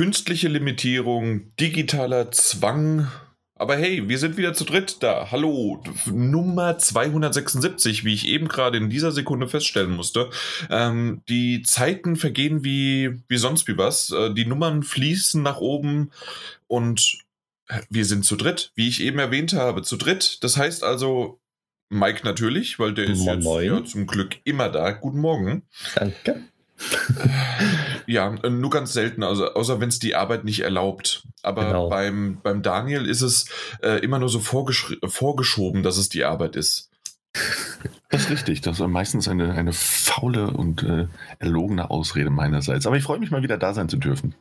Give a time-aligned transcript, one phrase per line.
[0.00, 3.08] künstliche Limitierung, digitaler Zwang.
[3.54, 5.30] Aber hey, wir sind wieder zu dritt da.
[5.30, 10.30] Hallo, Nummer 276, wie ich eben gerade in dieser Sekunde feststellen musste.
[10.70, 14.10] Ähm, die Zeiten vergehen wie, wie sonst wie was.
[14.10, 16.12] Äh, die Nummern fließen nach oben
[16.66, 17.18] und
[17.90, 20.42] wir sind zu dritt, wie ich eben erwähnt habe, zu dritt.
[20.42, 21.38] Das heißt also,
[21.90, 24.92] Mike natürlich, weil der ist jetzt ja, zum Glück immer da.
[24.92, 25.64] Guten Morgen.
[25.94, 26.40] Danke.
[28.06, 31.26] ja, nur ganz selten, also außer wenn es die Arbeit nicht erlaubt.
[31.42, 31.88] Aber genau.
[31.88, 33.46] beim, beim Daniel ist es
[33.82, 36.90] äh, immer nur so vorgeschoben, dass es die Arbeit ist.
[38.12, 38.60] Das ist richtig.
[38.60, 41.06] Das ist meistens eine, eine faule und äh,
[41.38, 42.84] erlogene Ausrede meinerseits.
[42.84, 44.34] Aber ich freue mich mal wieder da sein zu dürfen.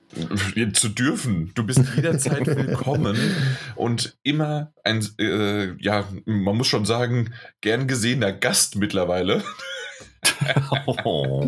[0.73, 1.51] Zu dürfen.
[1.53, 3.15] Du bist jederzeit willkommen
[3.75, 9.43] und immer ein, äh, ja, man muss schon sagen, gern gesehener Gast mittlerweile.
[10.85, 11.47] Oh.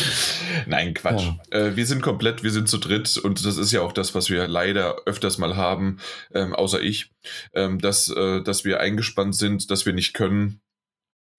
[0.66, 1.24] Nein, Quatsch.
[1.52, 1.58] Ja.
[1.58, 4.30] Äh, wir sind komplett, wir sind zu dritt und das ist ja auch das, was
[4.30, 5.98] wir leider öfters mal haben,
[6.34, 7.12] ähm, außer ich,
[7.54, 10.60] ähm, dass, äh, dass wir eingespannt sind, dass wir nicht können.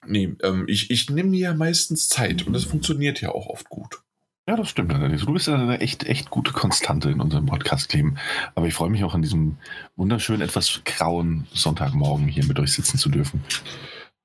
[0.06, 3.70] Nee, ähm, ich, ich nehme mir ja meistens Zeit und das funktioniert ja auch oft
[3.70, 4.02] gut.
[4.50, 4.94] Ja, das stimmt.
[4.94, 8.18] Du bist ja eine echt, echt gute Konstante in unserem Podcast-Leben.
[8.56, 9.58] Aber ich freue mich auch an diesem
[9.98, 13.44] wunderschönen, etwas grauen Sonntagmorgen hier mit euch sitzen zu dürfen.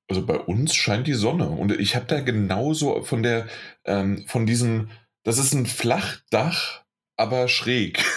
[0.09, 3.47] Also bei uns scheint die Sonne und ich habe da genauso von der,
[3.85, 4.89] ähm, von diesem,
[5.23, 6.83] das ist ein Flachdach,
[7.15, 8.03] aber schräg.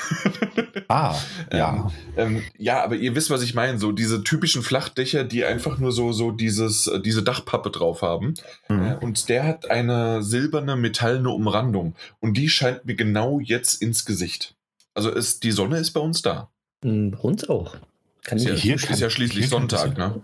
[0.89, 1.19] Ah,
[1.53, 1.91] ja.
[2.17, 3.79] Ähm, ähm, ja, aber ihr wisst, was ich meine.
[3.79, 8.35] So diese typischen Flachdächer, die einfach nur so, so dieses, äh, diese Dachpappe drauf haben.
[8.69, 8.85] Mhm.
[8.85, 11.97] Äh, und der hat eine silberne, metallene Umrandung.
[12.21, 14.55] Und die scheint mir genau jetzt ins Gesicht.
[14.95, 16.51] Also ist, die Sonne ist bei uns da.
[16.83, 17.77] Hm, bei uns auch.
[18.23, 20.23] Kann ist, ja, hier ist ja schließlich Sonntag, ne?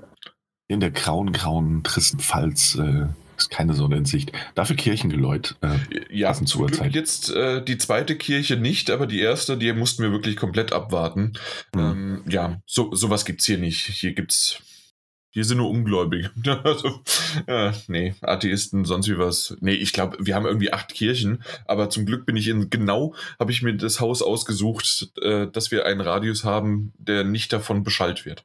[0.73, 3.07] In der grauen, grauen, tristen Pfalz äh,
[3.43, 4.33] ist keine Sonne in Sicht.
[4.55, 5.57] Dafür Kirchengeläut.
[5.63, 5.79] Äh,
[6.11, 10.13] ja, zum Glück jetzt äh, die zweite Kirche nicht, aber die erste, die mussten wir
[10.13, 11.33] wirklich komplett abwarten.
[11.75, 11.81] Mhm.
[11.81, 13.87] Ähm, ja, so, sowas gibt es hier nicht.
[13.87, 14.61] Hier gibt's.
[15.35, 16.31] Hier sind nur Ungläubige.
[16.65, 17.01] also,
[17.47, 19.57] äh, nee, Atheisten, sonst wie was.
[19.61, 23.15] Nee, ich glaube, wir haben irgendwie acht Kirchen, aber zum Glück bin ich in genau,
[23.41, 27.83] habe ich mir das Haus ausgesucht, äh, dass wir einen Radius haben, der nicht davon
[27.83, 28.45] beschallt wird.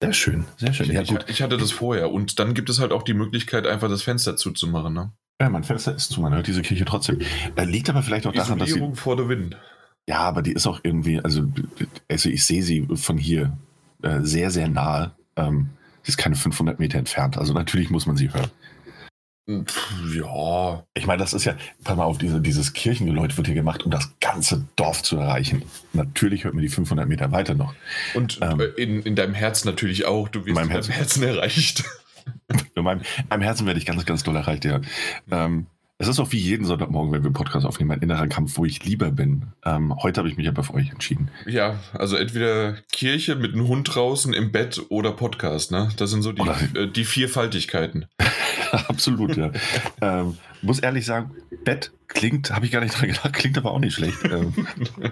[0.00, 0.90] Sehr schön, sehr schön.
[0.92, 1.26] Ja, gut.
[1.28, 4.36] Ich hatte das vorher und dann gibt es halt auch die Möglichkeit, einfach das Fenster
[4.36, 4.94] zuzumachen.
[4.94, 5.12] Ne?
[5.40, 7.20] Ja, mein Fenster ist zu, man hört diese Kirche trotzdem.
[7.56, 8.90] Da liegt aber vielleicht auch daran, dass sie.
[8.94, 9.56] vor der Wind.
[10.08, 11.50] Ja, aber die ist auch irgendwie, also,
[12.08, 13.56] also ich sehe sie von hier
[14.02, 15.12] äh, sehr, sehr nahe.
[15.36, 15.70] Ähm,
[16.02, 17.36] sie ist keine 500 Meter entfernt.
[17.36, 18.50] Also natürlich muss man sie hören.
[19.48, 20.84] Ja.
[20.92, 23.90] Ich meine, das ist ja, pass mal auf, diese, dieses Kirchengeläut wird hier gemacht, um
[23.90, 25.62] das ganze Dorf zu erreichen.
[25.94, 27.74] Natürlich hört man die 500 Meter weiter noch.
[28.14, 30.28] Und ähm, in, in deinem Herz natürlich auch.
[30.28, 31.84] Du wirst in deinem Herzen erreicht.
[32.74, 34.82] in meinem, in meinem Herzen werde ich ganz, ganz doll erreicht, ja.
[35.30, 35.66] Ähm,
[36.00, 38.64] es ist auch wie jeden Sonntagmorgen, wenn wir einen Podcast aufnehmen, ein innerer Kampf, wo
[38.64, 39.46] ich lieber bin.
[39.64, 41.28] Ähm, heute habe ich mich aber für euch entschieden.
[41.44, 45.90] Ja, also entweder Kirche mit einem Hund draußen im Bett oder Podcast, ne?
[45.96, 46.42] Das sind so die,
[46.76, 48.06] äh, die Vierfaltigkeiten.
[48.70, 49.50] Absolut, ja.
[50.00, 51.32] ähm, muss ehrlich sagen,
[51.64, 54.22] Bett klingt, habe ich gar nicht dran gedacht, klingt aber auch nicht schlecht.
[54.24, 54.54] Ähm,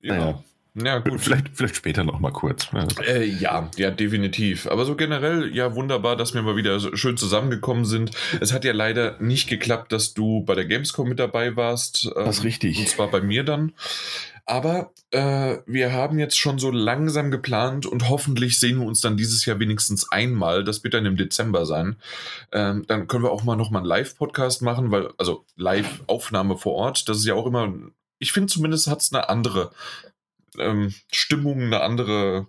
[0.00, 0.14] ja.
[0.14, 0.44] Naja.
[0.84, 1.20] Ja, gut.
[1.20, 2.68] Vielleicht, vielleicht später noch mal kurz.
[3.06, 4.66] Äh, ja, ja, definitiv.
[4.66, 8.10] Aber so generell, ja, wunderbar, dass wir mal wieder schön zusammengekommen sind.
[8.40, 12.06] Es hat ja leider nicht geklappt, dass du bei der Gamescom mit dabei warst.
[12.16, 12.78] Ähm, das ist richtig.
[12.78, 13.72] Und zwar bei mir dann.
[14.48, 19.18] Aber äh, wir haben jetzt schon so langsam geplant und hoffentlich sehen wir uns dann
[19.18, 20.64] dieses Jahr wenigstens einmal.
[20.64, 21.96] Das wird dann im Dezember sein.
[22.50, 26.76] Ähm, dann können wir auch mal noch mal einen Live-Podcast machen, weil, also Live-Aufnahme vor
[26.76, 27.74] Ort, das ist ja auch immer,
[28.18, 29.70] ich finde zumindest hat es eine andere
[30.60, 32.48] ähm, Stimmung, eine andere,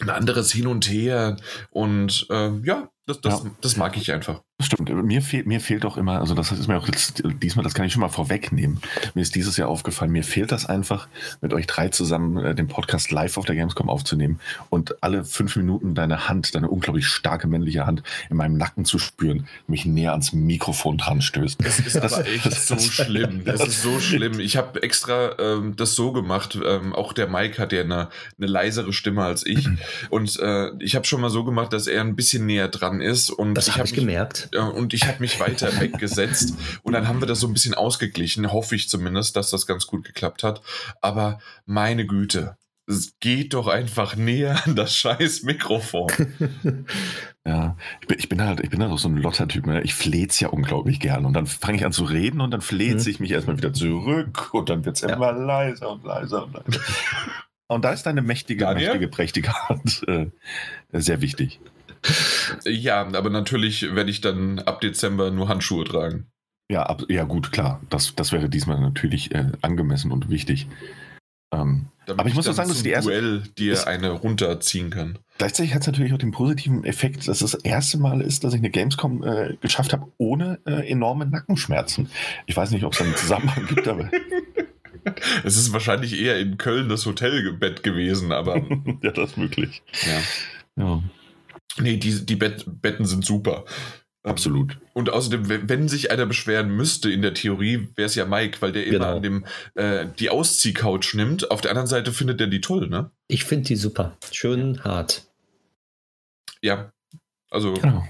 [0.00, 1.36] ein anderes Hin und Her.
[1.70, 3.50] Und äh, ja, das, das, ja.
[3.60, 4.42] das mag ich einfach.
[4.62, 7.74] Stimmt, mir, fehl, mir fehlt auch immer, also das ist mir auch jetzt, diesmal, das
[7.74, 8.80] kann ich schon mal vorwegnehmen.
[9.14, 11.08] Mir ist dieses Jahr aufgefallen, mir fehlt das einfach,
[11.40, 14.40] mit euch drei zusammen äh, den Podcast live auf der Gamescom aufzunehmen
[14.70, 18.98] und alle fünf Minuten deine Hand, deine unglaublich starke männliche Hand in meinem Nacken zu
[18.98, 21.64] spüren, mich näher ans Mikrofon dran stößt.
[21.64, 23.42] Das ist das, aber echt das, so das, schlimm.
[23.52, 24.38] Das, ist so schlimm.
[24.40, 28.08] Ich habe extra ähm, das so gemacht, ähm, auch der Mike hat ja eine,
[28.38, 29.68] eine leisere Stimme als ich
[30.10, 33.30] und äh, ich habe schon mal so gemacht, dass er ein bisschen näher dran ist
[33.30, 37.20] und das habe hab ich gemerkt und ich habe mich weiter weggesetzt und dann haben
[37.20, 40.62] wir das so ein bisschen ausgeglichen, hoffe ich zumindest, dass das ganz gut geklappt hat.
[41.00, 42.56] Aber meine Güte,
[42.86, 46.10] es geht doch einfach näher an das scheiß Mikrofon.
[47.46, 49.66] ja, ich bin, ich bin halt, ich bin halt auch so ein Lottertyp.
[49.66, 49.82] Ne?
[49.82, 51.24] Ich fleh's ja unglaublich gern.
[51.24, 53.08] Und dann fange ich an zu reden und dann fleht mhm.
[53.08, 55.14] ich mich erstmal wieder zurück und dann wird es ja.
[55.14, 56.80] immer leiser und leiser und leiser.
[57.68, 58.88] und da ist deine mächtige, Daniel?
[58.88, 60.26] mächtige, prächtige Hand äh,
[60.92, 61.60] sehr wichtig.
[62.64, 66.26] Ja, aber natürlich werde ich dann ab Dezember nur Handschuhe tragen.
[66.70, 67.80] Ja, ab, ja gut, klar.
[67.90, 70.68] Das, das wäre diesmal natürlich äh, angemessen und wichtig.
[71.52, 73.10] Ähm, aber ich muss doch sagen, das ist zum die erste.
[73.10, 75.18] Duell dir eine runterziehen kann.
[75.38, 78.54] Gleichzeitig hat es natürlich auch den positiven Effekt, dass es das erste Mal ist, dass
[78.54, 82.10] ich eine Gamescom äh, geschafft habe, ohne äh, enorme Nackenschmerzen.
[82.46, 84.10] Ich weiß nicht, ob es einen Zusammenhang gibt, aber
[85.44, 88.62] Es ist wahrscheinlich eher in Köln das Hotelbett gewesen, aber
[89.02, 89.82] ja, das ist möglich.
[90.02, 90.20] ja.
[90.74, 91.02] Ja,
[91.78, 93.64] Nee, die, die Bett, Betten sind super.
[94.24, 94.78] absolut.
[94.92, 98.70] Und außerdem, wenn, sich einer beschweren müsste in der Theorie, wäre es ja Mike, weil
[98.72, 99.16] der immer Genau.
[99.16, 101.50] an dem äh, die Ausziehcouch nimmt.
[101.50, 103.10] Auf der anderen Seite findet er die toll, ne?
[103.26, 104.16] Ich finde die super.
[104.30, 105.24] Schön hart.
[106.60, 106.92] Ja.
[107.50, 108.04] Also Genau.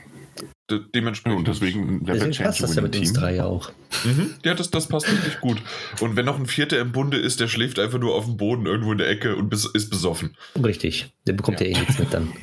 [0.71, 1.39] de Ja, dementsprechend.
[1.39, 3.21] und deswegen wer Deswegen passt das ja mit uns Team.
[3.21, 3.73] drei ja auch.
[4.05, 4.35] Mhm.
[4.45, 5.63] Ja, das, das passt wirklich gut.
[6.01, 8.67] Und wenn noch ein Vierter im Bunde ist, der schläft einfach nur auf dem Boden
[8.67, 10.37] irgendwo in der Ecke und ist besoffen.
[10.63, 11.13] Richtig.
[11.27, 12.33] Der bekommt ja, eh nichts mit dann.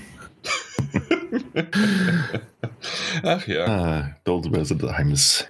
[3.24, 3.66] Ach ja.
[3.66, 5.46] Ah, the times.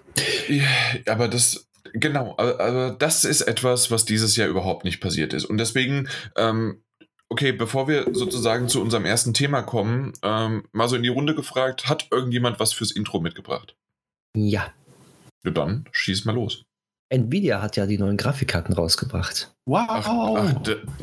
[0.48, 0.66] Ja,
[1.08, 5.46] aber das, genau, aber, aber das ist etwas, was dieses Jahr überhaupt nicht passiert ist.
[5.46, 6.82] Und deswegen, ähm,
[7.30, 11.36] okay, bevor wir sozusagen zu unserem ersten Thema kommen, ähm, mal so in die Runde
[11.36, 13.76] gefragt, hat irgendjemand was fürs Intro mitgebracht?
[14.36, 14.74] Ja.
[15.44, 16.64] Ja, dann schieß mal los.
[17.10, 19.52] Nvidia hat ja die neuen Grafikkarten rausgebracht.
[19.66, 19.86] Wow!
[19.88, 20.54] Ach, ach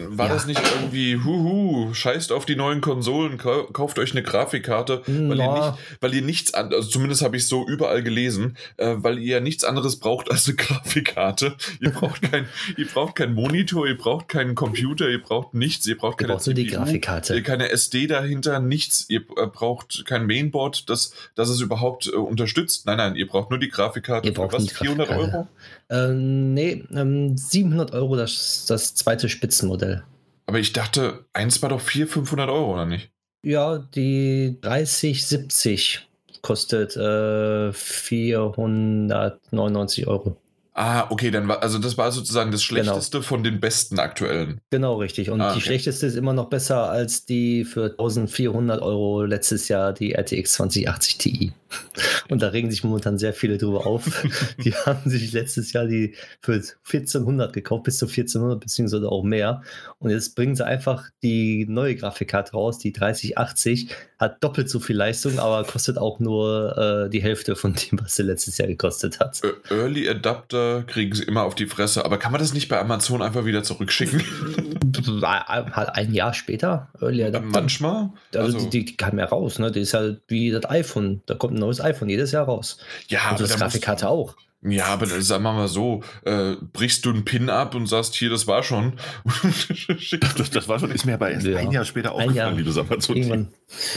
[0.08, 0.32] war Ja.
[0.34, 5.38] das nicht irgendwie, huhu, scheißt auf die neuen Konsolen, kau kauft euch eine Grafikkarte, weil,
[5.38, 8.94] ihr, nicht, weil ihr nichts an, also zumindest habe ich es so überall gelesen, äh,
[8.98, 11.54] weil ihr ja nichts anderes braucht als eine Grafikkarte.
[11.80, 15.96] Ihr braucht kein, ihr braucht keinen Monitor, ihr braucht keinen Computer, ihr braucht nichts, ihr
[15.96, 17.42] braucht Ihr keine braucht nur die CPU, Grafikkarte.
[17.42, 19.04] keine SD dahinter, nichts.
[19.08, 22.86] Ihr äh, braucht kein Mainboard, das, das es überhaupt äh, unterstützt.
[22.86, 24.26] Nein, nein, ihr braucht nur die Grafikkarte.
[24.28, 24.62] Ihr braucht was?
[24.62, 25.36] nur die 400 Grafikkarte.
[25.36, 25.48] Euro?
[25.88, 30.04] Ähm, nee, ähm, 700 Euro das, das zweite Spitzenmodell.
[30.46, 33.10] Aber ich dachte, eins war doch 400, 500 Euro, oder nicht?
[33.42, 36.06] Ja, die 3070
[36.42, 40.36] kostet äh, 499 Euro.
[40.78, 42.82] Ah, okay, dann war, also das war sozusagen das Genau.
[42.82, 44.60] schlechteste von den besten aktuellen.
[44.70, 45.30] Genau, richtig.
[45.30, 45.64] Und Ah, die okay.
[45.68, 51.16] schlechteste ist immer noch besser als die für 1400 Euro letztes Jahr, die RTX 2080
[51.18, 51.52] Ti.
[52.28, 54.26] Und da regen sich momentan sehr viele drüber auf.
[54.64, 59.62] die haben sich letztes Jahr die für 1400 gekauft, bis zu 1400 beziehungsweise auch mehr.
[59.98, 64.96] Und jetzt bringen sie einfach die neue Grafikkarte raus, die 3080, hat doppelt so viel
[64.96, 69.20] Leistung, aber kostet auch nur äh, die Hälfte von dem, was sie letztes Jahr gekostet
[69.20, 69.42] hat.
[69.70, 72.04] Early Adapter kriegen sie immer auf die Fresse.
[72.04, 74.22] Aber kann man das nicht bei Amazon einfach wieder zurückschicken?
[75.22, 77.48] Halt ein Jahr später, Early Adapter.
[77.48, 78.10] Manchmal?
[78.34, 79.70] Also, die, die, die kam ja raus, ne?
[79.70, 81.22] Die ist halt wie das iPhone.
[81.26, 82.78] Da kommt ein neues iPhone jedes Jahr raus.
[83.08, 84.36] ja, Und aber das Grafikkarte auch.
[84.62, 88.14] Ja, aber dann sagen wir mal so, äh, brichst du einen Pin ab und sagst,
[88.14, 88.94] hier, das war schon.
[90.36, 91.58] Das, das war schon, ist mir aber erst Ja.
[91.58, 92.48] ein Jahr später Ein Jahr.
[92.48, 93.16] aufgefallen, liebes Amazon.
[93.16, 93.48] Irgendwann.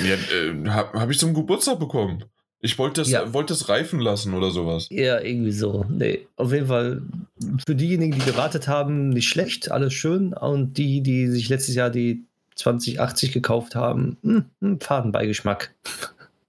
[0.05, 2.25] ja, äh, habe hab ich zum Geburtstag bekommen.
[2.61, 3.33] Ich wollte das, Ja.
[3.33, 4.87] wollte das reifen lassen oder sowas.
[4.91, 5.85] Ja, irgendwie so.
[5.89, 7.01] Nee, auf jeden Fall
[7.65, 10.33] für diejenigen, die gewartet haben, nicht schlecht, alles schön.
[10.33, 12.23] Und die, die sich letztes Jahr die
[12.55, 15.73] 2080 gekauft haben, hm, hm, Fadenbeigeschmack.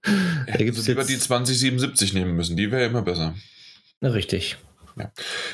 [0.03, 0.11] Da
[0.47, 2.57] Hätten gibt's sie lieber die 2077 nehmen müssen.
[2.57, 3.35] Die wäre immer besser.
[3.99, 4.57] Na, richtig.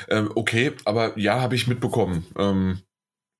[0.08, 2.26] Ähm, okay, aber ja, habe ich mitbekommen.
[2.36, 2.80] Ähm,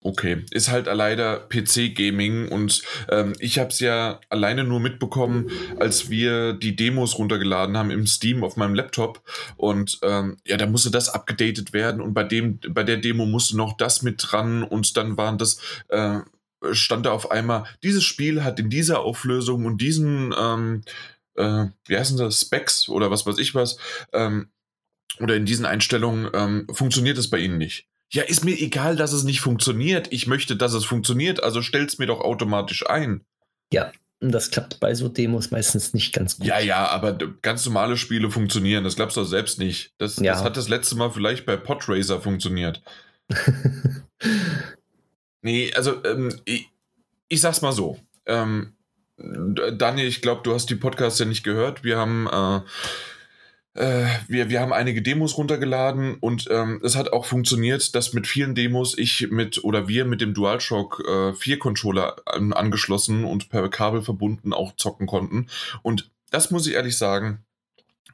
[0.03, 6.09] okay, ist halt leider PC-Gaming und ähm, ich habe es ja alleine nur mitbekommen, als
[6.09, 9.23] wir die Demos runtergeladen haben im Steam auf meinem Laptop
[9.57, 13.57] und ähm, ja, da musste das abgedatet werden und bei dem, bei der Demo musste
[13.57, 16.21] noch das mit dran und dann waren das äh,
[16.73, 20.83] stand da auf einmal, dieses Spiel hat in dieser Auflösung und diesen ähm,
[21.37, 23.79] äh, wie heißen das, Specs oder was weiß ich was,
[24.13, 24.49] ähm,
[25.21, 27.87] oder in diesen Einstellungen ähm, funktioniert es bei Ihnen nicht.
[28.11, 30.09] Ja, ist mir egal, dass es nicht funktioniert.
[30.13, 33.25] Ich möchte, dass es funktioniert, also stell's mir doch automatisch ein.
[34.21, 36.47] Und das klappt bei so Demos meistens nicht ganz gut.
[36.47, 38.83] Ja, ja, aber ganz normale Spiele funktionieren.
[38.83, 39.93] Das glaubst du doch selbst nicht.
[39.99, 40.33] Das, Ja.
[40.33, 42.83] das hat das letzte Mal vielleicht bei Podracer funktioniert.
[45.49, 46.69] Nee, also ähm, ich,
[47.29, 47.99] ich sag's mal so.
[48.27, 48.75] Ähm,
[49.17, 51.85] Daniel, ich glaube, du hast die Podcasts ja nicht gehört.
[51.85, 52.29] Wir haben,
[53.75, 58.13] äh, äh, wir, wir haben einige Demos runtergeladen und ähm, es hat auch funktioniert, dass
[58.13, 63.25] mit vielen Demos ich mit oder wir mit dem DualShock äh, 4 Controller an, angeschlossen
[63.25, 65.47] und per Kabel verbunden auch zocken konnten.
[65.81, 67.43] Und das muss ich ehrlich sagen,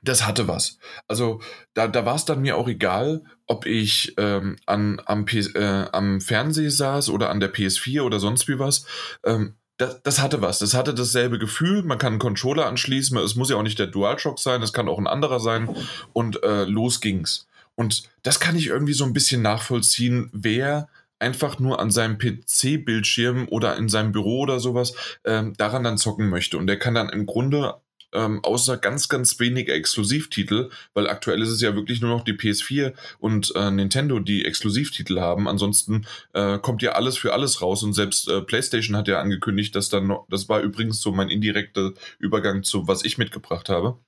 [0.03, 0.79] das hatte was.
[1.09, 1.41] Also
[1.73, 6.21] da, da war es dann mir auch egal, ob ich ähm, an, am, äh, am
[6.21, 8.87] Fernseher saß oder an der PS4 oder sonst wie was.
[9.25, 10.59] Ähm, das, das hatte was.
[10.59, 11.83] Das hatte dasselbe Gefühl.
[11.83, 13.17] Man kann einen Controller anschließen.
[13.19, 14.63] Es muss ja auch nicht der DualShock sein.
[14.63, 15.75] Es kann auch ein anderer sein.
[16.13, 17.47] Und äh, los ging's.
[17.75, 23.49] Und das kann ich irgendwie so ein bisschen nachvollziehen, wer einfach nur an seinem PC-Bildschirm
[23.49, 26.59] oder in seinem Büro oder sowas ähm, daran dann zocken möchte.
[26.59, 27.75] Und der kann dann im Grunde
[28.15, 32.33] ähm, außer ganz, ganz wenige Exklusivtitel, weil aktuell ist es ja wirklich nur noch die
[32.33, 35.49] PS4 und äh, Nintendo, die Exklusivtitel haben.
[35.49, 39.75] Ansonsten äh, kommt ja alles für alles raus und selbst äh, PlayStation hat ja angekündigt,
[39.77, 43.99] dass dann noch, das war übrigens so mein indirekter Übergang zu, was ich mitgebracht habe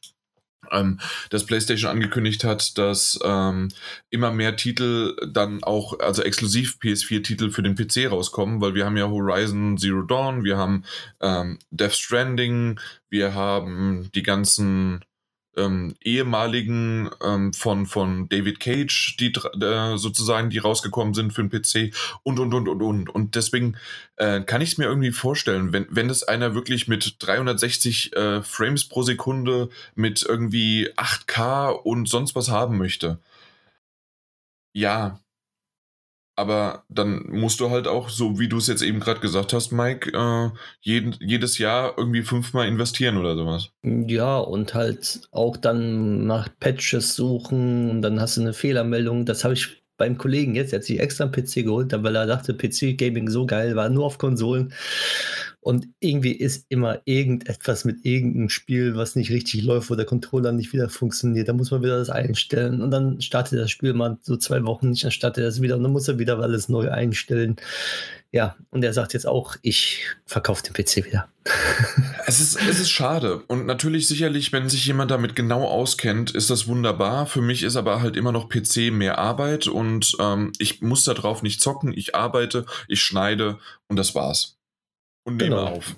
[0.70, 3.68] ähm, dass PlayStation angekündigt hat, dass ähm,
[4.10, 8.96] immer mehr Titel dann auch, also exklusiv PS4-Titel für den PC rauskommen, weil wir haben
[8.96, 10.84] ja Horizon Zero Dawn, wir haben
[11.20, 15.04] ähm, Death Stranding, wir haben die ganzen
[15.56, 21.50] ähm, ehemaligen ähm, von, von David Cage, die äh, sozusagen, die rausgekommen sind für den
[21.50, 23.10] PC und und und und und.
[23.10, 23.76] Und deswegen
[24.16, 28.42] äh, kann ich es mir irgendwie vorstellen, wenn, wenn das einer wirklich mit 360 äh,
[28.42, 33.18] Frames pro Sekunde mit irgendwie 8K und sonst was haben möchte.
[34.72, 35.20] Ja,
[36.37, 39.73] aber dann musst du halt auch, so wie du es jetzt eben gerade gesagt hast,
[39.73, 40.50] Mike, äh,
[40.81, 43.71] jeden, jedes Jahr irgendwie fünfmal investieren oder sowas.
[43.83, 49.25] Ja, und halt auch dann nach Patches suchen und dann hast du eine Fehlermeldung.
[49.25, 52.26] Das habe ich beim Kollegen jetzt, er hat sich extra einen PC geholt, weil er
[52.26, 54.73] dachte, PC-Gaming so geil, war nur auf Konsolen.
[55.61, 60.53] Und irgendwie ist immer irgendetwas mit irgendeinem Spiel, was nicht richtig läuft, wo der Controller
[60.53, 61.49] nicht wieder funktioniert.
[61.49, 62.81] Da muss man wieder das einstellen.
[62.81, 65.83] Und dann startet das Spiel mal so zwei Wochen nicht, dann startet das wieder und
[65.83, 67.57] dann muss er wieder alles neu einstellen.
[68.37, 71.26] Ja, und er sagt jetzt auch, ich verkaufe den PC wieder.
[72.26, 73.43] es, ist, es ist schade.
[73.49, 77.25] Und natürlich sicherlich, wenn sich jemand damit genau auskennt, ist das wunderbar.
[77.25, 81.43] Für mich ist aber halt immer noch PC mehr Arbeit und ähm, ich muss darauf
[81.43, 81.95] nicht zocken.
[81.97, 84.59] Ich arbeite, ich schneide und das war's
[85.25, 85.69] und nehme genau.
[85.69, 85.97] auf.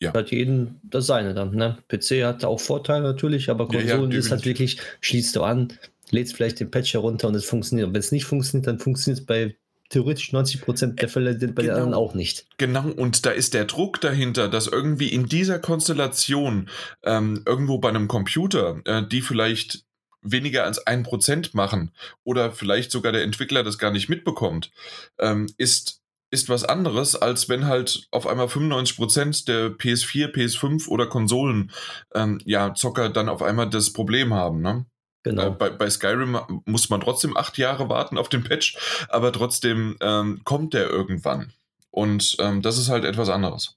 [0.00, 0.12] Ja.
[0.12, 1.52] Hat jeden das seine dann.
[1.52, 1.78] Ne?
[1.88, 5.72] PC hat auch Vorteile natürlich, aber Konsolen ja, ja, ist halt wirklich, schließt du an,
[6.12, 7.88] lädst vielleicht den Patch herunter und es funktioniert.
[7.88, 9.56] Und wenn es nicht funktioniert, dann funktioniert es bei
[9.88, 11.62] theoretisch 90 Prozent der Fälle bei genau.
[11.62, 12.46] den anderen auch nicht.
[12.58, 16.68] Genau, und da ist der Druck dahinter, dass irgendwie in dieser Konstellation
[17.02, 19.84] ähm, irgendwo bei einem Computer, äh, die vielleicht
[20.20, 21.92] weniger als ein Prozent machen
[22.24, 24.70] oder vielleicht sogar der Entwickler das gar nicht mitbekommt,
[25.18, 25.98] ähm, ist
[26.30, 31.70] ist was anderes, als wenn halt auf einmal 95% der PS4, PS5 oder Konsolen
[32.14, 34.84] ähm, ja, Zocker dann auf einmal das Problem haben, ne?
[35.22, 35.48] Genau.
[35.48, 38.76] Äh, bei, bei, Skyrim muss man trotzdem acht Jahre warten auf den Patch,
[39.08, 41.52] aber trotzdem ähm, kommt der irgendwann.
[41.90, 43.76] Und ähm, das ist halt etwas anderes.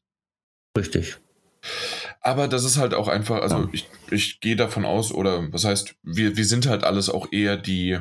[0.77, 1.17] Richtig.
[2.21, 3.69] Aber das ist halt auch einfach, also ja.
[3.71, 7.57] ich, ich gehe davon aus, oder was heißt, wir, wir sind halt alles auch eher
[7.57, 7.99] die,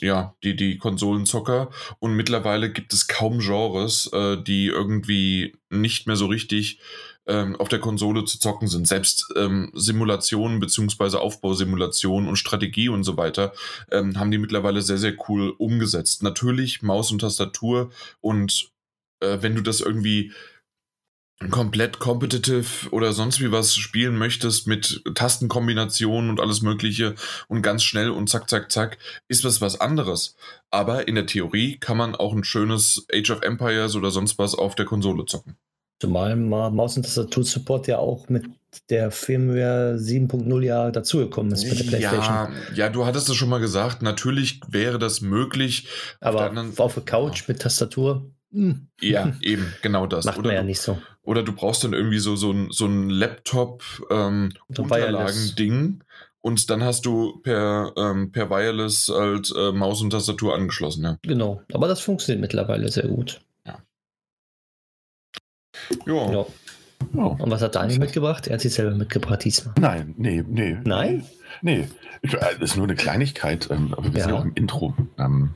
[0.00, 1.70] ja, die, die Konsolenzocker.
[1.98, 6.80] Und mittlerweile gibt es kaum Genres, äh, die irgendwie nicht mehr so richtig
[7.26, 8.88] ähm, auf der Konsole zu zocken sind.
[8.88, 13.52] Selbst ähm, Simulationen beziehungsweise Aufbausimulationen und Strategie und so weiter
[13.90, 16.22] ähm, haben die mittlerweile sehr, sehr cool umgesetzt.
[16.22, 18.70] Natürlich Maus und Tastatur und
[19.20, 20.32] äh, wenn du das irgendwie
[21.50, 27.14] komplett competitive oder sonst wie was spielen möchtest mit Tastenkombinationen und alles Mögliche
[27.48, 28.98] und ganz schnell und zack, zack, zack,
[29.28, 30.36] ist das was anderes.
[30.70, 34.54] Aber in der Theorie kann man auch ein schönes Age of Empires oder sonst was
[34.54, 35.56] auf der Konsole zocken.
[36.02, 38.42] Zumal Maus- und Tastatur-Support ja auch mit
[38.90, 42.24] der Firmware 7.0 ja dazugekommen ist mit der PlayStation.
[42.24, 45.86] Ja, ja, du hattest es schon mal gesagt, natürlich wäre das möglich.
[46.18, 48.88] Aber auf, auf der Couch mit Tastatur hm.
[49.00, 50.24] Ja, eben, genau das.
[50.24, 50.98] Macht oder man ja nicht so.
[51.22, 56.02] Oder du brauchst dann irgendwie so, so ein, so ein Laptop-Unterlagen-Ding ähm,
[56.40, 61.04] und dann hast du per, ähm, per Wireless halt äh, Maus und Tastatur angeschlossen.
[61.04, 61.18] Ja.
[61.22, 63.40] Genau, aber das funktioniert mittlerweile sehr gut.
[66.06, 66.14] Ja.
[66.14, 66.32] Ja.
[66.32, 66.46] ja.
[67.16, 67.36] Oh.
[67.38, 68.46] Und was hat Daniel mitgebracht?
[68.46, 69.74] Er hat sich selber mitgebracht diesmal.
[69.78, 70.78] Nein, nee, nee.
[70.84, 71.24] Nein?
[71.60, 71.88] Nee.
[72.22, 74.26] Das ist nur eine Kleinigkeit, ähm, aber wir ja.
[74.26, 74.94] sind auch im Intro.
[75.18, 75.54] Ähm,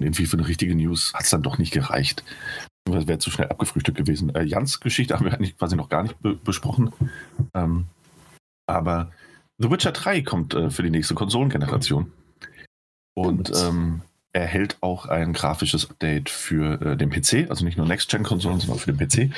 [0.00, 2.24] irgendwie für eine richtige News hat es dann doch nicht gereicht.
[2.84, 4.34] Das wäre zu schnell abgefrühstückt gewesen.
[4.34, 6.92] Äh, Jans Geschichte haben wir eigentlich quasi noch gar nicht be besprochen.
[7.54, 7.86] Ähm,
[8.66, 9.10] aber
[9.58, 12.12] The Witcher 3 kommt äh, für die nächste Konsolengeneration.
[13.14, 14.02] Und ähm,
[14.36, 18.82] erhält auch ein grafisches Update für äh, den PC, also nicht nur Next-Gen-Konsolen, sondern auch
[18.82, 19.34] für den PC.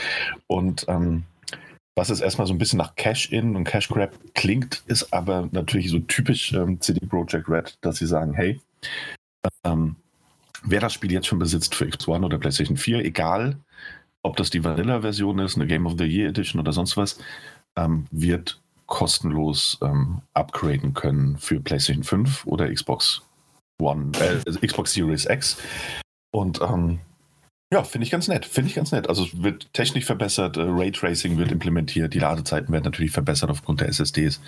[0.47, 1.23] Und ähm,
[1.95, 6.01] was jetzt erstmal so ein bisschen nach Cash-In und Cash-Grab klingt, ist aber natürlich so
[6.01, 8.61] typisch ähm, CD Projekt Red, dass sie sagen, hey,
[9.65, 9.97] ähm,
[10.65, 13.57] wer das Spiel jetzt schon besitzt für Xbox One oder PlayStation 4, egal
[14.23, 17.19] ob das die Vanilla-Version ist, eine Game of the Year Edition oder sonst was,
[17.77, 23.23] ähm, wird kostenlos ähm, upgraden können für PlayStation 5 oder Xbox
[23.81, 25.59] One, äh, also Xbox Series X.
[26.31, 27.01] Und ähm,
[27.73, 28.47] ja, finde ich ganz nett.
[28.47, 29.09] Finde ich ganz nett.
[29.09, 33.89] Also wird technisch verbessert, äh, Raytracing wird implementiert, die Ladezeiten werden natürlich verbessert aufgrund der
[33.89, 34.41] SSDs.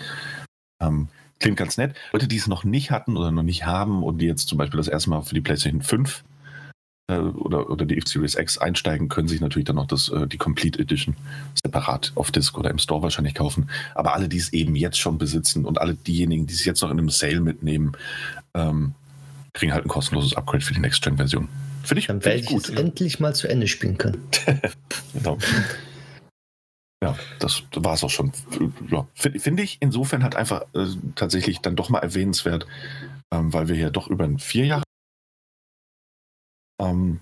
[0.81, 1.07] Ähm,
[1.41, 1.95] Klingt ganz nett.
[2.13, 4.77] Leute, die es noch nicht hatten oder noch nicht haben und die jetzt zum Beispiel
[4.77, 6.23] das erste Mal für die PlayStation 5
[7.09, 10.37] äh, oder, oder die X-Series X einsteigen, können sich natürlich dann noch das, äh, die
[10.37, 11.15] Complete Edition
[11.63, 13.71] separat auf Disk oder im Store wahrscheinlich kaufen.
[13.95, 16.91] Aber alle, die es eben jetzt schon besitzen und alle diejenigen, die es jetzt noch
[16.91, 17.93] in einem Sale mitnehmen,
[18.53, 18.93] ähm,
[19.53, 21.49] kriegen halt ein kostenloses Upgrade für die Next-Gen-Version.
[21.83, 22.69] Finde ich, Dann werde ich, gut.
[22.69, 24.23] es endlich mal zu Ende spielen können.
[25.13, 25.37] genau.
[27.03, 28.31] Ja, das war es auch schon.
[28.89, 32.67] Ja, Finde find ich insofern halt einfach äh, tatsächlich dann doch mal erwähnenswert,
[33.33, 34.83] ähm, weil wir hier doch über vier Jahre
[36.79, 37.19] ähm,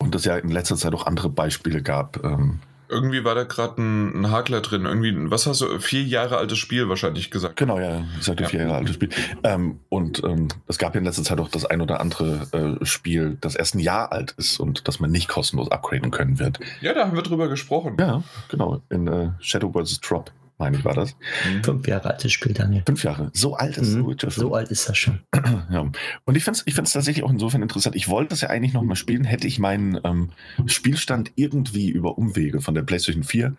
[0.00, 3.80] und es ja in letzter Zeit auch andere Beispiele gab, ähm, irgendwie war da gerade
[3.80, 4.84] ein, ein, Hakler drin.
[4.84, 7.56] Irgendwie, was hast du, vier Jahre altes Spiel wahrscheinlich gesagt.
[7.56, 8.48] Genau, ja, ich sagte ja.
[8.48, 9.10] vier Jahre altes Spiel.
[9.44, 12.84] Ähm, und ähm, es gab ja in letzter Zeit auch das ein oder andere äh,
[12.84, 16.60] Spiel, das erst ein Jahr alt ist und das man nicht kostenlos upgraden können wird.
[16.80, 17.96] Ja, da haben wir drüber gesprochen.
[17.98, 18.82] Ja, genau.
[18.90, 20.00] In äh, Shadow vs.
[20.00, 21.16] Drop meine ich, war das.
[21.46, 21.64] Mhm.
[21.64, 22.82] Fünf Jahre altes Spiel, Daniel.
[22.84, 23.30] Fünf Jahre.
[23.32, 24.08] So alt ist mhm.
[24.08, 25.20] Witcher So alt ist das schon.
[25.70, 25.90] ja.
[26.24, 27.96] Und ich finde es ich tatsächlich auch insofern interessant.
[27.96, 30.30] Ich wollte das ja eigentlich noch mal spielen, hätte ich meinen ähm,
[30.66, 33.56] Spielstand irgendwie über Umwege von der PlayStation 4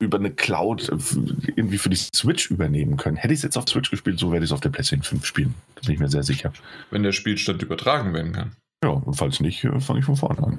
[0.00, 0.96] über eine Cloud äh,
[1.56, 3.16] irgendwie für die Switch übernehmen können.
[3.16, 5.24] Hätte ich es jetzt auf Switch gespielt, so werde ich es auf der PlayStation 5
[5.24, 5.54] spielen.
[5.74, 6.52] Da bin ich mir sehr sicher.
[6.90, 8.52] Wenn der Spielstand übertragen werden kann.
[8.84, 10.58] Ja, und falls nicht, äh, fange ich von vorne an.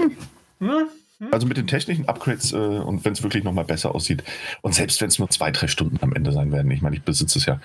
[0.00, 0.16] Hm.
[0.60, 0.88] Hm.
[1.18, 1.28] Hm?
[1.32, 4.24] Also mit den technischen Upgrades äh, und wenn es wirklich nochmal besser aussieht.
[4.62, 7.02] Und selbst wenn es nur zwei, drei Stunden am Ende sein werden, ich meine, ich
[7.02, 7.60] besitze es ja,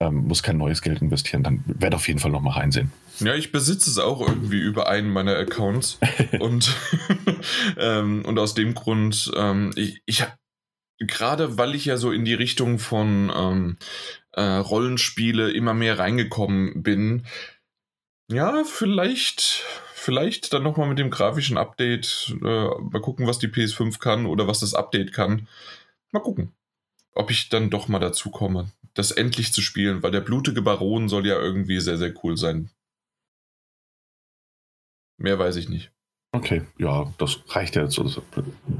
[0.00, 2.92] ähm, muss kein neues Geld investieren, dann werde auf jeden Fall nochmal reinsehen.
[3.20, 5.98] Ja, ich besitze es auch irgendwie über einen meiner Accounts.
[6.38, 6.74] Und,
[7.76, 10.24] ähm, und aus dem Grund, ähm, ich, ich
[10.98, 13.76] gerade weil ich ja so in die Richtung von ähm,
[14.32, 17.24] äh, Rollenspiele immer mehr reingekommen bin,
[18.30, 19.64] ja, vielleicht
[20.08, 24.48] vielleicht dann nochmal mit dem grafischen Update äh, mal gucken, was die PS5 kann oder
[24.48, 25.48] was das Update kann.
[26.12, 26.54] Mal gucken,
[27.12, 31.10] ob ich dann doch mal dazu komme, das endlich zu spielen, weil der blutige Baron
[31.10, 32.70] soll ja irgendwie sehr, sehr cool sein.
[35.18, 35.92] Mehr weiß ich nicht.
[36.32, 37.98] Okay, ja, das reicht ja jetzt.
[37.98, 38.22] Also,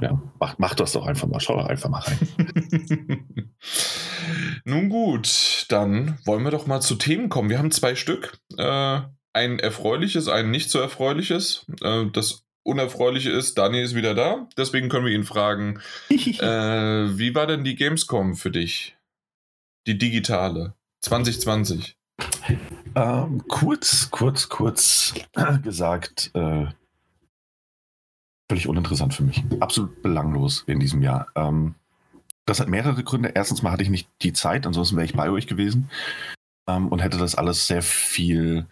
[0.00, 1.40] ja, mach, mach das doch einfach mal.
[1.40, 3.44] Schau einfach mal rein.
[4.64, 7.50] Nun gut, dann wollen wir doch mal zu Themen kommen.
[7.50, 8.38] Wir haben zwei Stück.
[8.56, 9.00] Äh,
[9.38, 11.64] ein erfreuliches, ein nicht so erfreuliches.
[11.80, 17.34] Äh, das Unerfreuliche ist, Dani ist wieder da, deswegen können wir ihn fragen, äh, wie
[17.34, 18.96] war denn die Gamescom für dich?
[19.86, 21.96] Die digitale, 2020.
[22.94, 25.14] Ähm, kurz, kurz, kurz
[25.62, 26.66] gesagt, äh,
[28.50, 29.42] völlig uninteressant für mich.
[29.60, 31.28] Absolut belanglos in diesem Jahr.
[31.36, 31.74] Ähm,
[32.44, 33.32] das hat mehrere Gründe.
[33.34, 35.90] Erstens mal hatte ich nicht die Zeit, ansonsten wäre ich bei euch gewesen
[36.68, 38.66] ähm, und hätte das alles sehr viel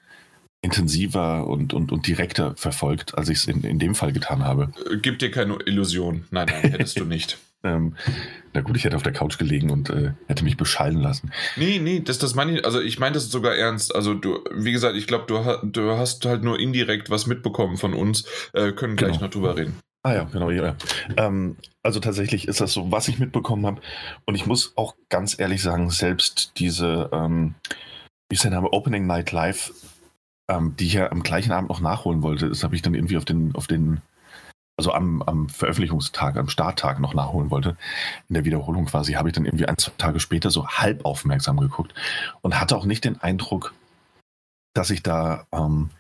[0.62, 4.72] intensiver und, und, und direkter verfolgt, als ich es in, in dem Fall getan habe.
[4.90, 6.24] Äh, gib dir keine Illusion.
[6.30, 7.38] Nein, nein, hättest du nicht.
[7.62, 7.94] ähm,
[8.52, 11.30] na gut, ich hätte auf der Couch gelegen und äh, hätte mich beschallen lassen.
[11.56, 13.94] Nee, nee, das, das meine ich, also ich meine das sogar ernst.
[13.94, 17.94] Also du, wie gesagt, ich glaube, du, du hast halt nur indirekt was mitbekommen von
[17.94, 19.24] uns, äh, können gleich genau.
[19.24, 19.78] noch drüber reden.
[20.06, 20.76] Ah ja, genau, ja.
[21.16, 23.80] Ähm, also tatsächlich ist das so, was ich mitbekommen habe.
[24.24, 27.56] Und ich muss auch ganz ehrlich sagen, selbst diese, ähm,
[28.28, 29.72] wie ist der Name, Opening Night Live
[30.48, 32.48] ähm, die ich ja am gleichen Abend noch nachholen wollte.
[32.48, 34.00] Das habe ich dann irgendwie auf den, auf den,
[34.76, 37.76] also am, am Veröffentlichungstag, am Starttag noch nachholen wollte.
[38.28, 41.58] In der Wiederholung quasi habe ich dann irgendwie ein, zwei Tage später so halb aufmerksam
[41.58, 41.94] geguckt
[42.42, 43.74] und hatte auch nicht den Eindruck,
[44.74, 45.90] dass ich da ähm,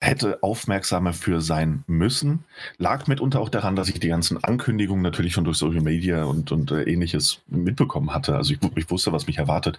[0.00, 2.44] hätte aufmerksamer für sein müssen.
[2.78, 6.52] Lag mitunter auch daran, dass ich die ganzen Ankündigungen natürlich schon durch Social Media und,
[6.52, 8.36] und äh, ähnliches mitbekommen hatte.
[8.36, 9.78] Also ich, ich wusste, was mich erwartet.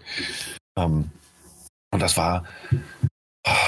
[0.76, 1.12] Ähm,
[1.92, 2.44] und das war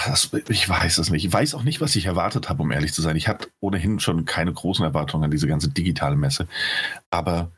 [0.05, 1.25] das, ich weiß es nicht.
[1.25, 3.15] Ich weiß auch nicht, was ich erwartet habe, um ehrlich zu sein.
[3.15, 6.47] Ich hatte ohnehin schon keine großen Erwartungen an diese ganze digitale Messe.
[7.11, 7.51] Aber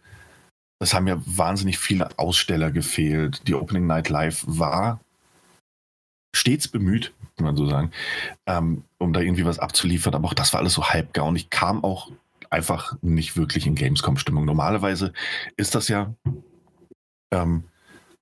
[0.80, 3.48] es haben ja wahnsinnig viele Aussteller gefehlt.
[3.48, 5.00] Die Opening Night Live war
[6.36, 7.92] stets bemüht, kann man so sagen,
[8.48, 10.16] ähm, um da irgendwie was abzuliefern.
[10.16, 11.26] Aber auch das war alles so halbgar.
[11.26, 12.12] Und ich kam auch
[12.50, 14.46] einfach nicht wirklich in Gamescom-Stimmung.
[14.46, 15.14] Normalerweise
[15.56, 16.14] ist das ja
[17.32, 17.64] ähm,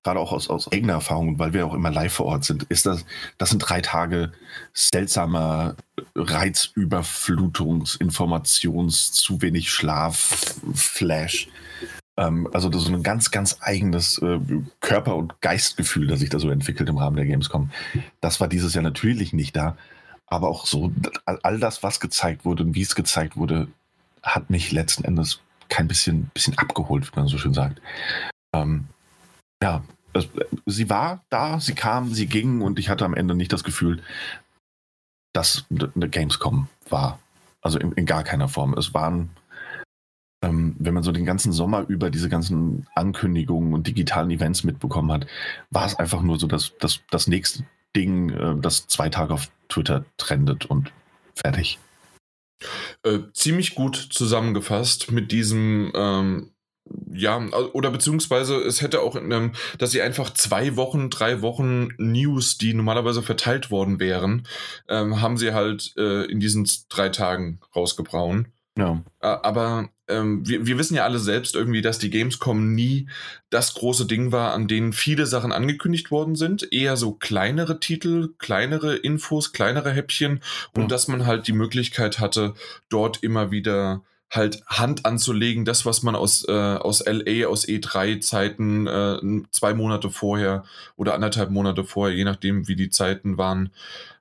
[0.02, 2.86] gerade auch aus, aus eigener Erfahrung, weil wir auch immer live vor Ort sind, ist
[2.86, 3.04] das,
[3.38, 4.32] das sind drei Tage
[4.72, 5.76] seltsamer
[6.14, 11.48] Reizüberflutungs-, Informations-, zu wenig Schlaf, Flash.
[12.16, 14.40] Ähm, also das ist so ein ganz, ganz eigenes äh,
[14.80, 17.70] Körper- und Geistgefühl, das sich da so entwickelt im Rahmen der Gamescom.
[18.20, 19.76] Das war dieses Jahr natürlich nicht da.
[20.26, 20.92] Aber auch so,
[21.24, 23.66] all das, was gezeigt wurde und wie es gezeigt wurde,
[24.22, 27.80] hat mich letzten Endes kein bisschen, bisschen abgeholt, wie man so schön sagt.
[28.54, 28.86] Ähm,
[29.62, 30.28] ja, es,
[30.66, 34.02] sie war da, sie kam, sie ging und ich hatte am Ende nicht das Gefühl,
[35.32, 37.20] dass eine Gamescom war.
[37.62, 38.74] Also in, in gar keiner Form.
[38.74, 39.30] Es waren,
[40.42, 45.12] ähm, wenn man so den ganzen Sommer über diese ganzen Ankündigungen und digitalen Events mitbekommen
[45.12, 45.26] hat,
[45.70, 49.50] war es einfach nur so das, das, das nächste Ding, äh, das zwei Tage auf
[49.68, 50.92] Twitter trendet und
[51.34, 51.78] fertig.
[53.04, 56.50] Äh, ziemlich gut zusammengefasst mit diesem, ähm,
[57.12, 57.38] ja,
[57.72, 62.74] oder beziehungsweise es hätte auch, einem, dass sie einfach zwei Wochen, drei Wochen News, die
[62.74, 64.46] normalerweise verteilt worden wären,
[64.88, 68.48] ähm, haben sie halt äh, in diesen drei Tagen rausgebrauen.
[68.78, 69.02] Ja.
[69.18, 73.08] Aber ähm, wir, wir wissen ja alle selbst irgendwie, dass die Gamescom nie
[73.50, 76.72] das große Ding war, an denen viele Sachen angekündigt worden sind.
[76.72, 80.40] Eher so kleinere Titel, kleinere Infos, kleinere Häppchen
[80.74, 80.88] und Ja.
[80.88, 82.54] dass man halt die Möglichkeit hatte,
[82.88, 88.86] dort immer wieder halt Hand anzulegen, das, was man aus, äh, aus LA, aus E3-Zeiten
[88.86, 90.64] äh, zwei Monate vorher
[90.96, 93.70] oder anderthalb Monate vorher, je nachdem, wie die Zeiten waren,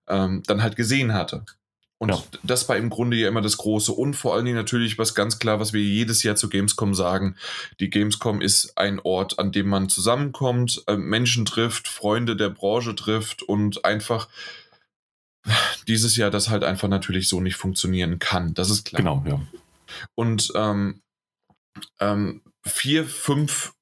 [0.07, 1.45] ähm, dann halt gesehen hatte.
[1.99, 2.23] Und Ja.
[2.43, 3.91] das war im Grunde ja immer das Große.
[3.91, 7.35] Und vor allen Dingen natürlich was ganz klar, was wir jedes Jahr zu Gamescom sagen.
[7.81, 12.95] Die Gamescom ist ein Ort, an dem man zusammenkommt, äh, Menschen trifft, Freunde der Branche
[12.95, 14.29] trifft und einfach
[15.87, 18.53] dieses Jahr das halt einfach natürlich so nicht funktionieren kann.
[18.53, 19.01] Das ist klar.
[19.01, 19.41] Genau, ja.
[20.15, 21.01] Und ähm,
[21.99, 23.73] ähm, vier, fünf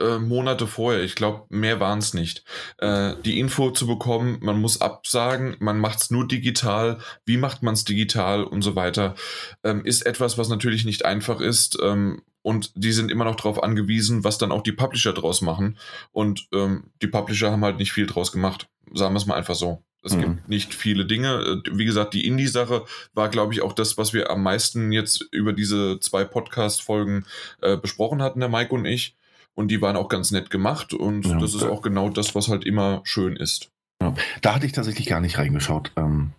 [0.00, 2.44] äh, Monate vorher, ich glaube, mehr waren es nicht,
[2.78, 7.62] äh, die Info zu bekommen, man muss absagen, man macht es nur digital, wie macht
[7.62, 9.14] man es digital und so weiter,
[9.62, 11.78] ähm, ist etwas, was natürlich nicht einfach ist.
[11.82, 15.78] Ähm, und die sind immer noch darauf angewiesen, was dann auch die Publisher draus machen.
[16.12, 18.68] Und ähm, die Publisher haben halt nicht viel draus gemacht.
[18.92, 19.82] Sagen wir es mal einfach so.
[20.04, 20.20] Es Mhm.
[20.20, 21.62] gibt nicht viele Dinge.
[21.66, 25.26] Äh, Wie gesagt, die Indie-Sache war, glaube ich, auch das, was wir am meisten jetzt
[25.32, 27.24] über diese zwei Podcast-Folgen
[27.62, 29.16] äh, besprochen hatten, der Mike und ich.
[29.54, 30.92] Und die waren auch ganz nett gemacht.
[30.94, 31.38] Und Ja.
[31.38, 33.70] das ist auch genau das, was halt immer schön ist.
[34.42, 35.92] Da hatte ich tatsächlich gar nicht reingeschaut.
[35.96, 36.32] Ähm,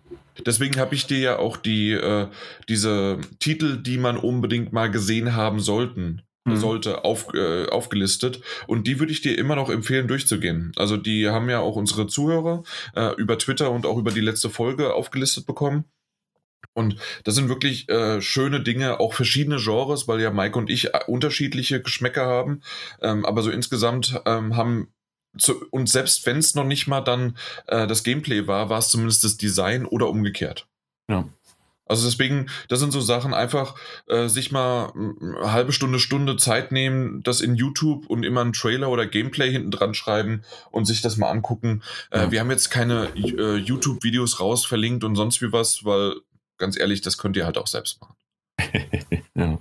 [0.44, 2.28] Deswegen habe ich dir ja auch die, äh,
[2.68, 6.56] diese Titel, die man unbedingt mal gesehen haben sollten, Mhm.
[6.56, 8.40] sollte, auf, äh, aufgelistet.
[8.66, 10.72] Und die würde ich dir immer noch empfehlen, durchzugehen.
[10.76, 12.62] Also die haben ja auch unsere Zuhörer
[12.94, 15.84] äh, über Twitter und auch über die letzte Folge aufgelistet bekommen.
[16.74, 20.94] Und das sind wirklich äh, schöne Dinge, auch verschiedene Genres, weil ja Mike und ich
[20.94, 22.60] äh, unterschiedliche Geschmäcker haben.
[23.00, 24.88] Ähm, aber so insgesamt ähm, haben
[25.38, 28.88] zu, und selbst wenn es noch nicht mal dann äh, das Gameplay war, war es
[28.88, 30.66] zumindest das Design oder umgekehrt.
[31.10, 31.28] Ja.
[31.86, 33.76] Also deswegen, das sind so Sachen, einfach
[34.08, 38.52] äh, sich mal eine halbe Stunde, Stunde Zeit nehmen, das in YouTube und immer einen
[38.52, 41.82] Trailer oder Gameplay hinten dran schreiben und sich das mal angucken.
[42.10, 42.30] Äh, Ja.
[42.32, 46.14] Wir haben jetzt keine äh, YouTube-Videos raus verlinkt und sonst wie was, weil
[46.58, 48.14] ganz ehrlich, das könnt ihr halt auch selbst machen.
[49.34, 49.58] ja.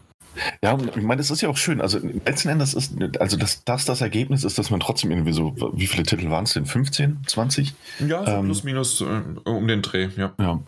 [0.61, 1.79] Ja, ich meine, das ist ja auch schön.
[1.79, 5.55] Also letzten Endes ist, also dass das das Ergebnis ist, dass man trotzdem irgendwie so,
[5.73, 6.65] wie viele Titel waren es denn?
[6.65, 7.73] 15, 20?
[8.05, 10.33] Ja, so Ähm, plus minus äh, um den Dreh, ja.
[10.38, 10.61] Ja.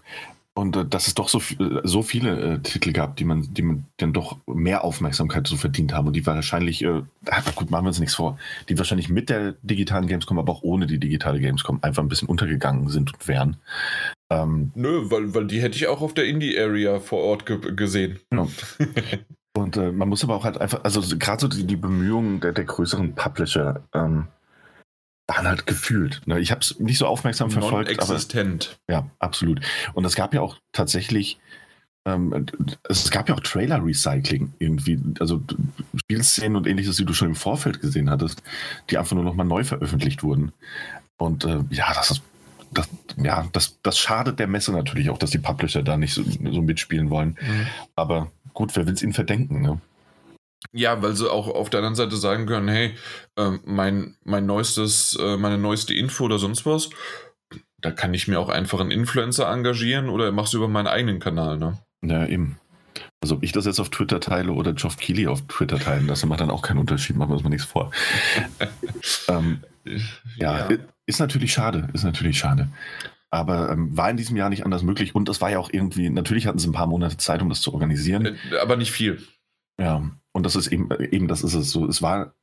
[0.58, 3.62] Und äh, dass es doch so, viel- so viele äh, Titel gab, die man, die
[3.62, 7.86] man dann doch mehr Aufmerksamkeit so verdient haben und die wahrscheinlich, äh, ah, gut, machen
[7.86, 11.40] wir uns nichts vor, die wahrscheinlich mit der digitalen Gamescom, aber auch ohne die digitale
[11.40, 13.58] Gamescom einfach ein bisschen untergegangen sind und wären.
[14.32, 18.20] Ähm, Nö, weil, weil die hätte ich auch auf der Indie-Area vor Ort ge gesehen.
[18.34, 18.48] Ja.
[19.58, 22.40] Und äh, man muss aber auch halt einfach, also so- gerade so die, die Bemühungen
[22.42, 24.28] der, der größeren Publisher ähm,
[25.28, 26.22] waren halt gefühlt.
[26.26, 26.40] Ne?
[26.40, 28.80] Ich habe es nicht so aufmerksam verfolgt, aber Non-existent.
[28.90, 29.62] ja, absolut.
[29.94, 31.38] Und es gab ja auch tatsächlich,
[32.06, 32.46] ähm,
[32.88, 35.44] es gab ja auch Trailer-Recycling irgendwie, also
[35.96, 38.42] Spielszenen und ähnliches, die du schon im Vorfeld gesehen hattest,
[38.90, 40.54] die einfach nur nochmal neu veröffentlicht wurden.
[41.18, 42.22] Und äh, ja, das ist
[42.72, 46.24] das, ja, das, das schadet der Messe natürlich auch, dass die Publisher da nicht so,
[46.24, 47.38] so mitspielen wollen.
[47.96, 49.62] Aber gut, wer will es ihnen verdenken?
[49.62, 49.80] Ne?
[50.74, 52.96] Ja, weil sie auch auf der anderen Seite sagen können, hey,
[53.38, 56.90] ähm, mein, mein neuestes, äh, meine neueste Info oder sonst was,
[57.80, 61.58] da kann ich mir auch einfach einen Influencer engagieren oder mach's über meinen eigenen Kanal,
[61.58, 61.78] ne?
[62.02, 62.60] Ja, eben.
[63.22, 66.26] Also ob ich das jetzt auf Twitter teile oder Geoff Keighley auf Twitter teilen, das
[66.26, 67.92] macht dann auch keinen Unterschied, machen wir uns mal nichts vor.
[69.28, 69.62] ähm,
[70.38, 70.68] ja,
[71.06, 72.70] ist natürlich schade, ist natürlich schade.
[73.30, 76.10] Aber ähm, war in diesem Jahr nicht anders möglich und es war ja auch irgendwie,
[76.10, 78.38] natürlich hatten sie ein paar Monate Zeit, um das zu organisieren.
[78.52, 79.22] Äh, aber nicht viel.
[79.80, 81.88] Ja, und das ist eben, eben das ist es so.
[81.88, 82.34] Es war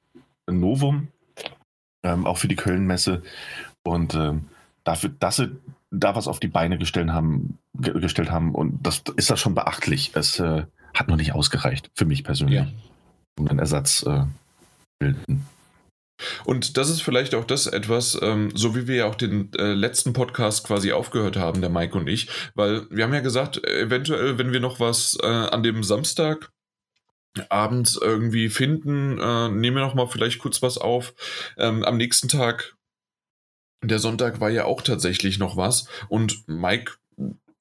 [0.47, 1.09] ein Novum,
[2.05, 3.23] ähm, auch für die Köln-Messe.
[3.83, 4.47] Und ähm,
[4.85, 5.57] dafür, dass sie
[5.91, 9.55] da was auf die Beine gestellt haben, ge gestellt haben, und das ist das schon
[9.55, 10.13] beachtlich.
[10.15, 12.69] Es äh, hat noch nicht ausgereicht, für mich persönlich, Ja.
[13.39, 14.25] um einen Ersatz äh,
[14.99, 15.47] bilden.
[16.45, 19.75] Und das ist vielleicht auch das etwas, ähm, so wie wir ja auch den äh,
[19.75, 24.39] letzten Podcast quasi aufgehört haben, der Mike und ich, weil wir haben ja gesagt, eventuell,
[24.39, 26.51] wenn wir noch was äh, an dem Samstag
[27.49, 31.15] abends irgendwie finden, äh, nehmen wir noch mal vielleicht kurz was auf.
[31.59, 32.77] Ähm, am nächsten Tag,
[33.83, 36.93] der Sonntag war ja auch tatsächlich noch was und Mike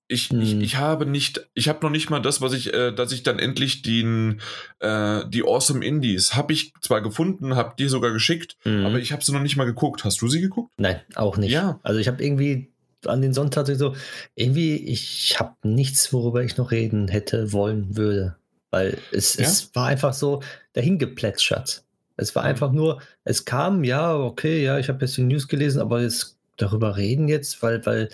[0.10, 0.42] ich, Hm.
[0.42, 3.24] ich, ich habe nicht, ich habe noch nicht mal das, was ich, äh, dass ich
[3.24, 4.42] dann endlich den,
[4.80, 8.86] äh, die Awesome Indies habe ich zwar gefunden, habe dir sogar geschickt, Mhm.
[8.86, 10.04] aber ich habe sie noch nicht mal geguckt.
[10.04, 10.72] Hast du sie geguckt?
[10.78, 11.52] Nein, auch nicht.
[11.52, 11.80] Ja.
[11.84, 12.70] Also ich habe irgendwie
[13.06, 13.96] an den Sonntag so,
[14.36, 18.36] irgendwie, ich habe nichts, worüber ich noch reden hätte wollen würde.
[18.74, 19.46] Weil es, ja?
[19.46, 20.42] es war einfach so
[20.74, 21.84] dahingeplätschert.
[22.18, 25.80] Es war einfach nur, es kam, ja, okay, ja, ich habe jetzt die News gelesen,
[25.80, 28.10] aber jetzt darüber reden jetzt, weil, weil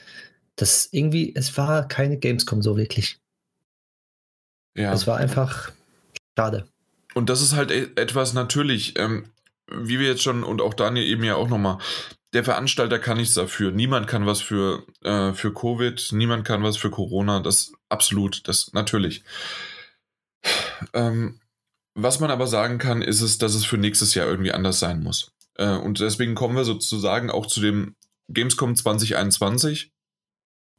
[0.57, 3.19] das irgendwie, es war keine Gamescom so wirklich.
[4.75, 4.91] Ja.
[4.91, 5.71] Es war einfach
[6.37, 6.67] schade.
[7.13, 9.29] Und das ist halt e-, etwas natürlich, ähm,
[9.71, 11.77] wie wir jetzt schon und auch Daniel eben ja auch nochmal,
[12.33, 13.71] der Veranstalter kann nichts dafür.
[13.71, 17.39] Niemand kann was für, äh, für Covid, niemand kann was für Corona.
[17.39, 19.23] Das absolut, das natürlich.
[20.93, 21.39] Ähm,
[21.95, 25.03] was man aber sagen kann, ist es, dass es für nächstes Jahr irgendwie anders sein
[25.03, 25.31] muss.
[25.55, 27.95] Äh, und deswegen kommen wir sozusagen auch zu dem
[28.29, 29.91] Gamescom 2021.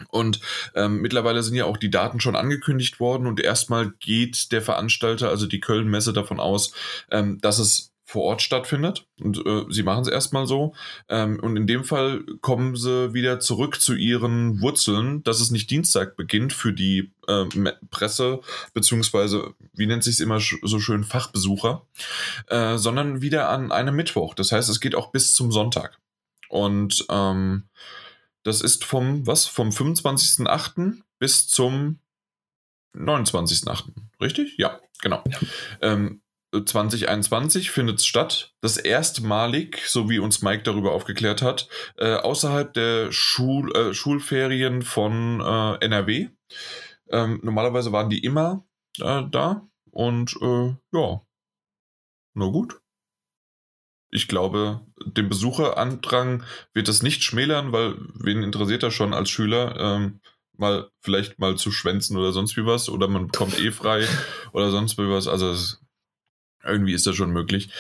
[0.09, 0.41] Und
[0.75, 5.29] ähm, mittlerweile sind ja auch die Daten schon angekündigt worden und erstmal geht der Veranstalter,
[5.29, 6.73] also die Köln-Messe, davon aus,
[7.11, 9.07] ähm, dass es vor Ort stattfindet.
[9.21, 10.75] Und äh, sie machen es erstmal so.
[11.09, 15.71] Ähm, und in dem Fall kommen sie wieder zurück zu ihren Wurzeln, dass es nicht
[15.71, 17.45] Dienstag beginnt für die äh,
[17.91, 18.41] Presse,
[18.75, 21.87] beziehungsweise, wie nennt sich es immer so schön, Fachbesucher,
[22.49, 24.35] äh, sondern wieder an einem Mittwoch.
[24.35, 25.97] Das heißt, es geht auch bis zum Sonntag.
[26.49, 27.69] Und ähm,
[28.43, 29.47] das ist vom, was?
[29.47, 31.03] Vom 25.08.
[31.21, 32.01] bis zum
[32.97, 33.85] 29.08.
[34.21, 34.57] Richtig?
[34.59, 35.23] Ja, genau.
[35.29, 35.39] Ja.
[35.83, 38.55] Ähm, 2021 findet es statt.
[38.61, 44.83] Das erstmalig, so wie uns Mike darüber aufgeklärt hat, äh, außerhalb der Schul äh, Schulferien
[44.83, 46.29] von äh, NRW.
[47.11, 48.65] Ähm, normalerweise waren die immer
[49.01, 51.21] äh, da und äh, ja,
[52.35, 52.81] na gut.
[54.13, 56.43] Ich glaube, den Besucherandrang
[56.75, 59.77] wird das nicht schmälern, weil wen interessiert das schon als Schüler?
[59.79, 60.21] Ähm,
[60.57, 64.07] mal vielleicht mal zu schwänzen oder sonst wie was oder man kommt eh frei
[64.53, 65.29] oder sonst wie was.
[65.29, 65.81] Also es
[66.65, 67.71] irgendwie ist das schon möglich.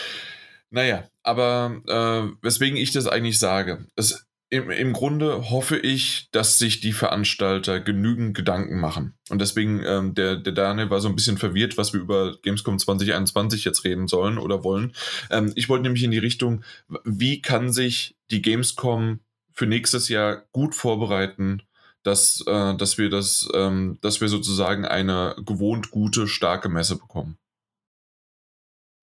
[0.70, 6.58] Naja, aber äh, weswegen ich das eigentlich sage, es, im, im Grunde hoffe ich, dass
[6.58, 9.14] sich die Veranstalter genügend Gedanken machen.
[9.28, 12.78] Und deswegen, ähm, der, der Daniel war so ein bisschen verwirrt, was wir über Gamescom
[12.78, 14.92] 2021 jetzt reden sollen oder wollen.
[15.30, 16.64] Ähm, ich wollte nämlich in die Richtung,
[17.04, 19.20] wie kann sich die Gamescom
[19.52, 21.62] für nächstes Jahr gut vorbereiten,
[22.02, 27.38] dass, äh, dass wir das, ähm, dass wir sozusagen eine gewohnt gute, starke Messe bekommen.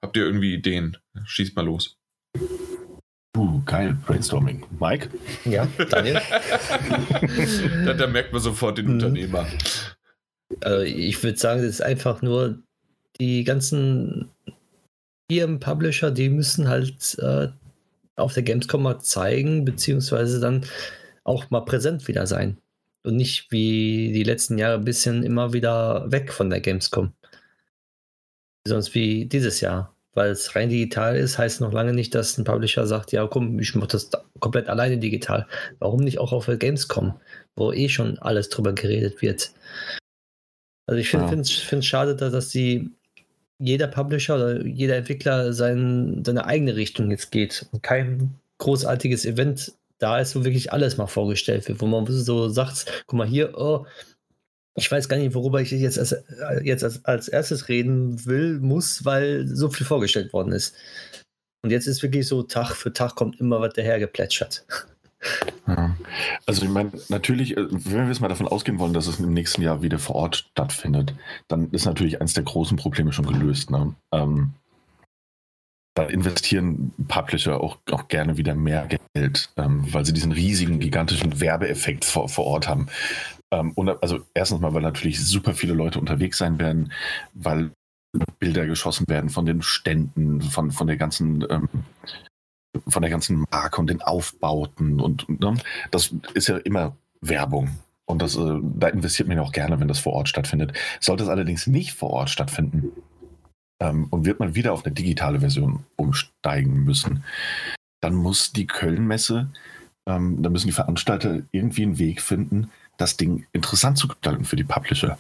[0.03, 0.97] Habt ihr irgendwie Ideen?
[1.25, 1.97] Schießt mal los.
[3.35, 4.65] Uh, geil, Brainstorming.
[4.79, 5.09] Mike?
[5.45, 6.19] Ja, Daniel?
[7.85, 8.93] da, da, merkt man sofort den mhm.
[8.93, 9.47] Unternehmer.
[10.61, 12.59] Also ich würde sagen, es ist einfach nur
[13.19, 14.31] die ganzen
[15.31, 17.49] Firmen, Publisher, die müssen halt äh,
[18.15, 20.65] auf der Gamescom mal zeigen, beziehungsweise dann
[21.23, 22.57] auch mal präsent wieder sein.
[23.03, 27.13] Und nicht wie die letzten Jahre ein bisschen immer wieder weg von der Gamescom
[28.67, 29.93] sonst wie dieses Jahr.
[30.13, 33.59] Weil es rein digital ist, heißt noch lange nicht, dass ein Publisher sagt, ja komm,
[33.59, 35.45] ich mache das komplett alleine digital.
[35.79, 37.19] Warum nicht auch auf Gamescom,
[37.55, 39.51] wo eh schon alles drüber geredet wird?
[40.87, 41.81] Also ich finde es ja.
[41.81, 42.89] schade, dass die
[43.59, 49.73] jeder Publisher oder jeder Entwickler sein, seine eigene Richtung jetzt geht und kein großartiges Event
[49.99, 53.57] da ist, wo wirklich alles mal vorgestellt wird, wo man so sagt, guck mal hier,
[53.57, 53.85] oh,
[54.77, 56.15] ich weiß gar nicht, worüber ich jetzt, als,
[56.63, 60.75] jetzt als, als erstes reden will, muss, weil so viel vorgestellt worden ist.
[61.63, 64.65] Und jetzt ist wirklich so, Tag für Tag kommt immer was dahergeplätschert.
[65.67, 65.97] Ja.
[66.45, 69.33] Also ich meine, natürlich, äh, wenn wir jetzt mal davon ausgehen wollen, dass es im
[69.33, 71.15] nächsten Jahr wieder vor Ort stattfindet,
[71.47, 73.71] dann ist natürlich eines der großen Probleme schon gelöst.
[73.71, 73.95] Ne?
[74.13, 74.53] Ähm,
[75.95, 81.41] da investieren Publisher auch, auch gerne wieder mehr Geld, ähm, weil sie diesen riesigen, gigantischen
[81.41, 82.87] Werbeeffekt vor, vor Ort haben.
[83.51, 86.91] Ähm, und also erstens mal, weil natürlich super viele Leute unterwegs sein werden,
[87.33, 87.71] weil
[88.39, 91.69] Bilder geschossen werden von den Ständen, von, von der ganzen ähm,
[92.87, 95.55] von der ganzen Marke und den Aufbauten und ne?
[95.91, 97.69] das ist ja immer Werbung.
[98.05, 100.73] Und das, äh, da investiert man ja auch gerne, wenn das vor Ort stattfindet.
[101.01, 102.91] Sollte es allerdings nicht vor Ort stattfinden
[103.81, 107.23] ähm, und wird man wieder auf eine digitale Version umsteigen müssen,
[108.01, 109.49] dann muss die Köln-Messe,
[110.07, 114.55] ähm, da müssen die Veranstalter irgendwie einen Weg finden, das Ding interessant zu gestalten für
[114.55, 115.17] die Publisher.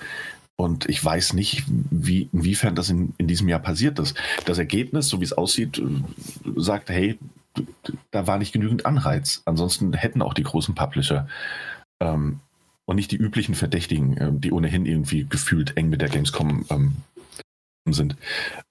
[0.55, 4.17] Und ich weiß nicht, wie, inwiefern das in, in diesem Jahr passiert ist.
[4.45, 5.83] Das Ergebnis, so wie es aussieht, äh,
[6.55, 7.17] sagt, hey,
[8.11, 9.43] da war nicht genügend Anreiz.
[9.45, 11.27] Ansonsten hätten auch die großen Publisher
[11.99, 12.39] ähm,
[12.85, 16.97] und nicht die üblichen Verdächtigen, äh, die ohnehin irgendwie gefühlt eng mit der Gamescom ähm,
[17.85, 18.15] sind,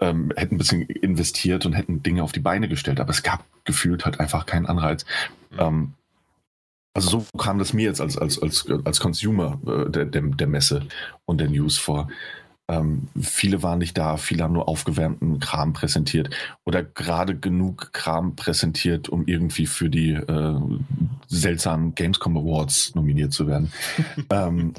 [0.00, 2.98] ähm, hätten ein bisschen investiert und hätten Dinge auf die Beine gestellt.
[2.98, 5.06] Aber es gab gefühlt halt einfach keinen Anreiz.
[5.52, 5.94] Mhm.
[6.96, 10.46] Also so kam das mir jetzt als, als, als, als Consumer äh, der, der, der,
[10.46, 10.82] Messe
[11.26, 12.08] und der News vor.
[12.68, 16.30] Ähm, viele waren nicht da, viele haben nur aufgewärmten Kram präsentiert
[16.64, 20.60] oder gerade genug Kram präsentiert, um irgendwie für die äh,
[21.28, 23.72] seltsamen Gamescom Awards nominiert zu werden.
[24.30, 24.74] ähm,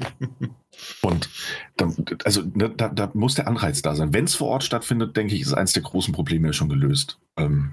[1.00, 1.30] und
[1.76, 4.12] dann, also ne, da, da, muss der Anreiz da sein.
[4.12, 7.18] Wenn es vor Ort stattfindet, denke ich, ist eins der großen Probleme schon gelöst.
[7.38, 7.72] Ähm,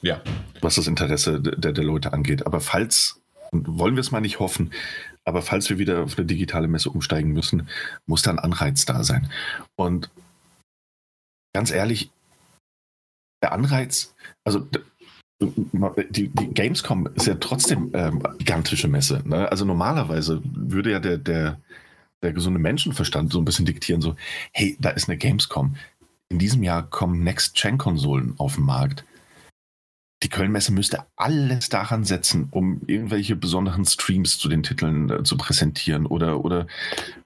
[0.00, 0.20] ja.
[0.60, 2.46] Was das Interesse der, der Leute angeht.
[2.46, 3.21] Aber falls,
[3.52, 4.72] wollen wir es mal nicht hoffen,
[5.24, 7.68] aber falls wir wieder auf eine digitale Messe umsteigen müssen,
[8.06, 9.30] muss da ein Anreiz da sein.
[9.76, 10.10] Und
[11.54, 12.10] ganz ehrlich,
[13.42, 14.66] der Anreiz, also
[15.40, 19.22] die, die Gamescom ist ja trotzdem ähm, gigantische Messe.
[19.24, 19.50] Ne?
[19.50, 21.60] Also normalerweise würde ja der, der,
[22.22, 24.16] der gesunde Menschenverstand so ein bisschen diktieren, so,
[24.52, 25.76] hey, da ist eine Gamescom.
[26.28, 29.04] In diesem Jahr kommen Next-Gen-Konsolen auf den Markt
[30.22, 35.36] die Kölnmesse müsste alles daran setzen, um irgendwelche besonderen Streams zu den Titeln äh, zu
[35.36, 36.06] präsentieren.
[36.06, 36.66] Oder, oder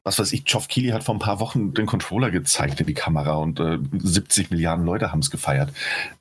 [0.03, 2.95] was weiß ich, Geoff Keighley hat vor ein paar Wochen den Controller gezeigt in die
[2.95, 5.73] Kamera und äh, 70 Milliarden Leute haben es gefeiert.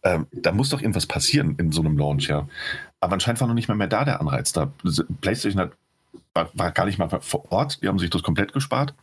[0.03, 2.47] Ähm, da muss doch irgendwas passieren in so einem Launch, ja.
[2.99, 4.51] Aber anscheinend war noch nicht mal mehr da der Anreiz.
[4.51, 4.71] Da
[5.21, 5.71] PlayStation hat,
[6.33, 8.93] war, war gar nicht mal vor Ort, die haben sich das komplett gespart.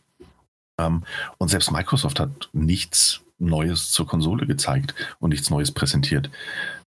[0.79, 1.03] Ähm,
[1.37, 6.29] und selbst Microsoft hat nichts Neues zur Konsole gezeigt und nichts Neues präsentiert.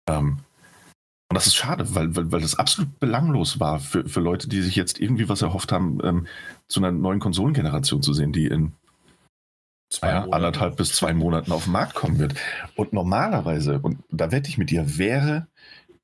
[0.06, 0.38] Ähm,
[1.28, 4.62] und das ist schade, weil, weil, weil das absolut belanglos war für, für Leute, die
[4.62, 6.26] sich jetzt irgendwie was erhofft haben, ähm,
[6.68, 8.72] zu einer neuen Konsolengeneration zu sehen, die in
[9.90, 12.34] zwei ja, anderthalb bis zwei Monaten auf den Markt kommen wird.
[12.76, 15.48] Und normalerweise, und da wette ich mit dir, wäre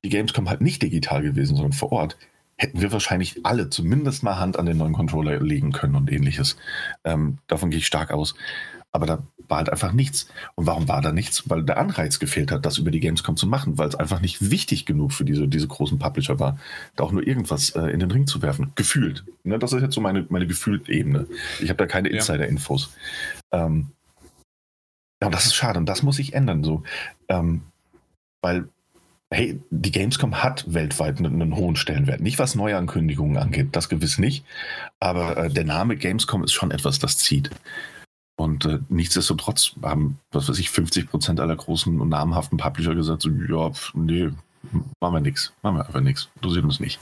[0.03, 2.17] die Gamescom halt nicht digital gewesen, sondern vor Ort,
[2.57, 6.57] hätten wir wahrscheinlich alle zumindest mal Hand an den neuen Controller legen können und ähnliches.
[7.03, 8.35] Ähm, davon gehe ich stark aus.
[8.93, 10.27] Aber da war halt einfach nichts.
[10.55, 11.49] Und warum war da nichts?
[11.49, 14.51] Weil der Anreiz gefehlt hat, das über die Gamescom zu machen, weil es einfach nicht
[14.51, 16.59] wichtig genug für diese, diese großen Publisher war,
[16.95, 18.71] da auch nur irgendwas äh, in den Ring zu werfen.
[18.75, 19.25] Gefühlt.
[19.43, 21.27] Ne, das ist jetzt so meine, meine Gefühlebene.
[21.59, 22.93] Ich habe da keine Insider-Infos.
[23.51, 23.87] Ähm,
[25.21, 26.63] ja, und das ist schade und das muss sich ändern.
[26.63, 26.83] So.
[27.29, 27.61] Ähm,
[28.41, 28.67] weil,
[29.31, 32.21] hey, die Gamescom hat weltweit einen, einen, hohen Stellenwert.
[32.21, 34.45] Nicht was Neuankündigungen angeht, das gewiss nicht.
[34.99, 37.49] Aber äh, der Name Gamescom ist schon etwas, das zieht.
[38.35, 43.21] Und äh, nichtsdestotrotz haben, was weiß ich, 50 Prozent aller großen und namhaften Publisher gesagt,
[43.21, 44.31] so, ja, nee,
[44.99, 46.99] machen wir nichts, machen wir einfach nichts, interessiert uns nicht.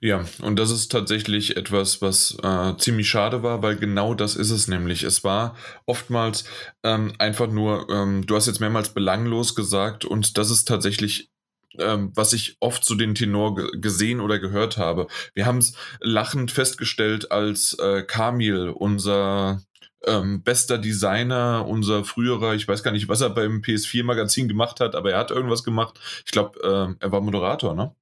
[0.00, 4.50] Ja, und das ist tatsächlich etwas, was äh, ziemlich schade war, weil genau das ist
[4.50, 5.02] es nämlich.
[5.02, 6.44] Es war oftmals
[6.82, 11.30] ähm, einfach nur, ähm, du hast jetzt mehrmals belanglos gesagt und das ist tatsächlich
[11.78, 15.06] ähm, was ich oft zu den Tenor gesehen oder gehört habe.
[15.32, 19.62] Wir haben es lachend festgestellt, als äh, Kamil, unser
[20.06, 24.94] ähm, bester Designer, unser früherer, ich weiß gar nicht, was er beim PS4-Magazin gemacht hat,
[24.94, 25.98] aber er hat irgendwas gemacht.
[26.24, 27.94] Ich glaube, ähm, er war Moderator, ne?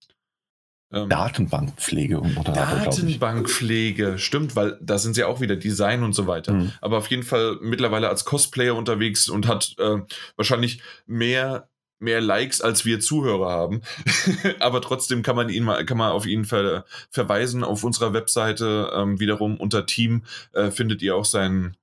[0.92, 2.84] Ähm, Datenbankpflege und Moderator.
[2.84, 6.52] Datenbankpflege, stimmt, weil da sind sie auch wieder Design und so weiter.
[6.52, 6.72] Mhm.
[6.80, 9.98] Aber auf jeden Fall mittlerweile als Cosplayer unterwegs und hat äh,
[10.36, 11.68] wahrscheinlich mehr
[12.00, 13.82] mehr Likes als wir Zuhörer haben.
[14.58, 17.62] Aber trotzdem kann man ihn mal, kann man auf ihn ver, verweisen.
[17.62, 21.76] Auf unserer Webseite ähm, wiederum unter Team äh, findet ihr auch seinen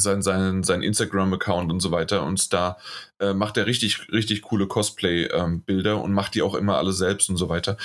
[0.00, 2.22] sein, sein, sein Instagram-Account und so weiter.
[2.24, 2.76] Und da
[3.18, 7.30] äh, macht er richtig, richtig coole Cosplay-Bilder ähm, und macht die auch immer alle selbst
[7.30, 7.76] und so weiter.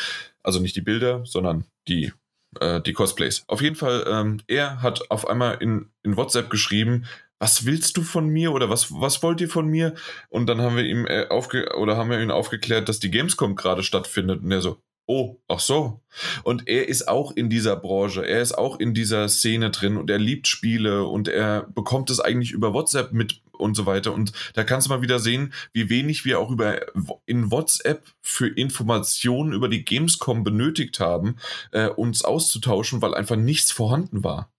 [0.43, 2.13] Also nicht die Bilder, sondern die,
[2.59, 3.43] äh, die Cosplays.
[3.47, 7.05] Auf jeden Fall, ähm, er hat auf einmal in, in WhatsApp geschrieben,
[7.39, 9.93] was willst du von mir oder was, was wollt ihr von mir?
[10.29, 13.55] Und dann haben wir ihm äh, aufge oder haben wir ihn aufgeklärt, dass die Gamescom
[13.55, 14.41] gerade stattfindet.
[14.41, 16.01] Und er so, Oh, ach so.
[16.43, 20.09] Und er ist auch in dieser Branche, er ist auch in dieser Szene drin und
[20.09, 24.13] er liebt Spiele und er bekommt es eigentlich über WhatsApp mit und so weiter.
[24.13, 26.79] Und da kannst du mal wieder sehen, wie wenig wir auch über
[27.25, 31.37] in WhatsApp für Informationen über die Gamescom benötigt haben,
[31.71, 34.51] äh, uns auszutauschen, weil einfach nichts vorhanden war.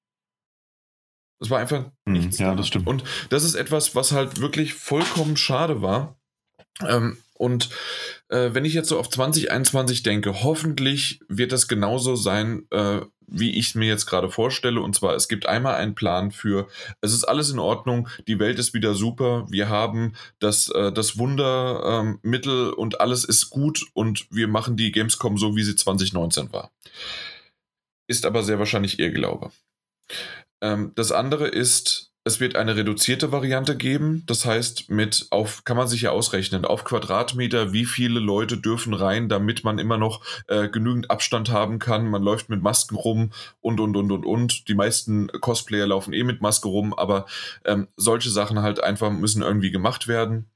[1.40, 2.38] Es war einfach hm, nichts.
[2.38, 2.86] Ja, das stimmt.
[2.86, 6.16] Und das ist etwas, was halt wirklich vollkommen schade war.
[6.80, 7.68] Ähm, und
[8.28, 13.58] äh, wenn ich jetzt so auf 2021 denke, hoffentlich wird das genauso sein, äh, wie
[13.58, 14.80] ich es mir jetzt gerade vorstelle.
[14.80, 16.68] Und zwar, es gibt einmal einen Plan für,
[17.00, 21.18] es ist alles in Ordnung, die Welt ist wieder super, wir haben das, äh, das
[21.18, 26.52] Wundermittel ähm, und alles ist gut und wir machen die Gamescom so, wie sie 2019
[26.52, 26.70] war.
[28.08, 29.50] Ist aber sehr wahrscheinlich Irrglaube.
[30.60, 34.24] Ähm, das andere ist, es wird eine reduzierte Variante geben.
[34.26, 38.94] Das heißt, mit auf kann man sich ja ausrechnen, auf Quadratmeter, wie viele Leute dürfen
[38.94, 42.10] rein, damit man immer noch äh, genügend Abstand haben kann.
[42.10, 43.30] Man läuft mit Masken rum
[43.60, 44.66] und und und und und.
[44.66, 47.26] Die meisten Cosplayer laufen eh mit Maske rum, aber
[47.64, 50.46] ähm, solche Sachen halt einfach müssen irgendwie gemacht werden.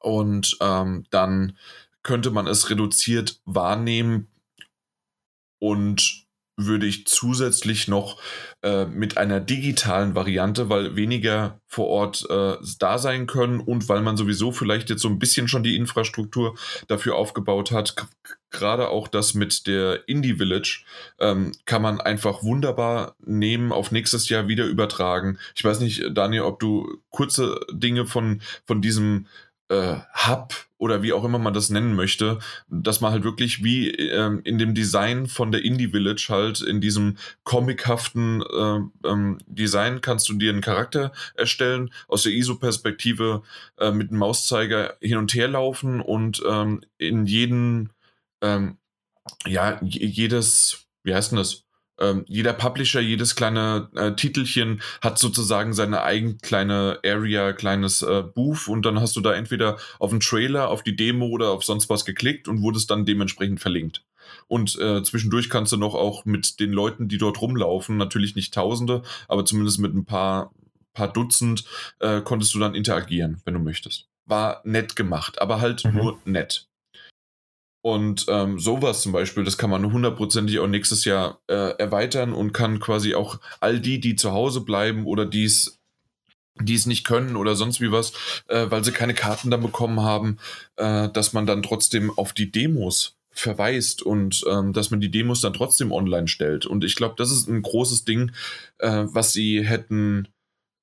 [0.00, 1.56] Und ähm, dann
[2.02, 4.26] könnte man es reduziert wahrnehmen
[5.60, 6.23] und
[6.56, 8.20] würde ich zusätzlich noch
[8.62, 14.02] äh, mit einer digitalen Variante, weil weniger vor Ort äh, da sein können und weil
[14.02, 16.54] man sowieso vielleicht jetzt so ein bisschen schon die Infrastruktur
[16.86, 17.96] dafür aufgebaut hat,
[18.50, 20.84] gerade auch das mit der Indie Village
[21.18, 25.38] ähm, kann man einfach wunderbar nehmen, auf nächstes Jahr wieder übertragen.
[25.56, 29.26] Ich weiß nicht, Daniel, ob du kurze Dinge von, von diesem
[29.68, 29.96] äh,
[30.26, 32.38] Hub oder wie auch immer man das nennen möchte,
[32.68, 36.80] dass man halt wirklich wie ähm, in dem Design von der Indie Village halt in
[36.80, 43.42] diesem comichaften äh, ähm, Design kannst du dir einen Charakter erstellen, aus der ISO-Perspektive
[43.78, 47.90] äh, mit dem Mauszeiger hin und her laufen und ähm, in jeden,
[48.42, 48.76] ähm,
[49.46, 51.63] ja, jedes, wie heißt denn das?
[52.00, 58.22] Ähm, jeder Publisher, jedes kleine äh, Titelchen hat sozusagen seine eigene kleine Area, kleines äh,
[58.22, 61.64] Booth und dann hast du da entweder auf den Trailer, auf die Demo oder auf
[61.64, 64.04] sonst was geklickt und wurdest dann dementsprechend verlinkt.
[64.48, 68.54] Und äh, zwischendurch kannst du noch auch mit den Leuten, die dort rumlaufen, natürlich nicht
[68.54, 70.52] Tausende, aber zumindest mit ein paar,
[70.92, 71.64] paar Dutzend
[72.00, 74.08] äh, konntest du dann interagieren, wenn du möchtest.
[74.26, 75.96] War nett gemacht, aber halt mhm.
[75.96, 76.66] nur nett.
[77.86, 82.54] Und ähm, sowas zum Beispiel, das kann man hundertprozentig auch nächstes Jahr äh, erweitern und
[82.54, 85.78] kann quasi auch all die, die zu Hause bleiben oder die es
[86.58, 88.14] die es nicht können oder sonst wie was,
[88.48, 90.38] äh, weil sie keine Karten dann bekommen haben,
[90.76, 95.42] äh, dass man dann trotzdem auf die Demos verweist und ähm, dass man die Demos
[95.42, 96.64] dann trotzdem online stellt.
[96.64, 98.32] Und ich glaube, das ist ein großes Ding,
[98.78, 100.28] äh, was sie hätten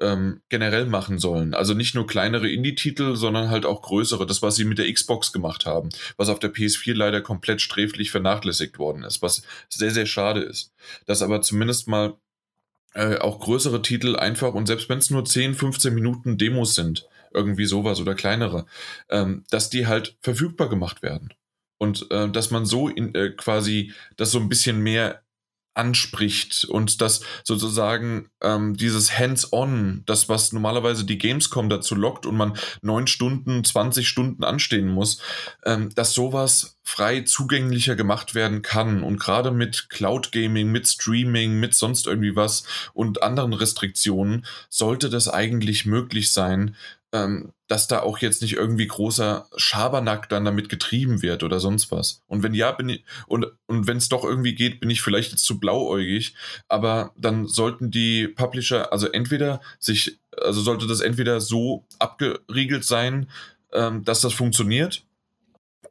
[0.01, 1.53] ähm, generell machen sollen.
[1.53, 4.25] Also nicht nur kleinere Indie-Titel, sondern halt auch größere.
[4.25, 8.11] Das, was sie mit der Xbox gemacht haben, was auf der PS4 leider komplett sträflich
[8.11, 10.73] vernachlässigt worden ist, was sehr, sehr schade ist.
[11.05, 12.17] Dass aber zumindest mal
[12.93, 17.07] äh, auch größere Titel einfach und selbst wenn es nur 10, 15 Minuten Demos sind,
[17.33, 18.65] irgendwie sowas oder kleinere,
[19.09, 21.33] ähm, dass die halt verfügbar gemacht werden.
[21.77, 25.20] Und äh, dass man so in, äh, quasi das so ein bisschen mehr
[25.73, 32.35] anspricht und dass sozusagen ähm, dieses Hands-on, das was normalerweise die Gamescom dazu lockt und
[32.35, 35.21] man neun Stunden, 20 Stunden anstehen muss,
[35.65, 41.59] ähm, dass sowas frei zugänglicher gemacht werden kann und gerade mit Cloud Gaming, mit Streaming,
[41.59, 42.63] mit sonst irgendwie was
[42.93, 46.75] und anderen Restriktionen sollte das eigentlich möglich sein,
[47.13, 51.91] ähm, dass da auch jetzt nicht irgendwie großer Schabernack dann damit getrieben wird oder sonst
[51.91, 52.21] was.
[52.27, 55.31] Und wenn ja, bin ich, und, und wenn es doch irgendwie geht, bin ich vielleicht
[55.31, 56.35] jetzt zu blauäugig,
[56.67, 63.29] aber dann sollten die Publisher, also entweder sich, also sollte das entweder so abgeriegelt sein,
[63.73, 65.05] ähm, dass das funktioniert,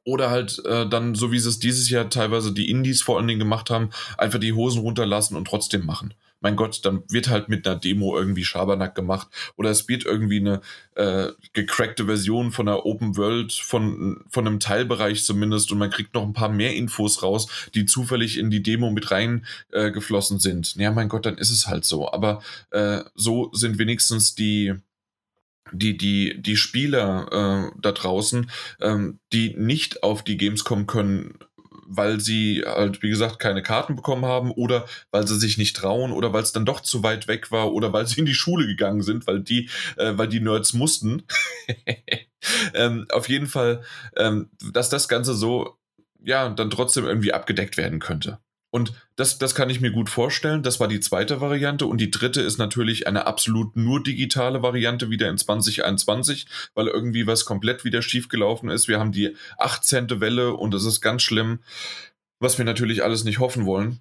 [0.04, 3.28] oder halt äh, dann, so wie sie es dieses Jahr teilweise die Indies vor allen
[3.28, 7.48] Dingen gemacht haben, einfach die Hosen runterlassen und trotzdem machen mein Gott, dann wird halt
[7.48, 10.60] mit einer Demo irgendwie Schabernack gemacht oder es wird irgendwie eine
[10.94, 16.14] äh, gecrackte Version von einer Open World, von, von einem Teilbereich zumindest und man kriegt
[16.14, 20.76] noch ein paar mehr Infos raus, die zufällig in die Demo mit reingeflossen äh, sind.
[20.76, 22.10] Ja, mein Gott, dann ist es halt so.
[22.10, 24.74] Aber äh, so sind wenigstens die
[25.72, 31.38] die, die, die Spieler äh, da draußen, ähm, die nicht auf die Gamescom können,
[31.90, 36.12] weil sie halt, wie gesagt, keine Karten bekommen haben oder weil sie sich nicht trauen
[36.12, 38.66] oder weil es dann doch zu weit weg war oder weil sie in die Schule
[38.66, 41.24] gegangen sind, weil die, äh, weil die Nerds mussten.
[42.74, 43.82] ähm, auf jeden Fall,
[44.16, 45.76] ähm, dass das Ganze so,
[46.22, 48.38] ja, dann trotzdem irgendwie abgedeckt werden könnte.
[48.70, 50.62] Und das, das kann ich mir gut vorstellen.
[50.62, 51.86] Das war die zweite Variante.
[51.86, 57.26] Und die dritte ist natürlich eine absolut nur digitale Variante wieder in 2021, weil irgendwie
[57.26, 58.86] was komplett wieder schiefgelaufen ist.
[58.86, 60.20] Wir haben die 18.
[60.20, 61.60] Welle und das ist ganz schlimm,
[62.38, 64.00] was wir natürlich alles nicht hoffen wollen.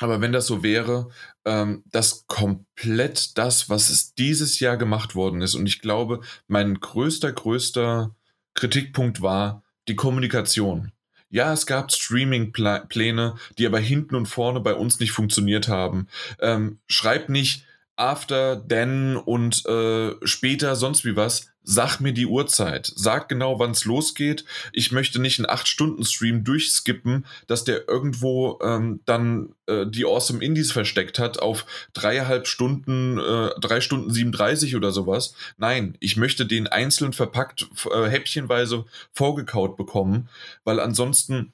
[0.00, 1.10] Aber wenn das so wäre,
[1.44, 6.80] ähm, dass komplett das, was es dieses Jahr gemacht worden ist, und ich glaube, mein
[6.80, 8.16] größter, größter
[8.54, 10.92] Kritikpunkt war die Kommunikation.
[11.32, 16.06] Ja, es gab Streaming-Pläne, die aber hinten und vorne bei uns nicht funktioniert haben.
[16.40, 17.64] Ähm, schreib nicht
[17.96, 21.51] after, then und äh, später sonst wie was.
[21.64, 22.92] Sag mir die Uhrzeit.
[22.94, 24.44] Sag genau, wann es losgeht.
[24.72, 30.72] Ich möchte nicht einen 8-Stunden-Stream durchskippen, dass der irgendwo ähm, dann äh, die Awesome Indies
[30.72, 35.34] versteckt hat auf dreieinhalb Stunden, äh, drei Stunden 37 oder sowas.
[35.56, 40.28] Nein, ich möchte den einzeln verpackt, äh, häppchenweise vorgekaut bekommen,
[40.64, 41.52] weil ansonsten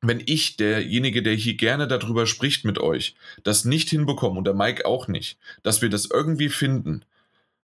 [0.00, 4.54] wenn ich, derjenige, der hier gerne darüber spricht mit euch, das nicht hinbekomme und der
[4.54, 7.04] Mike auch nicht, dass wir das irgendwie finden,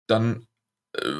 [0.07, 0.47] dann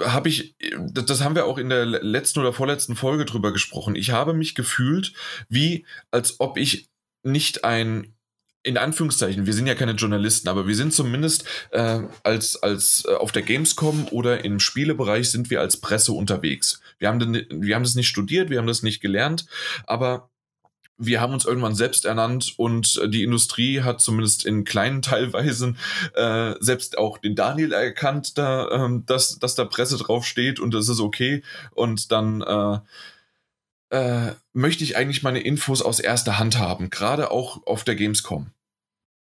[0.05, 3.95] habe ich, das, das haben wir auch in der letzten oder vorletzten Folge drüber gesprochen.
[3.95, 5.13] Ich habe mich gefühlt,
[5.49, 6.89] wie als ob ich
[7.23, 8.13] nicht ein
[8.63, 13.15] in Anführungszeichen, wir sind ja keine Journalisten, aber wir sind zumindest äh, als, als äh,
[13.15, 16.79] auf der Gamescom oder im Spielebereich sind wir als Presse unterwegs.
[16.99, 19.47] Wir haben, den, wir haben das nicht studiert, wir haben das nicht gelernt,
[19.87, 20.30] aber
[21.01, 25.77] wir haben uns irgendwann selbst ernannt und die Industrie hat zumindest in kleinen Teilweisen
[26.15, 30.87] äh, selbst auch den Daniel erkannt, da, ähm, dass, dass da Presse draufsteht und das
[30.87, 31.43] ist okay.
[31.71, 32.79] Und dann äh,
[33.97, 38.51] äh, möchte ich eigentlich meine Infos aus erster Hand haben, gerade auch auf der Gamescom.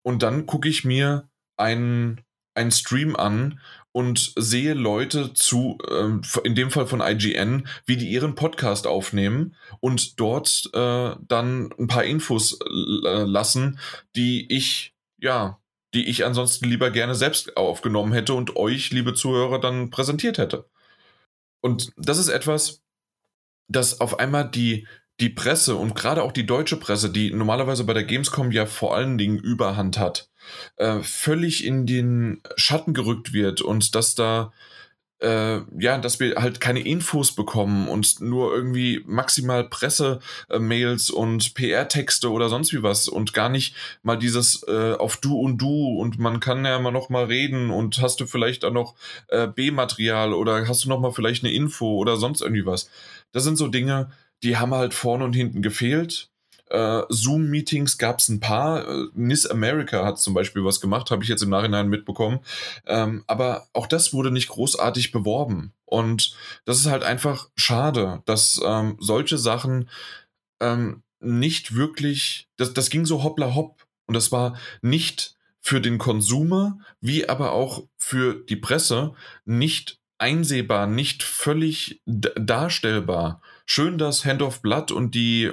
[0.03, 2.21] Und dann gucke ich mir einen,
[2.55, 3.59] einen Stream an
[3.93, 9.55] und sehe Leute zu, ähm, in dem Fall von IGN, wie die ihren Podcast aufnehmen
[9.79, 13.79] und dort äh, dann ein paar Infos äh, lassen,
[14.15, 15.59] die ich, ja,
[15.93, 20.65] die ich ansonsten lieber gerne selbst aufgenommen hätte und euch, liebe Zuhörer, dann präsentiert hätte.
[21.61, 22.81] Und das ist etwas,
[23.67, 24.87] das auf einmal die,
[25.19, 28.95] die Presse und gerade auch die deutsche Presse, die normalerweise bei der Gamescom ja vor
[28.95, 30.31] allen Dingen Überhand hat,
[30.77, 34.51] äh, völlig in den Schatten gerückt wird und dass da
[35.23, 42.29] äh, ja, dass wir halt keine Infos bekommen und nur irgendwie maximal Presse-Mails und PR-Texte
[42.29, 46.19] oder sonst wie was und gar nicht mal dieses äh, auf Du und Du und
[46.19, 48.95] man kann ja immer noch mal reden und hast du vielleicht auch noch
[49.29, 52.89] äh, B-Material oder hast du noch mal vielleicht eine Info oder sonst irgendwie was.
[53.31, 54.11] Das sind so Dinge,
[54.43, 56.32] die haben halt vorne und hinten gefehlt
[56.73, 58.87] äh, Zoom-Meetings gab es ein paar.
[58.87, 62.39] Äh, Miss America hat zum Beispiel was gemacht, habe ich jetzt im Nachhinein mitbekommen.
[62.87, 65.73] Ähm, aber auch das wurde nicht großartig beworben.
[65.85, 69.89] Und das ist halt einfach schade, dass ähm, solche Sachen
[70.59, 73.85] ähm, nicht wirklich, das, das ging so hoppla hopp.
[74.07, 79.13] Und das war nicht für den Konsumer, wie aber auch für die Presse
[79.45, 83.41] nicht einsehbar, nicht völlig darstellbar.
[83.65, 85.51] Schön, dass Hand of Blood und die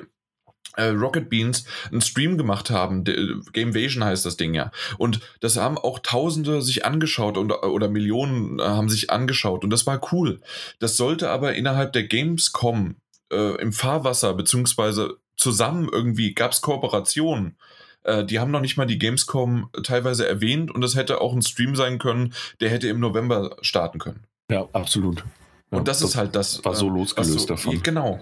[0.79, 3.05] Rocket Beans einen Stream gemacht haben.
[3.07, 4.71] Äh, Gamevasion heißt das Ding ja.
[4.99, 9.65] Und das haben auch Tausende sich angeschaut und, oder Millionen äh, haben sich angeschaut.
[9.65, 10.41] Und das war cool.
[10.79, 12.97] Das sollte aber innerhalb der Gamescom
[13.33, 17.57] äh, im Fahrwasser, beziehungsweise zusammen irgendwie gab es Kooperationen.
[18.05, 21.43] Äh, die haben noch nicht mal die Gamescom teilweise erwähnt und das hätte auch ein
[21.43, 24.25] Stream sein können, der hätte im November starten können.
[24.51, 25.25] Ja, absolut.
[25.71, 26.65] Ja, und das, das, ist halt das.
[26.65, 27.83] War so losgelöst so, davon.
[27.83, 28.21] Genau.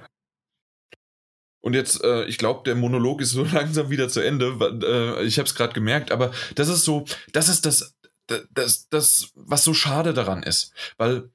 [1.69, 4.57] Und jetzt, äh, ich glaube, der Monolog ist so langsam wieder zu Ende.
[4.83, 7.95] Äh, ich habe es gerade gemerkt, aber das ist so, das ist das,
[8.55, 10.73] das, das, was so schade daran ist.
[10.97, 11.29] Weil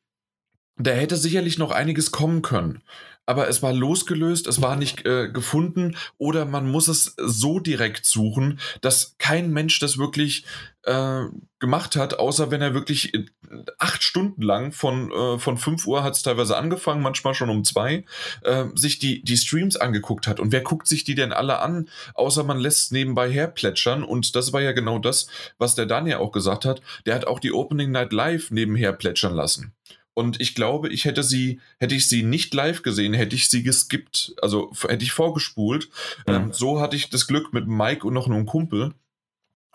[0.75, 2.81] da hätte sicherlich noch einiges kommen können
[3.25, 8.05] aber es war losgelöst, es war nicht äh, gefunden oder man muss es so direkt
[8.05, 10.45] suchen, dass kein Mensch das wirklich
[10.83, 11.25] äh,
[11.59, 13.13] gemacht hat, außer wenn er wirklich
[13.77, 17.63] acht Stunden lang von, äh, von 5 Uhr hat es teilweise angefangen, manchmal schon um
[17.63, 18.05] zwei,
[18.41, 20.39] äh, sich die, die Streams angeguckt hat.
[20.39, 24.03] Und wer guckt sich die denn alle an, außer man lässt nebenbei herplätschern?
[24.03, 26.81] Und das war ja genau das, was der Daniel auch gesagt hat.
[27.05, 29.73] Der hat auch die Opening Night Live nebenher plätschern lassen.
[30.13, 33.63] Und ich glaube, ich hätte sie, hätte ich sie nicht live gesehen, hätte ich sie
[33.63, 35.89] geskippt, also hätte ich vorgespult.
[36.27, 36.33] Mhm.
[36.33, 38.93] Ähm, so hatte ich das Glück mit Mike und noch einem Kumpel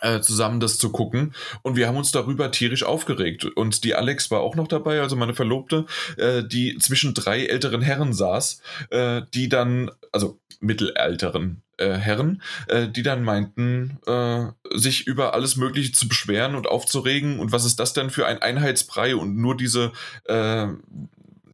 [0.01, 1.35] äh, zusammen das zu gucken.
[1.63, 3.45] Und wir haben uns darüber tierisch aufgeregt.
[3.45, 5.87] Und die Alex war auch noch dabei, also meine Verlobte,
[6.17, 12.89] äh, die zwischen drei älteren Herren saß, äh, die dann, also mittelalteren äh, Herren, äh,
[12.89, 17.39] die dann meinten, äh, sich über alles Mögliche zu beschweren und aufzuregen.
[17.39, 19.93] Und was ist das denn für ein Einheitsbrei und nur diese,
[20.25, 20.67] äh,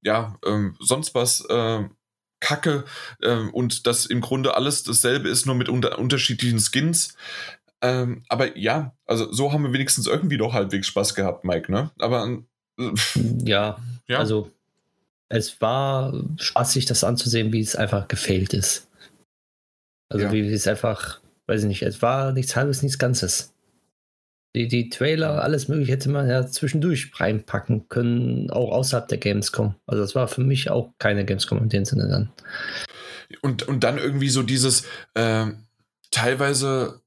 [0.03, 1.85] ja, ähm, sonst was, äh,
[2.45, 2.85] Kacke
[3.23, 7.17] äh, und das im Grunde alles dasselbe ist, nur mit unter unterschiedlichen Skins.
[7.85, 11.91] Ähm, aber ja, also so haben wir wenigstens irgendwie doch halbwegs Spaß gehabt, Mike, ne?
[11.99, 12.39] Aber
[13.45, 13.77] ja,
[14.07, 14.51] ja, also
[15.29, 18.89] es war spaßig, das anzusehen, wie es einfach gefehlt ist.
[20.09, 20.33] Also ja.
[20.33, 23.53] wie, es einfach, weiß ich nicht, es war nichts halbes, nichts Ganzes.
[24.57, 29.75] Die, die Trailer, alles mögliche hätte man ja zwischendurch reinpacken können, auch außerhalb der Gamescom.
[29.87, 32.33] Also das war für mich auch keine Gamescom in dem Sinne dann.
[33.43, 35.47] Und, und dann irgendwie so dieses äh,
[36.11, 37.04] teilweise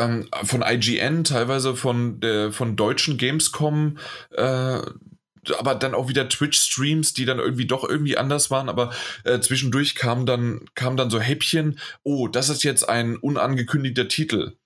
[0.00, 3.98] ähm, von IGN, teilweise von der von deutschen Gamescom
[4.32, 4.80] äh,
[5.58, 8.92] aber dann auch wieder Twitch-Streams, die dann irgendwie doch irgendwie anders waren, aber
[9.24, 14.56] äh, zwischendurch kam dann, kam dann so Häppchen, oh, das ist jetzt ein unangekündigter Titel.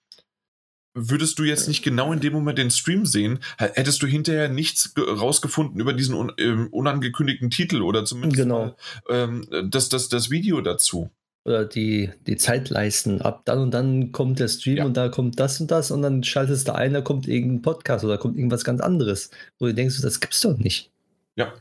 [0.97, 4.95] Würdest du jetzt nicht genau in dem Moment den Stream sehen, hättest du hinterher nichts
[4.97, 8.77] rausgefunden über diesen un ähm, unangekündigten Titel oder zumindest genau.
[9.09, 11.11] ähm, das, das, das Video dazu
[11.45, 13.43] oder die, die Zeitleisten ab.
[13.45, 14.85] Dann und dann kommt der Stream ja.
[14.85, 18.05] und da kommt das und das und dann schaltest du ein, da kommt irgendein Podcast
[18.05, 20.91] oder kommt irgendwas ganz anderes, wo du denkst, das gibt's doch nicht.
[21.37, 21.53] Ja,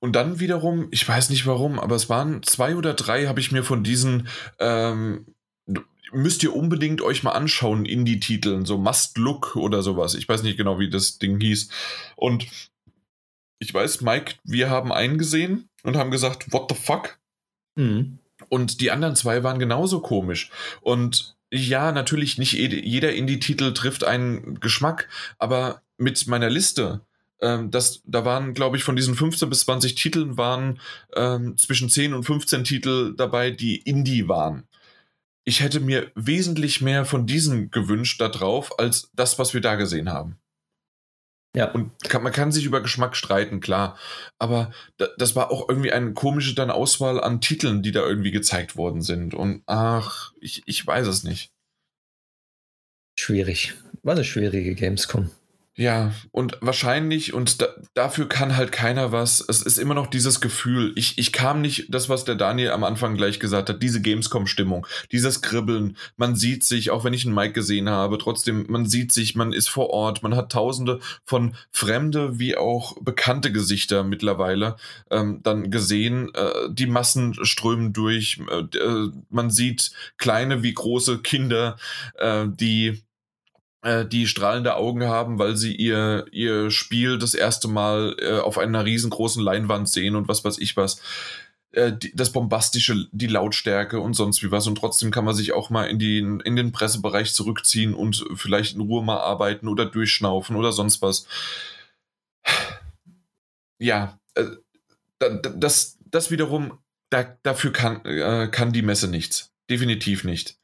[0.00, 3.52] und dann wiederum, ich weiß nicht warum, aber es waren zwei oder drei, habe ich
[3.52, 4.28] mir von diesen,
[4.58, 5.26] ähm,
[6.12, 10.14] müsst ihr unbedingt euch mal anschauen, Indie-Titeln, so Must Look oder sowas.
[10.14, 11.68] Ich weiß nicht genau, wie das Ding hieß.
[12.16, 12.46] Und
[13.58, 17.18] ich weiß, Mike, wir haben einen gesehen und haben gesagt, what the fuck?
[17.76, 18.18] Mhm.
[18.48, 20.50] Und die anderen zwei waren genauso komisch.
[20.80, 27.00] Und ja, natürlich nicht jeder Indie-Titel trifft einen Geschmack, aber mit meiner Liste,
[27.40, 30.80] ähm, das, da waren, glaube ich, von diesen 15 bis 20 Titeln waren
[31.14, 34.64] ähm, zwischen 10 und 15 Titel dabei, die Indie waren.
[35.44, 39.76] Ich hätte mir wesentlich mehr von diesen gewünscht da drauf, als das, was wir da
[39.76, 40.36] gesehen haben.
[41.58, 41.72] Ja.
[41.72, 43.98] Und kann, man kann sich über Geschmack streiten, klar.
[44.38, 48.30] Aber da, das war auch irgendwie eine komische dann Auswahl an Titeln, die da irgendwie
[48.30, 49.34] gezeigt worden sind.
[49.34, 51.50] Und ach, ich, ich weiß es nicht.
[53.18, 53.74] Schwierig.
[54.04, 55.32] War eine schwierige Gamescom.
[55.78, 59.40] Ja, und wahrscheinlich, und da, dafür kann halt keiner was.
[59.48, 60.92] Es ist immer noch dieses Gefühl.
[60.96, 64.88] Ich, ich kam nicht, das, was der Daniel am Anfang gleich gesagt hat, diese Gamescom-Stimmung,
[65.12, 65.96] dieses Kribbeln.
[66.16, 69.52] Man sieht sich, auch wenn ich einen Mike gesehen habe, trotzdem, man sieht sich, man
[69.52, 74.74] ist vor Ort, man hat tausende von fremde wie auch bekannte Gesichter mittlerweile
[75.12, 76.34] ähm, dann gesehen.
[76.34, 78.40] Äh, die Massen strömen durch.
[78.50, 81.76] Äh, man sieht kleine wie große Kinder,
[82.16, 83.00] äh, die
[83.82, 88.58] äh, die strahlende Augen haben, weil sie ihr, ihr Spiel das erste Mal äh, auf
[88.58, 91.00] einer riesengroßen Leinwand sehen und was weiß ich was.
[91.70, 94.66] Äh, das Bombastische, die Lautstärke und sonst wie was.
[94.66, 98.74] Und trotzdem kann man sich auch mal in, die, in den Pressebereich zurückziehen und vielleicht
[98.74, 101.26] in Ruhe mal arbeiten oder durchschnaufen oder sonst was.
[103.78, 104.44] Ja, äh,
[105.54, 106.78] das, das wiederum,
[107.10, 108.02] da, dafür kann,
[108.50, 109.52] kann die Messe nichts.
[109.70, 110.56] Definitiv nicht.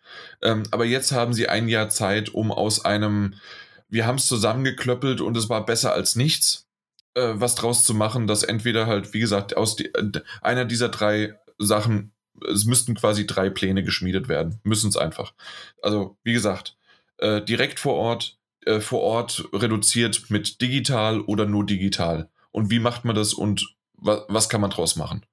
[0.43, 3.35] Ähm, aber jetzt haben sie ein Jahr Zeit, um aus einem,
[3.89, 6.67] wir haben es zusammengeklöppelt und es war besser als nichts,
[7.15, 10.89] äh, was draus zu machen, dass entweder halt, wie gesagt, aus die, äh, einer dieser
[10.89, 12.13] drei Sachen,
[12.51, 14.61] es müssten quasi drei Pläne geschmiedet werden.
[14.65, 15.35] Müssen es einfach.
[15.83, 16.77] Also, wie gesagt,
[17.19, 22.29] äh, direkt vor Ort, äh, vor Ort reduziert mit digital oder nur digital.
[22.51, 25.25] Und wie macht man das und wa was kann man draus machen?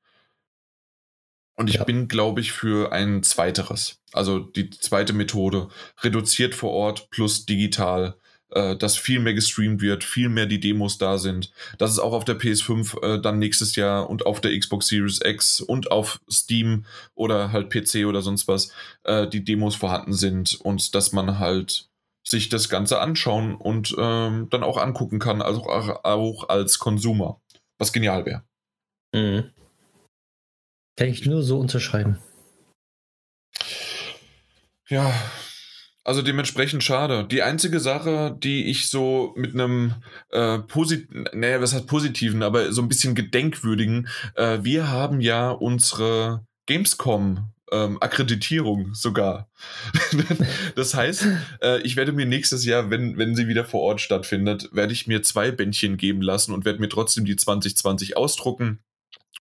[1.61, 1.83] Und ich ja.
[1.83, 3.99] bin, glaube ich, für ein zweiteres.
[4.13, 5.69] Also die zweite Methode.
[6.01, 8.15] Reduziert vor Ort plus digital.
[8.49, 11.51] Äh, dass viel mehr gestreamt wird, viel mehr die Demos da sind.
[11.77, 15.21] Dass es auch auf der PS5 äh, dann nächstes Jahr und auf der Xbox Series
[15.23, 20.59] X und auf Steam oder halt PC oder sonst was äh, die Demos vorhanden sind
[20.59, 21.89] und dass man halt
[22.27, 27.39] sich das Ganze anschauen und ähm, dann auch angucken kann, also auch, auch als Konsumer.
[27.77, 28.43] Was genial wäre.
[29.13, 29.51] Mhm.
[30.97, 32.19] Kann ich nur so unterschreiben.
[34.87, 35.13] Ja,
[36.03, 37.25] also dementsprechend schade.
[37.29, 39.93] Die einzige Sache, die ich so mit einem
[40.31, 45.51] äh, positiven, naja, was heißt positiven, aber so ein bisschen gedenkwürdigen, äh, wir haben ja
[45.51, 49.47] unsere Gamescom ähm, Akkreditierung sogar.
[50.75, 51.27] das heißt,
[51.61, 55.07] äh, ich werde mir nächstes Jahr, wenn, wenn sie wieder vor Ort stattfindet, werde ich
[55.07, 58.79] mir zwei Bändchen geben lassen und werde mir trotzdem die 2020 ausdrucken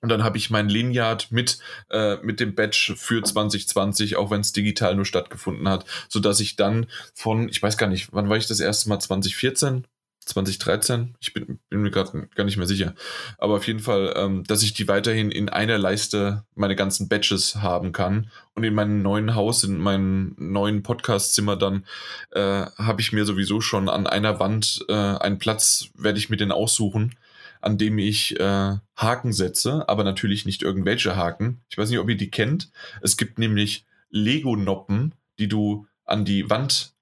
[0.02, 1.58] und dann habe ich mein Lineat mit,
[1.90, 6.56] äh, mit dem Badge für 2020, auch wenn es digital nur stattgefunden hat, sodass ich
[6.56, 8.98] dann von, ich weiß gar nicht, wann war ich das erste Mal?
[8.98, 9.86] 2014?
[10.24, 11.16] 2013?
[11.20, 12.94] Ich bin, bin mir gerade gar nicht mehr sicher.
[13.38, 17.56] Aber auf jeden Fall, ähm, dass ich die weiterhin in einer Leiste meine ganzen Badges
[17.56, 18.30] haben kann.
[18.54, 21.84] Und in meinem neuen Haus, in meinem neuen Podcastzimmer dann,
[22.32, 26.36] äh, habe ich mir sowieso schon an einer Wand äh, einen Platz, werde ich mir
[26.36, 27.16] den aussuchen
[27.60, 31.62] an dem ich äh, Haken setze, aber natürlich nicht irgendwelche Haken.
[31.68, 32.70] Ich weiß nicht, ob ihr die kennt.
[33.02, 36.94] Es gibt nämlich Lego-Noppen, die du an die Wand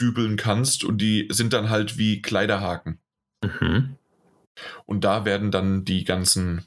[0.00, 2.98] dübeln kannst und die sind dann halt wie Kleiderhaken.
[3.42, 3.96] Mhm.
[4.86, 6.64] Und da werden dann die ganzen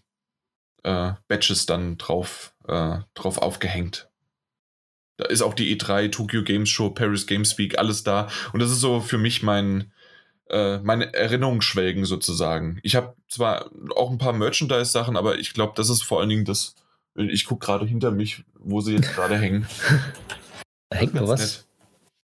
[0.84, 4.10] äh, Badges dann drauf, äh, drauf aufgehängt.
[5.18, 8.30] Da ist auch die E3, Tokyo Games Show, Paris Games Week, alles da.
[8.54, 9.92] Und das ist so für mich mein,
[10.50, 12.80] äh, meine Erinnerungen schwelgen sozusagen.
[12.84, 16.46] Ich habe zwar auch ein paar Merchandise-Sachen, aber ich glaube, das ist vor allen Dingen
[16.46, 16.76] das.
[17.16, 19.68] Ich gucke gerade hinter mich, wo sie jetzt gerade hängen.
[20.90, 21.68] Da hängt noch was.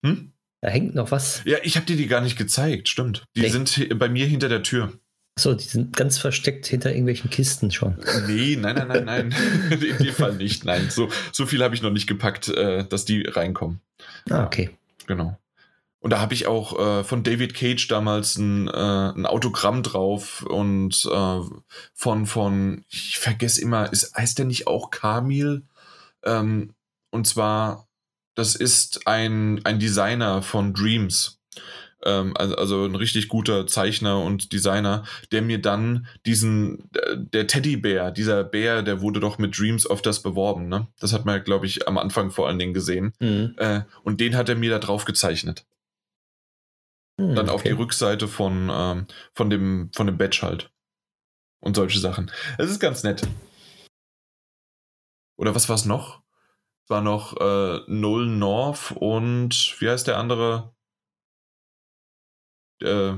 [0.04, 0.32] Hm?
[0.60, 1.42] Da hängt noch was.
[1.44, 3.24] Ja, ich habe dir die gar nicht gezeigt, stimmt.
[3.36, 3.68] Die Denk.
[3.68, 4.92] sind bei mir hinter der Tür.
[5.38, 7.96] So, die sind ganz versteckt hinter irgendwelchen Kisten schon.
[8.26, 9.34] Nee, nein, nein, nein, nein.
[9.70, 10.66] In dem Fall nicht.
[10.66, 13.80] Nein, so, so viel habe ich noch nicht gepackt, äh, dass die reinkommen.
[14.28, 14.70] Ah, okay.
[15.06, 15.38] Genau.
[16.00, 20.42] Und da habe ich auch äh, von David Cage damals ein, äh, ein Autogramm drauf
[20.42, 21.40] und äh,
[21.92, 25.64] von, von, ich vergesse immer, ist, heißt der nicht auch Kamil?
[26.24, 26.72] Ähm,
[27.10, 27.86] und zwar,
[28.34, 31.38] das ist ein, ein Designer von Dreams.
[32.02, 38.10] Ähm, also, also ein richtig guter Zeichner und Designer, der mir dann diesen, der Teddybär,
[38.10, 40.86] dieser Bär, der wurde doch mit Dreams öfters beworben, ne?
[40.98, 43.12] Das hat man, glaube ich, am Anfang vor allen Dingen gesehen.
[43.20, 43.54] Mhm.
[43.58, 45.66] Äh, und den hat er mir da drauf gezeichnet.
[47.20, 50.72] Hm, dann auf die Rückseite von, ähm, von, dem, von dem Badge halt.
[51.60, 52.30] Und solche Sachen.
[52.56, 53.28] Es ist ganz nett.
[55.36, 56.22] Oder was war es noch?
[56.84, 60.74] Es war noch äh, Null North und wie heißt der andere?
[62.80, 63.16] Äh,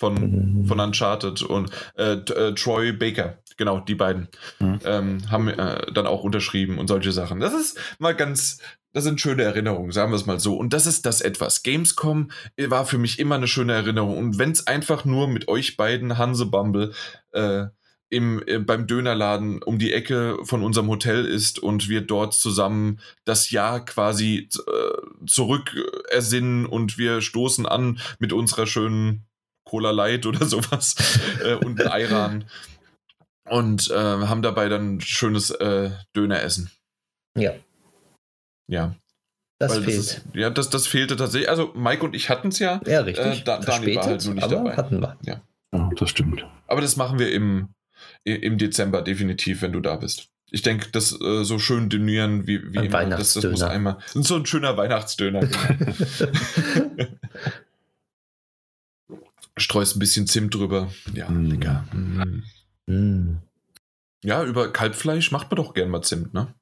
[0.00, 3.38] von, von Uncharted und äh, äh, Troy Baker.
[3.58, 4.28] Genau, die beiden
[4.58, 4.80] mhm.
[4.84, 7.38] ähm, haben äh, dann auch unterschrieben und solche Sachen.
[7.38, 8.60] Das ist mal ganz,
[8.94, 10.56] das sind schöne Erinnerungen, sagen wir es mal so.
[10.56, 11.62] Und das ist das etwas.
[11.62, 14.16] Gamescom war für mich immer eine schöne Erinnerung.
[14.16, 16.94] Und wenn es einfach nur mit euch beiden, Hanse Bumble,
[17.32, 17.66] äh,
[18.08, 23.00] im, äh, beim Dönerladen um die Ecke von unserem Hotel ist und wir dort zusammen
[23.26, 25.76] das Jahr quasi äh, zurück
[26.10, 29.26] ersinnen und wir stoßen an mit unserer schönen
[29.70, 30.96] Cola Light oder sowas
[31.44, 32.44] äh, und ein Ayran
[33.48, 36.72] und äh, haben dabei dann schönes äh, Döneressen.
[37.38, 37.54] Ja.
[38.68, 38.96] Ja.
[39.60, 39.98] Das Weil fehlt.
[39.98, 41.48] Das ist, ja, das, das fehlte tatsächlich.
[41.48, 42.80] Also Mike und ich hatten es ja.
[42.84, 43.40] ja, richtig.
[43.40, 44.76] Äh, da, Dani war halt nur nicht aber dabei.
[44.76, 45.16] hatten wir.
[45.22, 45.40] Ja,
[45.96, 46.44] das stimmt.
[46.66, 47.68] Aber das machen wir im,
[48.24, 50.30] im Dezember definitiv, wenn du da bist.
[50.50, 53.98] Ich denke, das äh, so schön dünnieren wie, wie Ein immer, das, das muss einmal.
[54.06, 55.40] So ein schöner Weihnachtsdöner.
[59.60, 60.90] Streust ein bisschen Zimt drüber.
[61.14, 61.44] Ja, Mm.
[61.46, 61.84] lecker.
[61.92, 62.42] Mm.
[62.86, 63.38] Mm.
[64.24, 66.54] Ja, über Kalbfleisch macht man doch gern mal Zimt, ne?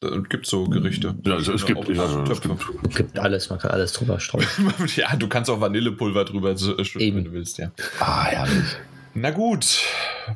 [0.00, 1.16] Da gibt so Gerichte.
[1.24, 4.46] Ja, also es gibt, ja, also es gibt Gibt alles, man kann alles drüber streuen.
[4.96, 7.16] ja, du kannst auch Vanillepulver drüber schütten, Eben.
[7.16, 7.72] wenn du willst, ja.
[7.98, 8.76] Ah, herrlich.
[9.14, 9.80] Na gut,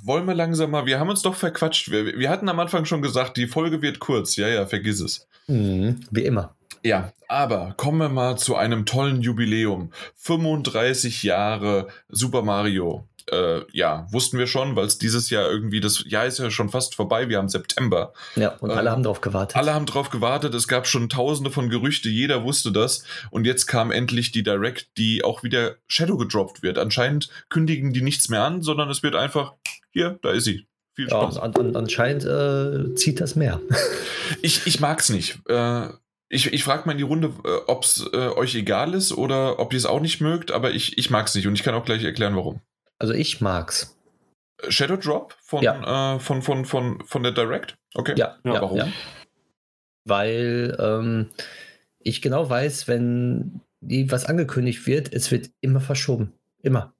[0.03, 0.86] wollen wir langsam mal.
[0.86, 1.90] Wir haben uns doch verquatscht.
[1.93, 4.34] Wir, wir hatten am Anfang schon gesagt, die Folge wird kurz.
[4.34, 5.28] Ja, ja, vergiss es.
[5.47, 6.57] Mhm, Wie immer.
[6.82, 9.91] Ja, aber kommen wir mal zu einem tollen Jubiläum.
[10.16, 13.09] 35 Jahre Super Mario.
[13.30, 16.68] Äh, ja, wussten wir schon, weil es dieses Jahr irgendwie, das Jahr ist ja schon
[16.68, 18.12] fast vorbei, wir haben September.
[18.37, 19.57] Ja, und Äh, alle haben drauf gewartet.
[19.57, 23.05] Alle haben drauf gewartet, es gab schon tausende von Gerüchte, jeder wusste das.
[23.30, 26.78] Und jetzt kam endlich die Direct, die auch wieder Shadow gedroppt wird.
[26.78, 29.55] Anscheinend kündigen die nichts mehr an, sondern es wird einfach,
[29.93, 30.66] hier, da ist sie.
[30.95, 31.39] Viel ja, Spaß.
[31.39, 33.61] an, an, anscheinend äh, zieht das mehr.
[34.41, 35.41] Ich, ich mag's nicht.
[35.47, 35.89] Äh,
[36.33, 39.59] ich ich frage mal in die Runde, äh, ob es äh, euch egal ist oder
[39.59, 41.85] ob ihr es auch nicht mögt, aber ich, ich mag's nicht und ich kann auch
[41.85, 42.61] gleich erklären, warum.
[42.99, 43.97] Also ich mag's.
[44.68, 47.76] Shadow Drop von, äh, von, von, von, von der Direct?
[47.95, 48.14] Okay.
[48.16, 48.78] Ja, Ja, ja, warum?
[48.78, 48.89] ja.
[50.05, 51.30] Weil ähm,
[51.99, 56.33] ich genau weiß, wenn die was angekündigt wird, es wird immer verschoben.
[56.62, 56.95] Immer.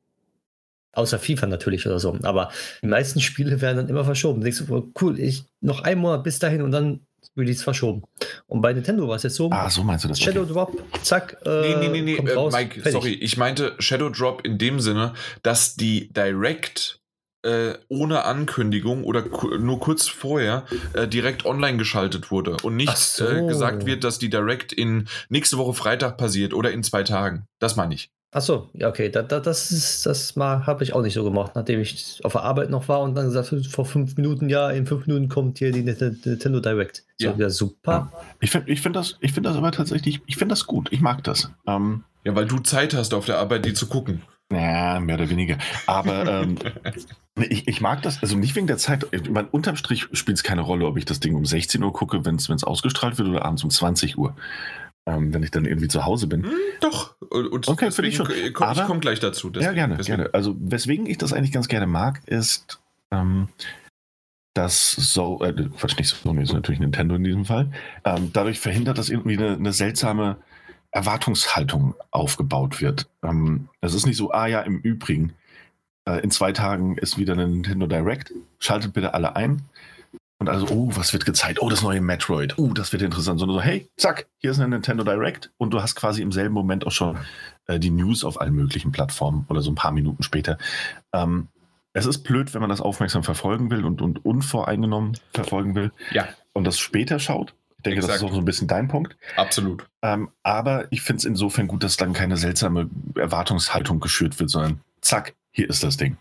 [0.95, 2.19] Außer FIFA natürlich oder so.
[2.23, 2.51] Aber
[2.83, 4.41] die meisten Spiele werden dann immer verschoben.
[4.41, 7.07] Du denkst du, oh, cool, ich noch einen Monat bis dahin und dann
[7.37, 8.03] Release verschoben.
[8.47, 10.21] Und bei Nintendo war es jetzt so: Ah, so meinst du das?
[10.21, 10.53] Shadow Okay.
[10.53, 12.93] Drop, zack, äh, Nee, nee, nee, nee, kommt äh, raus, Mike, fertig.
[12.93, 17.01] sorry, ich meinte Shadow Drop in dem Sinne, dass die Direct
[17.45, 22.97] äh, ohne Ankündigung oder ku nur kurz vorher äh, direkt online geschaltet wurde und nicht
[22.97, 23.27] so.
[23.27, 27.47] äh, gesagt wird, dass die Direct in nächste Woche Freitag passiert oder in zwei Tagen.
[27.59, 28.11] Das meine ich.
[28.35, 31.53] Achso, ja, okay, da, da, das ist, das mal habe ich auch nicht so gemacht,
[31.55, 34.71] nachdem ich auf der Arbeit noch war und dann gesagt habe, vor fünf Minuten, ja,
[34.71, 37.05] in fünf Minuten kommt hier die Nint- Nintendo Direct.
[37.19, 37.35] So, Ja.
[37.37, 38.11] ja, super.
[38.41, 40.89] Ich finde ich find das, ich find das aber tatsächlich, ich finde das gut.
[40.93, 41.51] Ich mag das.
[41.67, 44.23] Ähm, Ja, weil du Zeit hast auf der Arbeit, die zu gucken.
[44.51, 45.59] ja, mehr oder weniger.
[45.87, 46.57] Aber ähm,
[47.51, 49.07] ich, ich mag das, also nicht wegen der Zeit.
[49.11, 51.93] Ich meine, unterm Strich spielt es keine Rolle, ob ich das Ding um 16 Uhr
[51.93, 54.35] gucke, wenn es ausgestrahlt wird, oder abends um 20 Uhr.
[55.05, 56.45] Ähm, wenn ich dann irgendwie zu Hause bin.
[56.45, 56.51] Hm,
[56.81, 57.17] doch.
[57.29, 58.73] Und, Okay, finde ich deswegen, schon.
[58.73, 59.49] ich komme gleich dazu.
[59.49, 60.17] ja, deswegen- gerne, deswegen.
[60.19, 60.35] gerne.
[60.35, 62.79] Also, weswegen ich das eigentlich ganz gerne mag, ist,
[63.11, 63.49] ähm,
[64.55, 67.73] dass so, äh, Quatsch, nicht Sony, ist natürlich Nintendo in diesem Fall,
[68.05, 70.37] ähm, dadurch verhindert, dass irgendwie eine, eine seltsame
[70.93, 73.09] Erwartungshaltung aufgebaut wird.
[73.25, 75.33] Ähm, es ist nicht so, ah ja, im Übrigen,
[76.05, 79.63] äh, in zwei Tagen ist wieder eine Nintendo Direct, schaltet bitte alle ein.
[80.43, 81.63] Und also, oh, was wird gezeigt?
[81.63, 82.59] Oh, das neue Metroid.
[82.59, 83.39] Oh, das wird interessant.
[83.39, 85.53] Sondern so, hey, zack, hier ist eine Nintendo Direct.
[85.57, 87.17] Und du hast quasi im selben Moment auch schon
[87.69, 90.59] äh, die News auf allen möglichen Plattformen oder so ein paar Minuten später.
[91.13, 91.47] Ähm,
[91.93, 96.27] es ist blöd, wenn man das aufmerksam verfolgen will und, und unvoreingenommen verfolgen will Ja,
[96.55, 97.55] und das später schaut.
[97.77, 98.23] Ich denke, das Exakt.
[98.25, 99.17] ist auch so ein bisschen dein Punkt.
[99.37, 99.87] absolut.
[100.03, 104.81] Ähm, aber ich finde es insofern gut, dass dann keine seltsame Erwartungshaltung geschürt wird, sondern
[105.03, 106.17] zack, hier ist das Ding.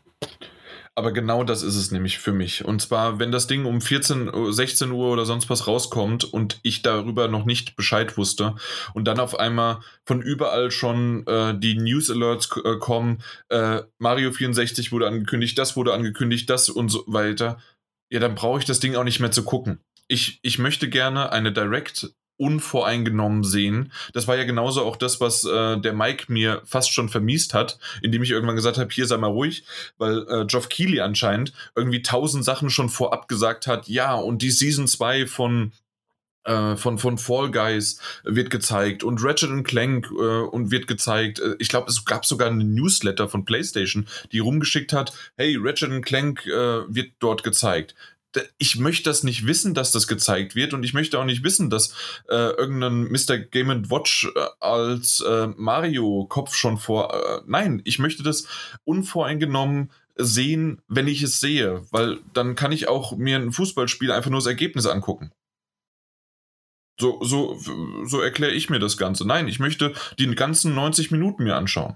[0.94, 2.66] Aber genau das ist es nämlich für mich.
[2.66, 6.60] Und zwar, wenn das Ding um 14, Uhr, 16 Uhr oder sonst was rauskommt und
[6.64, 8.56] ich darüber noch nicht Bescheid wusste
[8.94, 14.34] und dann auf einmal von überall schon äh, die News Alerts äh, kommen, äh, Mario
[14.34, 17.60] 64 wurde angekündigt, das wurde angekündigt, das und so weiter,
[18.12, 19.80] ja, dann brauche ich das Ding auch nicht mehr zu gucken.
[20.10, 23.92] Ich, ich möchte gerne eine Direct unvoreingenommen sehen.
[24.14, 27.78] Das war ja genauso auch das, was äh, der Mike mir fast schon vermiest hat,
[28.02, 29.64] indem ich irgendwann gesagt habe, hier sei mal ruhig,
[29.98, 34.52] weil äh, Geoff Keighley anscheinend irgendwie tausend Sachen schon vorab gesagt hat, ja, und die
[34.52, 35.72] Season 2 von
[36.44, 41.40] äh, von, von Fall Guys wird gezeigt und Ratchet Clank äh, und wird gezeigt.
[41.40, 46.04] Äh, Ich glaube, es gab sogar eine Newsletter von PlayStation, die rumgeschickt hat, hey, Ratchet
[46.04, 46.52] Clank äh,
[46.88, 47.94] wird dort gezeigt.
[48.58, 51.70] Ich möchte das nicht wissen, dass das gezeigt wird und ich möchte auch nicht wissen,
[51.70, 51.94] dass
[52.30, 53.38] äh, irgendein Mr.
[53.38, 57.14] Game Watch äh, als äh, Mario-Kopf schon vor.
[57.14, 58.48] Äh, nein, ich möchte das
[58.84, 64.30] unvoreingenommen sehen, wenn ich es sehe, weil dann kann ich auch mir ein Fußballspiel einfach
[64.30, 65.32] nur das Ergebnis angucken.
[67.00, 67.58] So, so,
[68.06, 69.26] so erkläre ich mir das Ganze.
[69.26, 71.96] Nein, ich möchte die ganzen 90 Minuten mir anschauen.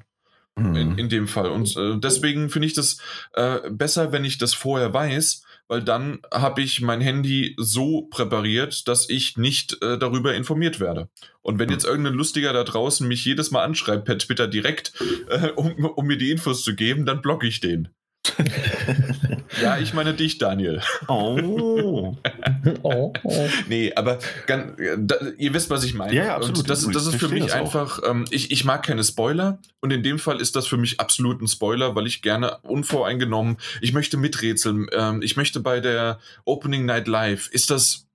[0.57, 0.75] Mhm.
[0.75, 1.51] In, in dem Fall.
[1.51, 2.97] Und äh, deswegen finde ich das
[3.33, 8.87] äh, besser, wenn ich das vorher weiß, weil dann habe ich mein Handy so präpariert,
[8.87, 11.09] dass ich nicht äh, darüber informiert werde.
[11.41, 11.73] Und wenn hm.
[11.73, 14.93] jetzt irgendein Lustiger da draußen mich jedes Mal anschreibt per Twitter direkt,
[15.29, 17.89] äh, um, um, mir die Infos zu geben, dann blocke ich den.
[19.61, 20.81] ja, ich meine dich, Daniel.
[21.07, 22.15] Oh.
[22.83, 23.49] oh, oh.
[23.67, 26.13] Nee, aber ganz, da, ihr wisst, was ich meine.
[26.13, 26.59] Ja, ja absolut.
[26.59, 30.03] Und das, das ist für mich einfach, ähm, ich, ich mag keine Spoiler und in
[30.03, 34.17] dem Fall ist das für mich absolut ein Spoiler, weil ich gerne unvoreingenommen, ich möchte
[34.17, 34.87] miträtseln.
[34.91, 38.05] Ähm, ich möchte bei der Opening Night Live, ist das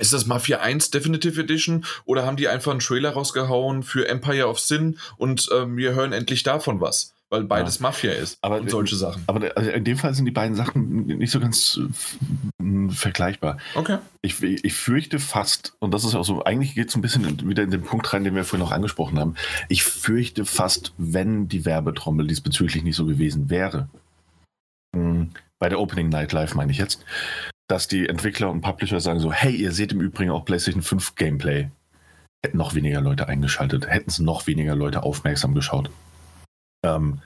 [0.00, 4.48] ist das Mafia 1 Definitive Edition oder haben die einfach einen Trailer rausgehauen für Empire
[4.48, 7.14] of Sin und ähm, wir hören endlich davon was?
[7.30, 7.82] Weil beides ja.
[7.82, 9.22] Mafia ist aber, und solche Sachen.
[9.28, 13.58] Aber also in dem Fall sind die beiden Sachen nicht so ganz äh, vergleichbar.
[13.76, 13.98] Okay.
[14.20, 17.62] Ich, ich fürchte fast, und das ist auch so, eigentlich geht es ein bisschen wieder
[17.62, 19.36] in den Punkt rein, den wir vorhin noch angesprochen haben.
[19.68, 23.88] Ich fürchte fast, wenn die Werbetrommel diesbezüglich nicht so gewesen wäre,
[24.94, 27.04] hm, bei der Opening Night Live meine ich jetzt,
[27.68, 31.14] dass die Entwickler und Publisher sagen so, hey, ihr seht im Übrigen auch PlayStation 5
[31.14, 31.70] Gameplay.
[32.44, 35.90] Hätten noch weniger Leute eingeschaltet, hätten es noch weniger Leute aufmerksam geschaut.
[36.82, 37.20] Ähm,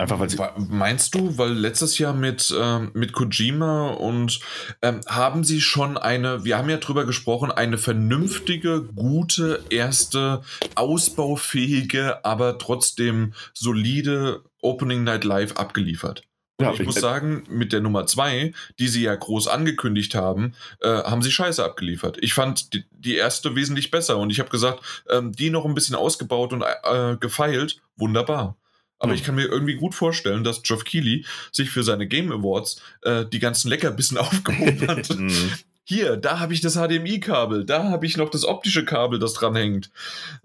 [0.00, 4.40] Einfach weil sie Meinst du, weil letztes Jahr mit, ähm, mit Kojima und
[4.80, 10.40] ähm, haben sie schon eine, wir haben ja drüber gesprochen, eine vernünftige, gute, erste,
[10.74, 16.22] ausbaufähige, aber trotzdem solide Opening Night Live abgeliefert?
[16.58, 20.54] Ja, ich, ich muss sagen, mit der Nummer 2, die sie ja groß angekündigt haben,
[20.80, 22.16] äh, haben sie scheiße abgeliefert.
[22.22, 25.74] Ich fand die, die erste wesentlich besser und ich habe gesagt, ähm, die noch ein
[25.74, 28.56] bisschen ausgebaut und äh, gefeilt, wunderbar.
[29.00, 29.18] Aber hm.
[29.18, 33.24] ich kann mir irgendwie gut vorstellen, dass Geoff Keighley sich für seine Game Awards äh,
[33.26, 35.08] die ganzen Leckerbissen aufgehoben hat.
[35.20, 35.50] Hm.
[35.84, 39.56] Hier, da habe ich das HDMI-Kabel, da habe ich noch das optische Kabel, das dran
[39.56, 39.90] hängt.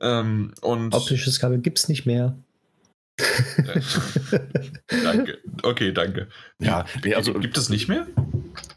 [0.02, 2.36] Ähm, und Optisches Kabel gibt es nicht mehr.
[4.88, 5.38] danke.
[5.62, 6.30] Okay, danke.
[6.60, 6.86] Ja,
[7.16, 8.08] also gibt es nicht mehr?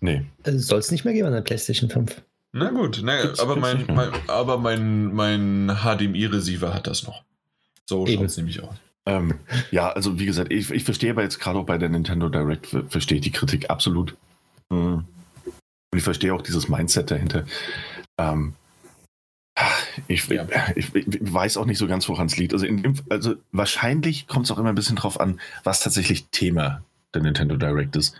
[0.00, 0.26] Nee.
[0.44, 2.22] Soll es nicht mehr geben an der PlayStation 5.
[2.52, 7.24] Na gut, na, aber, mein, mein, aber mein, mein HDMI-Receiver hat das noch.
[7.86, 8.76] So schaut es nämlich aus.
[9.08, 9.34] Ähm,
[9.70, 12.76] ja, also wie gesagt, ich, ich verstehe aber jetzt gerade auch bei der Nintendo Direct,
[12.88, 14.14] verstehe ich die Kritik absolut.
[14.68, 15.04] Mhm.
[15.90, 17.46] Und ich verstehe auch dieses Mindset dahinter.
[18.18, 18.52] Ähm,
[20.08, 20.46] ich, ja.
[20.76, 22.52] ich, ich, weiß auch nicht so ganz, woran es liegt.
[22.52, 26.82] Also, dem, also wahrscheinlich kommt es auch immer ein bisschen drauf an, was tatsächlich Thema
[27.14, 28.14] der Nintendo Direct ist.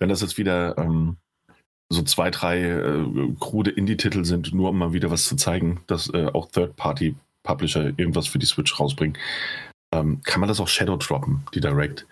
[0.00, 1.18] Wenn das jetzt wieder ähm,
[1.88, 3.06] so zwei, drei äh,
[3.38, 8.26] krude Indie-Titel sind, nur um mal wieder was zu zeigen, dass äh, auch Third-Party-Publisher irgendwas
[8.26, 9.16] für die Switch rausbringen,
[9.92, 12.06] ähm, kann man das auch Shadow droppen, die Direct.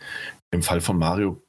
[0.50, 1.42] Im Fall von Mario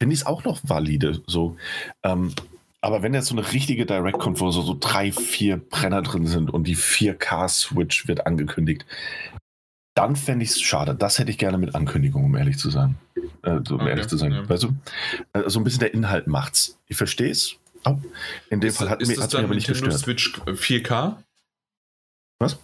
[0.00, 1.22] finde ich es auch noch valide.
[1.26, 1.56] So.
[2.02, 2.34] Ähm,
[2.80, 6.26] aber wenn jetzt so eine richtige Direct kommt, wo so, so drei, vier Brenner drin
[6.26, 8.84] sind und die 4K-Switch wird angekündigt,
[9.94, 10.94] dann fände ich es schade.
[10.94, 12.96] Das hätte ich gerne mit Ankündigung, um ehrlich zu sein.
[13.42, 14.32] Äh, um okay, ehrlich zu sein.
[14.32, 14.48] Ja.
[14.48, 14.74] Weißt du?
[15.32, 16.78] Äh, so ein bisschen der Inhalt macht's.
[16.88, 17.54] Ich verstehe es.
[17.84, 17.98] Oh,
[18.50, 20.18] in dem ist, Fall hat ist mir, dann mir aber nicht Nintendo gestört.
[20.18, 21.16] Switch 4K?
[22.40, 22.58] Was?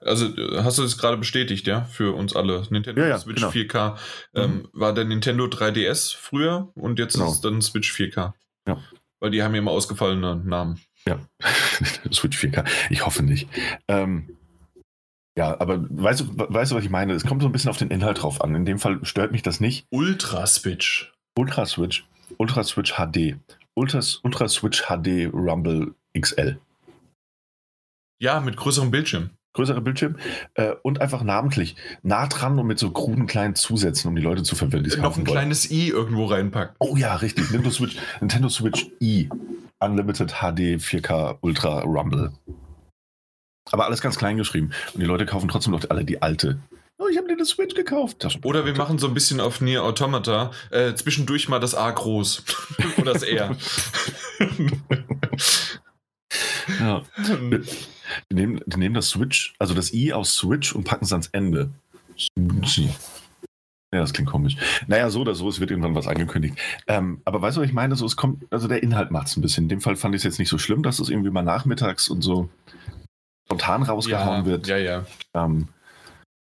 [0.00, 0.28] Also
[0.62, 2.66] hast du das gerade bestätigt, ja, für uns alle.
[2.70, 3.50] Nintendo ja, ja, Switch genau.
[3.50, 3.96] 4K
[4.34, 4.68] ähm, mhm.
[4.72, 7.26] war der Nintendo 3DS früher und jetzt genau.
[7.26, 8.32] ist es dann Switch 4K.
[8.66, 8.78] Ja.
[9.20, 10.80] Weil die haben ja immer ausgefallene Namen.
[11.06, 11.20] Ja,
[12.12, 12.66] Switch 4K.
[12.90, 13.48] Ich hoffe nicht.
[13.88, 14.36] Ähm,
[15.36, 17.14] ja, aber weißt du, weißt du, was ich meine?
[17.14, 18.54] Es kommt so ein bisschen auf den Inhalt drauf an.
[18.54, 19.86] In dem Fall stört mich das nicht.
[19.90, 21.12] Ultra Switch.
[21.36, 22.04] Ultra Switch.
[22.38, 23.36] Ultra Switch HD.
[23.74, 26.58] Ultra, Ultra Switch HD Rumble XL.
[28.20, 30.16] Ja, mit größerem Bildschirm größere Bildschirm
[30.54, 34.42] äh, und einfach namentlich nah dran und mit so kruden kleinen Zusätzen, um die Leute
[34.42, 34.84] zu verwirren.
[34.84, 35.24] Die Noch ein wollen.
[35.24, 36.76] kleines i irgendwo reinpacken.
[36.78, 37.50] Oh ja, richtig.
[37.50, 39.28] Nintendo Switch, Nintendo Switch i.
[39.80, 42.32] Unlimited HD 4K Ultra Rumble.
[43.72, 44.72] Aber alles ganz klein geschrieben.
[44.94, 46.60] Und die Leute kaufen trotzdem noch alle die alte.
[46.98, 48.26] Oh, ich habe dir eine Switch gekauft.
[48.44, 50.50] Oder wir machen so ein bisschen auf Nier Automata.
[50.70, 52.44] Äh, zwischendurch mal das A groß.
[52.98, 53.56] Oder das R.
[56.78, 57.02] ja.
[58.30, 61.28] Die nehmen, die nehmen das Switch, also das I aus Switch und packen es ans
[61.32, 61.70] Ende.
[63.92, 64.56] Ja, das klingt komisch.
[64.86, 66.56] Naja, so oder so, es wird irgendwann was angekündigt.
[66.86, 67.96] Ähm, aber weißt du, was ich meine?
[67.96, 69.64] So, es kommt, also der Inhalt macht es ein bisschen.
[69.64, 72.08] In dem Fall fand ich es jetzt nicht so schlimm, dass es irgendwie mal nachmittags
[72.08, 72.48] und so
[73.46, 74.66] spontan rausgehauen ja, wird.
[74.68, 75.04] Ja, ja.
[75.34, 75.68] Ähm,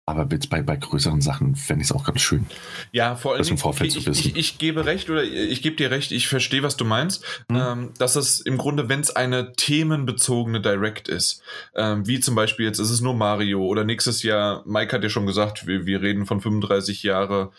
[0.05, 2.45] Aber bei, bei größeren Sachen fände ich es auch ganz schön.
[2.91, 3.47] Ja, vor allem.
[3.47, 4.05] Im Vorfeld ich.
[4.05, 7.23] Ich, ich gebe recht oder ich gebe dir recht, ich verstehe, was du meinst.
[7.47, 7.55] Mhm.
[7.55, 11.41] Ähm, dass es im Grunde, wenn es eine themenbezogene Direct ist,
[11.73, 15.09] ähm, wie zum Beispiel jetzt ist es nur Mario oder nächstes Jahr, Mike hat ja
[15.09, 17.51] schon gesagt, wir, wir reden von 35 Jahre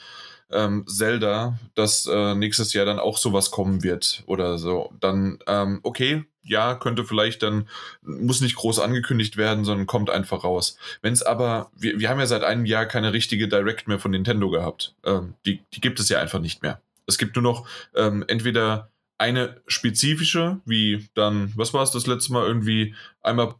[0.51, 4.93] ähm, Zelda, dass äh, nächstes Jahr dann auch sowas kommen wird oder so.
[5.01, 7.69] Dann, ähm, okay, ja, könnte vielleicht dann,
[8.03, 10.77] muss nicht groß angekündigt werden, sondern kommt einfach raus.
[11.03, 14.11] Wenn es aber, wir, wir haben ja seit einem Jahr keine richtige Direct mehr von
[14.11, 14.95] Nintendo gehabt.
[15.05, 16.81] Ähm, die, die gibt es ja einfach nicht mehr.
[17.07, 22.33] Es gibt nur noch ähm, entweder eine spezifische, wie dann, was war es das letzte
[22.33, 23.55] Mal, irgendwie einmal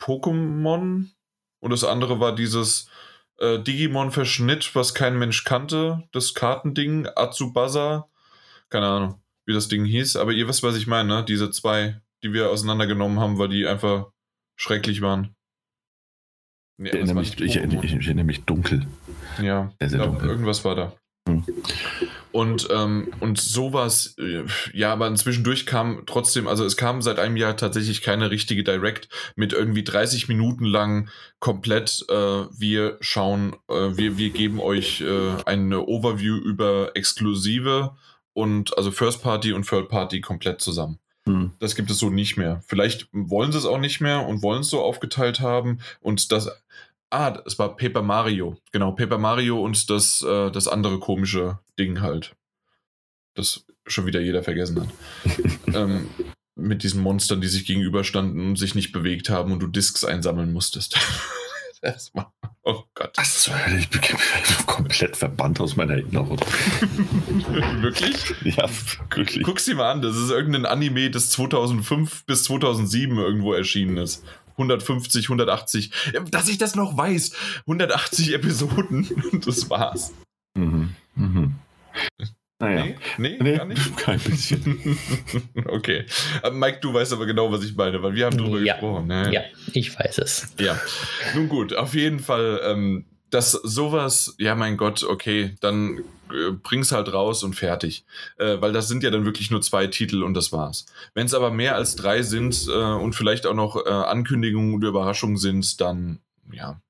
[0.00, 1.06] Pokémon
[1.60, 2.88] und das andere war dieses
[3.38, 8.08] äh, Digimon-Verschnitt, was kein Mensch kannte, das Kartending, Atsubasa,
[8.68, 11.24] keine Ahnung, wie das Ding hieß, aber ihr wisst, was ich meine, ne?
[11.26, 14.10] diese zwei, die wir auseinandergenommen haben, weil die einfach
[14.56, 15.34] schrecklich waren.
[16.76, 18.86] Nee, Ich erinnere, mich, ich, ich, ich erinnere mich dunkel.
[19.42, 20.28] Ja, Sehr, sehr dunkel.
[20.28, 20.92] irgendwas war da.
[21.26, 21.44] Hm.
[22.30, 24.44] Und, ähm, und sowas, äh,
[24.74, 29.08] ja, aber zwischendurch kam trotzdem, also es kam seit einem Jahr tatsächlich keine richtige Direct
[29.34, 31.08] mit irgendwie 30 Minuten lang
[31.40, 37.96] komplett, äh, wir schauen, äh, wir, wir geben euch äh, eine Overview über Exklusive
[38.38, 40.98] und also First Party und Third Party komplett zusammen.
[41.26, 41.52] Hm.
[41.58, 42.62] Das gibt es so nicht mehr.
[42.66, 45.80] Vielleicht wollen sie es auch nicht mehr und wollen es so aufgeteilt haben.
[46.00, 46.48] Und das.
[47.10, 48.58] Ah, es war Paper Mario.
[48.70, 52.36] Genau, Paper Mario und das, äh, das andere komische Ding halt.
[53.34, 54.88] Das schon wieder jeder vergessen hat.
[55.74, 56.08] ähm,
[56.54, 60.52] mit diesen Monstern, die sich gegenüberstanden und sich nicht bewegt haben und du Discs einsammeln
[60.52, 60.98] musstest.
[61.80, 62.32] das war.
[62.70, 63.16] Oh Gott.
[63.24, 63.78] Zur Hölle?
[63.78, 64.02] Ich bin
[64.66, 66.38] komplett verbannt aus meiner Erinnerung.
[67.80, 68.34] Wirklich?
[68.44, 68.68] Ja,
[69.08, 69.42] wirklich.
[69.42, 74.22] Guck's dir mal an, das ist irgendein Anime, das 2005 bis 2007 irgendwo erschienen ist.
[74.58, 75.92] 150, 180,
[76.30, 77.32] dass ich das noch weiß.
[77.60, 80.12] 180 Episoden und das war's.
[80.54, 80.94] Mhm.
[81.14, 81.54] Mhm.
[82.60, 82.84] Naja.
[82.84, 83.96] Nee, nee, Nee, gar nicht.
[83.96, 84.98] kein bisschen.
[85.68, 86.04] okay.
[86.42, 88.74] Äh, Mike, du weißt aber genau, was ich meine, weil wir haben drüber Ja.
[88.74, 89.06] gesprochen.
[89.06, 89.32] Ne?
[89.32, 89.42] Ja,
[89.72, 90.48] ich weiß es.
[90.58, 90.78] Ja,
[91.34, 95.98] nun gut, auf jeden Fall, ähm, dass sowas, ja mein Gott, okay, dann
[96.32, 98.04] äh, bring's halt raus und fertig.
[98.38, 100.86] Äh, weil das sind ja dann wirklich nur zwei Titel und das war's.
[101.14, 104.88] Wenn es aber mehr als drei sind äh, und vielleicht auch noch äh, Ankündigungen oder
[104.88, 106.18] Überraschungen sind, dann
[106.50, 106.80] ja,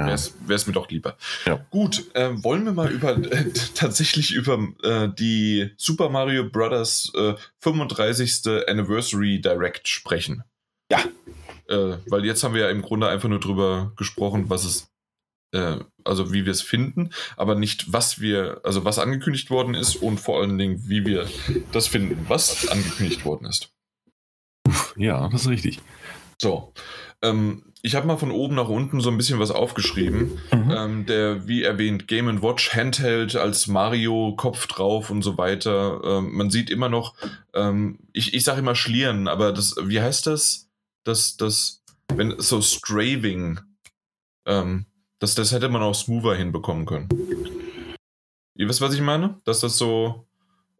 [0.00, 0.06] Ja.
[0.06, 1.16] wär's, wär's mir doch lieber.
[1.46, 1.64] Ja.
[1.70, 7.12] Gut, äh, wollen wir mal über äh, tatsächlich über äh, die Super Mario Bros.
[7.14, 8.66] Äh, 35.
[8.66, 10.44] Anniversary Direct sprechen.
[10.90, 11.00] Ja.
[11.68, 14.90] Äh, weil jetzt haben wir ja im Grunde einfach nur drüber gesprochen, was es,
[15.52, 19.96] äh, also wie wir es finden, aber nicht, was wir, also was angekündigt worden ist
[19.96, 21.28] und vor allen Dingen, wie wir
[21.72, 23.72] das finden, was angekündigt worden ist.
[24.96, 25.80] Ja, das ist richtig.
[26.40, 26.72] So.
[27.22, 30.38] Ähm, ich habe mal von oben nach unten so ein bisschen was aufgeschrieben.
[30.52, 30.70] Mhm.
[30.70, 36.00] Ähm, der, wie erwähnt, Game Watch Handheld als Mario-Kopf drauf und so weiter.
[36.04, 37.14] Ähm, man sieht immer noch,
[37.54, 40.68] ähm, ich, ich sage immer Schlieren, aber das, wie heißt das?
[41.04, 41.82] Das, das,
[42.14, 43.60] wenn so Straving,
[44.46, 44.86] ähm,
[45.18, 47.08] das, das hätte man auch smoother hinbekommen können.
[48.54, 49.40] Ihr wisst, was ich meine?
[49.44, 50.26] Dass das so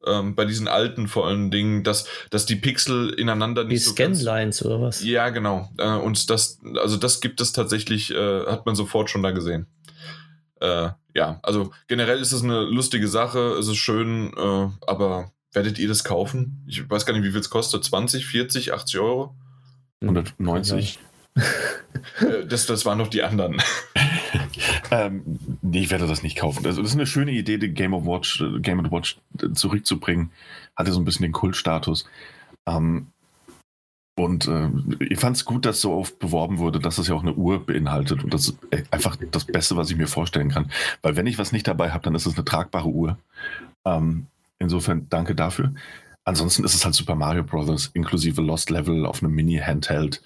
[0.07, 3.95] ähm, bei diesen alten vor allen Dingen, dass, dass die Pixel ineinander Die nicht so
[3.95, 5.05] ganz- Scanlines oder was?
[5.05, 5.69] ja, genau.
[5.79, 9.67] Äh, und das, also das gibt es tatsächlich, äh, hat man sofort schon da gesehen.
[10.61, 15.79] Äh, ja, also generell ist es eine lustige Sache, es ist schön, äh, aber werdet
[15.79, 16.65] ihr das kaufen?
[16.69, 17.83] Ich weiß gar nicht, wie viel es kostet.
[17.85, 19.35] 20, 40, 80 Euro?
[20.03, 20.99] 190.
[21.35, 23.61] Äh, das, das waren noch die anderen.
[24.93, 25.23] Ähm,
[25.63, 26.67] nee, ich werde das nicht kaufen.
[26.67, 29.19] Also, das ist eine schöne Idee, den Game of Watch, Game of Watch
[29.55, 30.31] zurückzubringen.
[30.77, 32.07] Hatte so ein bisschen den Kultstatus.
[32.67, 33.07] Ähm,
[34.17, 34.69] und äh,
[35.05, 37.65] ich fand es gut, dass so oft beworben wurde, dass es ja auch eine Uhr
[37.65, 38.23] beinhaltet.
[38.25, 40.71] Und das ist äh, einfach das Beste, was ich mir vorstellen kann.
[41.03, 43.19] Weil wenn ich was nicht dabei habe, dann ist es eine tragbare Uhr.
[43.85, 44.27] Ähm,
[44.59, 45.73] insofern danke dafür.
[46.25, 47.91] Ansonsten ist es halt Super Mario Bros.
[47.95, 50.21] inklusive Lost Level auf einem Mini-Handheld.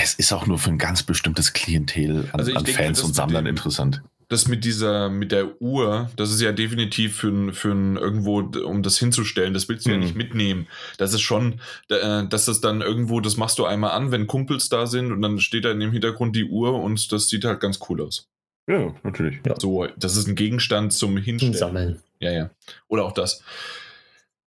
[0.00, 3.14] Es ist auch nur für ein ganz bestimmtes Klientel an, Also an denke, Fans und
[3.16, 4.00] Sammlern dem- interessant.
[4.28, 8.40] Das mit dieser, mit der Uhr, das ist ja definitiv für ein, für ein irgendwo,
[8.40, 10.02] um das hinzustellen, das willst du ja Mhm.
[10.04, 10.68] nicht mitnehmen.
[10.98, 14.68] Das ist schon, äh, dass das dann irgendwo, das machst du einmal an, wenn Kumpels
[14.68, 17.58] da sind und dann steht da in dem Hintergrund die Uhr und das sieht halt
[17.60, 18.28] ganz cool aus.
[18.68, 19.40] Ja, natürlich.
[19.58, 21.54] So, das ist ein Gegenstand zum Zum Hinstellen.
[21.54, 22.02] Sammeln.
[22.20, 22.50] Ja, ja.
[22.86, 23.42] Oder auch das.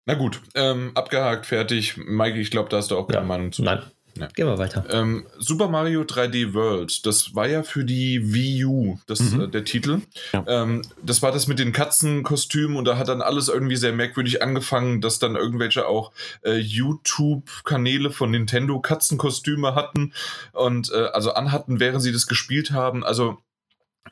[0.06, 1.96] Na gut, ähm, abgehakt, fertig.
[1.98, 3.26] Mike, ich glaube, da hast du auch keine Ja.
[3.26, 3.62] Meinung zu.
[3.62, 3.82] Nein.
[4.18, 4.28] Ja.
[4.28, 4.84] Gehen wir weiter.
[4.90, 9.40] Ähm, Super Mario 3D World, das war ja für die Wii U, das, Mhm.
[9.42, 10.00] äh, der Titel.
[10.32, 10.44] Ja.
[10.46, 14.42] Ähm, das war das mit den Katzenkostümen und da hat dann alles irgendwie sehr merkwürdig
[14.42, 16.12] angefangen, dass dann irgendwelche auch
[16.44, 20.12] äh, YouTube-Kanäle von Nintendo Katzenkostüme hatten
[20.52, 23.04] und äh, also anhatten, während sie das gespielt haben.
[23.04, 23.38] Also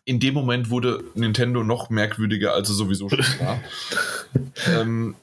[0.04, 3.60] in dem Moment wurde Nintendo noch merkwürdiger, als es sowieso schon war.
[4.80, 5.14] ähm,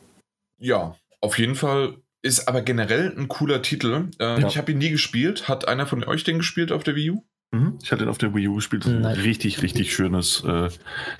[0.58, 4.09] ja, auf jeden Fall ist aber generell ein cooler Titel.
[4.19, 4.47] Äh, Ja.
[4.47, 5.47] Ich habe ihn nie gespielt.
[5.47, 7.24] Hat einer von euch den gespielt auf der Wii U?
[7.51, 7.80] Mhm.
[7.82, 8.84] Ich hatte ihn auf der Wii U gespielt.
[8.86, 9.15] Das ist ein Nein.
[9.19, 10.69] richtig, richtig schönes, äh,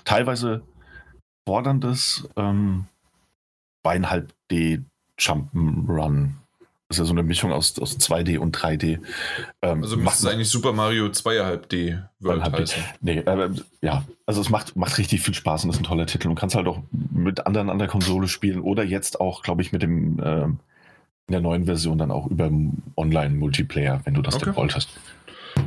[0.06, 0.62] teilweise
[1.48, 2.86] forderndes ähm,
[3.84, 4.82] zweieinhalb D
[5.20, 6.32] Jump'n'Run.
[6.88, 9.00] Das ist ja so eine Mischung aus, aus 2D und 3D.
[9.62, 12.60] Ähm, Also macht müsste es eigentlich Super Mario 2,5D World 2,5D.
[12.62, 12.84] heißen.
[13.00, 13.50] Nee, aber
[13.82, 16.56] ja, also es macht, macht richtig viel Spaß und ist ein toller Titel und kannst
[16.56, 20.20] halt auch mit anderen an der Konsole spielen oder jetzt auch, glaube ich, mit dem
[20.24, 20.60] ähm,
[21.28, 22.50] in der neuen Version dann auch über
[22.98, 24.46] Online-Multiplayer, wenn du das Okay.
[24.46, 24.90] denn wolltest.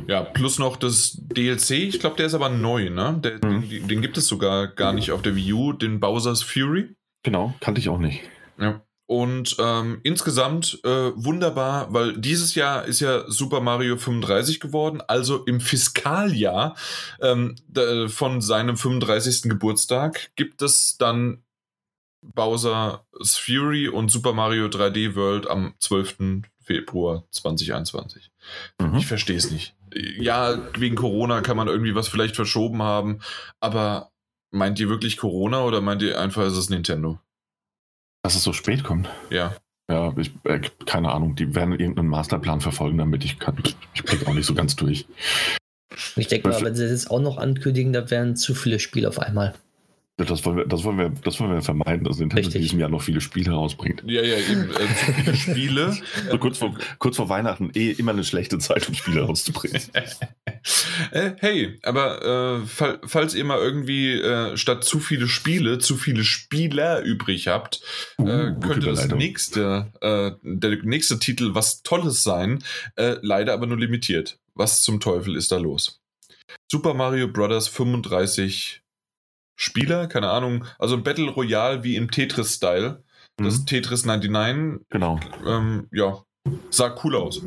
[0.07, 1.71] Ja, plus noch das DLC.
[1.71, 3.19] Ich glaube, der ist aber neu, ne?
[3.23, 3.69] Der, Mhm.
[3.69, 6.95] den, den gibt es sogar gar nicht auf der Wii U, den Bowser's Fury.
[7.23, 8.21] Genau, kannte ich auch nicht.
[8.59, 8.81] Ja.
[9.07, 15.43] Und ähm, insgesamt äh, wunderbar, weil dieses Jahr ist ja Super Mario 35 geworden, also
[15.45, 16.75] im Fiskaljahr
[17.21, 17.55] ähm,
[18.07, 19.43] von seinem 35.
[19.43, 21.43] Geburtstag gibt es dann
[22.33, 26.43] Bowser's Fury und Super Mario 3D World am 12.
[26.63, 28.31] Februar 2021.
[28.81, 28.95] Mhm.
[28.95, 29.75] Ich verstehe es nicht.
[29.93, 33.19] Ja, wegen Corona kann man irgendwie was vielleicht verschoben haben,
[33.59, 34.11] aber
[34.51, 37.19] meint ihr wirklich Corona oder meint ihr einfach, ist es Nintendo?
[38.23, 39.09] Dass es so spät kommt.
[39.29, 39.55] Ja.
[39.87, 43.55] Ja, ich, äh, keine Ahnung, die werden irgendeinen Masterplan verfolgen, damit ich kann.
[43.93, 45.05] Ich blick auch nicht so ganz durch.
[46.15, 49.07] Ich denke mal, wenn sie das jetzt auch noch ankündigen, da wären zu viele Spiele
[49.07, 49.53] auf einmal.
[50.17, 52.61] Das wollen wir, das wollen wir, das wollen wir vermeiden, dass Nintendo in Richtig.
[52.61, 54.01] diesem Jahr noch viele Spiele rausbringt.
[54.05, 54.69] Ja, ja, eben.
[54.69, 55.97] Äh, zu viele Spiele.
[56.31, 59.81] So kurz vor, kurz vor Weihnachten eh immer eine schlechte Zeit, um Spiele rauszubringen.
[61.11, 65.97] äh, hey, aber äh, fall, falls ihr mal irgendwie äh, statt zu viele Spiele zu
[65.97, 67.81] viele Spieler übrig habt,
[68.17, 72.63] äh, Uh, könnte das nächste, äh, der nächste Titel was Tolles sein,
[72.95, 74.39] äh, leider aber nur limitiert.
[74.53, 76.01] Was zum Teufel ist da los?
[76.71, 77.67] Super Mario Bros.
[77.67, 78.81] 35
[79.55, 83.03] Spieler, keine Ahnung, also ein Battle Royale wie im Tetris-Style.
[83.37, 85.19] Das Mhm, Tetris 99, genau.
[85.45, 86.23] ähm, ja,
[86.69, 87.41] sah cool aus.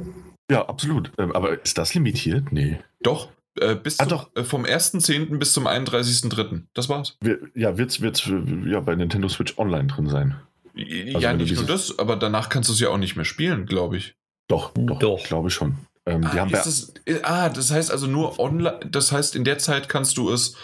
[0.51, 1.13] Ja, absolut.
[1.19, 2.53] Ähm, Aber ist das limitiert?
[2.53, 2.79] Nee.
[3.03, 3.29] Doch,
[3.61, 4.31] äh, bis Ah, zum, doch.
[4.35, 5.39] Äh, vom 1.10.
[5.39, 6.63] bis zum 31.03.
[6.75, 7.17] Das war's.
[7.21, 10.37] Wir, ja, wird's, wird's äh, ja, bei Nintendo Switch Online drin sein.
[10.75, 13.25] ja, wenn du nicht nur das, aber danach kannst du es ja auch nicht mehr
[13.25, 14.15] spielen, glaube ich.
[14.49, 15.19] Doch, doch, Doch.
[15.19, 15.77] ich glaube schon.
[16.07, 19.13] Ähm, die Ah, haben ist ja, das, äh, ah, das heißt also nur online, das
[19.13, 20.55] heißt in der Zeit kannst du es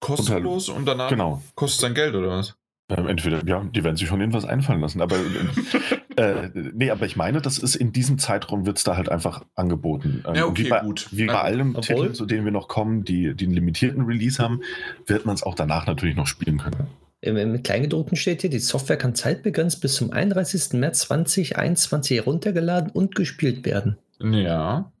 [0.00, 1.42] kostenlos und danach genau.
[1.54, 2.54] kostet es dein Geld oder was?
[2.90, 5.00] Ähm, entweder, ja, die werden sich schon irgendwas einfallen lassen.
[5.00, 5.16] Aber
[6.16, 9.42] äh, nee, aber ich meine, das ist in diesem Zeitraum wird es da halt einfach
[9.54, 10.22] angeboten.
[10.26, 11.08] Ähm, Ja, okay, wie bei, gut.
[11.10, 14.04] Wie bei Ja, allen obwohl- Titeln, zu denen wir noch kommen, die, die einen limitierten
[14.04, 14.60] Release haben,
[15.06, 16.86] wird man es auch danach natürlich noch spielen können.
[17.22, 20.74] Im, im Kleingedruckten steht hier, die Software kann zeitbegrenzt bis zum 31.
[20.78, 23.96] März 2021 heruntergeladen und gespielt werden.
[24.20, 24.92] Ja.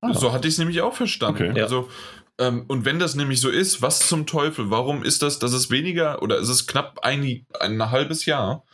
[0.00, 0.12] Ah.
[0.12, 1.50] So hatte ich es nämlich auch verstanden.
[1.50, 1.60] Okay.
[1.60, 1.88] Also,
[2.38, 4.70] ähm, und wenn das nämlich so ist, was zum Teufel?
[4.70, 8.64] Warum ist das, dass es weniger oder ist es knapp ein, ein halbes Jahr?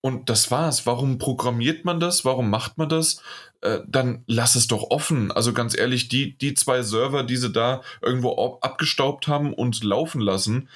[0.00, 0.86] Und das war's.
[0.86, 2.24] Warum programmiert man das?
[2.24, 3.20] Warum macht man das?
[3.62, 5.32] Äh, dann lass es doch offen.
[5.32, 9.82] Also ganz ehrlich, die, die zwei Server, die sie da irgendwo ab- abgestaubt haben und
[9.82, 10.68] laufen lassen,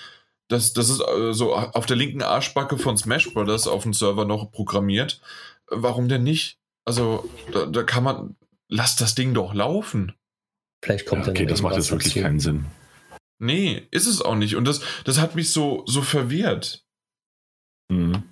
[0.48, 4.24] das, das ist äh, so auf der linken Arschbacke von Smash Brothers auf dem Server
[4.24, 5.20] noch programmiert.
[5.70, 6.58] Äh, Warum denn nicht?
[6.84, 8.36] Also, da, da kann man,
[8.68, 10.14] lass das Ding doch laufen.
[10.82, 12.24] Vielleicht kommt Ja, dann okay, das macht jetzt wirklich dazu.
[12.24, 12.66] keinen Sinn.
[13.38, 14.56] Nee, ist es auch nicht.
[14.56, 16.84] Und das, das hat mich so, so verwirrt.
[17.90, 18.22] Mhm.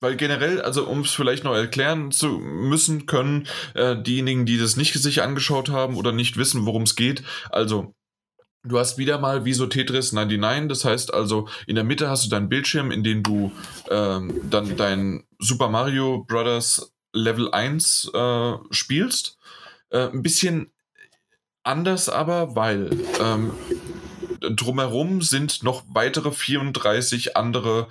[0.00, 4.76] Weil generell, also um es vielleicht noch erklären zu müssen können, äh, diejenigen, die das
[4.76, 7.94] nicht sich angeschaut haben oder nicht wissen, worum es geht, also
[8.62, 12.26] du hast wieder mal wie so Tetris 99, das heißt also in der Mitte hast
[12.26, 13.52] du deinen Bildschirm, in dem du
[13.90, 16.92] ähm, dann dein Super Mario Bros.
[17.14, 19.38] Level 1 äh, spielst.
[19.88, 20.70] Äh, ein bisschen
[21.66, 22.90] anders aber, weil
[23.20, 23.52] ähm,
[24.40, 27.88] drumherum sind noch weitere 34 andere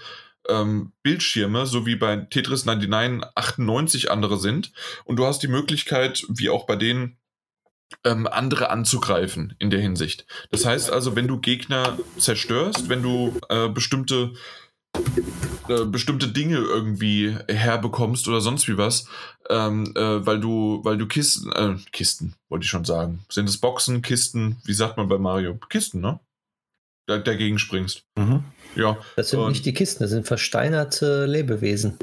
[0.48, 4.72] ähm, Bildschirme, so wie bei Tetris 99 98 andere sind.
[5.04, 7.18] Und du hast die Möglichkeit, wie auch bei denen,
[8.04, 10.26] ähm, andere anzugreifen in der Hinsicht.
[10.52, 14.34] Das heißt also, wenn du Gegner zerstörst, wenn du äh, bestimmte
[15.70, 19.08] äh, bestimmte Dinge irgendwie herbekommst oder sonst wie was,
[19.50, 23.20] ähm, äh, weil du, weil du Kisten, äh, Kisten, wollte ich schon sagen.
[23.30, 25.56] Sind es Boxen, Kisten, wie sagt man bei Mario?
[25.70, 26.20] Kisten, ne?
[27.08, 28.04] Da, dagegen springst.
[28.18, 28.44] Mhm.
[28.76, 31.98] Ja, Das sind Und- nicht die Kisten, das sind versteinerte Lebewesen.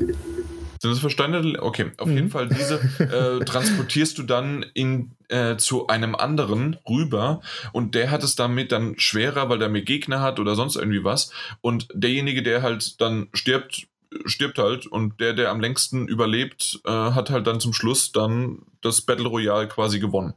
[0.82, 1.56] Sind das verstanden?
[1.60, 2.14] Okay, auf Mhm.
[2.16, 7.40] jeden Fall diese äh, transportierst du dann in, äh, zu einem anderen rüber
[7.72, 11.04] und der hat es damit dann schwerer, weil der mehr Gegner hat oder sonst irgendwie
[11.04, 11.30] was.
[11.60, 13.86] Und derjenige, der halt dann stirbt,
[14.24, 18.62] stirbt halt und der, der am längsten überlebt, äh, hat halt dann zum Schluss dann
[18.80, 20.34] das Battle Royale quasi gewonnen.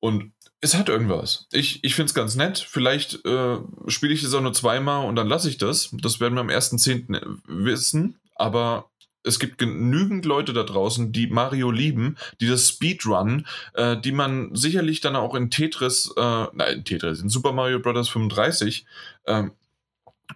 [0.00, 0.32] Und
[0.62, 1.46] es hat irgendwas.
[1.52, 2.56] Ich, ich finde es ganz nett.
[2.58, 5.90] Vielleicht äh, spiele ich das auch nur zweimal und dann lasse ich das.
[5.92, 7.20] Das werden wir am 1.10.
[7.46, 8.18] wissen.
[8.34, 8.89] Aber
[9.22, 14.54] es gibt genügend Leute da draußen, die Mario lieben, die das Speedrun, äh, die man
[14.54, 18.08] sicherlich dann auch in Tetris, äh, nein, Tetris, in Super Mario Bros.
[18.08, 18.86] 35
[19.24, 19.44] äh,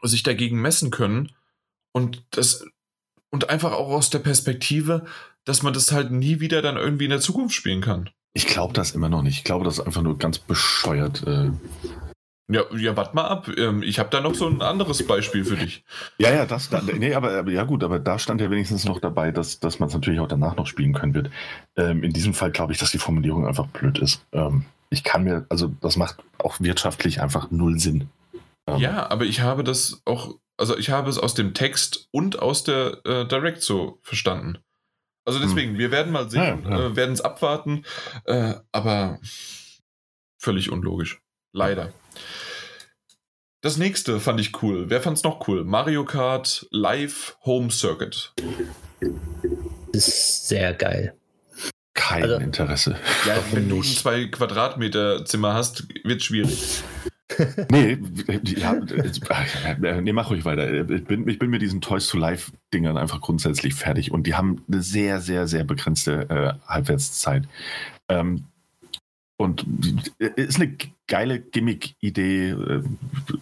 [0.02, 1.32] sich dagegen messen können.
[1.92, 2.66] Und das
[3.30, 5.06] und einfach auch aus der Perspektive,
[5.44, 8.10] dass man das halt nie wieder dann irgendwie in der Zukunft spielen kann.
[8.32, 9.38] Ich glaube das immer noch nicht.
[9.38, 11.24] Ich glaube, das ist einfach nur ganz bescheuert.
[11.26, 11.50] Äh.
[12.48, 13.48] Ja, ja, warte mal ab.
[13.56, 15.82] Ähm, ich habe da noch so ein anderes Beispiel für dich.
[16.18, 19.00] Ja, ja, das, da, nee, aber, aber, ja gut, aber da stand ja wenigstens noch
[19.00, 21.30] dabei, dass, dass man es natürlich auch danach noch spielen können wird.
[21.76, 24.24] Ähm, in diesem Fall glaube ich, dass die Formulierung einfach blöd ist.
[24.32, 28.08] Ähm, ich kann mir, also das macht auch wirtschaftlich einfach null Sinn.
[28.66, 32.38] Ähm, ja, aber ich habe das auch, also ich habe es aus dem Text und
[32.38, 34.58] aus der äh, Direct so verstanden.
[35.24, 35.48] Also hm.
[35.48, 35.78] deswegen, hm.
[35.78, 36.86] wir werden mal sehen, ja, ja.
[36.86, 37.84] äh, werden es abwarten,
[38.26, 39.18] äh, aber
[40.38, 41.20] völlig unlogisch.
[41.52, 41.92] Leider.
[43.60, 44.90] Das nächste fand ich cool.
[44.90, 45.64] Wer fand es noch cool?
[45.64, 48.34] Mario Kart Live Home Circuit.
[49.92, 51.14] Ist sehr geil.
[51.94, 52.96] Kein also, Interesse.
[53.26, 56.82] Ja, wenn du ein zwei Quadratmeter Zimmer hast, wird es schwierig.
[57.70, 57.98] nee,
[58.56, 58.74] ja,
[60.00, 60.90] nee, mach ruhig weiter.
[60.90, 64.62] Ich bin, ich bin mit diesen Toys to Life-Dingern einfach grundsätzlich fertig und die haben
[64.68, 67.44] eine sehr, sehr, sehr begrenzte äh, Halbwertszeit.
[68.08, 68.44] Ähm,
[69.36, 69.66] und
[70.18, 72.82] ist eine geile Gimmick-Idee, äh,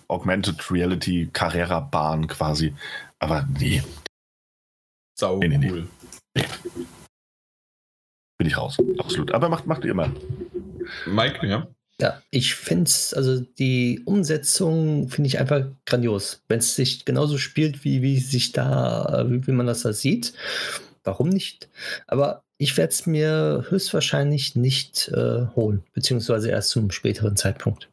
[0.08, 2.74] Augmented Reality, Carrera-Bahn quasi.
[3.18, 3.82] Aber nee.
[5.18, 5.88] Sau nee, nee, cool.
[6.34, 6.44] Nee.
[8.38, 8.78] Bin ich raus.
[8.98, 9.32] Absolut.
[9.32, 10.12] Aber macht, macht ihr mal.
[11.06, 11.66] Mike, ja.
[12.00, 16.42] Ja, ich finde es, also die Umsetzung finde ich einfach grandios.
[16.48, 20.32] Wenn es sich genauso spielt, wie, wie sich da, wie, wie man das da sieht,
[21.04, 21.68] warum nicht?
[22.08, 27.88] Aber ich werde es mir höchstwahrscheinlich nicht äh, holen, beziehungsweise erst zum späteren Zeitpunkt.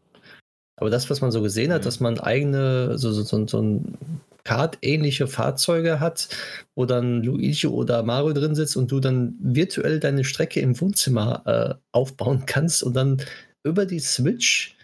[0.79, 1.85] Aber das, was man so gesehen hat, mhm.
[1.85, 3.97] dass man eigene, so, so, so, so ein
[4.43, 6.29] Kart-ähnliche Fahrzeuge hat,
[6.75, 11.41] wo dann Luigi oder Mario drin sitzt und du dann virtuell deine Strecke im Wohnzimmer
[11.47, 13.23] äh, aufbauen kannst und dann
[13.63, 14.77] über die Switch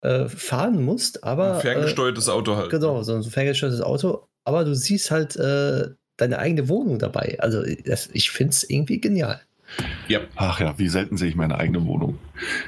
[0.00, 1.56] äh, fahren musst, aber.
[1.56, 2.70] Ein ferngesteuertes äh, Auto halt.
[2.70, 5.90] Genau, so ein ferngesteuertes Auto, aber du siehst halt äh,
[6.22, 7.36] deine eigene Wohnung dabei.
[7.40, 9.40] Also das, ich finde es irgendwie genial.
[10.08, 10.20] Ja.
[10.36, 12.18] Ach ja, wie selten sehe ich meine eigene Wohnung.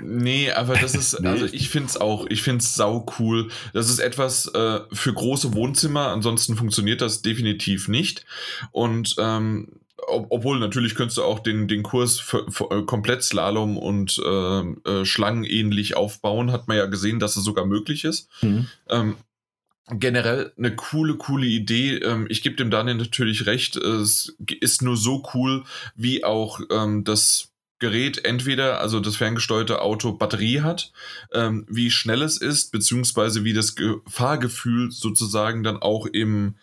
[0.02, 1.28] Nee, aber das ist, nee.
[1.28, 3.50] also ich finde es auch, ich finde es sau cool.
[3.72, 8.24] Das ist etwas äh, für große Wohnzimmer, ansonsten funktioniert das definitiv nicht.
[8.72, 13.22] Und ähm, ob, obwohl natürlich könntest du auch den, den Kurs für, für, äh, komplett
[13.22, 18.28] Slalom und äh, äh, schlangenähnlich aufbauen, hat man ja gesehen, dass es sogar möglich ist.
[18.42, 18.66] Mhm.
[18.88, 19.16] Ähm,
[19.90, 21.96] generell eine coole, coole Idee.
[21.96, 23.76] Ähm, ich gebe dem Daniel natürlich recht.
[23.76, 27.50] Es ist nur so cool, wie auch ähm, das
[27.80, 30.92] Gerät entweder, also das ferngesteuerte Auto, Batterie hat,
[31.32, 36.56] ähm, wie schnell es ist, beziehungsweise wie das Ge Fahrgefühl sozusagen dann auch im,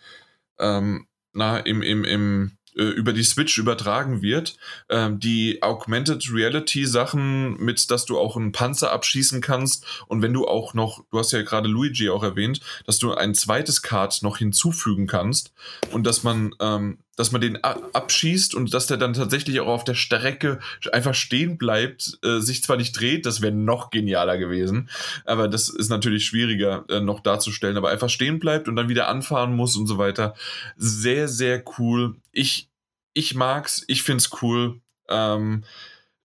[0.58, 4.56] ähm, na, im, im, im über die Switch übertragen wird.
[4.88, 10.32] Ähm, die Augmented Reality Sachen mit, dass du auch einen Panzer abschießen kannst und wenn
[10.32, 14.22] du auch noch, du hast ja gerade Luigi auch erwähnt, dass du ein zweites Card
[14.22, 15.52] noch hinzufügen kannst
[15.90, 19.84] und dass man ähm, dass man den abschießt und dass der dann tatsächlich auch auf
[19.84, 20.58] der Strecke
[20.90, 24.90] einfach stehen bleibt, äh, sich zwar nicht dreht, das wäre noch genialer gewesen,
[25.24, 29.06] aber das ist natürlich schwieriger äh, noch darzustellen, aber einfach stehen bleibt und dann wieder
[29.06, 30.34] anfahren muss und so weiter.
[30.76, 32.16] Sehr, sehr cool.
[32.32, 32.68] Ich,
[33.14, 34.80] ich mag's, ich find's cool.
[35.08, 35.62] Ähm,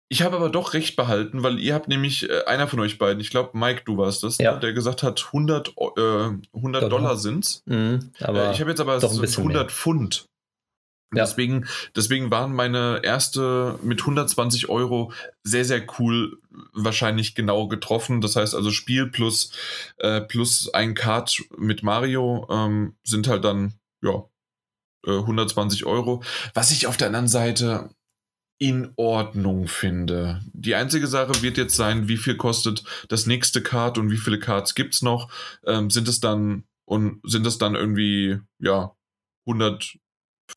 [0.08, 3.18] ich habe aber doch recht behalten, weil ihr habt nämlich, äh, einer von euch beiden,
[3.18, 4.54] ich glaube Mike, du warst das, ja.
[4.54, 7.64] der gesagt hat, 100, äh, 100 Dollar, Dollar sind's.
[7.66, 9.64] Mhm, aber äh, ich habe jetzt aber 100 mehr.
[9.64, 10.28] Pfund.
[11.14, 11.24] Ja.
[11.24, 15.12] Deswegen, deswegen waren meine erste mit 120 Euro
[15.44, 16.40] sehr, sehr cool,
[16.72, 18.20] wahrscheinlich genau getroffen.
[18.20, 19.52] Das heißt also Spiel plus,
[19.98, 24.24] äh, plus ein Card mit Mario ähm, sind halt dann, ja,
[25.06, 26.22] äh, 120 Euro.
[26.54, 27.90] Was ich auf der anderen Seite
[28.58, 30.40] in Ordnung finde.
[30.52, 34.38] Die einzige Sache wird jetzt sein, wie viel kostet das nächste Card und wie viele
[34.38, 35.30] Cards gibt es noch?
[35.66, 38.96] Ähm, sind es dann und sind es dann irgendwie ja
[39.46, 39.98] 100 äh,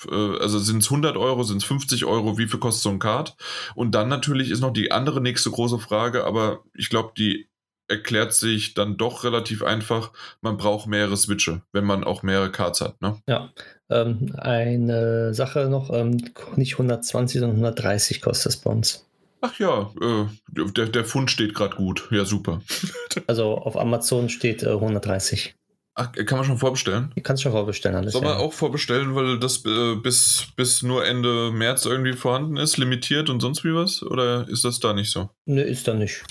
[0.09, 3.35] also sind es 100 Euro, sind es 50 Euro, wie viel kostet so ein Card?
[3.75, 7.49] Und dann natürlich ist noch die andere nächste große Frage, aber ich glaube, die
[7.89, 10.11] erklärt sich dann doch relativ einfach.
[10.41, 13.01] Man braucht mehrere Switche, wenn man auch mehrere Cards hat.
[13.01, 13.19] Ne?
[13.27, 13.49] Ja,
[13.89, 16.17] ähm, eine Sache noch, ähm,
[16.55, 19.05] nicht 120, sondern 130 kostet es bei uns.
[19.41, 22.09] Ach ja, äh, der, der Fund steht gerade gut.
[22.11, 22.61] Ja, super.
[23.27, 25.55] also auf Amazon steht äh, 130.
[25.95, 27.11] Ach, kann man schon vorbestellen?
[27.15, 28.13] Die kannst du schon vorbestellen, alles.
[28.13, 28.37] Soll man ja.
[28.37, 33.41] auch vorbestellen, weil das äh, bis, bis nur Ende März irgendwie vorhanden ist, limitiert und
[33.41, 34.01] sonst wie was?
[34.03, 35.29] Oder ist das da nicht so?
[35.45, 36.23] Ne, ist da nicht.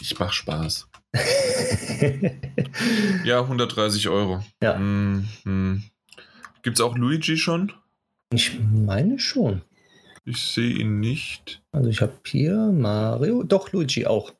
[0.00, 0.88] ich mach Spaß.
[3.24, 4.44] ja, 130 Euro.
[4.62, 4.76] Ja.
[4.76, 5.82] Hm, hm.
[6.62, 7.72] Gibt es auch Luigi schon?
[8.32, 9.62] Ich meine schon.
[10.24, 11.62] Ich sehe ihn nicht.
[11.70, 14.32] Also ich habe hier Mario, doch Luigi auch.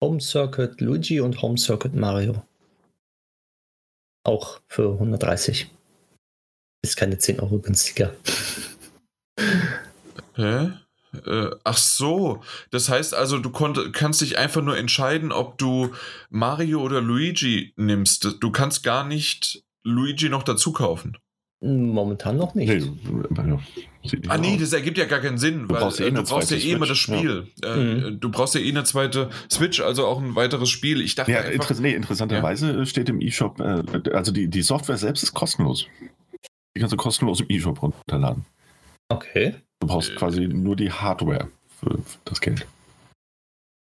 [0.00, 2.42] Home Circuit Luigi und Home Circuit Mario.
[4.24, 5.68] Auch für 130.
[6.82, 8.14] Ist keine 10 Euro günstiger.
[10.34, 10.72] Hä?
[11.26, 15.94] Äh, ach so, das heißt also, du konnt, kannst dich einfach nur entscheiden, ob du
[16.28, 18.36] Mario oder Luigi nimmst.
[18.40, 21.16] Du kannst gar nicht Luigi noch dazu kaufen.
[21.62, 22.68] Momentan noch nicht.
[22.68, 22.78] Nee,
[24.02, 26.12] ja, Ah nee, das ergibt ja gar keinen Sinn, Du weil brauchst ja eh äh,
[26.12, 27.48] du brauchst ja eh immer das Spiel.
[27.62, 28.20] Äh, Mhm.
[28.20, 31.02] Du brauchst ja eh eine zweite Switch, also auch ein weiteres Spiel.
[31.02, 33.82] Ich dachte Ja, einfach, inter nee, interessanterweise äh, steht im E-Shop, äh,
[34.14, 35.86] also die, die Software selbst ist kostenlos.
[36.74, 38.46] Die kannst du kostenlos im E-Shop runterladen.
[39.10, 39.56] Okay.
[39.80, 40.14] Du brauchst Äh.
[40.14, 42.66] quasi nur die Hardware für, für das Geld.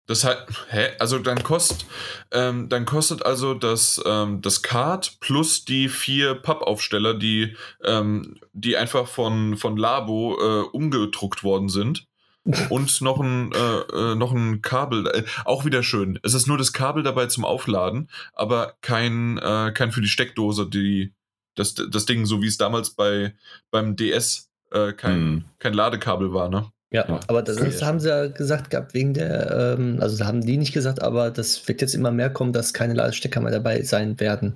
[0.09, 0.89] Das hat, hä?
[0.97, 1.85] Also dann kostet,
[2.31, 8.75] ähm, dann kostet also das, ähm, das Card plus die vier Pappaufsteller, die, ähm, die
[8.75, 12.07] einfach von, von Labo äh, umgedruckt worden sind.
[12.71, 13.79] Und noch ein, äh,
[14.11, 16.17] äh, noch ein Kabel, äh, auch wieder schön.
[16.23, 20.67] Es ist nur das Kabel dabei zum Aufladen, aber kein, äh, kein für die Steckdose,
[20.67, 21.13] die,
[21.53, 23.35] das, das Ding, so wie es damals bei,
[23.69, 25.45] beim DS äh, kein, Mhm.
[25.59, 26.71] kein Ladekabel war, ne?
[26.91, 27.19] Ja, Ja.
[27.27, 27.87] aber das, das Ja.
[27.87, 31.67] haben sie ja gesagt gehabt wegen der, ähm, also haben die nicht gesagt, aber das
[31.67, 34.55] wird jetzt immer mehr kommen, dass keine Ladestecker mehr dabei sein werden.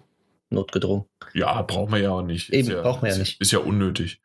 [0.49, 1.05] Notgedrungen.
[1.33, 2.51] Ja, braucht man ja auch nicht.
[2.51, 3.41] Eben, ist ja, braucht man ja ist- nicht.
[3.41, 4.19] Ist ja unnötig.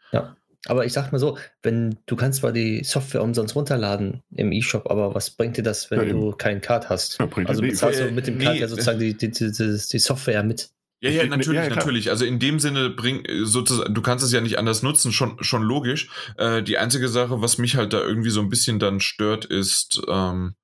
[0.67, 4.91] Aber ich sag mal so, wenn du kannst zwar die Software umsonst runterladen im E-Shop,
[4.91, 7.19] aber was bringt dir das, wenn Ja, du keinen Card hast?
[7.21, 9.79] Ja, Also bezahlst du mit dem nee, Card ja äh, sozusagen die, die, die, die,
[9.93, 10.69] die Software mit.
[11.01, 12.11] Ja, ja, Ich- natürlich, ja, natürlich.
[12.11, 15.63] Also in dem Sinne bring sozusagen, du kannst es ja nicht anders nutzen, schon, schon
[15.63, 16.09] logisch.
[16.37, 20.01] Äh, die einzige Sache, was mich halt da irgendwie so ein bisschen dann stört, ist,
[20.09, 20.55] ähm,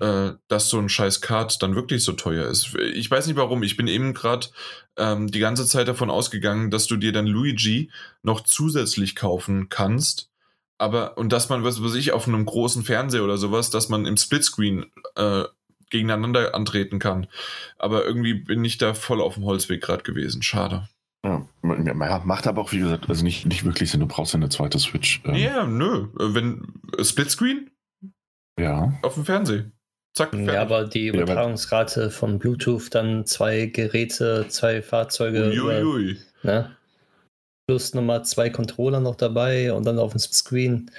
[0.00, 2.74] äh, dass so ein scheiß Card dann wirklich so teuer ist.
[2.94, 3.62] Ich weiß nicht warum.
[3.62, 4.46] Ich bin eben gerade
[4.96, 7.90] ähm, die ganze Zeit davon ausgegangen, dass du dir dann Luigi
[8.22, 10.30] noch zusätzlich kaufen kannst.
[10.78, 14.06] Aber, und dass man, was weiß ich, auf einem großen Fernseher oder sowas, dass man
[14.06, 14.86] im Splitscreen
[15.16, 15.42] äh,
[15.90, 17.26] gegeneinander antreten kann.
[17.78, 20.42] Aber irgendwie bin ich da voll auf dem Holzweg gerade gewesen.
[20.42, 20.88] Schade.
[21.24, 21.94] Ja, ja,
[22.24, 24.00] macht aber auch, wie gesagt, also nicht, nicht wirklich Sinn.
[24.00, 25.20] Du brauchst ja eine zweite Switch.
[25.24, 26.08] Ja, Ähm, nö.
[26.18, 27.70] Äh, Wenn äh, Splitscreen
[28.58, 28.92] ja.
[29.02, 29.70] auf dem Fernseher.
[30.16, 30.48] Zack, fertig.
[30.48, 36.18] Ja, aber die Übertragungsrate von Bluetooth, dann zwei Geräte, zwei Fahrzeuge, über, Uiuiui.
[36.42, 36.76] ne?
[37.68, 40.90] plus nochmal zwei Controller noch dabei und dann auf dem Screen.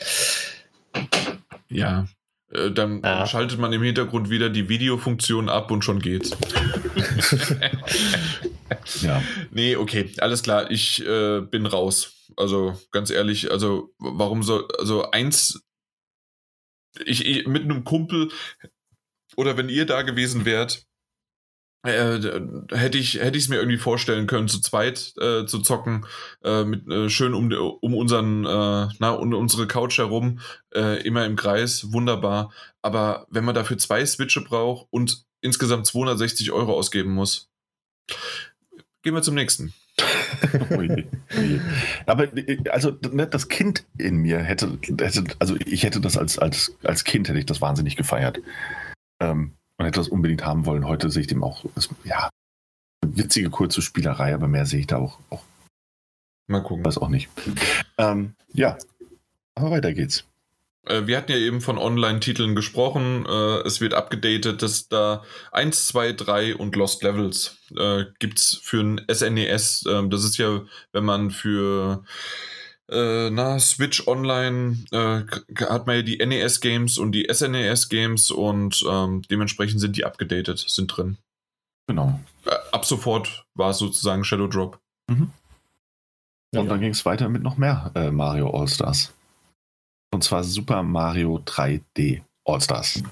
[1.67, 2.07] Ja.
[2.51, 3.25] Äh, Dann Ah.
[3.27, 6.31] schaltet man im Hintergrund wieder die Videofunktion ab und schon geht's.
[9.01, 9.21] Ja.
[9.51, 10.69] Nee, okay, alles klar.
[10.71, 12.27] Ich äh, bin raus.
[12.37, 15.61] Also ganz ehrlich, also warum soll, also eins,
[17.05, 18.29] ich, ich mit einem Kumpel
[19.35, 20.85] oder wenn ihr da gewesen wärt,
[21.83, 22.19] äh,
[22.71, 26.05] hätte ich hätte ich es mir irgendwie vorstellen können, zu zweit äh, zu zocken,
[26.43, 30.39] äh, mit äh, schön um um unseren äh, na um unsere Couch herum,
[30.73, 32.51] äh, immer im Kreis, wunderbar.
[32.81, 37.49] Aber wenn man dafür zwei Switche braucht und insgesamt 260 Euro ausgeben muss,
[39.01, 39.73] gehen wir zum nächsten.
[42.05, 46.39] Aber äh, also ne, das Kind in mir hätte, hätte also ich hätte das als,
[46.39, 48.39] als, als Kind hätte ich das wahnsinnig gefeiert.
[49.21, 50.85] Ähm, und hätte das unbedingt haben wollen.
[50.85, 52.29] Heute sehe ich dem auch, ist, ja,
[53.03, 55.43] witzige kurze Spielerei, aber mehr sehe ich da auch, auch
[56.47, 56.83] Mal gucken.
[56.83, 57.29] weiß auch nicht.
[57.97, 58.77] Ähm, ja,
[59.53, 60.25] aber weiter geht's.
[60.85, 63.25] Äh, wir hatten ja eben von Online-Titeln gesprochen.
[63.27, 68.59] Äh, es wird abgedatet, dass da 1, 2, 3 und Lost Levels äh, gibt es
[68.63, 69.85] für ein SNES.
[69.87, 72.03] Ähm, das ist ja, wenn man für
[72.91, 75.21] äh, na, Switch Online äh,
[75.65, 80.87] hat man ja die NES-Games und die SNES-Games und ähm, dementsprechend sind die abgedatet, sind
[80.87, 81.17] drin.
[81.87, 82.19] Genau.
[82.45, 84.79] Äh, ab sofort war es sozusagen Shadow Drop.
[85.09, 85.31] Und
[86.67, 89.13] dann ging es weiter mit noch mehr äh, Mario All-Stars.
[90.11, 93.03] Und zwar Super Mario 3D All-Stars.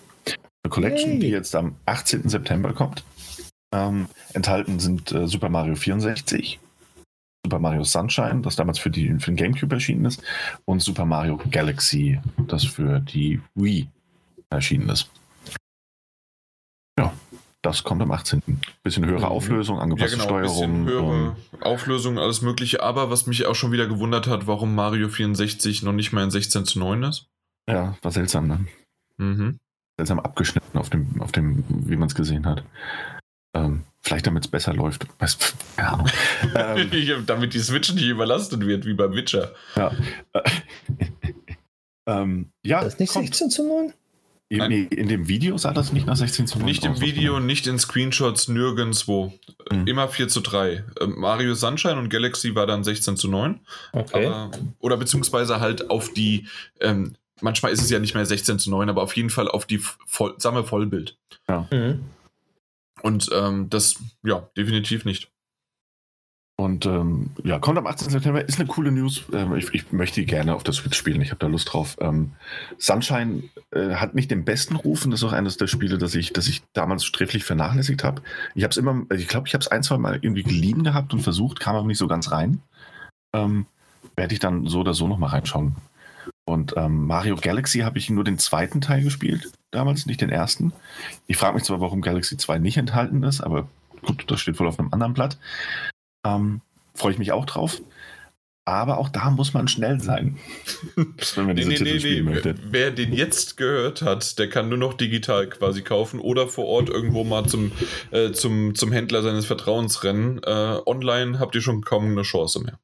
[0.63, 1.19] Eine Collection, Yay.
[1.19, 2.29] die jetzt am 18.
[2.29, 3.03] September kommt.
[3.73, 6.59] Ähm, enthalten sind äh, Super Mario 64,
[7.47, 10.21] Super Mario Sunshine, das damals für, die, für den Gamecube erschienen ist,
[10.65, 13.87] und Super Mario Galaxy, das für die Wii
[14.49, 15.09] erschienen ist.
[16.99, 17.13] Ja,
[17.61, 18.41] das kommt am 18.
[18.83, 19.31] Bisschen höhere Mhm.
[19.31, 20.85] Auflösung, Ja, angepasste genau, ein bisschen Steuerung.
[20.87, 22.83] höhere Auflösung, alles Mögliche.
[22.83, 26.31] Aber was mich auch schon wieder gewundert hat, warum Mario 64 noch nicht mal in
[26.31, 27.27] 16 zu 9 ist.
[27.69, 28.65] ja, war seltsam, ne?
[29.17, 29.57] Mhm.
[29.97, 32.63] seltsam abgeschnitten auf dem, auf dem, wie man es gesehen hat.
[33.55, 35.05] Ähm, vielleicht damit es besser läuft.
[35.19, 35.37] Weiß,
[35.75, 36.07] keine Ahnung.
[36.55, 39.51] ähm, Damit die Switch nicht überlastet wird, wie beim Witcher.
[39.75, 39.91] ja.
[40.33, 40.41] Äh,
[42.07, 43.27] ähm, ja, Das ist nicht kommt.
[43.27, 43.93] 16 zu 9?
[44.49, 47.67] In, in dem Video sah das nicht nach 16 zu 9 Nicht im Video, nicht
[47.67, 49.33] in Screenshots, nirgendwo.
[49.69, 49.87] Mhm.
[49.87, 50.85] Immer 4 zu 3.
[51.01, 53.59] Ähm, Mario Sunshine und Galaxy war dann 16 zu 9.
[53.91, 54.25] Okay.
[54.25, 56.47] Aber, oder beziehungsweise halt auf die,
[56.79, 59.65] ähm, manchmal ist es ja nicht mehr 16 zu 9, aber auf jeden Fall auf
[59.65, 61.17] die voll, samme Vollbild.
[61.49, 62.05] Mhm.
[63.01, 65.31] Und ähm, das, ja, definitiv nicht.
[66.59, 68.09] Und ähm, ja, kommt am 18.
[68.09, 69.25] September, ist eine coole News.
[69.31, 71.95] Ähm, ich, ich möchte die gerne auf der Switch spielen, ich habe da Lust drauf.
[72.01, 72.31] Ähm,
[72.79, 76.15] Sunshine äh, hat nicht den besten Ruf und das ist auch eines der Spiele, das
[76.15, 78.23] ich, das ich damals sträflich vernachlässigt habe.
[78.55, 80.83] Ich habe es immer, also ich glaube, ich habe es ein, zwei Mal irgendwie geliehen
[80.83, 82.59] gehabt und versucht, kam aber nicht so ganz rein.
[83.35, 83.67] Ähm,
[84.15, 85.75] Werde ich dann so oder so nochmal reinschauen.
[86.47, 90.71] Und ähm, Mario Galaxy habe ich nur den zweiten Teil gespielt, damals, nicht den ersten.
[91.27, 93.67] Ich frage mich zwar, warum Galaxy 2 nicht enthalten ist, aber
[94.05, 95.37] gut, das steht wohl auf einem anderen Blatt.
[96.25, 96.61] Ähm,
[96.95, 97.81] Freue ich mich auch drauf.
[98.63, 100.37] Aber auch da muss man schnell sein,
[100.95, 102.55] wenn man diese Titel spielen möchte.
[102.57, 106.65] Wer, wer den jetzt gehört hat, der kann nur noch digital quasi kaufen oder vor
[106.65, 107.73] Ort irgendwo mal zum,
[108.11, 110.39] äh, zum, zum Händler seines Vertrauens rennen.
[110.43, 112.79] Äh, online habt ihr schon kaum eine Chance mehr.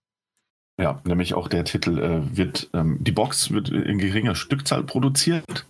[0.81, 5.65] Ja, nämlich auch der Titel äh, wird, ähm, die Box wird in geringer Stückzahl produziert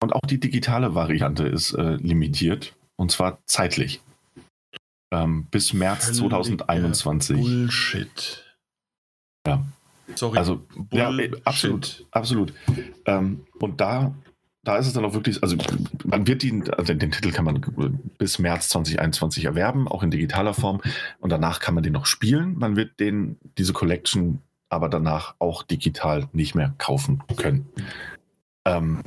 [0.00, 4.00] und auch die digitale Variante ist äh, limitiert und zwar zeitlich.
[5.10, 7.36] Ähm, bis März 2021.
[7.36, 8.56] Bullshit.
[9.46, 9.64] Ja.
[10.14, 10.38] Sorry.
[10.38, 10.62] Also,
[10.92, 12.06] ja, äh, absolut.
[12.10, 12.52] Absolut.
[13.04, 14.14] Ähm, und da,
[14.68, 15.56] da ist es dann auch wirklich, also
[16.04, 17.62] man wird den, also den Titel kann man
[18.18, 20.82] bis März 2021 erwerben, auch in digitaler Form.
[21.20, 22.58] Und danach kann man den noch spielen.
[22.58, 27.66] Man wird den, diese Collection aber danach auch digital nicht mehr kaufen können.
[28.66, 29.00] Ähm,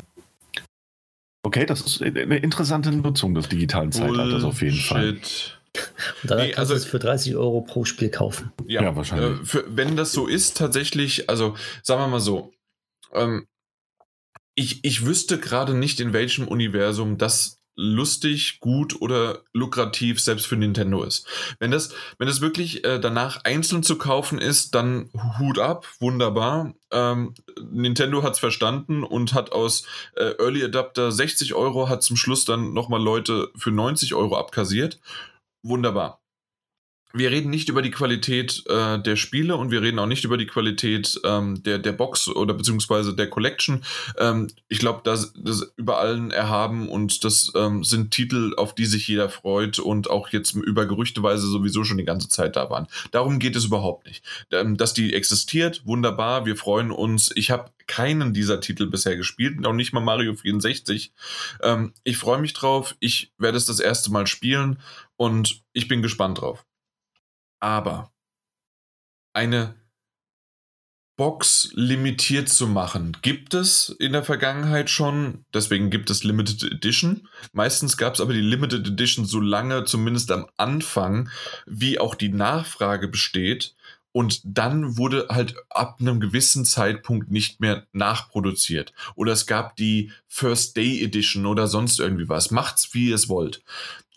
[1.43, 5.09] okay, das ist eine interessante Nutzung des digitalen Zeitalters auf jeden Fall.
[5.09, 5.59] Und
[6.23, 8.51] Nee, kannst also- du es für 30 Euro pro Spiel kaufen.
[8.65, 9.41] Ja, Ja, wahrscheinlich.
[9.41, 12.51] Äh, für, wenn das so ist, tatsächlich, also sagen wir mal so,
[13.13, 13.45] ähm,
[14.55, 20.57] ich, ich wüsste gerade nicht, in welchem Universum das lustig, gut oder lukrativ selbst für
[20.57, 21.25] Nintendo ist.
[21.59, 25.09] Wenn das, wenn das wirklich äh, danach einzeln zu kaufen ist, dann
[25.39, 26.73] Hut ab, wunderbar.
[26.91, 27.33] Ähm,
[27.71, 32.45] Nintendo hat es verstanden und hat aus äh, Early Adapter 60 Euro, hat zum Schluss
[32.45, 34.99] dann nochmal Leute für 90 Euro abkassiert.
[35.63, 36.20] Wunderbar
[37.13, 40.37] wir reden nicht über die Qualität äh, der Spiele und wir reden auch nicht über
[40.37, 43.83] die Qualität ähm, der, der Box oder beziehungsweise der Collection.
[44.17, 48.85] Ähm, ich glaube, das, das über allen erhaben und das ähm, sind Titel, auf die
[48.85, 52.87] sich jeder freut und auch jetzt über Gerüchteweise sowieso schon die ganze Zeit da waren.
[53.11, 54.23] Darum geht es überhaupt nicht.
[54.51, 57.31] Ähm, dass die existiert, wunderbar, wir freuen uns.
[57.35, 61.11] Ich habe keinen dieser Titel bisher gespielt, auch nicht mal Mario 64.
[61.61, 64.79] Ähm, ich freue mich drauf, ich werde es das erste Mal spielen
[65.17, 66.65] und ich bin gespannt drauf.
[67.61, 68.11] Aber
[69.33, 69.75] eine
[71.21, 75.45] Box limitiert zu machen, gibt es in der Vergangenheit schon.
[75.53, 77.27] Deswegen gibt es Limited Edition.
[77.53, 81.29] Meistens gab es aber die Limited Edition so lange, zumindest am Anfang,
[81.67, 83.75] wie auch die Nachfrage besteht.
[84.13, 88.91] Und dann wurde halt ab einem gewissen Zeitpunkt nicht mehr nachproduziert.
[89.13, 92.49] Oder es gab die First Day Edition oder sonst irgendwie was.
[92.49, 93.63] Macht's, wie ihr es wollt.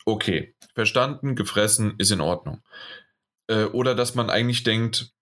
[0.07, 2.63] Okay, verstanden, gefressen, ist in Ordnung.
[3.49, 5.15] Äh, oder dass man eigentlich denkt,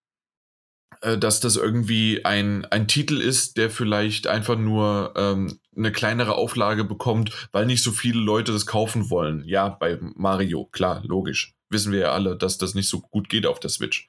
[1.02, 6.34] äh, dass das irgendwie ein, ein Titel ist, der vielleicht einfach nur ähm, eine kleinere
[6.34, 9.44] Auflage bekommt, weil nicht so viele Leute das kaufen wollen.
[9.44, 11.54] Ja, bei Mario, klar, logisch.
[11.70, 14.08] Wissen wir ja alle, dass das nicht so gut geht auf der Switch.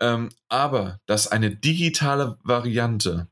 [0.00, 3.28] Ähm, aber dass eine digitale Variante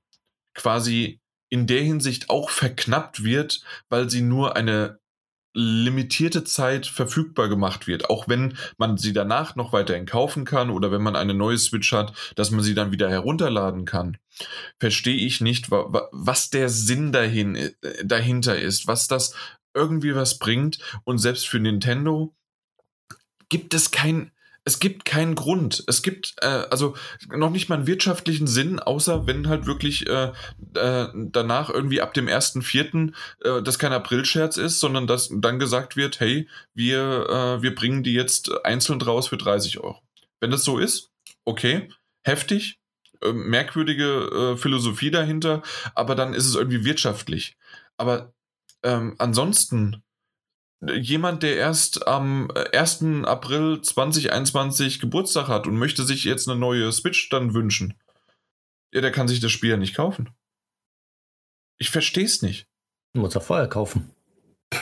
[0.54, 5.00] quasi in der Hinsicht auch verknappt wird, weil sie nur eine
[5.54, 10.90] limitierte Zeit verfügbar gemacht wird, auch wenn man sie danach noch weiterhin kaufen kann oder
[10.90, 14.16] wenn man eine neue Switch hat, dass man sie dann wieder herunterladen kann,
[14.78, 17.72] verstehe ich nicht, wa- wa- was der Sinn dahin, äh,
[18.04, 19.34] dahinter ist, was das
[19.74, 20.78] irgendwie was bringt.
[21.04, 22.34] Und selbst für Nintendo
[23.48, 24.32] gibt es kein
[24.64, 25.84] es gibt keinen Grund.
[25.86, 26.94] Es gibt äh, also
[27.28, 30.32] noch nicht mal einen wirtschaftlichen Sinn, außer wenn halt wirklich äh,
[30.74, 33.12] äh, danach irgendwie ab dem 1.4.
[33.42, 38.02] Äh, das kein Aprilscherz ist, sondern dass dann gesagt wird, hey, wir, äh, wir bringen
[38.02, 40.00] die jetzt einzeln raus für 30 Euro.
[40.40, 41.10] Wenn das so ist,
[41.44, 41.90] okay,
[42.22, 42.78] heftig,
[43.20, 45.62] äh, merkwürdige äh, Philosophie dahinter,
[45.94, 47.56] aber dann ist es irgendwie wirtschaftlich.
[47.98, 48.32] Aber
[48.82, 50.02] ähm, ansonsten,
[50.92, 53.04] jemand, der erst am äh, 1.
[53.24, 57.94] April 2021 Geburtstag hat und möchte sich jetzt eine neue Switch dann wünschen,
[58.92, 60.30] ja, der kann sich das Spiel ja nicht kaufen.
[61.78, 62.68] Ich verstehe es nicht.
[63.14, 64.10] Muss er vorher kaufen.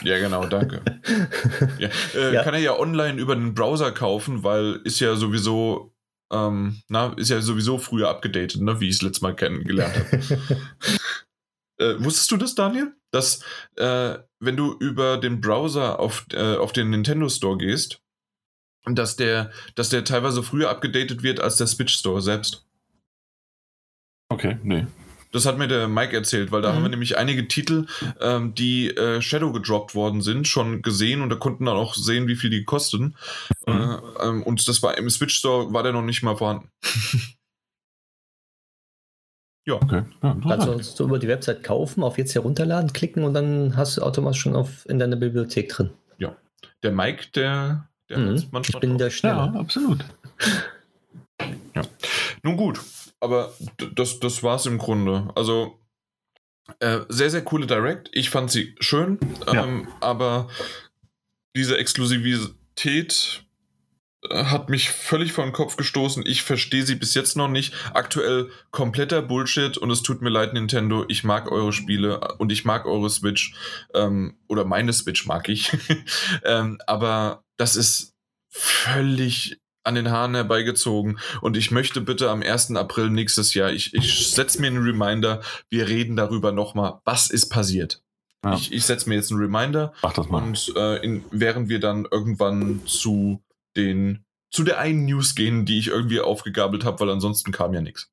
[0.03, 0.83] Ja, genau, danke.
[1.79, 2.45] Ja, äh, Ja.
[2.45, 5.95] Kann er ja online über den Browser kaufen, weil ist ja sowieso,
[6.33, 10.39] ähm, na, ist ja sowieso früher abgedatet, ne, wie ich es letztes Mal kennengelernt habe.
[11.82, 12.92] äh, wusstest du das, Daniel?
[13.10, 13.44] dass
[13.76, 18.00] äh, wenn du über den Browser auf, äh, auf den Nintendo Store gehst,
[18.86, 22.66] dass der, dass der teilweise früher abgedatet wird als der Switch Store selbst.
[24.30, 24.86] Okay, nee.
[25.30, 26.76] Das hat mir der Mike erzählt, weil da Mhm.
[26.76, 27.86] haben wir nämlich einige Titel,
[28.20, 32.28] ähm, die äh, Shadow gedroppt worden sind, schon gesehen und da konnten dann auch sehen,
[32.28, 33.14] wie viel die kosten.
[33.66, 33.72] Mhm.
[33.72, 36.70] Äh, ähm, und das war im Switch Store war der noch nicht mal vorhanden.
[39.70, 40.02] Okay.
[40.22, 43.76] Ja, Kannst du uns so über die Website kaufen, auf jetzt herunterladen, klicken und dann
[43.76, 45.90] hast du automatisch schon auf, in deiner Bibliothek drin.
[46.84, 48.34] Der Mike, der, der Mhm.
[48.34, 48.98] Ich manchmal bin drauf.
[48.98, 49.55] der Ja, Schneller.
[49.56, 50.05] absolut.
[52.43, 52.80] Nun gut,
[53.20, 53.52] aber
[53.94, 55.30] das, das war's im Grunde.
[55.36, 55.78] Also
[56.80, 58.10] äh, sehr, sehr coole Direct.
[58.12, 59.64] Ich fand sie schön, Ja.
[59.64, 60.48] ähm, aber
[61.56, 63.44] diese Exklusivität
[64.31, 66.24] hat mich völlig vor den Kopf gestoßen.
[66.27, 67.74] Ich verstehe sie bis jetzt noch nicht.
[67.93, 71.05] Aktuell kompletter Bullshit und es tut mir leid, Nintendo.
[71.09, 73.55] Ich mag eure Spiele und ich mag eure Switch.
[73.94, 75.73] Ähm, oder meine Switch mag ich.
[76.44, 78.15] ähm, aber das ist
[78.49, 81.19] völlig an den Haaren herbeigezogen.
[81.40, 82.77] Und ich möchte bitte am 1.
[82.77, 87.49] April nächstes Jahr, ich, ich setze mir einen Reminder, wir reden darüber nochmal, was ist
[87.49, 88.03] passiert.
[88.44, 88.55] Ja.
[88.55, 90.43] Ich, ich setze mir jetzt einen Reminder Mach das mal.
[90.43, 93.43] und äh, in, während wir dann irgendwann zu
[93.77, 97.81] den zu der einen News gehen, die ich irgendwie aufgegabelt habe, weil ansonsten kam ja
[97.81, 98.11] nichts.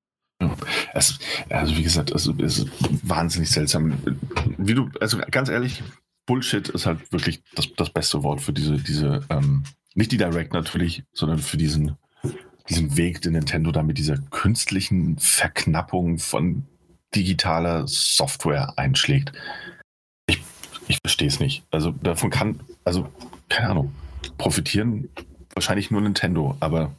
[0.94, 1.20] Es,
[1.50, 2.70] also wie gesagt, es, es ist
[3.04, 3.98] wahnsinnig seltsam.
[4.58, 5.84] Wie du, also ganz ehrlich,
[6.26, 9.64] Bullshit ist halt wirklich das, das beste Wort für diese, diese, ähm,
[9.96, 11.98] nicht die Direct natürlich, sondern für diesen,
[12.70, 16.64] diesen Weg, den Nintendo da mit dieser künstlichen Verknappung von
[17.14, 19.34] digitaler Software einschlägt.
[20.28, 20.42] Ich,
[20.88, 21.64] ich verstehe es nicht.
[21.72, 23.10] Also davon kann, also
[23.50, 23.94] keine Ahnung,
[24.38, 25.10] profitieren
[25.60, 26.96] wahrscheinlich nur Nintendo, aber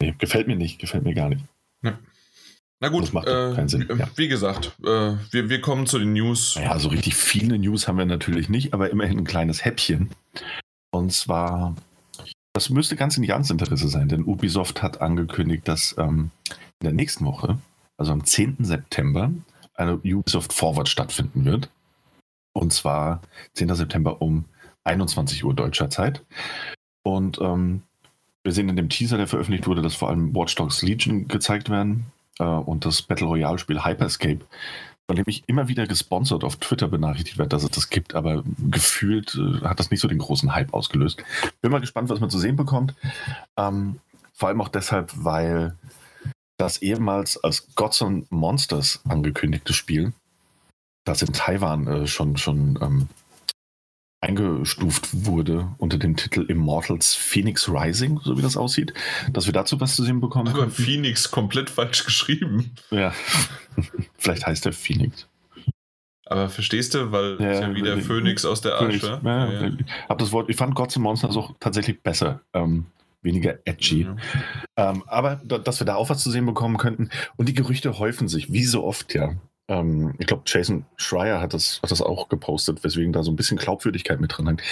[0.00, 1.44] nee, gefällt mir nicht, gefällt mir gar nicht.
[2.82, 4.08] Na gut, Das macht äh, keinen Sinn, wie, ja.
[4.16, 6.56] wie gesagt, äh, wir, wir kommen zu den News.
[6.56, 10.10] Ja, so richtig viele News haben wir natürlich nicht, aber immerhin ein kleines Häppchen.
[10.90, 11.76] Und zwar,
[12.54, 16.32] das müsste ganz in Jans Interesse sein, denn Ubisoft hat angekündigt, dass ähm,
[16.80, 17.58] in der nächsten Woche,
[17.98, 18.56] also am 10.
[18.64, 19.30] September,
[19.74, 21.70] eine Ubisoft Forward stattfinden wird.
[22.52, 23.22] Und zwar
[23.54, 23.76] 10.
[23.76, 24.46] September um
[24.84, 26.24] 21 Uhr deutscher Zeit.
[27.02, 27.82] Und ähm,
[28.42, 31.70] wir sehen in dem Teaser, der veröffentlicht wurde, dass vor allem Watch Dogs Legion gezeigt
[31.70, 32.06] werden
[32.38, 34.44] äh, und das Battle Royale Spiel Hyperscape
[35.12, 38.42] von dem ich immer wieder gesponsert auf Twitter benachrichtigt werde, dass es das gibt, aber
[38.70, 41.22] gefühlt äh, hat das nicht so den großen Hype ausgelöst.
[41.60, 42.94] Bin mal gespannt, was man zu sehen bekommt.
[43.58, 44.00] Ähm,
[44.32, 45.76] vor allem auch deshalb, weil
[46.56, 50.12] das ehemals als Gods and Monsters angekündigte Spiel,
[51.04, 53.08] das in Taiwan äh, schon, schon ähm,
[54.22, 58.94] eingestuft wurde unter dem Titel Immortals Phoenix Rising, so wie das aussieht,
[59.32, 60.82] dass wir dazu was zu sehen bekommen Aber könnten.
[60.82, 62.70] Phoenix komplett falsch geschrieben.
[62.90, 63.12] Ja,
[64.18, 65.26] vielleicht heißt der Phoenix.
[66.24, 69.20] Aber verstehst du, weil Ja, es ja wieder äh, Phoenix aus der Asche.
[69.22, 69.72] ja, ja.
[70.08, 72.40] Hab das Wort, ich fand Gods and Monsters auch tatsächlich besser.
[72.54, 72.86] Ähm,
[73.22, 74.02] weniger edgy.
[74.02, 74.16] Ja.
[74.76, 77.10] Ähm, aber da, dass wir da auch was zu sehen bekommen könnten.
[77.36, 79.34] Und die Gerüchte häufen sich, wie so oft, ja.
[79.72, 83.36] Ähm, ich glaube, Jason Schreier hat das, hat das auch gepostet, weswegen da so ein
[83.36, 84.62] bisschen Glaubwürdigkeit mit drin hängt,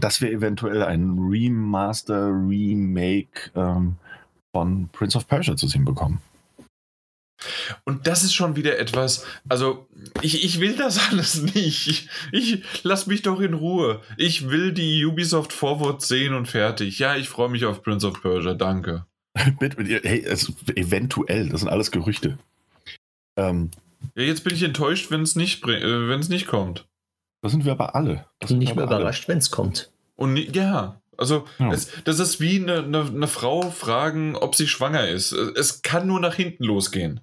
[0.00, 3.96] dass wir eventuell ein Remaster, Remake ähm,
[4.52, 6.20] von Prince of Persia zu sehen bekommen.
[7.84, 9.88] Und das ist schon wieder etwas, also
[10.20, 12.10] ich, ich will das alles nicht.
[12.30, 14.02] Ich, lass mich doch in Ruhe.
[14.18, 16.98] Ich will die Ubisoft Forward sehen und fertig.
[16.98, 19.06] Ja, ich freue mich auf Prince of Persia, danke.
[19.60, 22.36] Hey, also, eventuell, das sind alles Gerüchte.
[23.38, 23.70] Ähm,
[24.14, 26.86] Ja, jetzt bin ich enttäuscht, wenn es nicht, äh, wenn es nicht kommt.
[27.42, 28.26] das sind wir aber alle.
[28.38, 29.90] Das sind Nicht mehr überrascht, wenn es kommt.
[30.16, 31.72] Und ja, also Ja.
[31.72, 35.32] Es, das ist wie eine, eine, eine Frau fragen, ob sie schwanger ist.
[35.32, 37.20] Es kann nur nach hinten losgehen.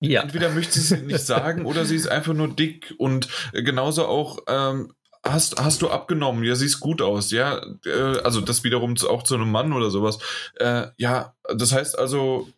[0.00, 0.22] Ja.
[0.22, 4.38] Entweder möchte sie es nicht sagen oder sie ist einfach nur dick und genauso auch
[4.48, 9.22] ähm, hast, hast du abgenommen, ja, siehst gut aus, ja, äh, also das wiederum auch
[9.22, 10.18] zu einem Mann oder sowas.
[10.56, 12.48] Äh, ja, das heißt also,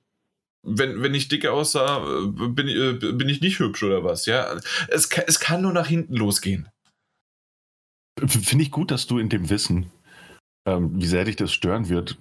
[0.63, 4.27] wenn, wenn ich dicke aussah, äh, bin, ich- äh, bin ich nicht hübsch oder was,
[4.27, 4.57] ja.
[4.89, 6.69] Es, kann- es kann nur nach hinten losgehen.
[8.27, 9.91] Finde ich gut, dass du in dem Wissen,
[10.67, 12.19] ähm, wie sehr dich das stören wird,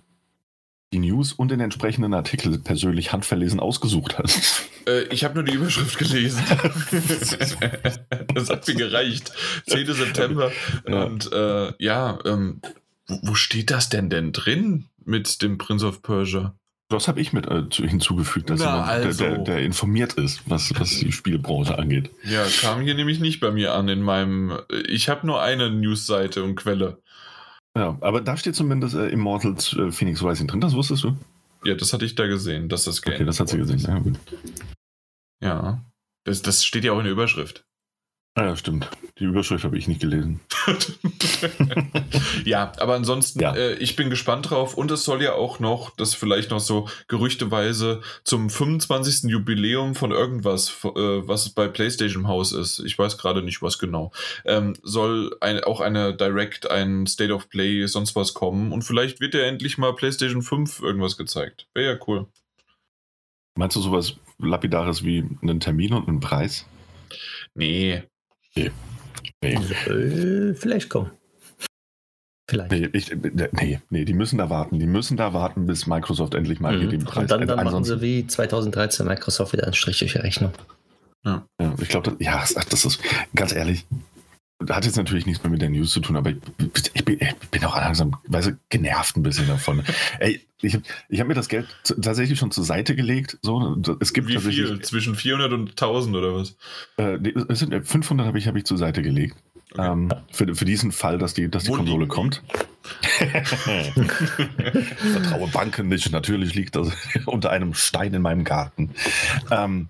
[0.93, 4.63] die News und den entsprechenden Artikel persönlich handverlesen ausgesucht hast.
[4.87, 6.43] Äh, ich habe nur die Überschrift gelesen.
[8.33, 9.31] das hat mir gereicht.
[9.67, 9.93] 10.
[9.93, 10.51] September.
[10.87, 11.03] Ja.
[11.03, 12.61] Und äh, ja, ähm,
[13.07, 16.55] wo, wo steht das denn denn drin mit dem Prince of Persia?
[16.91, 19.23] Das habe ich mit äh, zu, hinzugefügt, dass Na, jemand, also.
[19.23, 22.11] der, der, der informiert ist, was, was die Spielbranche angeht.
[22.23, 24.59] Ja, kam hier nämlich nicht bei mir an in meinem.
[24.87, 26.97] Ich habe nur eine Newsseite und Quelle.
[27.75, 31.15] Ja, aber da steht zumindest äh, Immortals äh, Phoenix Rising drin, das wusstest du?
[31.63, 33.79] Ja, das hatte ich da gesehen, dass das Okay, das hat sie gesehen.
[33.79, 34.17] Ja, gut.
[35.41, 35.83] Ja.
[36.23, 37.63] Das, das steht ja auch in der Überschrift.
[38.33, 38.89] Ah, ja, stimmt.
[39.19, 40.39] Die Überschrift habe ich nicht gelesen.
[42.45, 43.53] ja, aber ansonsten, Ja.
[43.53, 44.75] Äh, ich bin gespannt drauf.
[44.75, 49.29] Und es soll ja auch noch, das vielleicht noch so gerüchteweise zum 25.
[49.29, 52.79] Jubiläum von irgendwas, äh, was bei PlayStation im Haus ist.
[52.79, 54.13] Ich weiß gerade nicht, was genau.
[54.45, 58.71] Ähm, soll ein, auch eine Direct, ein State of Play, sonst was kommen.
[58.71, 61.67] Und vielleicht wird ja endlich mal PlayStation 5 irgendwas gezeigt.
[61.73, 62.27] Wäre ja cool.
[63.57, 66.65] Meinst du sowas Lapidares wie einen Termin und einen Preis?
[67.55, 68.03] Nee.
[68.55, 68.71] Nee.
[69.85, 71.11] Soll vielleicht kommen.
[72.49, 72.71] Vielleicht.
[72.71, 73.11] Nee, ich,
[73.53, 74.77] nee, nee, die müssen da warten.
[74.79, 76.91] Die müssen da warten, bis Microsoft endlich mal hier Mhm.
[76.91, 80.17] den Preis Und dann, dann machen sie wie 2013 Microsoft wieder einen Strich durch die
[80.19, 80.51] Rechnung.
[81.23, 81.45] Ja,
[81.79, 82.99] ich glaube, ja, das ist
[83.35, 83.85] ganz ehrlich.
[84.69, 86.37] Hat jetzt natürlich nichts mehr mit der News zu tun, aber ich,
[86.93, 89.83] ich, bin, ich bin auch langsam, weißt du, genervt ein bisschen davon.
[90.19, 93.37] Ey, ich habe ich hab mir das Geld tatsächlich schon zur Seite gelegt.
[93.41, 94.81] So, es gibt Wie viel?
[94.81, 96.55] Zwischen 400 und 1000 oder was?
[96.97, 97.17] Äh,
[97.49, 99.35] es sind, äh, 500 habe ich, hab ich zur Seite gelegt.
[99.73, 99.89] Okay.
[99.89, 102.43] Ähm, für, für diesen Fall, dass die, dass die Wo Konsole kommt.
[105.13, 106.11] Vertraue Banken nicht.
[106.11, 106.91] Natürlich liegt das
[107.25, 108.91] unter einem Stein in meinem Garten.
[109.49, 109.87] Ähm,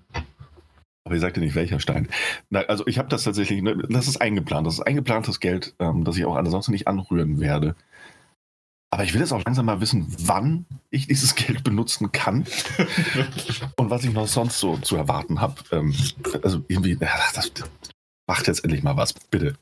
[1.04, 2.08] aber ihr sagt ja nicht, welcher Stein.
[2.50, 4.66] Na, also ich habe das tatsächlich, ne, das ist eingeplant.
[4.66, 7.74] Das ist eingeplantes Geld, ähm, das ich auch ansonsten nicht anrühren werde.
[8.90, 12.44] Aber ich will jetzt auch langsam mal wissen, wann ich dieses Geld benutzen kann
[13.76, 15.54] und was ich noch sonst so zu erwarten habe.
[15.72, 15.94] Ähm,
[16.42, 17.50] also irgendwie, das,
[18.28, 19.54] macht jetzt endlich mal was, bitte.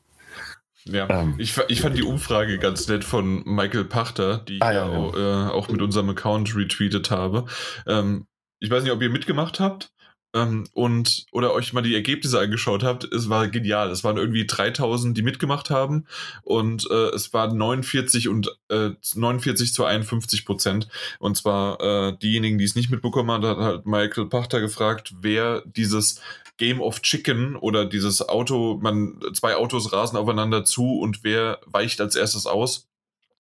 [0.83, 1.35] Ja, Ähm.
[1.37, 4.91] ich, ich fand die Umfrage ganz nett von Michael Pachter, die ich Ah, ja, ja,
[4.91, 4.97] ja.
[4.97, 7.45] Auch, äh, auch mit unserem Account retweetet habe.
[7.87, 8.25] Ähm,
[8.59, 9.91] ich weiß nicht, ob ihr mitgemacht habt
[10.33, 13.03] ähm, und oder euch mal die Ergebnisse angeschaut habt.
[13.05, 13.89] Es war genial.
[13.91, 16.05] Es waren irgendwie 3000, die mitgemacht haben
[16.43, 20.87] und äh, es waren 49 und äh, 49 zu 51 Prozent.
[21.19, 25.63] Und zwar äh, diejenigen, die es nicht mitbekommen haben, hat halt Michael Pachter gefragt, wer
[25.65, 26.21] dieses
[26.57, 31.99] Game of Chicken oder dieses Auto, man, zwei Autos rasen aufeinander zu und wer weicht
[31.99, 32.87] als erstes aus,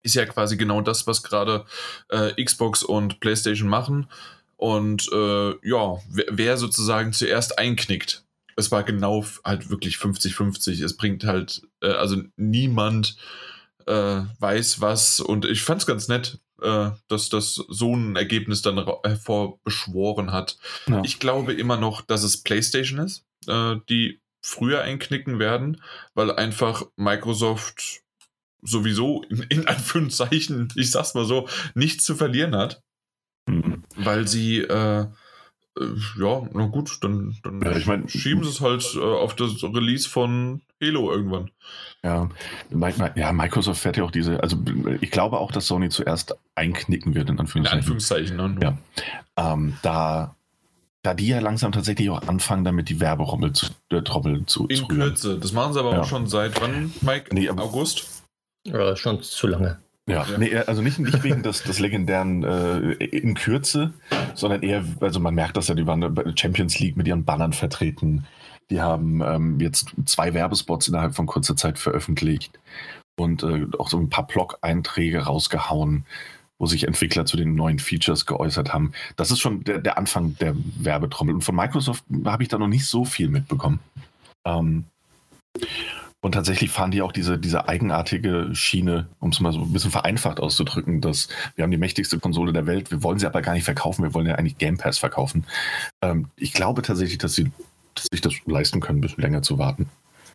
[0.03, 1.65] ist ja quasi genau das, was gerade
[2.11, 4.07] äh, Xbox und PlayStation machen.
[4.57, 8.25] Und äh, ja, wer, wer sozusagen zuerst einknickt.
[8.57, 10.85] Es war genau halt wirklich 50-50.
[10.85, 13.17] Es bringt halt, äh, also niemand
[13.87, 15.21] äh, weiß was.
[15.21, 20.59] Und ich fand es ganz nett, äh, dass das so ein Ergebnis dann hervorbeschworen hat.
[20.87, 21.03] Ja.
[21.05, 25.83] Ich glaube immer noch, dass es PlayStation ist, äh, die früher einknicken werden,
[26.15, 28.03] weil einfach Microsoft
[28.63, 32.83] sowieso in, in Anführungszeichen, ich sag's mal so, nichts zu verlieren hat,
[33.47, 33.83] Mhm.
[33.97, 35.07] weil sie, äh, äh,
[36.19, 39.63] ja, na gut, dann, dann Ja, ich mein- schieben sie es halt äh, auf das
[39.63, 41.51] Release von Halo irgendwann.
[42.03, 42.29] Ja,
[43.17, 44.57] ja, Microsoft fährt ja auch diese, also
[45.01, 47.79] ich glaube auch, dass Sony zuerst einknicken wird, in In Anführungszeichen.
[47.79, 48.37] Anführungszeichen.
[48.37, 48.57] Ne?
[49.37, 49.53] Ja.
[49.53, 50.37] Ähm, da,
[51.03, 54.77] da die ja langsam tatsächlich auch anfangen, damit die Werberommel zu, äh, Trommel zu, In
[54.77, 54.89] zu.
[54.89, 55.39] Kürze.
[55.39, 56.01] Das machen sie aber Ja.
[56.03, 57.35] auch schon seit wann, Mike?
[57.35, 58.23] Nee, August?
[58.69, 59.79] Oder schon zu lange.
[60.07, 60.27] Ja.
[60.39, 63.95] Nee, also nicht, nicht wegen des, des legendären äh, in Kürze,
[64.35, 67.25] sondern eher, also man merkt das ja, die waren bei der Champions League mit ihren
[67.25, 68.27] Bannern vertreten.
[68.71, 72.59] Die haben ähm, jetzt zwei Werbespots innerhalb von kurzer Zeit veröffentlicht
[73.17, 76.05] und äh, auch so ein paar Blog-Einträge rausgehauen,
[76.59, 78.93] wo sich Entwickler zu den neuen Features geäußert haben.
[79.17, 81.35] Das ist schon der, der Anfang der Werbetrommel.
[81.35, 83.81] Und von Microsoft habe ich da noch nicht so viel mitbekommen.
[84.45, 84.85] Ähm,
[86.25, 89.91] und tatsächlich fahren die auch diese, diese eigenartige Schiene, um es mal so ein bisschen
[89.91, 93.53] vereinfacht auszudrücken, dass wir haben die mächtigste Konsole der Welt, wir wollen sie aber gar
[93.53, 95.45] nicht verkaufen, wir wollen ja eigentlich Game Pass verkaufen.
[96.01, 97.53] Ähm, ich glaube tatsächlich, dass sie
[97.95, 99.91] dass sich das leisten können, ein bisschen länger zu warten.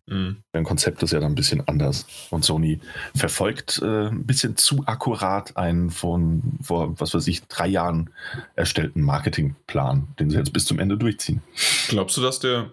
[0.06, 0.36] Mhm.
[0.54, 2.06] Deren Konzept ist ja dann ein bisschen anders.
[2.30, 2.78] Und Sony
[3.16, 8.10] verfolgt äh, ein bisschen zu akkurat einen von vor, was weiß ich, drei Jahren
[8.54, 11.42] erstellten Marketingplan, den sie jetzt bis zum Ende durchziehen.
[11.88, 12.70] Glaubst du, dass der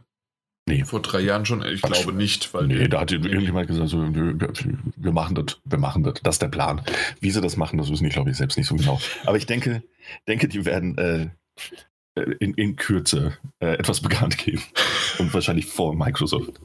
[0.68, 0.84] Nee.
[0.84, 1.64] vor drei Jahren schon?
[1.66, 2.04] Ich Quatsch.
[2.04, 6.16] glaube nicht, weil Nee, da hat irgendjemand gesagt, so, wir machen das, wir machen das.
[6.24, 6.82] Das ist der Plan.
[7.22, 9.00] Wie sie das machen, das wissen die, glaube ich, selbst nicht so genau.
[9.26, 9.82] Aber ich denke,
[10.28, 11.30] denke die werden äh,
[12.40, 14.62] in, in Kürze äh, etwas bekannt geben.
[15.20, 16.60] Und wahrscheinlich vor Microsoft.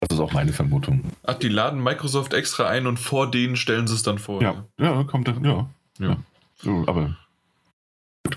[0.00, 1.02] Das ist auch meine Vermutung.
[1.22, 4.42] Ach, die laden Microsoft extra ein und vor denen stellen sie es dann vor.
[4.42, 5.68] Ja, ja, kommt, ja.
[5.98, 6.16] Ja.
[6.56, 7.16] So, aber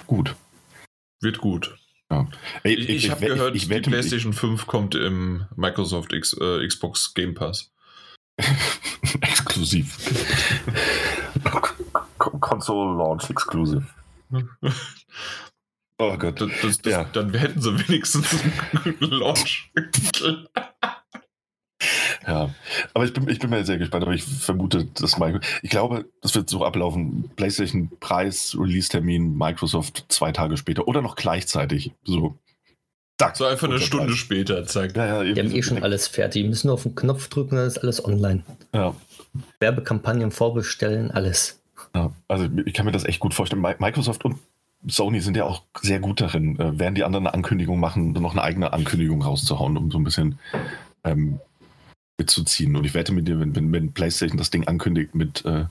[0.05, 0.35] gut.
[1.21, 1.77] Wird gut.
[2.63, 6.33] Ey, Ich, ich, habe wette- gehört, ich die wette, PlayStation 5 kommt im Microsoft X,
[6.39, 7.71] äh, Xbox Game Pass.
[9.21, 9.97] exklusiv.
[12.17, 13.85] Console Launch Exclusive.
[15.99, 16.39] Oh Gott.
[16.41, 17.03] Das, das, das, Ja.
[17.05, 18.27] Dann hätten sie wenigstens
[18.85, 19.71] einen Launch.
[22.27, 22.49] Ja,
[22.93, 26.05] aber ich bin, ich bin mir sehr gespannt, aber ich vermute, dass Microsoft, ich glaube,
[26.21, 27.29] das wird so ablaufen.
[27.37, 31.93] PlayStation Preis, Release-Termin, Microsoft zwei Tage später oder noch gleichzeitig.
[32.03, 32.35] So.
[33.17, 34.17] Zack, so einfach eine Stunde Preis.
[34.17, 34.95] später, zack.
[34.97, 36.43] Ja, ja, die haben eh schon alles fertig.
[36.43, 38.43] Die müssen nur auf den Knopf drücken, dann ist alles online.
[38.73, 38.93] Ja.
[39.59, 41.61] Werbekampagnen vorbestellen, alles.
[41.95, 43.61] Ja, also ich kann mir das echt gut vorstellen.
[43.61, 44.37] Microsoft und
[44.85, 48.33] Sony sind ja auch sehr gut darin, äh, während die anderen eine Ankündigung machen, noch
[48.33, 50.39] eine eigene Ankündigung rauszuhauen, um so ein bisschen
[51.03, 51.39] ähm,
[52.17, 52.75] mitzuziehen.
[52.75, 55.65] Und ich wette mit dir, wenn, wenn, wenn PlayStation das Ding ankündigt mit, äh,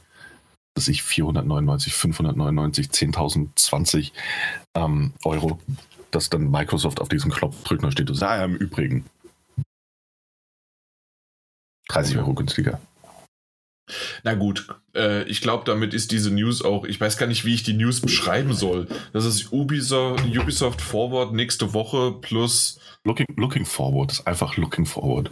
[0.74, 4.12] dass ich 499, 599, 10.000, 20
[4.74, 5.58] ähm, Euro,
[6.10, 9.04] dass dann Microsoft auf diesen Knopf drückt und steht, ah ja, im Übrigen
[11.88, 12.80] 30 Euro günstiger.
[14.24, 14.66] Na gut,
[14.96, 17.72] äh, ich glaube, damit ist diese News auch, ich weiß gar nicht, wie ich die
[17.72, 18.88] News beschreiben soll.
[19.12, 22.80] Das ist Ubisoft, Ubisoft Forward nächste Woche plus.
[23.04, 25.30] Looking, looking Forward ist einfach Looking Forward.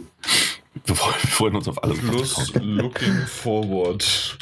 [0.83, 1.99] Wir, freuen uns auf alles.
[1.99, 4.37] Plus Looking Forward.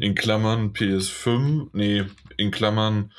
[0.00, 2.04] In Klammern PS5, nee,
[2.36, 3.12] in Klammern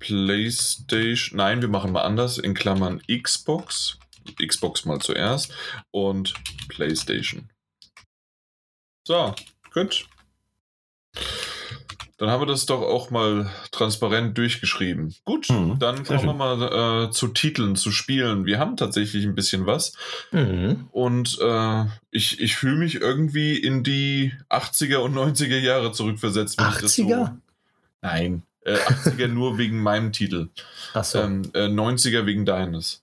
[0.00, 3.98] PlayStation, nein, wir machen mal anders, in Klammern Xbox,
[4.44, 5.54] Xbox mal zuerst
[5.90, 6.34] und
[6.68, 7.50] PlayStation.
[9.06, 9.34] So,
[9.72, 10.06] gut.
[12.20, 15.14] Dann haben wir das doch auch mal transparent durchgeschrieben.
[15.24, 18.44] Gut, mhm, dann kommen wir mal äh, zu Titeln, zu Spielen.
[18.44, 19.94] Wir haben tatsächlich ein bisschen was.
[20.30, 20.86] Mhm.
[20.90, 26.60] Und äh, ich, ich fühle mich irgendwie in die 80er und 90er Jahre zurückversetzt.
[26.60, 27.08] 80er?
[27.08, 27.30] So,
[28.02, 30.50] nein, äh, 80er nur wegen meinem Titel.
[30.92, 31.20] Achso.
[31.22, 33.02] Ähm, äh, 90er wegen deines.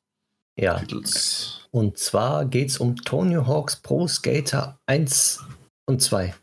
[0.55, 0.77] Ja.
[0.77, 1.67] Titels.
[1.71, 5.43] Und zwar geht es um Tony Hawk's Pro Skater 1
[5.87, 6.35] und 2.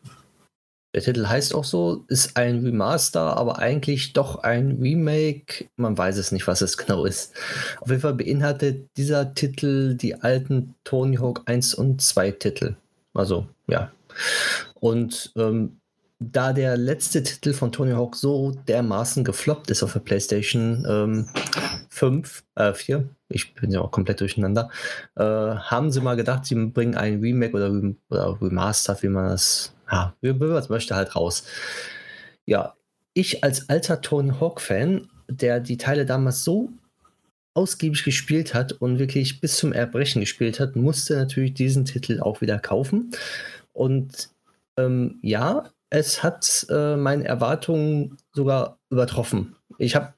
[0.95, 5.67] Der Titel heißt auch so, ist ein Remaster, aber eigentlich doch ein Remake.
[5.77, 7.35] Man weiß es nicht, was es genau ist.
[7.81, 12.77] Auf jeden Fall beinhaltet dieser Titel die alten Tony Hawk 1 und 2 Titel.
[13.13, 13.91] Also, ja.
[14.75, 15.79] Und ähm,
[16.21, 21.29] da der letzte Titel von Tony Hawk so dermaßen gefloppt ist auf der PlayStation ähm,
[21.91, 24.71] 5, äh, 4, ich bin ja auch komplett durcheinander,
[25.17, 27.73] äh, haben sie mal gedacht, sie bringen ein Remake oder,
[28.11, 31.45] oder Remaster, wie man das ja, es möchte, halt raus.
[32.47, 32.75] Ja,
[33.15, 36.71] ich als alter Tony Hawk-Fan, der die Teile damals so
[37.55, 42.41] ausgiebig gespielt hat und wirklich bis zum Erbrechen gespielt hat, musste natürlich diesen Titel auch
[42.41, 43.13] wieder kaufen.
[43.73, 44.31] Und
[44.77, 49.55] ähm, ja, es hat äh, meine Erwartungen sogar übertroffen.
[49.79, 50.15] Ich habe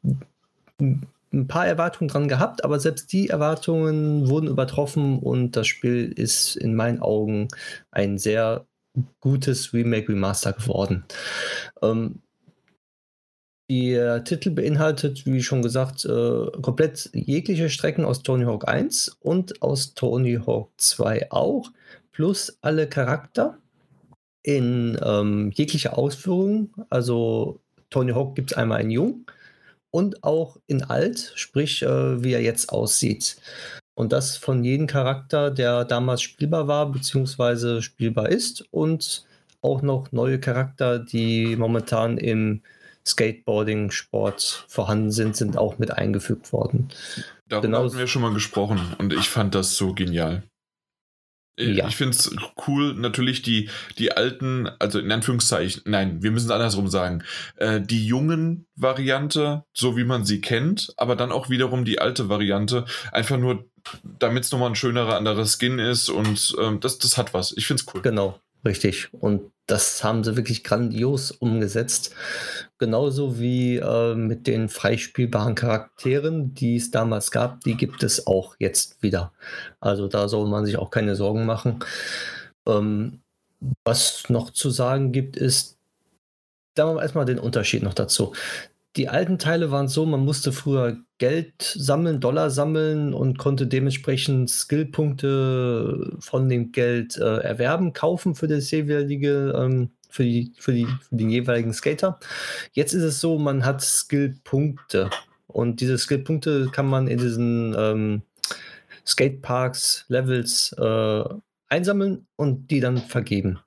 [0.81, 6.57] ein paar Erwartungen dran gehabt, aber selbst die Erwartungen wurden übertroffen und das Spiel ist
[6.57, 7.49] in meinen Augen
[7.91, 8.65] ein sehr
[9.21, 11.05] gutes Remake Remaster geworden.
[11.83, 12.23] Ähm,
[13.69, 19.61] der Titel beinhaltet, wie schon gesagt, äh, komplett jegliche Strecken aus Tony Hawk 1 und
[19.61, 21.73] aus Tony Hawk 2 auch,
[22.13, 23.59] plus alle Charakter
[24.43, 26.73] in ähm, jeglicher Ausführung.
[26.91, 27.61] Also
[27.91, 29.31] Tony Hawk gibt es einmal in Jung
[29.91, 33.37] und auch in Alt, sprich äh, wie er jetzt aussieht.
[33.97, 38.67] Und das von jedem Charakter, der damals spielbar war, beziehungsweise spielbar ist.
[38.71, 39.25] Und
[39.63, 42.61] auch noch neue Charakter, die momentan im
[43.07, 46.89] Skateboarding-Sport vorhanden sind, sind auch mit eingefügt worden.
[47.49, 47.85] Darüber genau.
[47.85, 50.43] hatten wir schon mal gesprochen und ich fand das so genial.
[51.59, 51.89] Ja.
[51.89, 52.37] Ich finde es
[52.67, 57.23] cool, natürlich die, die alten, also in Anführungszeichen, nein, wir müssen es andersrum sagen,
[57.57, 62.29] äh, die jungen Variante, so wie man sie kennt, aber dann auch wiederum die alte
[62.29, 63.71] Variante, einfach nur
[64.03, 67.53] damit es nochmal ein schönerer, anderer Skin ist und ähm, das, das hat was.
[67.57, 68.03] Ich finde es cool.
[68.03, 69.09] Genau, richtig.
[69.13, 72.15] Und das haben sie wirklich grandios umgesetzt.
[72.79, 78.57] Genauso wie äh, mit den freispielbaren Charakteren, die es damals gab, die gibt es auch
[78.59, 79.33] jetzt wieder.
[79.81, 81.81] Also da soll man sich auch keine Sorgen machen.
[82.67, 83.21] Ähm,
[83.85, 85.79] was noch zu sagen gibt, ist,
[86.75, 88.33] da machen wir erstmal den Unterschied noch dazu
[88.97, 94.51] die alten Teile waren so, man musste früher Geld sammeln, Dollar sammeln und konnte dementsprechend
[94.51, 100.87] Skillpunkte von dem Geld äh, erwerben, kaufen für das jeweilige, ähm, für, die, für, die,
[100.87, 102.19] für den jeweiligen Skater.
[102.73, 105.11] Jetzt ist es so, man hat Skillpunkte
[105.47, 108.23] und diese Skillpunkte kann man in diesen ähm,
[109.07, 111.25] Skateparks, Levels äh,
[111.69, 113.59] einsammeln und die dann vergeben.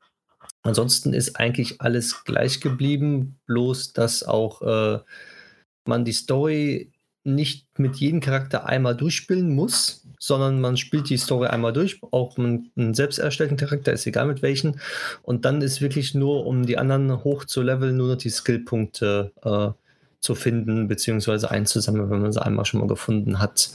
[0.63, 4.99] Ansonsten ist eigentlich alles gleich geblieben, bloß dass auch äh,
[5.85, 6.91] man die Story
[7.23, 12.37] nicht mit jedem Charakter einmal durchspielen muss, sondern man spielt die Story einmal durch, auch
[12.37, 14.79] mit einem selbst erstellten Charakter, ist egal mit welchen.
[15.23, 19.31] Und dann ist wirklich nur, um die anderen hoch zu leveln, nur noch die Skillpunkte
[19.43, 19.69] äh,
[20.21, 23.71] zu finden, beziehungsweise einzusammeln, wenn man sie einmal schon mal gefunden hat.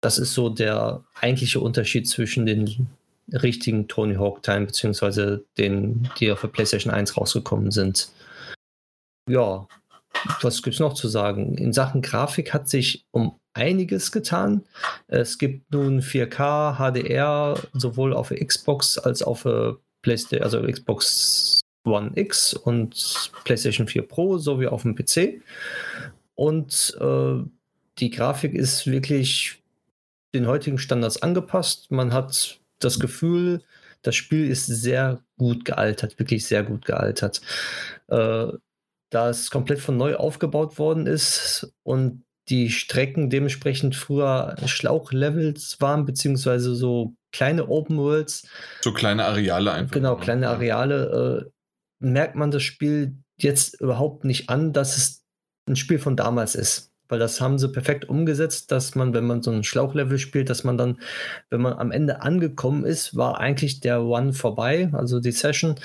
[0.00, 2.88] Das ist so der eigentliche Unterschied zwischen den
[3.32, 8.08] richtigen Tony Hawk Teilen, beziehungsweise den, die auf der PlayStation 1 rausgekommen sind.
[9.28, 9.66] Ja,
[10.42, 11.56] was gibt es noch zu sagen?
[11.56, 14.64] In Sachen Grafik hat sich um einiges getan.
[15.06, 22.12] Es gibt nun 4K HDR sowohl auf Xbox als auch für PlayStation, also Xbox One
[22.14, 25.42] X und PlayStation 4 Pro sowie auf dem PC.
[26.34, 27.42] Und äh,
[27.98, 29.62] die Grafik ist wirklich
[30.34, 31.90] den heutigen Standards angepasst.
[31.90, 33.62] Man hat das Gefühl,
[34.02, 37.40] das Spiel ist sehr gut gealtert, wirklich sehr gut gealtert.
[38.08, 38.48] Äh,
[39.10, 46.04] da es komplett von neu aufgebaut worden ist und die Strecken dementsprechend früher Schlauchlevels waren,
[46.04, 48.46] beziehungsweise so kleine Open Worlds.
[48.82, 49.94] So kleine Areale einfach.
[49.94, 51.46] Genau, kleine Areale.
[51.46, 51.50] Äh,
[52.00, 55.24] merkt man das Spiel jetzt überhaupt nicht an, dass es
[55.66, 56.93] ein Spiel von damals ist.
[57.08, 60.64] Weil das haben sie perfekt umgesetzt, dass man, wenn man so ein Schlauchlevel spielt, dass
[60.64, 60.98] man dann,
[61.50, 65.76] wenn man am Ende angekommen ist, war eigentlich der One vorbei, also die Session.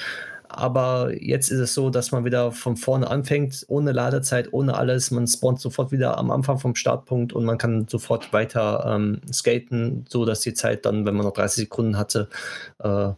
[0.52, 5.12] Aber jetzt ist es so, dass man wieder von vorne anfängt, ohne Ladezeit, ohne alles.
[5.12, 10.06] Man spawnt sofort wieder am Anfang vom Startpunkt und man kann sofort weiter ähm, skaten,
[10.10, 12.30] so dass die Zeit dann, wenn man noch 30 Sekunden hatte,
[12.80, 13.12] äh,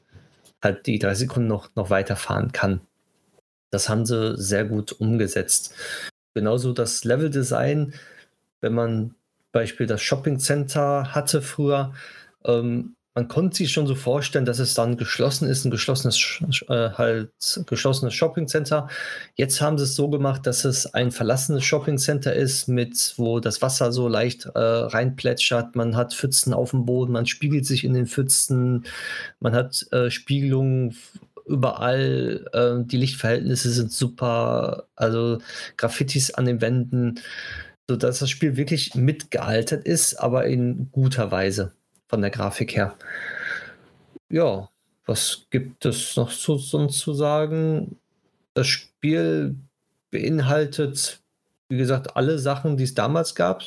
[0.61, 2.81] halt die 30 Sekunden noch, noch weiterfahren kann.
[3.69, 5.73] Das haben sie sehr gut umgesetzt.
[6.33, 7.93] Genauso das Leveldesign,
[8.61, 9.15] wenn man
[9.51, 11.93] Beispiel das Shopping Center hatte früher,
[12.45, 16.39] ähm, man konnte sich schon so vorstellen, dass es dann geschlossen ist, ein geschlossenes,
[16.69, 17.29] äh, halt
[17.67, 18.87] geschlossenes Shopping Center.
[19.35, 23.41] Jetzt haben sie es so gemacht, dass es ein verlassenes Shopping Center ist, mit wo
[23.41, 25.75] das Wasser so leicht äh, reinplätschert.
[25.75, 28.85] Man hat Pfützen auf dem Boden, man spiegelt sich in den Pfützen,
[29.41, 30.95] man hat äh, Spiegelungen
[31.45, 32.45] überall.
[32.53, 35.39] Äh, die Lichtverhältnisse sind super, also
[35.77, 37.19] Graffitis an den Wänden,
[37.89, 41.73] sodass das Spiel wirklich mitgealtert ist, aber in guter Weise
[42.07, 42.95] von der Grafik her.
[44.29, 44.69] Ja,
[45.05, 47.97] was gibt es noch zu, sonst zu sagen?
[48.53, 49.55] Das Spiel
[50.09, 51.21] beinhaltet,
[51.69, 53.63] wie gesagt, alle Sachen, die es damals gab.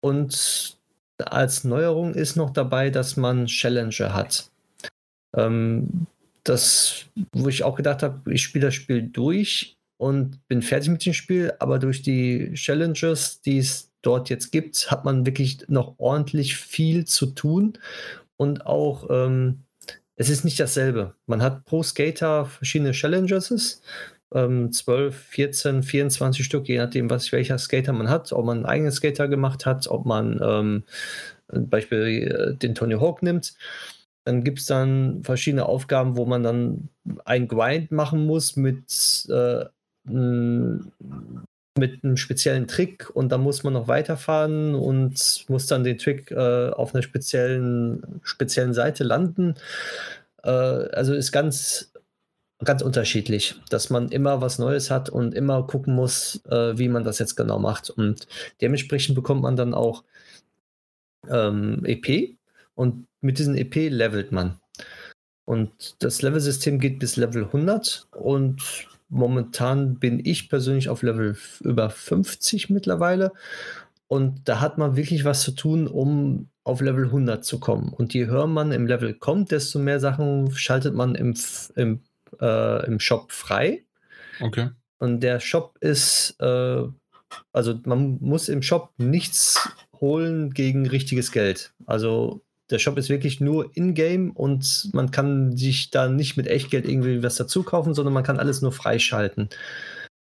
[0.00, 0.78] Und
[1.18, 4.50] als Neuerung ist noch dabei, dass man Challenger hat.
[5.36, 6.06] Ähm,
[6.44, 11.04] das, wo ich auch gedacht habe, ich spiele das Spiel durch und bin fertig mit
[11.04, 15.94] dem Spiel, aber durch die Challenges, die es dort jetzt gibt, hat man wirklich noch
[15.98, 17.78] ordentlich viel zu tun
[18.36, 19.64] und auch ähm,
[20.16, 21.14] es ist nicht dasselbe.
[21.26, 23.82] Man hat pro Skater verschiedene Challenges,
[24.32, 28.66] ähm, 12, 14, 24 Stück, je nachdem, was welcher Skater man hat, ob man einen
[28.66, 30.84] eigenen Skater gemacht hat, ob man ähm,
[31.48, 33.54] Beispiel äh, den Tony Hawk nimmt.
[34.24, 36.88] Dann gibt es dann verschiedene Aufgaben, wo man dann
[37.24, 39.66] ein Grind machen muss mit äh,
[41.76, 46.30] mit einem speziellen Trick und da muss man noch weiterfahren und muss dann den Trick
[46.30, 49.54] äh, auf einer speziellen, speziellen Seite landen.
[50.44, 51.92] Äh, also ist ganz,
[52.62, 57.02] ganz unterschiedlich, dass man immer was Neues hat und immer gucken muss, äh, wie man
[57.02, 57.90] das jetzt genau macht.
[57.90, 58.28] Und
[58.60, 60.04] dementsprechend bekommt man dann auch
[61.28, 62.36] ähm, EP
[62.74, 64.58] und mit diesem EP levelt man.
[65.46, 68.62] Und das Level-System geht bis Level 100 und
[69.14, 73.32] Momentan bin ich persönlich auf Level über 50 mittlerweile.
[74.08, 77.90] Und da hat man wirklich was zu tun, um auf Level 100 zu kommen.
[77.90, 81.34] Und je höher man im Level kommt, desto mehr Sachen schaltet man im,
[81.76, 82.00] im,
[82.40, 83.84] äh, im Shop frei.
[84.40, 84.70] Okay.
[84.98, 86.82] Und der Shop ist, äh,
[87.52, 89.68] also man muss im Shop nichts
[90.00, 91.72] holen gegen richtiges Geld.
[91.86, 96.86] Also der Shop ist wirklich nur in-game und man kann sich da nicht mit Echtgeld
[96.88, 99.50] irgendwie was dazu kaufen, sondern man kann alles nur freischalten.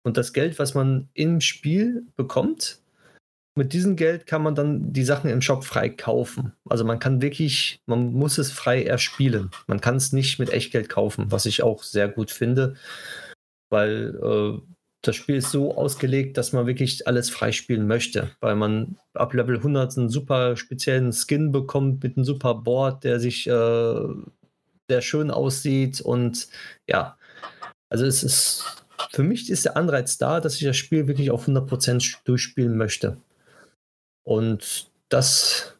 [0.04, 2.82] Und das Geld, was man im Spiel bekommt,
[3.56, 6.54] mit diesem Geld kann man dann die Sachen im Shop frei kaufen.
[6.70, 9.52] Also man kann wirklich, man muss es frei erspielen.
[9.68, 12.76] Man kann es nicht mit Echtgeld kaufen, was ich auch sehr gut finde,
[13.70, 14.62] weil äh,
[15.02, 19.58] das Spiel ist so ausgelegt, dass man wirklich alles freispielen möchte, weil man ab Level
[19.58, 23.52] 100 einen super speziellen Skin bekommt mit einem super Board, der sich äh,
[24.90, 26.48] sehr schön aussieht und
[26.88, 27.18] ja,
[27.90, 28.80] also es ist
[29.12, 33.18] für mich ist der Anreiz da, dass ich das Spiel wirklich auf 100% durchspielen möchte.
[34.24, 35.76] Und das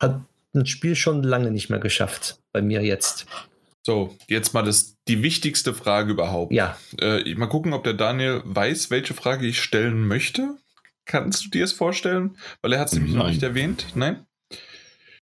[0.00, 0.20] hat
[0.54, 3.26] ein Spiel schon lange nicht mehr geschafft, bei mir jetzt.
[3.86, 6.52] So, jetzt mal das, die wichtigste Frage überhaupt.
[6.52, 6.76] Ja.
[7.00, 10.56] Äh, mal gucken, ob der Daniel weiß, welche Frage ich stellen möchte.
[11.04, 12.36] Kannst du dir es vorstellen?
[12.62, 13.86] Weil er hat es nämlich noch nicht erwähnt.
[13.94, 14.26] Nein?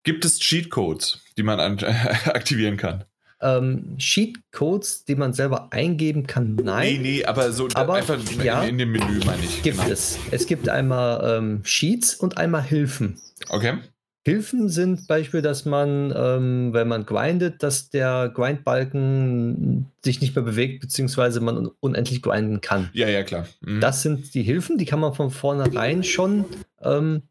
[0.05, 1.87] Gibt es Cheatcodes, die man an, äh,
[2.27, 3.03] aktivieren kann?
[3.41, 6.93] Ähm, Cheatcodes, die man selber eingeben kann, nein.
[6.93, 9.65] Nee, nee, aber so aber, einfach ja, in, in, dem Menü, meine ich.
[9.65, 9.91] Gibt genau.
[9.91, 10.17] es.
[10.31, 13.21] Es gibt einmal ähm, Sheets und einmal Hilfen.
[13.49, 13.79] Okay.
[14.27, 20.45] Hilfen sind Beispiel, dass man, ähm, wenn man grindet, dass der Grindbalken sich nicht mehr
[20.45, 22.89] bewegt, beziehungsweise man unendlich grinden kann.
[22.95, 23.47] Ja, ja, klar.
[23.61, 23.81] Mhm.
[23.81, 26.47] Das sind die Hilfen, die kann man von vornherein schon
[26.81, 27.25] ähm,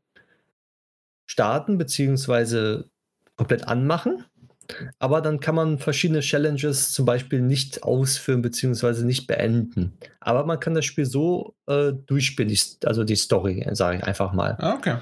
[1.26, 2.90] starten beziehungsweise
[3.38, 4.24] komplett anmachen.
[5.00, 9.98] Aber dann kann man verschiedene Challenges zum Beispiel nicht ausführen beziehungsweise nicht beenden.
[10.20, 14.32] Aber man kann das Spiel so äh, durchspielen, die, also die Story, sage ich einfach
[14.32, 14.56] mal.
[14.60, 14.98] Ah, okay.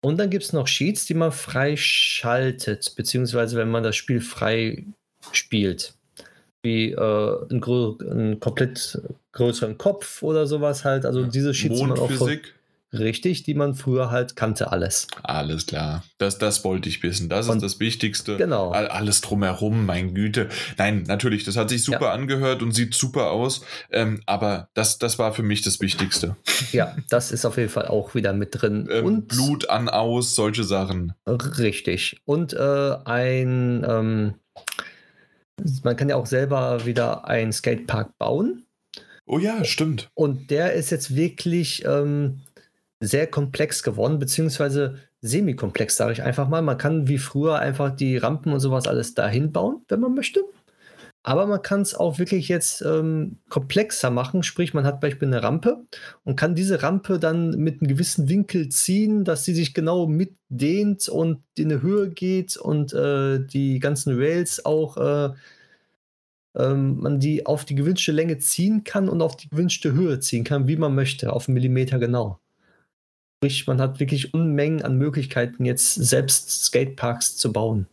[0.00, 4.84] Und dann gibt es noch Sheets, die man freischaltet, beziehungsweise wenn man das Spiel frei
[5.32, 5.94] spielt.
[6.62, 6.96] Wie äh,
[7.50, 7.62] einen,
[8.10, 9.00] einen komplett
[9.32, 11.04] größeren Kopf oder sowas halt.
[11.04, 12.10] Also diese Sheets, auch
[12.92, 15.08] Richtig, die man früher halt kannte, alles.
[15.22, 16.04] Alles klar.
[16.16, 17.28] Das, das wollte ich wissen.
[17.28, 18.38] Das und ist das Wichtigste.
[18.38, 18.70] Genau.
[18.70, 20.48] Alles drumherum, mein Güte.
[20.78, 22.12] Nein, natürlich, das hat sich super ja.
[22.12, 23.62] angehört und sieht super aus.
[23.90, 26.36] Ähm, aber das, das war für mich das Wichtigste.
[26.72, 28.88] Ja, das ist auf jeden Fall auch wieder mit drin.
[28.90, 31.12] Ähm, und Blut an, aus, solche Sachen.
[31.26, 32.20] Richtig.
[32.24, 34.34] Und äh, ein, ähm,
[35.82, 38.64] man kann ja auch selber wieder einen Skatepark bauen.
[39.30, 40.10] Oh ja, stimmt.
[40.14, 42.40] Und der ist jetzt wirklich ähm,
[43.00, 46.62] sehr komplex geworden, beziehungsweise semi-komplex, sage ich einfach mal.
[46.62, 50.42] Man kann wie früher einfach die Rampen und sowas alles dahin bauen, wenn man möchte.
[51.22, 55.42] Aber man kann es auch wirklich jetzt ähm, komplexer machen, sprich, man hat beispielsweise eine
[55.42, 55.84] Rampe
[56.24, 61.08] und kann diese Rampe dann mit einem gewissen Winkel ziehen, dass sie sich genau mitdehnt
[61.08, 65.30] und in eine Höhe geht und äh, die ganzen Rails auch äh,
[66.56, 70.44] ähm, man die auf die gewünschte Länge ziehen kann und auf die gewünschte Höhe ziehen
[70.44, 72.40] kann, wie man möchte, auf einen Millimeter genau.
[73.38, 77.86] Sprich, man hat wirklich Unmengen an Möglichkeiten, jetzt selbst Skateparks zu bauen.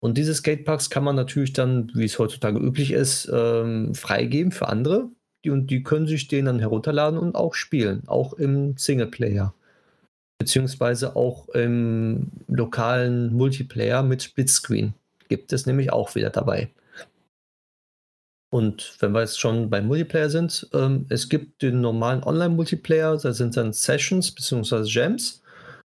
[0.00, 4.68] Und diese Skateparks kann man natürlich dann, wie es heutzutage üblich ist, ähm, freigeben für
[4.68, 5.08] andere.
[5.44, 9.52] Die, und die können sich den dann herunterladen und auch spielen, auch im Singleplayer.
[10.38, 14.94] Beziehungsweise auch im lokalen Multiplayer mit Splitscreen.
[15.28, 16.70] Gibt es nämlich auch wieder dabei.
[18.52, 23.32] Und wenn wir jetzt schon beim Multiplayer sind, ähm, es gibt den normalen Online-Multiplayer, da
[23.32, 24.82] sind dann Sessions bzw.
[24.84, 25.42] Jams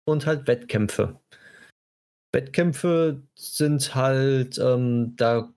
[0.06, 1.20] und halt Wettkämpfe.
[2.32, 5.52] Wettkämpfe sind halt, ähm, da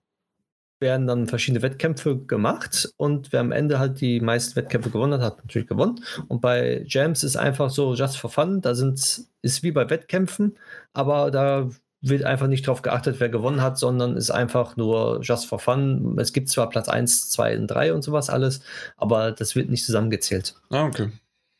[0.79, 5.21] werden dann verschiedene Wettkämpfe gemacht und wer am Ende halt die meisten Wettkämpfe gewonnen hat,
[5.21, 6.03] hat natürlich gewonnen.
[6.27, 10.57] Und bei Jams ist einfach so just for fun, da sind, ist wie bei Wettkämpfen,
[10.93, 11.69] aber da
[12.09, 16.17] wird einfach nicht darauf geachtet, wer gewonnen hat, sondern ist einfach nur just for fun.
[16.19, 18.61] Es gibt zwar Platz 1, 2 und 3 und sowas alles,
[18.97, 20.55] aber das wird nicht zusammengezählt.
[20.69, 21.09] Ah, okay.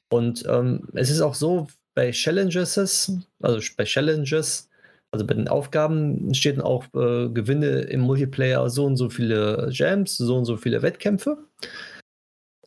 [0.09, 1.67] Und ähm, es ist auch so,
[1.97, 3.11] bei Challenges,
[3.41, 4.69] also bei Challenges,
[5.11, 10.15] also bei den Aufgaben steht auch äh, Gewinne im Multiplayer so und so viele Jams,
[10.15, 11.39] so und so viele Wettkämpfe.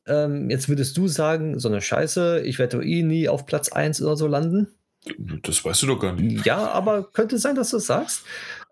[0.07, 4.03] Ähm, jetzt würdest du sagen, so eine Scheiße, ich werde eh nie auf Platz 1
[4.03, 4.67] oder so landen.
[5.43, 6.45] Das weißt du doch gar nicht.
[6.45, 8.25] Ja, aber könnte sein, dass du es sagst.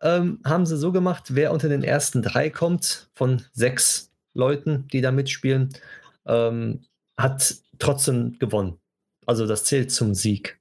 [0.02, 5.00] Ähm, haben sie so gemacht, wer unter den ersten drei kommt, von sechs Leuten, die
[5.00, 5.70] da mitspielen,
[6.26, 6.84] ähm,
[7.18, 8.78] hat trotzdem gewonnen.
[9.26, 10.58] Also das zählt zum Sieg.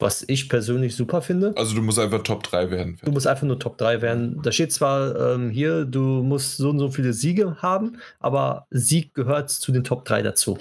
[0.00, 1.54] Was ich persönlich super finde.
[1.56, 2.98] Also du musst einfach Top 3 werden.
[3.04, 4.42] Du musst einfach nur Top 3 werden.
[4.42, 9.14] Da steht zwar ähm, hier, du musst so und so viele Siege haben, aber Sieg
[9.14, 10.58] gehört zu den Top 3 dazu.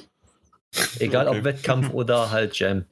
[1.00, 1.40] Egal okay.
[1.40, 2.86] ob Wettkampf oder halt Jam.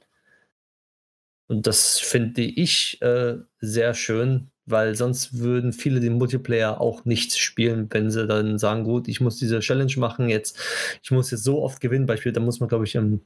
[1.47, 7.37] Und das finde ich äh, sehr schön, weil sonst würden viele den Multiplayer auch nicht
[7.37, 10.57] spielen, wenn sie dann sagen, gut, ich muss diese Challenge machen jetzt,
[11.03, 13.21] ich muss jetzt so oft gewinnen, Beispiel, da muss man, glaube ich, im,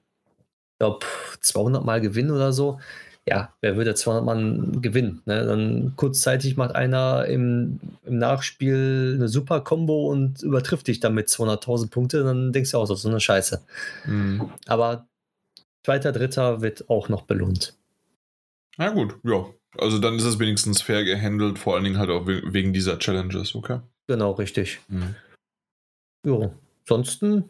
[0.80, 1.06] glaub,
[1.42, 2.80] 200 Mal gewinnen oder so.
[3.28, 5.22] Ja, wer würde 200 Mal gewinnen?
[5.26, 5.46] Ne?
[5.46, 11.90] Dann kurzzeitig macht einer im, im Nachspiel eine super Combo und übertrifft dich damit 200.000
[11.90, 13.62] Punkte, dann denkst du auch so, so eine Scheiße.
[14.06, 14.50] Mhm.
[14.68, 15.08] Aber
[15.84, 17.76] zweiter, dritter wird auch noch belohnt.
[18.78, 19.46] Na gut, ja.
[19.78, 23.56] Also dann ist es wenigstens fair gehandelt, vor allen Dingen halt auch wegen dieser Challenges,
[23.56, 23.82] okay?
[24.08, 24.80] Genau, richtig.
[24.88, 25.16] Mhm.
[26.26, 27.46] Ja, ansonsten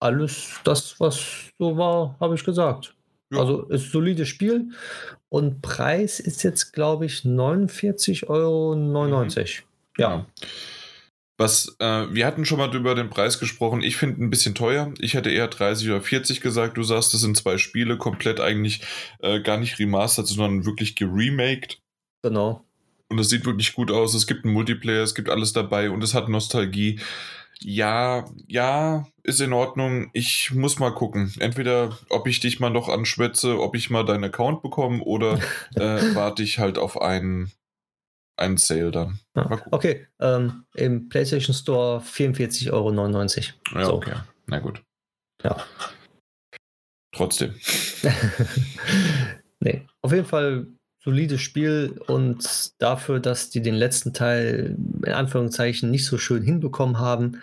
[0.00, 2.94] alles das, was so war, habe ich gesagt.
[3.30, 3.40] Ja.
[3.40, 4.70] Also ist ein solides Spiel
[5.28, 8.74] und Preis ist jetzt, glaube ich, 49,99 Euro.
[8.76, 9.28] Mhm.
[9.98, 10.10] Ja.
[10.10, 10.26] ja.
[11.38, 13.82] Was, äh, wir hatten schon mal über den Preis gesprochen.
[13.82, 14.92] Ich finde ein bisschen teuer.
[14.98, 16.78] Ich hätte eher 30 oder 40 gesagt.
[16.78, 18.80] Du sagst, das sind zwei Spiele, komplett eigentlich
[19.20, 21.78] äh, gar nicht remastered, sondern wirklich geremaked.
[22.22, 22.64] Genau.
[23.08, 24.14] Und es sieht wirklich gut aus.
[24.14, 27.00] Es gibt einen Multiplayer, es gibt alles dabei und es hat Nostalgie.
[27.60, 30.10] Ja, ja, ist in Ordnung.
[30.12, 31.32] Ich muss mal gucken.
[31.38, 35.34] Entweder, ob ich dich mal noch anschwätze, ob ich mal deinen Account bekomme oder
[35.74, 37.52] äh, warte ich halt auf einen
[38.36, 39.18] ein Sale dann.
[39.34, 42.90] Ah, okay, ähm, im PlayStation Store 44,99 Euro.
[43.74, 43.94] Ja, so.
[43.94, 44.14] okay.
[44.46, 44.82] Na gut.
[45.42, 45.64] Ja.
[47.12, 47.54] Trotzdem.
[49.60, 50.66] nee, auf jeden Fall
[51.02, 56.98] solides Spiel und dafür, dass die den letzten Teil in Anführungszeichen nicht so schön hinbekommen
[56.98, 57.40] haben,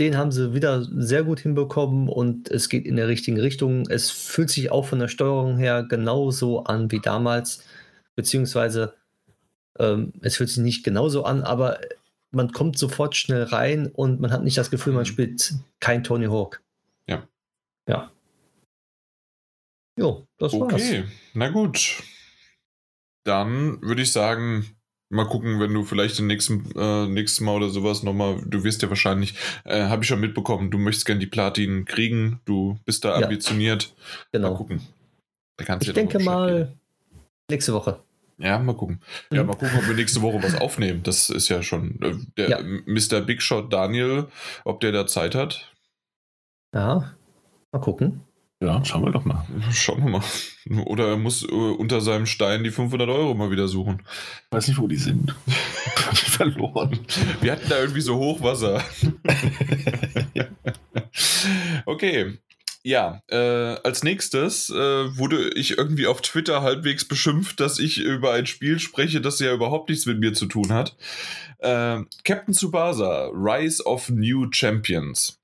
[0.00, 3.88] den haben sie wieder sehr gut hinbekommen und es geht in der richtigen Richtung.
[3.88, 7.64] Es fühlt sich auch von der Steuerung her genauso an wie damals,
[8.16, 8.94] beziehungsweise
[9.78, 11.80] ähm, es fühlt sich nicht genauso an, aber
[12.30, 15.06] man kommt sofort schnell rein und man hat nicht das Gefühl, man Mhm.
[15.06, 16.62] spielt kein Tony Hawk.
[17.08, 17.26] Ja.
[17.88, 18.10] Ja.
[19.98, 20.72] Jo, das war's.
[20.72, 22.02] Okay, na gut.
[23.24, 24.66] Dann würde ich sagen,
[25.08, 28.82] mal gucken, wenn du vielleicht im nächsten, äh, nächsten Mal oder sowas nochmal, du wirst
[28.82, 29.34] ja wahrscheinlich,
[29.64, 33.24] äh, habe ich schon mitbekommen, du möchtest gern die Platin kriegen, du bist da Ja.
[33.26, 33.94] ambitioniert.
[33.96, 34.54] Mal Genau.
[34.56, 34.80] gucken.
[35.56, 36.72] Da kannst du Ich ja denke mal
[37.48, 38.02] nächste Woche.
[38.38, 39.00] Ja, mal gucken.
[39.32, 39.48] Ja, Mhm.
[39.48, 41.02] mal gucken, ob wir nächste Woche was aufnehmen.
[41.02, 42.00] Das ist ja schon.
[42.02, 42.58] Äh, der Ja.
[42.86, 43.20] Mr.
[43.20, 44.26] Big Shot Daniel,
[44.64, 45.72] ob der da Zeit hat.
[46.74, 47.14] Ja,
[47.72, 48.22] mal gucken.
[48.60, 49.44] Ja, schauen wir doch mal.
[49.72, 50.22] Schauen wir mal.
[50.86, 54.02] Oder er muss äh, unter seinem Stein die 500 Euro mal wieder suchen.
[54.46, 55.34] Ich weiß nicht, wo die sind.
[56.06, 56.98] Hab ich verloren.
[57.40, 58.82] Wir hatten da irgendwie so Hochwasser.
[61.86, 62.38] okay.
[62.86, 63.36] Ja, äh,
[63.82, 64.74] als nächstes äh,
[65.16, 69.54] wurde ich irgendwie auf Twitter halbwegs beschimpft, dass ich über ein Spiel spreche, das ja
[69.54, 70.94] überhaupt nichts mit mir zu tun hat.
[71.60, 75.40] Äh, Captain Tsubasa, Rise of New Champions.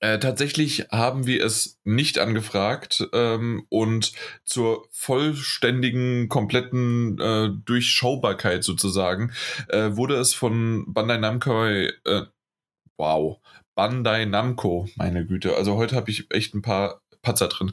[0.00, 4.12] Äh, tatsächlich haben wir es nicht angefragt ähm, und
[4.44, 9.32] zur vollständigen, kompletten äh, Durchschaubarkeit sozusagen
[9.68, 11.92] äh, wurde es von Bandai Namco, äh,
[12.96, 13.40] wow,
[13.76, 17.72] Bandai Namco, meine Güte, also heute habe ich echt ein paar Patzer drin,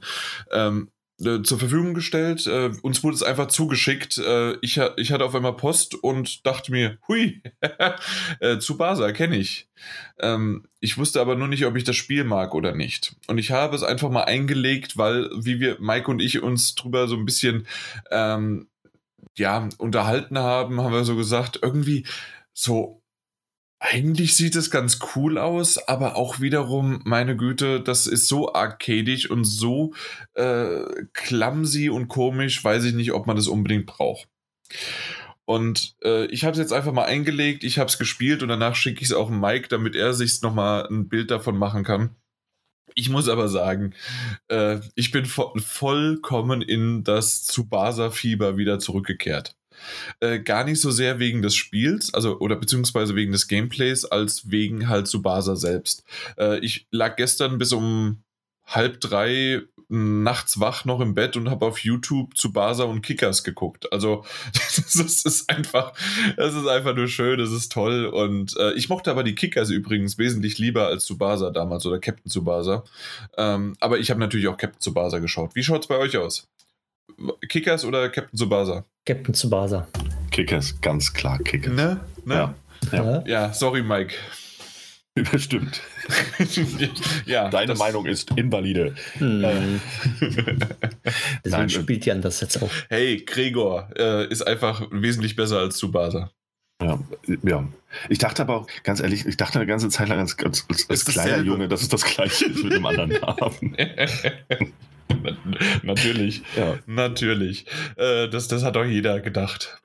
[0.52, 0.92] ähm,
[1.24, 2.46] äh, zur Verfügung gestellt.
[2.48, 4.18] Äh, uns wurde es einfach zugeschickt.
[4.18, 7.42] Äh, ich, ich hatte auf einmal Post und dachte mir, hui,
[8.40, 9.70] äh, Tsubasa kenne ich.
[10.20, 13.16] Ähm, ich wusste aber nur nicht, ob ich das Spiel mag oder nicht.
[13.28, 17.08] Und ich habe es einfach mal eingelegt, weil, wie wir, Mike und ich, uns drüber
[17.08, 17.68] so ein bisschen
[18.12, 18.68] ähm,
[19.38, 22.06] ja, unterhalten haben, haben wir so gesagt, irgendwie
[22.54, 23.03] so,
[23.86, 29.30] eigentlich sieht es ganz cool aus, aber auch wiederum, meine Güte, das ist so arcadisch
[29.30, 29.94] und so
[30.36, 34.30] äh, clumsy und komisch, weiß ich nicht, ob man das unbedingt braucht.
[35.44, 38.76] Und äh, ich habe es jetzt einfach mal eingelegt, ich habe es gespielt und danach
[38.76, 42.16] schicke ich es auch Mike, damit er sich nochmal ein Bild davon machen kann.
[42.96, 43.96] Ich muss aber sagen,
[44.48, 49.58] äh, ich bin vo vollkommen in das Tsubasa-Fieber wieder zurückgekehrt.
[50.20, 54.50] Äh, gar nicht so sehr wegen des Spiels, also oder beziehungsweise wegen des Gameplays, als
[54.50, 56.04] wegen halt Tsubasa selbst.
[56.38, 58.24] Äh, ich lag gestern bis um
[58.66, 63.92] halb drei nachts wach noch im Bett und habe auf YouTube Tsubasa und Kickers geguckt.
[63.94, 65.94] Also das ist einfach,
[66.36, 69.70] das ist einfach nur schön, das ist toll und äh, ich mochte aber die Kickers
[69.70, 72.84] übrigens wesentlich lieber als Tsubasa damals oder Captain Tsubasa.
[73.38, 75.56] Ähm, aber ich habe natürlich auch Captain Tsubasa geschaut.
[75.56, 76.48] Wie schaut es bei euch aus?
[77.48, 78.86] Kickers oder Captain Tsubasa?
[79.06, 79.88] Captain Tsubasa.
[80.32, 81.74] Kickers, ganz klar Kickers.
[81.74, 82.00] Ne?
[82.26, 82.34] ne?
[82.34, 82.56] Ja.
[82.92, 83.24] Ja.
[83.26, 84.16] Ja, sorry, Mike.
[85.32, 85.82] Bestimmt.
[87.26, 88.96] ja, Deine Meinung ist invalide.
[89.20, 89.44] Hm.
[89.44, 89.52] Äh,
[91.46, 92.72] Deswegen nein, spielt Jan das jetzt auch.
[92.90, 96.32] Hey, Gregor äh, ist einfach wesentlich besser als Tsubasa.
[96.82, 97.00] Ja,
[97.44, 97.68] ja.
[98.10, 101.06] Ich dachte aber auch, ganz ehrlich, ich dachte eine ganze Zeit lang als, als, als,
[101.06, 101.44] kleiner.
[101.44, 103.78] Junge, dass es das gleiche ist mit dem anderen Namen.
[105.84, 106.42] Natürlich.
[106.56, 106.78] Ja.
[106.86, 107.66] Natürlich.
[107.96, 109.82] Äh, das, das hat auch jeder gedacht.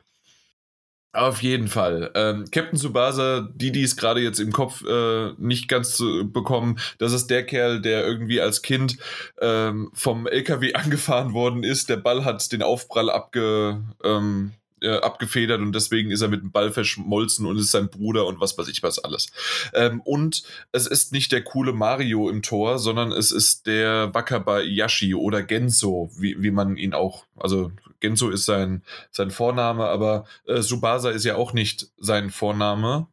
[1.14, 2.10] Auf jeden Fall.
[2.14, 6.78] Ähm, Captain Tsubasa, die, die es gerade jetzt im Kopf äh, nicht ganz zu bekommen,
[6.98, 8.98] das ist der Kerl, der irgendwie als Kind
[9.40, 11.88] ähm, vom LKW angefahren worden ist.
[11.88, 14.52] Der Ball hat den Aufprall abge, ähm,
[14.82, 18.40] äh, abgefedert und deswegen ist er mit dem Ball verschmolzen und ist sein Bruder und
[18.40, 19.28] was weiß ich was alles.
[19.74, 20.42] Ähm, und
[20.72, 26.10] es ist nicht der coole Mario im Tor, sondern es ist der Wakabayashi oder Genso,
[26.16, 31.24] wie, wie man ihn auch, also Genso ist sein, sein Vorname, aber äh, Subasa ist
[31.24, 33.08] ja auch nicht sein Vorname,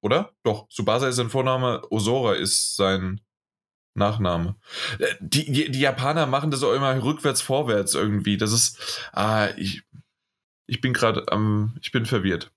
[0.00, 0.32] oder?
[0.42, 3.20] Doch, Subasa ist sein Vorname, Osora ist sein
[3.96, 4.56] Nachname.
[4.98, 8.36] Äh, Die, die, die Japaner machen das auch immer rückwärts, vorwärts irgendwie.
[8.36, 9.82] Das ist, ah, ich,
[10.66, 12.52] ich bin gerade am, ich bin verwirrt.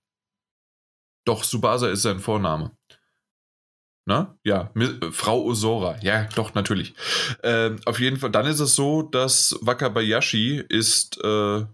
[1.24, 2.76] Doch, Subasa ist sein Vorname.
[4.06, 4.36] Na?
[4.42, 5.98] Ja, äh, Frau Osora.
[6.02, 6.94] Ja, doch, natürlich.
[7.42, 11.64] Ähm, auf jeden Fall, dann ist es so, dass Wakabayashi ist, äh,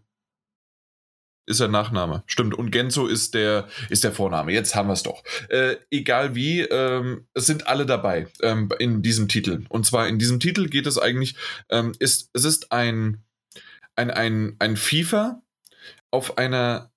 [1.46, 2.24] ist der Nachname.
[2.26, 2.54] Stimmt.
[2.54, 4.52] Und Genzo ist der, ist der Vorname.
[4.52, 5.22] Jetzt haben wir es doch.
[5.48, 9.64] Äh, egal wie, ähm, es sind alle dabei ähm, in diesem Titel.
[9.68, 11.36] Und zwar in diesem Titel geht es eigentlich,
[11.70, 13.22] ähm, ist, es ist ein,
[13.94, 15.40] ein, ein, ein FIFA
[16.16, 16.90] auf einer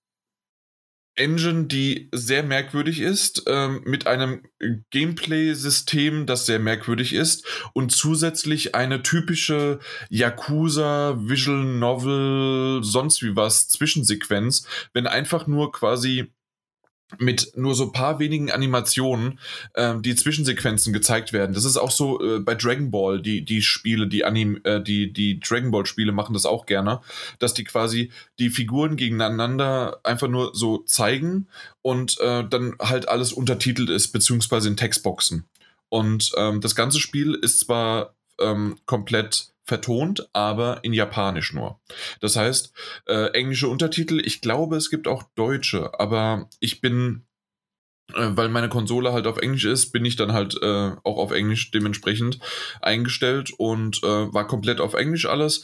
[1.16, 4.44] Engine, die sehr merkwürdig ist, ähm, mit einem
[4.92, 9.80] Gameplay-System, das sehr merkwürdig ist und zusätzlich eine typische
[10.10, 16.32] Yakuza, Visual Novel, sonst wie was Zwischensequenz, wenn einfach nur quasi
[17.18, 19.40] mit nur so paar wenigen Animationen
[19.76, 21.54] ähm, die Zwischensequenzen gezeigt werden.
[21.54, 25.12] Das ist auch so äh, bei Dragon Ball, die, die Spiele, die Anim, äh, die,
[25.12, 27.02] die Dragon Ball Spiele machen das auch gerne,
[27.40, 31.48] dass die quasi die Figuren gegeneinander einfach nur so zeigen
[31.82, 35.46] und äh, dann halt alles untertitelt ist, beziehungsweise in Textboxen.
[35.90, 41.80] Und ähm, das ganze Spiel ist zwar ähm, komplett vertont, aber in Japanisch nur.
[42.20, 42.74] Das heißt,
[43.08, 47.26] äh, englische Untertitel, ich glaube, es gibt auch deutsche, aber ich bin,
[48.14, 51.32] äh, weil meine Konsole halt auf Englisch ist, bin ich dann halt äh, auch auf
[51.32, 52.40] Englisch dementsprechend
[52.82, 55.64] eingestellt und äh, war komplett auf Englisch alles.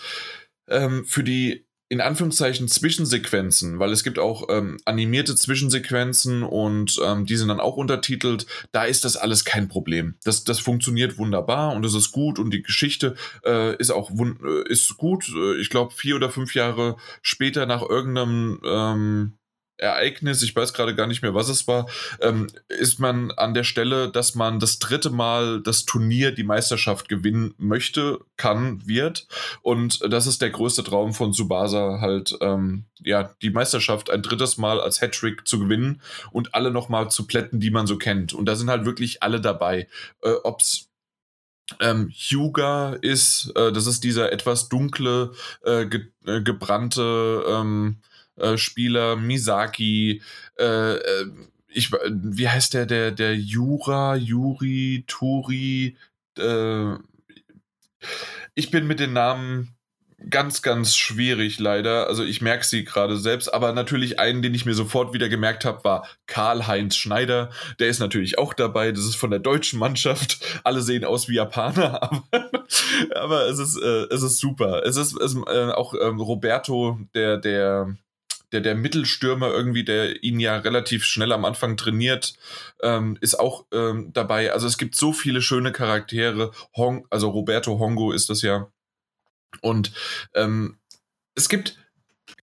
[0.67, 7.25] Ähm, für die in Anführungszeichen Zwischensequenzen, weil es gibt auch ähm, animierte Zwischensequenzen und ähm,
[7.25, 8.47] die sind dann auch untertitelt.
[8.71, 10.15] Da ist das alles kein Problem.
[10.23, 14.67] Das, das funktioniert wunderbar und es ist gut und die Geschichte äh, ist auch äh,
[14.67, 15.29] ist gut.
[15.29, 19.37] Äh, ich glaube, vier oder fünf Jahre später nach irgendeinem ähm,
[19.77, 21.87] Ereignis, ich weiß gerade gar nicht mehr, was es war,
[22.21, 27.09] ähm, ist man an der Stelle, dass man das dritte Mal das Turnier, die Meisterschaft
[27.09, 29.27] gewinnen möchte, kann, wird.
[29.61, 34.57] Und das ist der größte Traum von Subasa, halt, ähm, ja, die Meisterschaft ein drittes
[34.57, 38.33] Mal als Hattrick zu gewinnen und alle nochmal zu plätten, die man so kennt.
[38.33, 39.87] Und da sind halt wirklich alle dabei.
[40.21, 40.89] Äh, ob's
[41.79, 45.31] ähm, Hyuga ist, äh, das ist dieser etwas dunkle,
[45.63, 48.01] äh, ge äh, gebrannte, ähm,
[48.37, 50.21] äh, Spieler, Misaki,
[50.59, 51.25] äh, äh,
[51.69, 55.97] ich, wie heißt der, der, der Jura, Juri, Turi,
[56.37, 56.93] äh,
[58.53, 59.75] ich bin mit den Namen
[60.29, 62.07] ganz, ganz schwierig leider.
[62.07, 65.65] Also ich merke sie gerade selbst, aber natürlich einen, den ich mir sofort wieder gemerkt
[65.65, 67.49] habe, war Karl-Heinz Schneider.
[67.79, 68.91] Der ist natürlich auch dabei.
[68.91, 70.39] Das ist von der deutschen Mannschaft.
[70.63, 72.01] Alle sehen aus wie Japaner,
[72.31, 72.65] aber,
[73.15, 74.83] aber es, ist, äh, es ist super.
[74.85, 77.95] Es ist, es, äh, auch ähm, Roberto, der, der
[78.55, 82.35] der, der Mittelstürmer irgendwie, der ihn ja relativ schnell am Anfang trainiert,
[82.81, 84.53] ähm, ist auch ähm, dabei.
[84.53, 86.51] Also es gibt so viele schöne Charaktere.
[86.75, 88.71] Hong, also Roberto Hongo ist das ja.
[89.61, 89.91] Und
[90.33, 90.77] ähm,
[91.35, 91.77] es gibt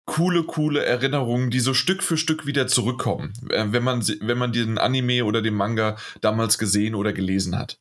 [0.04, 4.52] coole, coole Erinnerungen, die so Stück für Stück wieder zurückkommen, äh, wenn, man, wenn man
[4.52, 7.80] den Anime oder den Manga damals gesehen oder gelesen hat.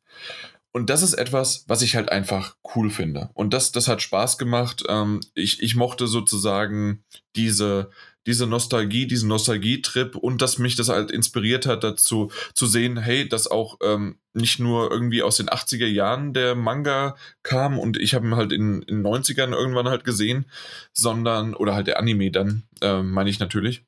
[0.73, 3.29] Und das ist etwas, was ich halt einfach cool finde.
[3.33, 4.83] Und das, das hat Spaß gemacht.
[4.87, 7.03] Ähm, ich, ich mochte sozusagen
[7.35, 7.89] diese,
[8.27, 13.27] diese Nostalgie, diesen Nostalgietrip und dass mich das halt inspiriert hat dazu zu sehen, hey,
[13.27, 18.13] dass auch ähm, nicht nur irgendwie aus den 80er Jahren der Manga kam und ich
[18.13, 20.45] habe ihn halt in den 90ern irgendwann halt gesehen,
[20.93, 23.85] sondern, oder halt der Anime dann, äh, meine ich natürlich,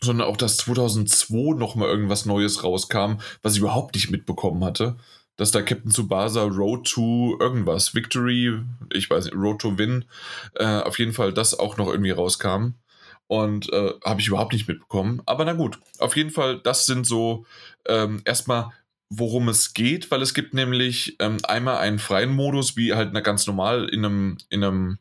[0.00, 4.96] sondern auch, dass 2002 nochmal irgendwas Neues rauskam, was ich überhaupt nicht mitbekommen hatte
[5.36, 8.60] dass da Captain Tsubasa Road to irgendwas, Victory,
[8.92, 10.04] ich weiß nicht, Road to Win,
[10.54, 12.74] äh, auf jeden Fall das auch noch irgendwie rauskam.
[13.26, 15.22] Und äh, habe ich überhaupt nicht mitbekommen.
[15.26, 17.46] Aber na gut, auf jeden Fall, das sind so
[17.86, 18.70] ähm, erstmal,
[19.08, 23.20] worum es geht, weil es gibt nämlich ähm, einmal einen freien Modus, wie halt na,
[23.20, 24.98] ganz normal in einem, in einem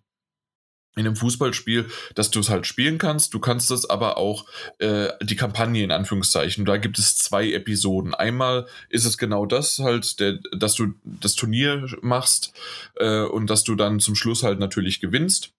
[0.96, 3.34] in einem Fußballspiel, dass du es halt spielen kannst.
[3.34, 4.46] Du kannst es aber auch
[4.78, 6.66] äh, die Kampagne in Anführungszeichen.
[6.66, 8.14] Da gibt es zwei Episoden.
[8.14, 12.54] Einmal ist es genau das halt, der, dass du das Turnier machst
[12.96, 15.54] äh, und dass du dann zum Schluss halt natürlich gewinnst.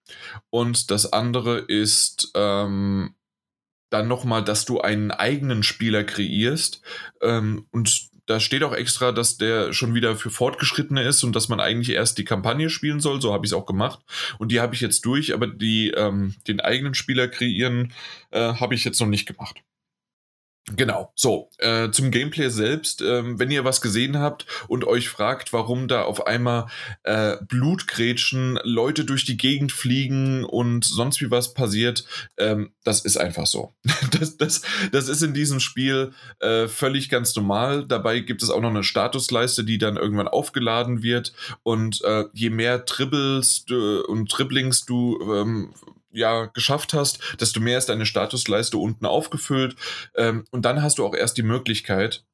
[0.49, 3.15] Und das andere ist ähm,
[3.89, 6.81] dann nochmal, dass du einen eigenen Spieler kreierst
[7.21, 11.49] ähm, und da steht auch extra, dass der schon wieder für Fortgeschrittene ist und dass
[11.49, 13.21] man eigentlich erst die Kampagne spielen soll.
[13.21, 13.99] So habe ich es auch gemacht.
[14.39, 17.93] Und die habe ich jetzt durch, aber die, ähm, den eigenen Spieler kreieren
[18.31, 19.61] äh, habe ich jetzt noch nicht gemacht.
[20.73, 25.53] Genau, so, äh, zum Gameplay selbst, ähm, wenn ihr was gesehen habt und euch fragt,
[25.53, 26.65] warum da auf einmal
[27.03, 32.05] äh, Blutgrätschen, Leute durch die Gegend fliegen und sonst wie was passiert,
[32.37, 33.75] ähm, das ist einfach so.
[34.19, 37.85] das, das, das ist in diesem Spiel äh, völlig ganz normal.
[37.85, 42.49] Dabei gibt es auch noch eine Statusleiste, die dann irgendwann aufgeladen wird und äh, je
[42.49, 43.65] mehr Tribbles
[44.07, 45.73] und Dribblings du ähm,
[46.15, 49.75] ja geschafft hast, desto mehr ist deine Statusleiste unten aufgefüllt.
[50.15, 52.25] Ähm, und dann hast du auch erst die Möglichkeit,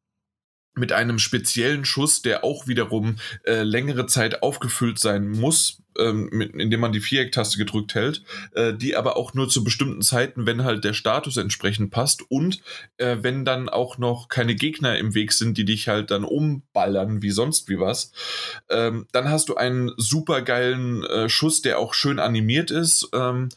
[0.74, 6.54] mit einem speziellen Schuss, der auch wiederum äh, längere Zeit aufgefüllt sein muss, ähm, mit,
[6.56, 8.24] indem man die Viereck-Taste gedrückt hält,
[8.54, 12.62] äh, die aber auch nur zu bestimmten Zeiten, wenn halt der Status entsprechend passt und
[12.98, 17.22] äh, wenn dann auch noch keine Gegner im Weg sind, die dich halt dann umballern
[17.22, 18.14] wie sonst wie was,
[18.70, 23.10] ähm, dann hast du einen super geilen äh, Schuss, der auch schön animiert ist.
[23.14, 23.50] Ähm,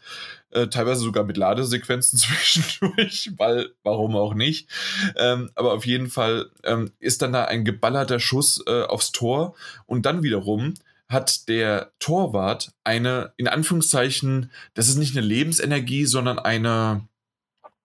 [0.55, 4.69] äh, teilweise sogar mit Ladesequenzen zwischendurch, weil warum auch nicht.
[5.17, 9.55] Ähm, aber auf jeden Fall ähm, ist dann da ein geballerter Schuss äh, aufs Tor
[9.87, 10.75] und dann wiederum
[11.09, 17.07] hat der Torwart eine, in Anführungszeichen, das ist nicht eine Lebensenergie, sondern eine,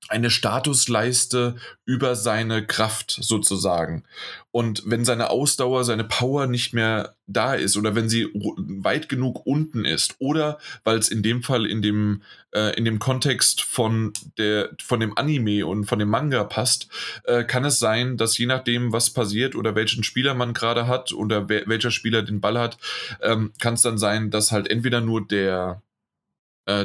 [0.07, 1.55] eine Statusleiste
[1.85, 4.03] über seine Kraft sozusagen.
[4.51, 9.45] Und wenn seine Ausdauer, seine Power nicht mehr da ist oder wenn sie weit genug
[9.45, 14.13] unten ist oder weil es in dem Fall in dem, äh, in dem Kontext von,
[14.39, 16.88] der, von dem Anime und von dem Manga passt,
[17.26, 21.13] äh, kann es sein, dass je nachdem, was passiert oder welchen Spieler man gerade hat
[21.13, 22.80] oder welcher Spieler den Ball hat,
[23.21, 25.84] ähm, kann es dann sein, dass halt entweder nur der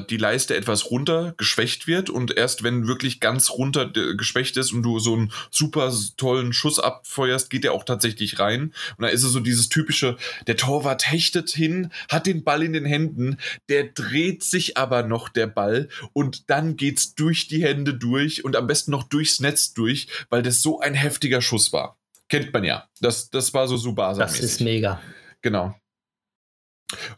[0.08, 4.82] die Leiste etwas runter geschwächt wird und erst wenn wirklich ganz runter geschwächt ist und
[4.82, 8.72] du so einen super tollen Schuss abfeuerst, geht der auch tatsächlich rein.
[8.96, 10.16] Und da ist es so dieses typische,
[10.46, 13.38] der Torwart hechtet hin, hat den Ball in den Händen,
[13.68, 18.56] der dreht sich aber noch der Ball und dann geht's durch die Hände durch und
[18.56, 21.98] am besten noch durchs Netz durch, weil das so ein heftiger Schuss war.
[22.28, 22.88] Kennt man ja.
[23.00, 24.24] Das, das war so Subasa.
[24.24, 24.26] -mäßig.
[24.26, 25.00] Das ist mega.
[25.42, 25.74] Genau.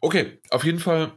[0.01, 1.13] Okay, auf jeden Fall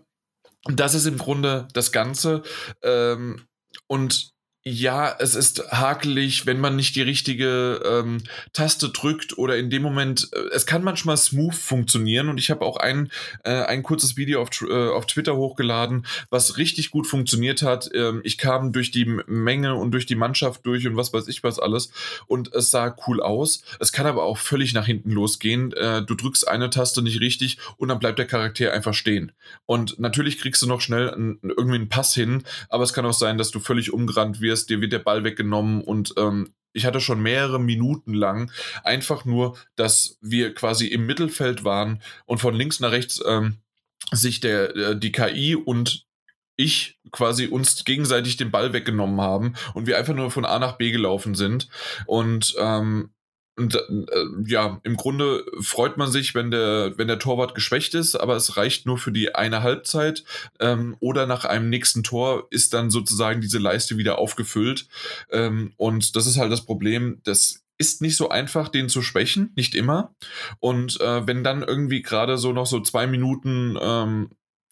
[0.65, 2.43] das ist im Grunde das Ganze.
[2.83, 3.47] Ähm,
[3.87, 4.31] und
[4.65, 8.21] ja, es ist hakelig, wenn man nicht die richtige ähm,
[8.51, 12.65] Taste drückt oder in dem Moment, äh, es kann manchmal smooth funktionieren und ich habe
[12.65, 13.09] auch ein,
[13.45, 17.89] äh, ein kurzes Video auf, äh, auf Twitter hochgeladen, was richtig gut funktioniert hat.
[17.93, 21.41] Ähm, ich kam durch die Menge und durch die Mannschaft durch und was weiß ich
[21.41, 21.91] was alles
[22.27, 23.63] und es sah cool aus.
[23.79, 25.71] Es kann aber auch völlig nach hinten losgehen.
[25.71, 29.31] Äh, du drückst eine Taste nicht richtig und dann bleibt der Charakter einfach stehen.
[29.65, 33.13] Und natürlich kriegst du noch schnell einen, irgendwie einen Pass hin, aber es kann auch
[33.13, 36.85] sein, dass du völlig umgerannt wirst wirst, dir wird der Ball weggenommen und ähm, ich
[36.85, 38.51] hatte schon mehrere Minuten lang
[38.83, 43.57] einfach nur, dass wir quasi im Mittelfeld waren und von links nach rechts ähm,
[44.11, 46.05] sich der, äh, die KI und
[46.55, 50.77] ich quasi uns gegenseitig den Ball weggenommen haben und wir einfach nur von A nach
[50.77, 51.69] B gelaufen sind.
[52.05, 53.11] Und ähm,
[53.59, 53.81] und äh,
[54.45, 58.57] ja, im Grunde freut man sich, wenn der, wenn der Torwart geschwächt ist, aber es
[58.57, 60.23] reicht nur für die eine Halbzeit.
[60.59, 64.87] Ähm, oder nach einem nächsten Tor ist dann sozusagen diese Leiste wieder aufgefüllt.
[65.29, 69.51] Ähm, und das ist halt das Problem, das ist nicht so einfach, den zu schwächen,
[69.55, 70.13] nicht immer.
[70.59, 74.29] Und äh, wenn dann irgendwie gerade so noch so zwei Minuten ähm,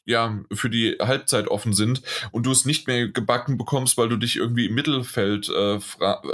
[0.07, 2.01] ja, für die Halbzeit offen sind
[2.31, 5.79] und du es nicht mehr gebacken bekommst, weil du dich irgendwie im Mittelfeld äh,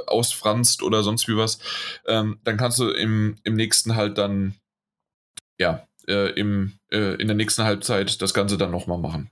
[0.05, 1.57] ausfranst oder sonst wie was,
[2.05, 4.53] ähm, dann kannst du im, im nächsten halt dann,
[5.59, 9.31] ja, äh, im, äh, in der nächsten Halbzeit das Ganze dann nochmal machen.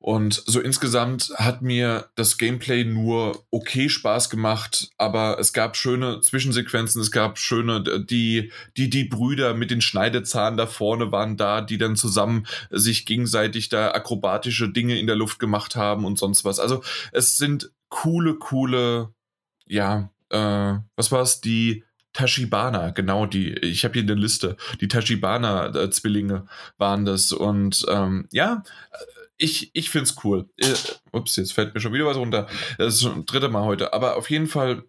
[0.00, 6.20] Und so insgesamt hat mir das Gameplay nur okay Spaß gemacht, aber es gab schöne
[6.20, 11.60] Zwischensequenzen, es gab schöne, die, die, die Brüder mit den Schneidezahnen da vorne waren da,
[11.62, 16.44] die dann zusammen sich gegenseitig da akrobatische Dinge in der Luft gemacht haben und sonst
[16.44, 16.60] was.
[16.60, 19.12] Also es sind coole, coole,
[19.66, 24.88] ja, äh, was war es, die Tashibana, genau die, ich habe hier eine Liste, die
[24.88, 26.46] Tashibana-Zwillinge
[26.76, 28.62] waren das und ähm, ja,
[29.38, 30.50] ich, ich finde es cool.
[30.56, 30.74] Äh,
[31.12, 32.48] ups, jetzt fällt mir schon wieder was runter.
[32.76, 33.92] Das ist schon das dritte Mal heute.
[33.92, 34.84] Aber auf jeden Fall,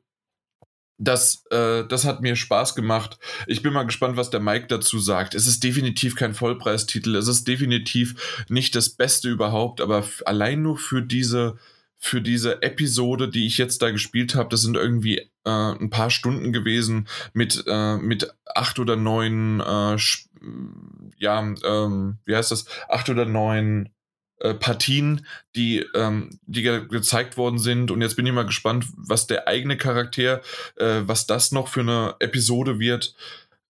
[0.97, 3.19] das, äh, das hat mir Spaß gemacht.
[3.47, 5.35] Ich bin mal gespannt, was der Mike dazu sagt.
[5.35, 7.15] Es ist definitiv kein Vollpreistitel.
[7.15, 9.81] Es ist definitiv nicht das Beste überhaupt.
[9.81, 11.57] Aber allein nur für diese,
[11.97, 16.09] für diese Episode, die ich jetzt da gespielt habe, das sind irgendwie äh, ein paar
[16.09, 19.97] Stunden gewesen mit, äh, mit acht oder neun, äh,
[21.17, 22.65] ja, ähm, wie heißt das?
[22.87, 23.89] Acht oder neun
[24.39, 25.25] äh, Partien,
[25.55, 27.91] die, ähm, die ge gezeigt worden sind.
[27.91, 30.41] Und jetzt bin ich mal gespannt, was der eigene Charakter,
[30.77, 33.15] äh, was das noch für eine Episode wird.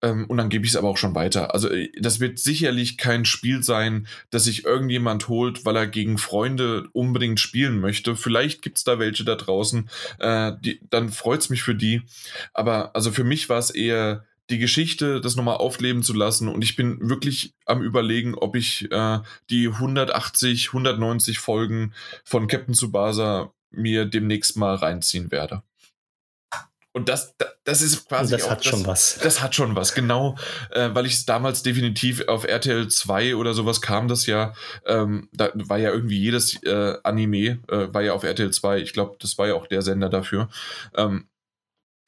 [0.02, 1.55] Ähm, und dann gebe ich es aber auch schon weiter.
[1.55, 6.18] Also äh, das wird sicherlich kein Spiel sein, das sich irgendjemand holt, weil er gegen
[6.18, 8.16] Freunde unbedingt spielen möchte.
[8.16, 9.88] Vielleicht gibt es da welche da draußen,
[10.18, 12.02] äh, die, dann freut es mich für die.
[12.52, 16.48] Aber also für mich war es eher die Geschichte, das nochmal aufleben zu lassen.
[16.48, 19.20] Und ich bin wirklich am Überlegen, ob ich äh,
[19.51, 21.94] die 180, 190 Folgen
[22.24, 25.62] von Captain Tsubasa mir demnächst mal reinziehen werde.
[26.97, 28.32] Und das, das ist quasi.
[28.32, 29.18] Und das auch, hat das, schon was.
[29.23, 30.35] Das hat schon was, genau.
[30.70, 34.55] Äh, weil ich es damals definitiv auf RTL 2 oder sowas kam das ja.
[34.86, 38.78] Ähm, da war ja irgendwie jedes äh, Anime, äh, war ja auf RTL 2.
[38.81, 40.48] Ich glaube, das war ja auch der Sender dafür.
[40.94, 41.28] Ähm,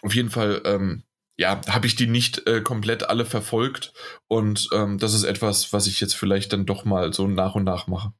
[0.01, 1.02] auf jeden Fall, ähm,
[1.39, 3.93] ja, habe ich die nicht äh, komplett alle verfolgt.
[4.27, 7.65] Und ähm, das ist etwas, was ich jetzt vielleicht dann doch mal so nach und
[7.65, 8.12] nach mache.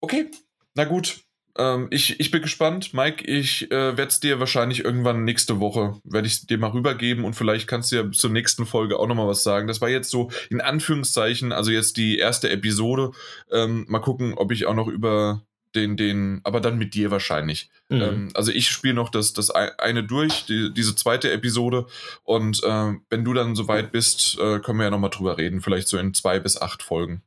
[0.00, 0.30] Okay,
[0.74, 1.18] na gut.
[1.58, 2.94] Ähm, ich, ich bin gespannt.
[2.94, 7.24] Mike, ich äh, werde es dir wahrscheinlich irgendwann nächste Woche, werde ich dir mal rübergeben
[7.24, 9.66] und vielleicht kannst du ja zur nächsten Folge auch nochmal was sagen.
[9.66, 13.10] Das war jetzt so in Anführungszeichen, also jetzt die erste Episode.
[13.50, 15.42] Ähm, mal gucken, ob ich auch noch über
[15.74, 17.70] den, den, aber dann mit dir wahrscheinlich.
[17.88, 18.02] Mhm.
[18.02, 21.86] Ähm, also ich spiele noch das, das eine durch, die, diese zweite Episode.
[22.24, 25.60] Und äh, wenn du dann soweit bist, äh, können wir ja nochmal drüber reden.
[25.60, 27.22] Vielleicht so in zwei bis acht Folgen.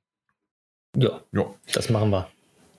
[0.95, 1.45] Ja, ja.
[1.73, 2.29] das machen wir.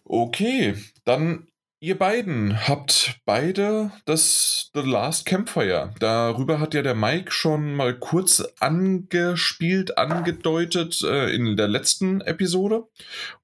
[0.04, 1.46] Okay, dann
[1.82, 5.92] Ihr beiden habt beide das The Last Campfire.
[5.98, 12.84] Darüber hat ja der Mike schon mal kurz angespielt, angedeutet äh, in der letzten Episode.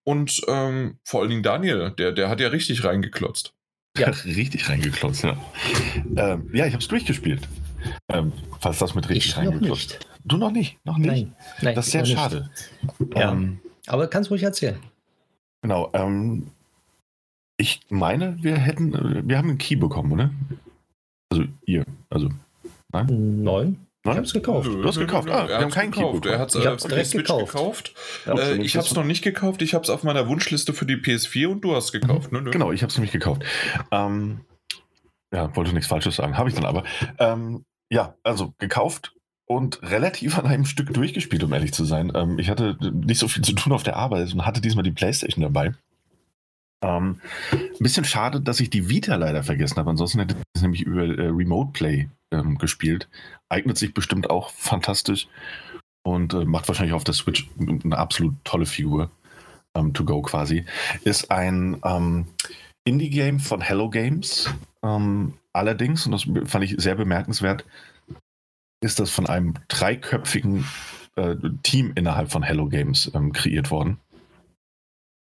[0.05, 3.55] Und ähm, vor allen Dingen Daniel, der, der hat ja richtig reingeklotzt.
[3.97, 5.37] Ja, richtig reingeklotzt, ja.
[6.17, 7.41] Ähm, ja, ich habe es durchgespielt.
[8.09, 9.89] Ähm, falls das mit richtig Ich noch reingeklotzt.
[9.95, 10.07] nicht.
[10.25, 10.79] Du noch nicht?
[10.85, 11.11] Noch nicht?
[11.11, 11.75] Nein, nein.
[11.75, 12.51] Das ist sehr noch schade.
[13.17, 13.33] Ja.
[13.33, 13.59] Ähm,
[13.89, 14.79] Aber kannst ruhig erzählen.
[15.61, 15.91] genau.
[15.93, 16.53] Ähm,
[17.59, 20.31] ich meine, wir hätten, wir haben einen Key bekommen, oder?
[21.31, 22.31] Also ihr, also
[22.93, 23.87] Neun?
[24.05, 24.17] Ich Nein?
[24.19, 24.69] hab's gekauft.
[24.69, 25.29] Du hast gekauft.
[25.29, 26.23] Ah, wir er haben hat's keinen Key gekauft.
[26.23, 26.35] bekommen.
[26.35, 27.53] Er hat es Ich äh, hab's direkt Switch gekauft.
[27.53, 27.95] gekauft.
[28.27, 29.61] Ja, Äh, ich habe es noch nicht gekauft.
[29.61, 32.33] Ich habe es auf meiner Wunschliste für die PS4 und du hast gekauft.
[32.33, 32.41] Ne?
[32.41, 32.51] Ne?
[32.51, 33.43] Genau, ich habe es nämlich gekauft.
[33.91, 34.41] Ähm,
[35.35, 36.85] ja, wollte nichts Falsches sagen, habe ich dann aber.
[37.19, 39.15] Ähm, ja, also gekauft
[39.47, 42.13] und relativ an einem Stück durchgespielt, um ehrlich zu sein.
[42.15, 44.93] Ähm, ich hatte nicht so viel zu tun auf der Arbeit und hatte diesmal die
[44.93, 45.75] Playstation dabei.
[46.83, 47.21] Ähm,
[47.53, 49.91] ein bisschen schade, dass ich die Vita leider vergessen habe.
[49.91, 53.09] Ansonsten hätte ich es nämlich über äh, Remote Play ähm, gespielt.
[53.49, 55.29] Eignet sich bestimmt auch fantastisch
[56.05, 59.11] und äh, macht wahrscheinlich auf der Switch eine absolut tolle Figur.
[59.75, 60.65] Ähm, to go quasi.
[61.05, 62.27] Ist ein ähm,
[62.85, 64.49] Indie-Game von Hello Games.
[64.83, 67.65] Ähm, allerdings, und das fand ich sehr bemerkenswert,
[68.81, 70.65] ist das von einem dreiköpfigen
[71.17, 73.99] äh, Team innerhalb von Hello Games ähm, kreiert worden.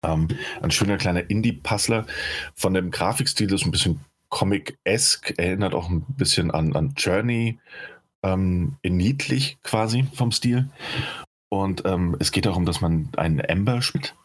[0.04, 0.28] Ähm,
[0.62, 2.06] ein schöner kleiner Indie-Puzzler.
[2.56, 4.00] Von dem Grafikstil ist ein bisschen
[4.30, 7.60] Comic-esque, erinnert auch ein bisschen an, an Journey,
[8.24, 10.70] ähm, in niedlich quasi vom Stil.
[11.50, 14.16] Und ähm, es geht darum, dass man einen Ember spielt,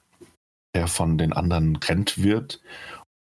[0.75, 2.61] der von den anderen getrennt wird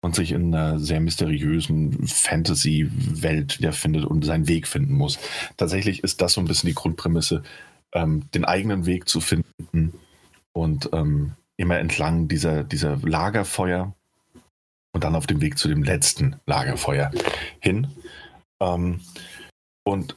[0.01, 5.19] und sich in einer sehr mysteriösen Fantasy-Welt wiederfindet und seinen Weg finden muss.
[5.55, 7.43] Tatsächlich ist das so ein bisschen die Grundprämisse,
[7.93, 9.93] ähm, den eigenen Weg zu finden
[10.53, 13.93] und ähm, immer entlang dieser, dieser Lagerfeuer
[14.93, 17.11] und dann auf dem Weg zu dem letzten Lagerfeuer
[17.59, 17.87] hin.
[18.61, 19.01] Ähm,
[19.83, 20.15] und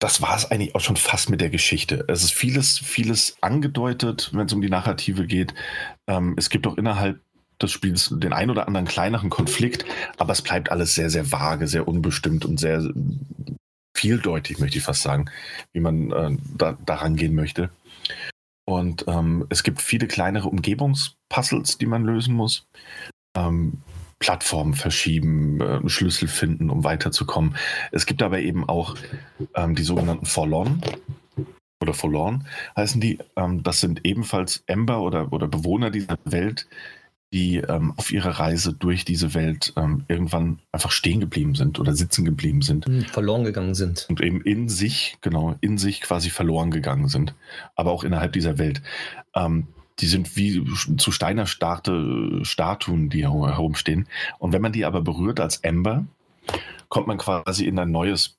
[0.00, 2.04] das war es eigentlich auch schon fast mit der Geschichte.
[2.08, 5.54] Es ist vieles, vieles angedeutet, wenn es um die Narrative geht.
[6.06, 7.20] Ähm, es gibt auch innerhalb
[7.60, 9.84] des Spiels den ein oder anderen kleineren Konflikt,
[10.16, 12.88] aber es bleibt alles sehr, sehr vage, sehr unbestimmt und sehr
[13.96, 15.28] vieldeutig, möchte ich fast sagen,
[15.72, 17.70] wie man äh, da, daran gehen möchte.
[18.68, 22.66] Und ähm, es gibt viele kleinere Umgebungspuzzles, die man lösen muss.
[23.34, 23.80] Ähm,
[24.18, 27.56] Plattformen verschieben, äh, Schlüssel finden, um weiterzukommen.
[27.92, 28.94] Es gibt aber eben auch
[29.54, 30.82] ähm, die sogenannten Forlorn
[31.80, 32.46] oder Forlorn
[32.76, 33.18] heißen die.
[33.36, 36.68] Ähm, das sind ebenfalls Ember oder, oder Bewohner dieser Welt,
[37.32, 41.94] die ähm, auf ihrer Reise durch diese Welt ähm, irgendwann einfach stehen geblieben sind oder
[41.94, 44.06] sitzen geblieben sind Hm, Verloren gegangen sind.
[44.08, 47.34] und eben in sich, genau, in sich quasi verloren gegangen sind,
[47.76, 48.80] aber auch innerhalb dieser Welt.
[49.34, 49.66] Ähm,
[50.00, 50.64] die sind wie
[50.96, 54.06] zu Steiner starte Statuen, die her- herumstehen.
[54.38, 56.06] Und wenn man die aber berührt als Ember,
[56.88, 58.38] kommt man quasi in ein neues,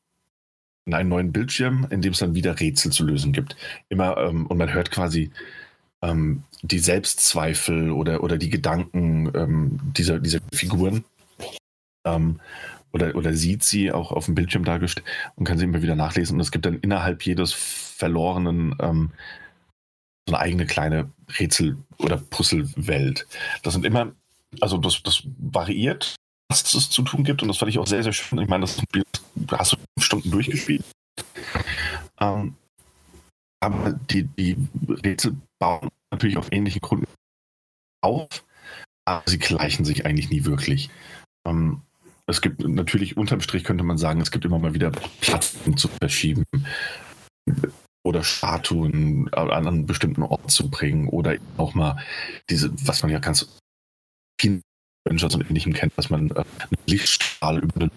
[0.85, 3.55] in einen neuen Bildschirm, in dem es dann wieder Rätsel zu lösen gibt.
[3.89, 5.31] Immer, ähm, und man hört quasi
[6.01, 11.03] ähm, die Selbstzweifel oder, oder die Gedanken ähm, dieser, dieser Figuren.
[12.05, 12.39] Ähm,
[12.91, 15.05] oder, oder sieht sie auch auf dem Bildschirm dargestellt
[15.35, 16.35] und kann sie immer wieder nachlesen.
[16.35, 19.11] Und es gibt dann innerhalb jedes verlorenen ähm,
[20.27, 23.27] so eine eigene kleine Rätsel- oder Puzzlewelt.
[23.61, 24.13] Das sind immer,
[24.61, 26.15] also das, das variiert,
[26.49, 27.41] was es zu tun gibt.
[27.41, 28.39] Und das fand ich auch sehr, sehr schön.
[28.39, 29.03] Ich meine, das Spiel
[29.51, 30.83] hast du fünf Stunden durchgespielt.
[32.19, 32.55] Ähm,
[33.59, 34.57] aber die, die
[34.87, 37.05] Rätsel bauen natürlich auf ähnlichen Gründen
[38.01, 38.45] auf,
[39.05, 40.89] aber sie gleichen sich eigentlich nie wirklich.
[41.45, 41.81] Ähm,
[42.27, 45.87] es gibt natürlich unterm Strich könnte man sagen, es gibt immer mal wieder Plattformen zu
[45.87, 46.45] verschieben
[48.03, 51.97] oder Statuen an einen bestimmten Ort zu bringen oder auch mal
[52.49, 53.57] diese, was man ja ganz
[54.39, 54.61] vielen
[55.05, 57.91] Avengers und ähnlichem kennt, dass man äh, einen Lichtstrahl über eine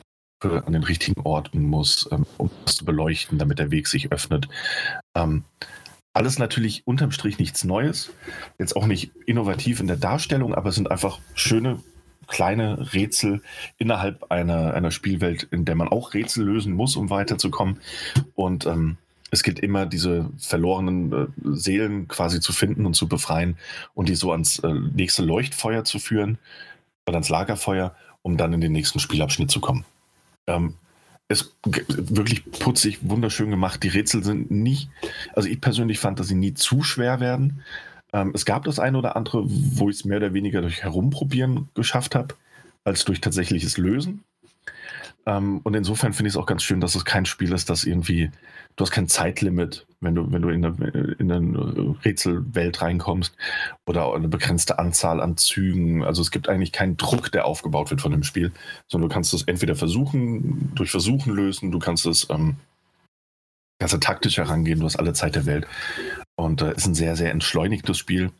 [0.44, 4.48] an den richtigen Orten muss, ähm, um das zu beleuchten, damit der Weg sich öffnet.
[5.14, 5.44] Ähm,
[6.14, 8.12] alles natürlich unterm Strich nichts Neues,
[8.58, 11.80] jetzt auch nicht innovativ in der Darstellung, aber es sind einfach schöne
[12.26, 13.42] kleine Rätsel
[13.78, 17.78] innerhalb einer, einer Spielwelt, in der man auch Rätsel lösen muss, um weiterzukommen.
[18.34, 18.96] Und ähm,
[19.30, 23.56] es gilt immer, diese verlorenen äh, Seelen quasi zu finden und zu befreien
[23.94, 26.38] und die so ans äh, nächste Leuchtfeuer zu führen
[27.06, 29.84] oder ans Lagerfeuer, um dann in den nächsten Spielabschnitt zu kommen.
[30.46, 30.74] Ähm,
[31.32, 33.82] ist wirklich putzig, wunderschön gemacht.
[33.82, 34.88] Die Rätsel sind nie,
[35.34, 37.62] also ich persönlich fand, dass sie nie zu schwer werden.
[38.12, 41.68] Ähm, es gab das eine oder andere, wo ich es mehr oder weniger durch Herumprobieren
[41.74, 42.34] geschafft habe,
[42.84, 44.24] als durch tatsächliches Lösen.
[45.26, 47.84] Ähm, und insofern finde ich es auch ganz schön, dass es kein Spiel ist, das
[47.84, 48.30] irgendwie,
[48.76, 53.36] du hast kein Zeitlimit, wenn du, wenn du in eine, in eine Rätselwelt reinkommst
[53.86, 56.02] oder eine begrenzte Anzahl an Zügen.
[56.02, 58.52] Also es gibt eigentlich keinen Druck, der aufgebaut wird von dem Spiel,
[58.88, 62.56] sondern du kannst es entweder versuchen, durch Versuchen lösen, du kannst es ähm,
[63.78, 65.66] kannst taktisch herangehen, du hast alle Zeit der Welt.
[66.36, 68.30] Und äh, ist ein sehr, sehr entschleunigtes Spiel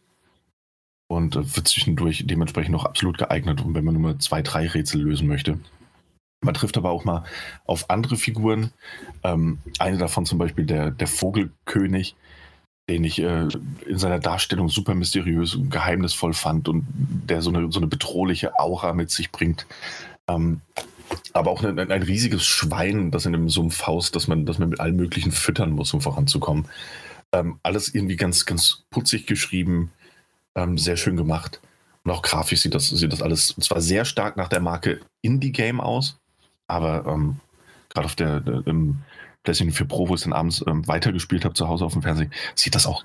[1.08, 5.28] und äh, wird zwischendurch dementsprechend noch absolut geeignet, wenn man nur zwei, drei Rätsel lösen
[5.28, 5.58] möchte.
[6.42, 7.24] Man trifft aber auch mal
[7.66, 8.72] auf andere Figuren.
[9.22, 12.16] Ähm, eine davon zum Beispiel der, der Vogelkönig,
[12.88, 13.48] den ich äh,
[13.86, 18.58] in seiner Darstellung super mysteriös und geheimnisvoll fand und der so eine, so eine bedrohliche
[18.58, 19.66] Aura mit sich bringt.
[20.28, 20.60] Ähm,
[21.32, 24.68] aber auch ein, ein, riesiges Schwein, das in einem Sumpf haust, das man, das man
[24.68, 26.66] mit allem Möglichen füttern muss, um voranzukommen.
[27.32, 29.90] Ähm, alles irgendwie ganz, ganz putzig geschrieben,
[30.54, 31.60] ähm, sehr schön gemacht.
[32.04, 35.80] Und auch grafisch sieht das, sieht das alles zwar sehr stark nach der Marke Indie-Game
[35.80, 36.18] aus,
[36.72, 37.36] aber ähm,
[37.90, 38.98] gerade auf der, im
[39.44, 42.32] PlayStation 4 Pro, wo ich dann abends ähm, weitergespielt habe zu Hause auf dem Fernsehen,
[42.54, 43.04] sieht das auch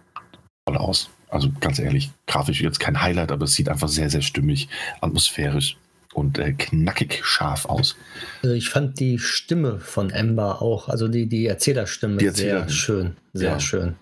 [0.66, 1.10] toll aus.
[1.30, 4.70] Also ganz ehrlich, grafisch jetzt kein Highlight, aber es sieht einfach sehr, sehr stimmig,
[5.02, 5.78] atmosphärisch
[6.14, 7.98] und äh, knackig scharf aus.
[8.42, 13.18] Also ich fand die Stimme von Ember auch, also die, die Erzählerstimme, die sehr schön,
[13.34, 13.60] sehr ja.
[13.60, 13.96] schön.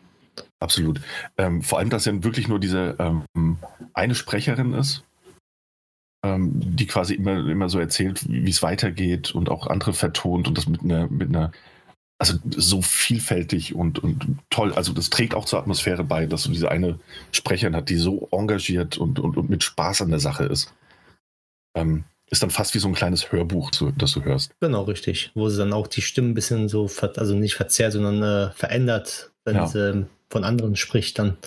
[0.60, 1.02] Absolut.
[1.38, 3.58] Ähm, vor allem, dass ja wirklich nur diese ähm,
[3.94, 5.15] eine Sprecherin ist, ähm,
[6.40, 10.68] die quasi immer, immer so erzählt, wie es weitergeht und auch andere vertont und das
[10.68, 11.52] mit einer, mit einer,
[12.18, 14.74] also so vielfältig und, und toll.
[14.74, 17.00] Also das trägt auch zur Atmosphäre bei, dass du diese eine
[17.32, 20.74] Sprecherin hat, die so engagiert und, und, und mit Spaß an der Sache ist.
[21.76, 24.52] Ähm, ist dann fast wie so ein kleines Hörbuch, das du hörst.
[24.60, 25.32] Genau, richtig.
[25.36, 29.32] Wo sie dann auch die Stimmen ein bisschen so, also nicht verzerrt, sondern äh, verändert,
[29.44, 29.68] wenn ja.
[29.68, 31.38] sie ähm, von anderen spricht dann.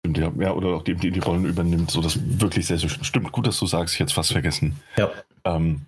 [0.00, 2.88] Stimmt, ja, ja oder auch die, die die Rollen übernimmt, so das wirklich sehr, sehr
[2.88, 3.32] stimmt.
[3.32, 4.76] Gut, dass du sagst, ich hätte es fast vergessen.
[4.96, 5.10] Ja.
[5.44, 5.82] Ähm,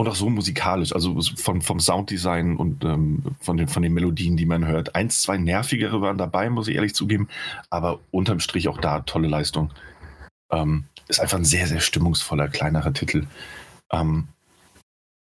[0.00, 4.36] und auch so musikalisch, also vom, vom Sounddesign und ähm, von, den, von den Melodien,
[4.36, 4.94] die man hört.
[4.94, 7.28] Eins, zwei nervigere waren dabei, muss ich ehrlich zugeben,
[7.68, 9.72] aber unterm Strich auch da tolle Leistung.
[10.52, 13.26] Ähm, ist einfach ein sehr, sehr stimmungsvoller, kleinerer Titel.
[13.90, 14.28] Ähm,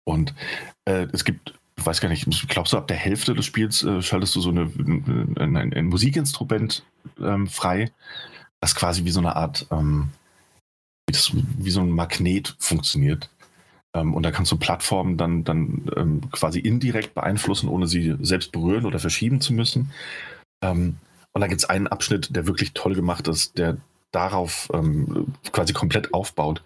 [0.04, 0.34] und
[0.86, 3.84] äh, es gibt ich weiß gar nicht, ich glaube so ab der Hälfte des Spiels
[3.84, 6.84] äh, schaltest du so eine, ein, ein, Musikinstrument
[7.20, 7.92] ähm, frei,
[8.62, 10.10] das quasi wie so eine Art, ähm,
[11.08, 13.30] wie, das, wie, so ein Magnet funktioniert.
[13.94, 18.52] Ähm, und da kannst du Plattformen dann, dann ähm, quasi indirekt beeinflussen, ohne sie selbst
[18.52, 19.92] berühren oder verschieben zu müssen.
[20.64, 20.98] Ähm,
[21.34, 23.78] und da gibt es einen Abschnitt, der wirklich toll gemacht ist, der
[24.12, 26.64] darauf ähm, quasi komplett aufbaut,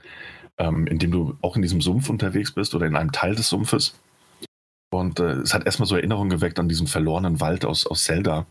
[0.61, 3.95] indem du auch in diesem Sumpf unterwegs bist oder in einem Teil des Sumpfes
[4.91, 8.48] und äh, es hat erstmal so Erinnerungen geweckt an diesen verlorenen Wald aus, aus Zelda,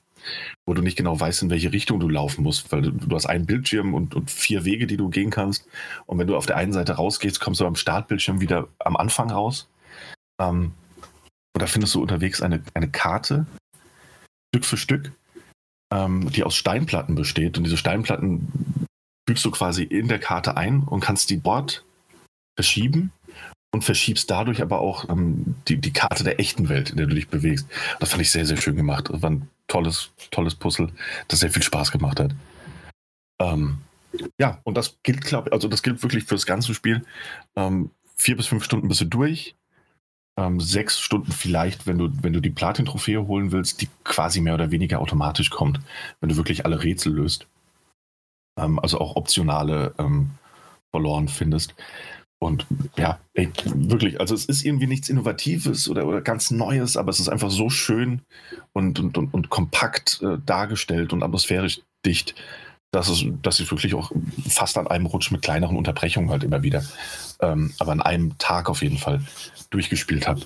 [0.67, 3.27] wo du nicht genau weißt, in welche Richtung du laufen musst, weil du, du hast
[3.27, 5.67] einen Bildschirm und, und, vier Wege, die du gehen kannst.
[6.07, 9.31] Und wenn du auf der einen Seite rausgehst, kommst du am Startbildschirm wieder am Anfang
[9.31, 9.69] raus.
[10.41, 10.73] Ähm,
[11.55, 13.47] und da findest du unterwegs eine, eine Karte,
[14.55, 15.13] Stück für Stück,
[15.93, 17.59] ähm, die aus Steinplatten besteht.
[17.59, 18.87] Und diese Steinplatten
[19.29, 21.85] fügst du quasi in der Karte ein und kannst die dort
[22.57, 23.13] verschieben
[23.73, 27.15] und verschiebst dadurch aber auch ähm, die, die Karte der echten Welt, in der du
[27.15, 27.67] dich bewegst.
[28.01, 29.11] Das fand ich sehr, sehr schön gemacht.
[29.11, 30.89] Das war ein tolles, tolles Puzzle,
[31.29, 32.35] das sehr viel Spaß gemacht hat.
[33.41, 33.79] Ähm,
[34.39, 37.05] ja, und das gilt, glaube also das gilt wirklich für das ganze Spiel.
[37.57, 39.55] Ähm, vier bis fünf Stunden bist du durch.
[40.39, 44.55] Ähm, sechs Stunden vielleicht, wenn du, wenn du die Platin-Trophäe holen willst, die quasi mehr
[44.55, 45.81] oder weniger automatisch kommt,
[46.21, 47.47] wenn du wirklich alle Rätsel löst.
[48.57, 50.31] Ähm, also auch optionale ähm,
[50.91, 51.75] verloren findest.
[52.41, 52.67] Und
[52.97, 57.19] ja, ey, wirklich, also es ist irgendwie nichts Innovatives oder, oder ganz Neues, aber es
[57.19, 58.23] ist einfach so schön
[58.73, 62.37] und, und, und, und kompakt äh, dargestellt und atmosphärisch dicht,
[62.93, 64.13] dass, es, dass ich wirklich auch
[64.49, 66.85] fast an einem Rutsch mit kleineren Unterbrechungen halt immer wieder,
[67.41, 69.21] ähm, aber an einem Tag auf jeden Fall
[69.71, 70.43] durchgespielt habe.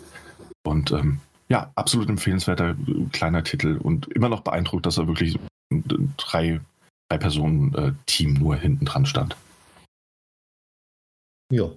[0.64, 5.38] Und ähm, ja, absolut empfehlenswerter äh, kleiner Titel und immer noch beeindruckt, dass er wirklich
[5.70, 6.60] ein drei,
[7.10, 9.36] drei Personen-Team äh, nur hinten dran stand.
[11.52, 11.70] Ja,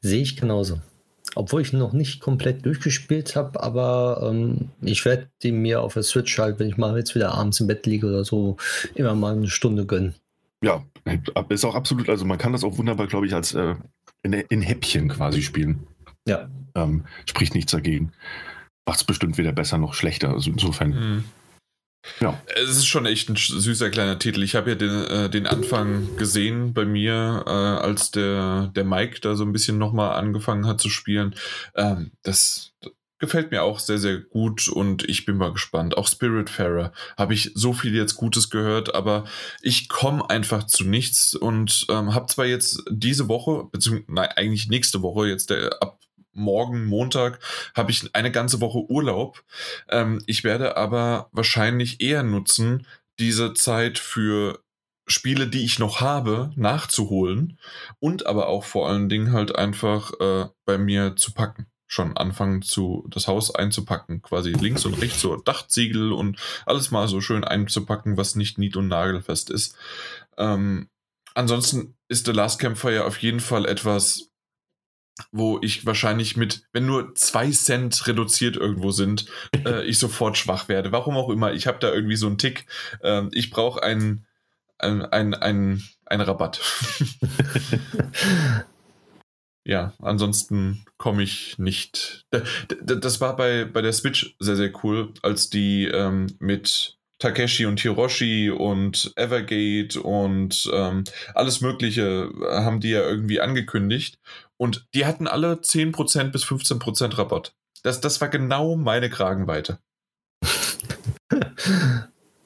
[0.00, 0.80] sehe ich genauso.
[1.34, 6.02] Obwohl ich noch nicht komplett durchgespielt habe, aber ähm, ich werde die mir auf der
[6.02, 8.56] Switch halt, wenn ich mal jetzt wieder abends im Bett liege oder so,
[8.94, 10.14] immer mal eine Stunde gönnen.
[10.62, 10.82] Ja,
[11.50, 13.74] ist auch absolut, also man kann das auch wunderbar, glaube ich, als äh,
[14.22, 15.86] in, in, Häppchen quasi spielen.
[16.26, 16.48] Ja.
[16.74, 18.12] Ähm, spricht nichts dagegen.
[18.86, 20.30] Macht es bestimmt weder besser noch schlechter.
[20.30, 20.90] Also insofern.
[20.90, 21.24] Mhm.
[22.20, 22.40] Ja.
[22.54, 24.42] Es ist schon echt ein süßer kleiner Titel.
[24.42, 29.20] Ich habe ja den, äh, den Anfang gesehen bei mir, äh, als der, der Mike
[29.20, 31.34] da so ein bisschen nochmal angefangen hat zu spielen.
[31.74, 32.72] Ähm, das
[33.18, 35.96] gefällt mir auch sehr, sehr gut und ich bin mal gespannt.
[35.96, 39.24] Auch Spiritfarer habe ich so viel jetzt Gutes gehört, aber
[39.62, 44.68] ich komme einfach zu nichts und ähm, habe zwar jetzt diese Woche, beziehungsweise nein, eigentlich
[44.68, 45.98] nächste Woche, jetzt der, ab
[46.36, 47.40] morgen Montag
[47.74, 49.42] habe ich eine ganze Woche Urlaub.
[49.88, 52.86] Ähm, ich werde aber wahrscheinlich eher nutzen,
[53.18, 54.60] diese Zeit für
[55.06, 57.58] Spiele, die ich noch habe, nachzuholen
[58.00, 61.66] und aber auch vor allen Dingen halt einfach äh, bei mir zu packen.
[61.88, 66.36] Schon anfangen zu das Haus einzupacken, quasi links und rechts so Dachziegel und
[66.66, 69.76] alles mal so schön einzupacken, was nicht nied- und nagelfest ist.
[70.36, 70.88] Ähm,
[71.34, 74.32] ansonsten ist The Last Campfire auf jeden Fall etwas,
[75.32, 79.26] wo ich wahrscheinlich mit, wenn nur zwei Cent reduziert irgendwo sind,
[79.64, 80.92] äh, ich sofort schwach werde.
[80.92, 81.52] Warum auch immer.
[81.52, 82.66] Ich habe da irgendwie so einen Tick.
[83.02, 84.26] Ähm, ich brauche einen
[84.78, 86.60] ein, ein, ein, ein Rabatt.
[89.64, 92.26] ja, ansonsten komme ich nicht.
[92.82, 97.80] Das war bei, bei der Switch sehr, sehr cool, als die ähm, mit Takeshi und
[97.80, 104.18] Hiroshi und Evergate und ähm, alles Mögliche haben die ja irgendwie angekündigt.
[104.58, 107.54] Und die hatten alle 10% bis 15% Rabatt.
[107.82, 109.78] Das, das war genau meine Kragenweite.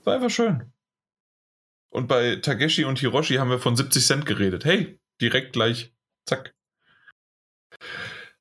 [0.04, 0.72] war einfach schön.
[1.92, 4.64] Und bei Tageshi und Hiroshi haben wir von 70 Cent geredet.
[4.64, 5.92] Hey, direkt gleich.
[6.26, 6.54] Zack.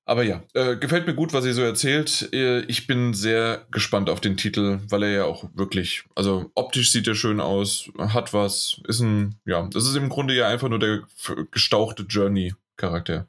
[0.05, 2.29] Aber ja, äh, gefällt mir gut, was ihr so erzählt.
[2.33, 6.91] Äh, ich bin sehr gespannt auf den Titel, weil er ja auch wirklich, also optisch
[6.91, 10.67] sieht er schön aus, hat was, ist ein, ja, das ist im Grunde ja einfach
[10.67, 11.03] nur der
[11.51, 13.27] gestauchte Journey-Charakter.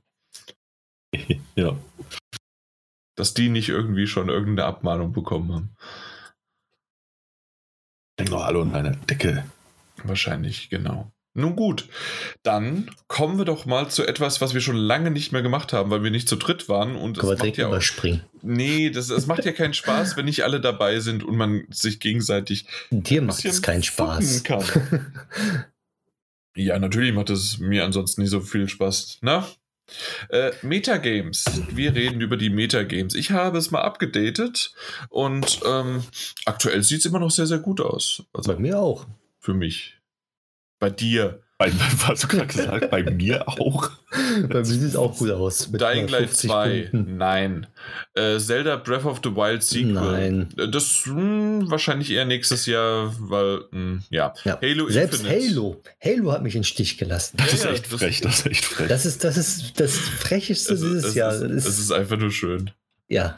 [1.56, 1.76] ja.
[3.16, 5.76] Dass die nicht irgendwie schon irgendeine Abmahnung bekommen haben.
[8.18, 9.44] Denk doch alle unter einer Decke.
[10.04, 11.12] Wahrscheinlich, genau.
[11.32, 11.88] Nun gut,
[12.42, 15.90] dann kommen wir doch mal zu etwas, was wir schon lange nicht mehr gemacht haben,
[15.90, 16.96] weil wir nicht zu dritt waren.
[16.96, 18.22] Und wir direkt ja überspringen.
[18.22, 21.66] Auch, nee, das, das macht ja keinen Spaß, wenn nicht alle dabei sind und man
[21.70, 22.66] sich gegenseitig.
[22.90, 24.42] Dir macht es keinen Spaß.
[26.56, 29.18] Ja, natürlich macht es mir ansonsten nicht so viel Spaß.
[29.22, 29.48] Na?
[30.28, 31.44] Äh, Metagames.
[31.70, 33.14] Wir reden über die Metagames.
[33.14, 34.74] Ich habe es mal abgedatet
[35.08, 36.04] und ähm,
[36.44, 38.24] aktuell sieht es immer noch sehr, sehr gut aus.
[38.32, 39.06] Also, Bei mir auch
[39.38, 39.98] für mich.
[40.78, 41.42] Bei dir.
[41.60, 41.70] Bei,
[42.08, 43.90] was du gerade gesagt bei mir auch.
[44.48, 45.70] Bei mir sieht es auch gut aus.
[45.70, 47.18] Dying Light 2, Punkten.
[47.18, 47.66] nein.
[48.14, 49.92] Äh, Zelda Breath of the Wild Sequel.
[49.92, 50.48] Nein.
[50.56, 54.32] Äh, das mh, hm, wahrscheinlich eher nächstes Jahr, weil, mh, hm, ja.
[54.44, 54.58] ja.
[54.62, 55.50] Halo Selbst Infinite.
[55.50, 55.82] Halo.
[56.02, 57.36] Halo hat mich in den Stich gelassen.
[57.36, 58.88] Das ist echt frech, das ist echt frech.
[58.88, 61.34] Das ist das, ist das Frecheste es, dieses es Jahr.
[61.34, 62.70] Ist, es ist einfach nur schön.
[63.06, 63.36] Ja.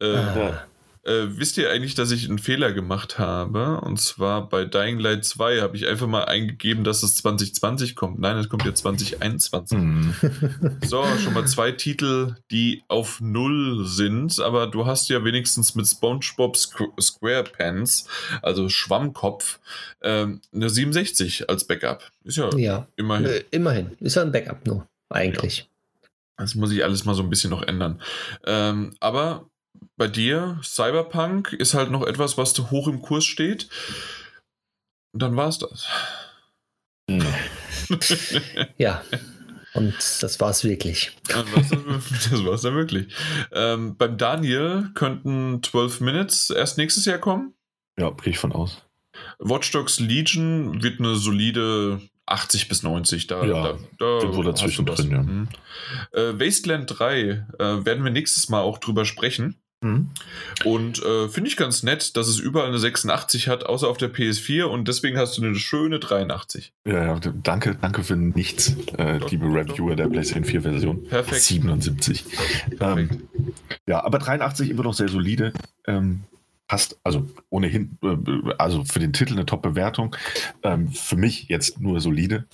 [0.00, 0.67] äh, ah.
[1.08, 3.80] Äh, wisst ihr eigentlich, dass ich einen Fehler gemacht habe?
[3.80, 8.18] Und zwar bei Dying Light 2 habe ich einfach mal eingegeben, dass es 2020 kommt.
[8.18, 9.78] Nein, es kommt ja 2021.
[9.78, 10.14] Mhm.
[10.84, 15.86] so, schon mal zwei Titel, die auf Null sind, aber du hast ja wenigstens mit
[15.86, 18.06] SpongeBob SquarePants,
[18.42, 19.60] also Schwammkopf,
[20.02, 22.10] ähm, eine 67 als Backup.
[22.24, 22.86] Ist ja, ja.
[22.96, 23.24] immerhin.
[23.24, 23.96] Äh, immerhin.
[24.00, 25.60] Ist ja ein Backup nur, eigentlich.
[25.60, 25.64] Ja.
[26.36, 28.00] Das muss ich alles mal so ein bisschen noch ändern.
[28.44, 29.48] Ähm, aber
[29.96, 33.68] bei dir, Cyberpunk ist halt noch etwas, was hoch im Kurs steht.
[35.12, 35.86] Und dann war es das.
[37.10, 37.24] Hm.
[38.78, 39.02] ja.
[39.74, 41.12] Und das war es wirklich.
[41.28, 43.14] Das war es dann wirklich.
[43.52, 47.54] Ähm, beim Daniel könnten 12 Minutes erst nächstes Jahr kommen.
[47.98, 48.82] Ja, gehe ich von aus.
[49.38, 53.26] Watch Dogs Legion wird eine solide 80 bis 90.
[53.26, 55.22] Da, ja, da, da dazwischen drin, ja.
[55.22, 55.48] Mhm.
[56.12, 57.44] Äh, Wasteland 3 äh,
[57.84, 59.60] werden wir nächstes Mal auch drüber sprechen.
[59.80, 60.10] Mhm.
[60.64, 64.12] Und äh, finde ich ganz nett, dass es überall eine 86 hat, außer auf der
[64.12, 66.72] PS4 und deswegen hast du eine schöne 83.
[66.84, 71.04] Ja, ja danke, danke für nichts, äh, liebe Reviewer der PlayStation 4 Version.
[71.04, 71.42] Perfekt.
[71.42, 72.24] 77.
[72.76, 73.12] Perfekt.
[73.12, 73.28] Ähm,
[73.86, 75.52] ja, aber 83 immer noch sehr solide.
[75.86, 76.24] Ähm,
[76.66, 80.16] passt, also ohnehin, äh, also für den Titel eine Top-Bewertung.
[80.64, 82.46] Ähm, für mich jetzt nur solide.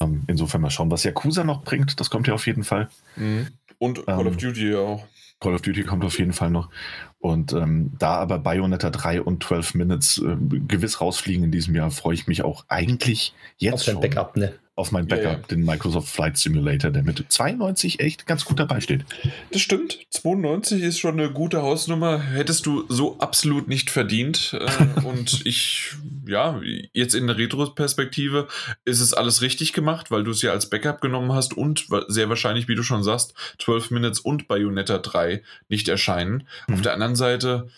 [0.00, 2.00] Ähm, insofern mal schauen, was Yakuza noch bringt.
[2.00, 2.90] Das kommt ja auf jeden Fall.
[3.16, 3.48] Mhm.
[3.78, 5.06] Und Call of ähm, Duty auch.
[5.40, 6.70] Call of Duty kommt auf jeden Fall noch.
[7.18, 11.90] Und ähm, da aber Bayonetta 3 und 12 Minutes äh, gewiss rausfliegen in diesem Jahr,
[11.90, 14.00] freue ich mich auch eigentlich jetzt auf schon.
[14.00, 14.54] Backup, ne?
[14.76, 15.46] Auf mein Backup, ja, ja.
[15.50, 19.04] den Microsoft Flight Simulator, der mit 92 echt ganz gut dabei steht.
[19.52, 20.00] Das stimmt.
[20.10, 22.20] 92 ist schon eine gute Hausnummer.
[22.20, 24.58] Hättest du so absolut nicht verdient.
[24.58, 25.92] Äh, und ich,
[26.26, 26.60] ja,
[26.92, 28.48] jetzt in der Retro-Perspektive
[28.84, 32.28] ist es alles richtig gemacht, weil du es ja als Backup genommen hast und sehr
[32.28, 36.48] wahrscheinlich, wie du schon sagst, 12 Minutes und Bayonetta 3 nicht erscheinen.
[36.66, 36.74] Mhm.
[36.74, 37.68] Auf der anderen Seite,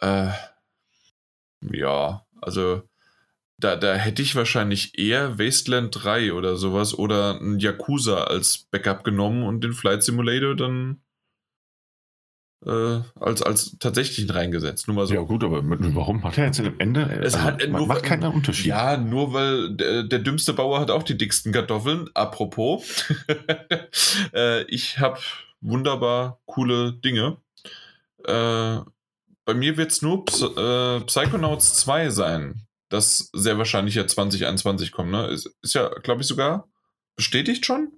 [0.00, 0.28] äh,
[1.70, 2.82] ja, also
[3.62, 9.04] da, da hätte ich wahrscheinlich eher Wasteland 3 oder sowas oder ein Yakuza als Backup
[9.04, 11.00] genommen und den Flight Simulator dann
[12.66, 14.88] äh, als, als tatsächlichen reingesetzt.
[14.88, 15.14] Nur mal so.
[15.14, 17.02] Ja, gut, aber mit, warum hat er jetzt am Ende?
[17.02, 18.66] Es also, hat nur, macht keinen Unterschied.
[18.66, 22.08] Ja, nur weil der, der, dümmste Bauer hat auch die dicksten Kartoffeln.
[22.14, 23.04] Apropos,
[24.34, 25.18] äh, ich habe
[25.60, 27.36] wunderbar coole Dinge.
[28.24, 28.78] Äh,
[29.44, 32.66] bei mir wird es nur Psy äh, Psychonauts 2 sein.
[32.92, 35.28] Das sehr wahrscheinlich ja 2021 kommt, ne?
[35.28, 36.68] Ist, ist ja, glaube ich, sogar
[37.16, 37.90] bestätigt schon.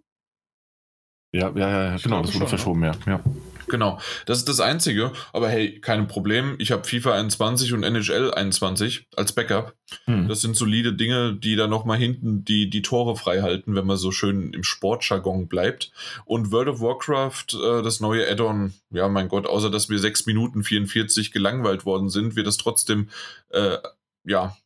[1.32, 2.92] Ja, ja, ja, genau, das wurde schon, verschoben, ja.
[3.05, 3.20] ja.
[3.66, 5.10] Genau, das ist das Einzige.
[5.32, 6.55] Aber hey, kein Problem.
[6.58, 9.74] Ich habe FIFA 21 und NHL 21 als Backup.
[10.05, 10.28] Hm.
[10.28, 13.97] Das sind solide Dinge, die dann nochmal hinten die, die Tore frei halten, wenn man
[13.97, 15.90] so schön im Sportjargon bleibt.
[16.24, 20.26] Und World of Warcraft, äh, das neue Add-on, ja, mein Gott, außer dass wir 6
[20.26, 23.08] Minuten 44 gelangweilt worden sind, wird das trotzdem,
[23.48, 23.78] äh,
[24.23, 24.56] ja,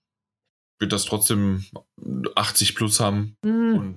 [0.79, 1.65] wird das trotzdem
[2.35, 3.37] 80 plus haben.
[3.45, 3.97] Hm.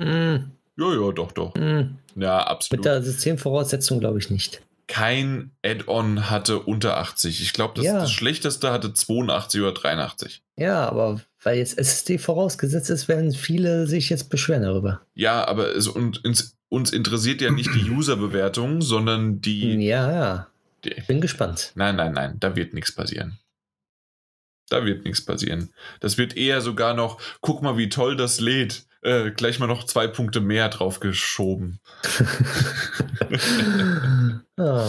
[0.00, 0.50] hm.
[0.76, 1.54] Ja, ja, doch, doch.
[1.56, 1.96] Hm.
[2.16, 2.78] Ja, absolut.
[2.78, 4.62] Mit der Systemvoraussetzung glaube ich nicht.
[4.86, 7.40] Kein Add-on hatte unter 80.
[7.42, 8.00] Ich glaube, das, Ja.
[8.00, 10.42] das schlechteste hatte 82 oder 83.
[10.56, 15.00] Ja, aber weil jetzt SSD vorausgesetzt ist, werden viele sich jetzt beschweren darüber.
[15.14, 20.46] Ja, aber es, und, uns, uns interessiert ja nicht die User-Bewertung, sondern die, Ja, ja.
[20.84, 20.94] die.
[21.06, 21.72] Bin gespannt.
[21.76, 23.38] Nein, nein, nein, da wird nichts passieren.
[24.70, 25.70] Da wird nichts passieren.
[26.00, 28.86] Das wird eher sogar noch, guck mal, wie toll das lädt.
[29.02, 31.80] Äh, gleich mal noch zwei Punkte mehr draufgeschoben.
[34.56, 34.86] Ah,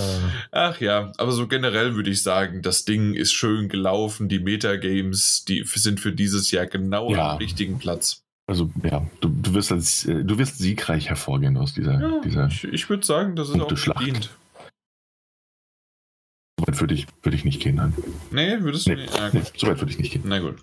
[0.51, 4.27] Ach ja, aber so generell würde ich sagen, das Ding ist schön gelaufen.
[4.27, 7.31] Die Metagames, die sind für dieses Jahr genau Ja.
[7.31, 8.23] am richtigen Platz.
[8.47, 12.65] Also, ja, du, du, wirst als, äh, du wirst siegreich hervorgehen aus dieser, dieser ich
[12.65, 14.29] ich würde sagen, das ist auch verdient.
[16.71, 17.75] Weit würde ich, würde ich nicht gehen.
[17.75, 17.93] Nein.
[18.31, 19.15] Nee, würdest du Nee, nicht?
[19.17, 19.51] Ja, nee, gut.
[19.59, 20.23] so weit würde ich nicht gehen.
[20.25, 20.57] Na gut.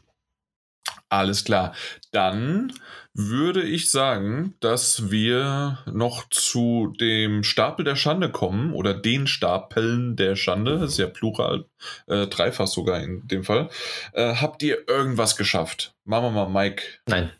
[1.11, 1.75] Alles klar.
[2.13, 2.73] Dann
[3.15, 10.17] würde ich sagen, dass wir noch zu dem Stapel der Schande kommen oder den Stapeln
[10.17, 10.79] der Schande.
[10.79, 11.65] Das ist ja Plural,
[12.07, 13.71] äh, dreifach sogar in dem Fall.
[14.13, 15.95] Äh, habt ihr irgendwas geschafft?
[16.05, 16.83] Machen wir mal, Mike.
[17.07, 17.31] nein,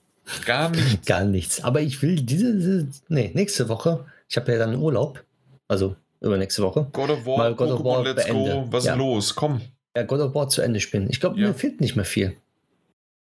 [0.47, 1.07] Gar nicht.
[1.07, 1.63] gar nichts.
[1.63, 5.23] Aber ich will diese, diese nee, nächste Woche, ich habe ja dann Urlaub,
[5.69, 8.45] also übernächste Woche, God of War, Mal God of Pokémon War Let's Go.
[8.45, 8.73] beende.
[8.73, 8.93] Was Ja.
[8.93, 9.35] ist los?
[9.35, 9.61] Komm.
[9.97, 11.09] ja, God of War zu Ende spielen.
[11.11, 11.49] Ich glaube, Ja.
[11.49, 12.37] mir fehlt nicht mehr viel.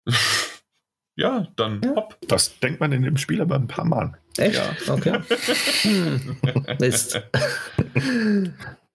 [1.16, 1.96] Ja, dann Ja.
[1.96, 2.18] hopp.
[2.28, 4.18] Das denkt man in dem Spiel aber ein paar Mal.
[4.38, 4.56] Echt?
[4.56, 4.76] Ja.
[4.92, 5.20] Okay.
[5.84, 6.38] hm.
[6.80, 7.22] Mist.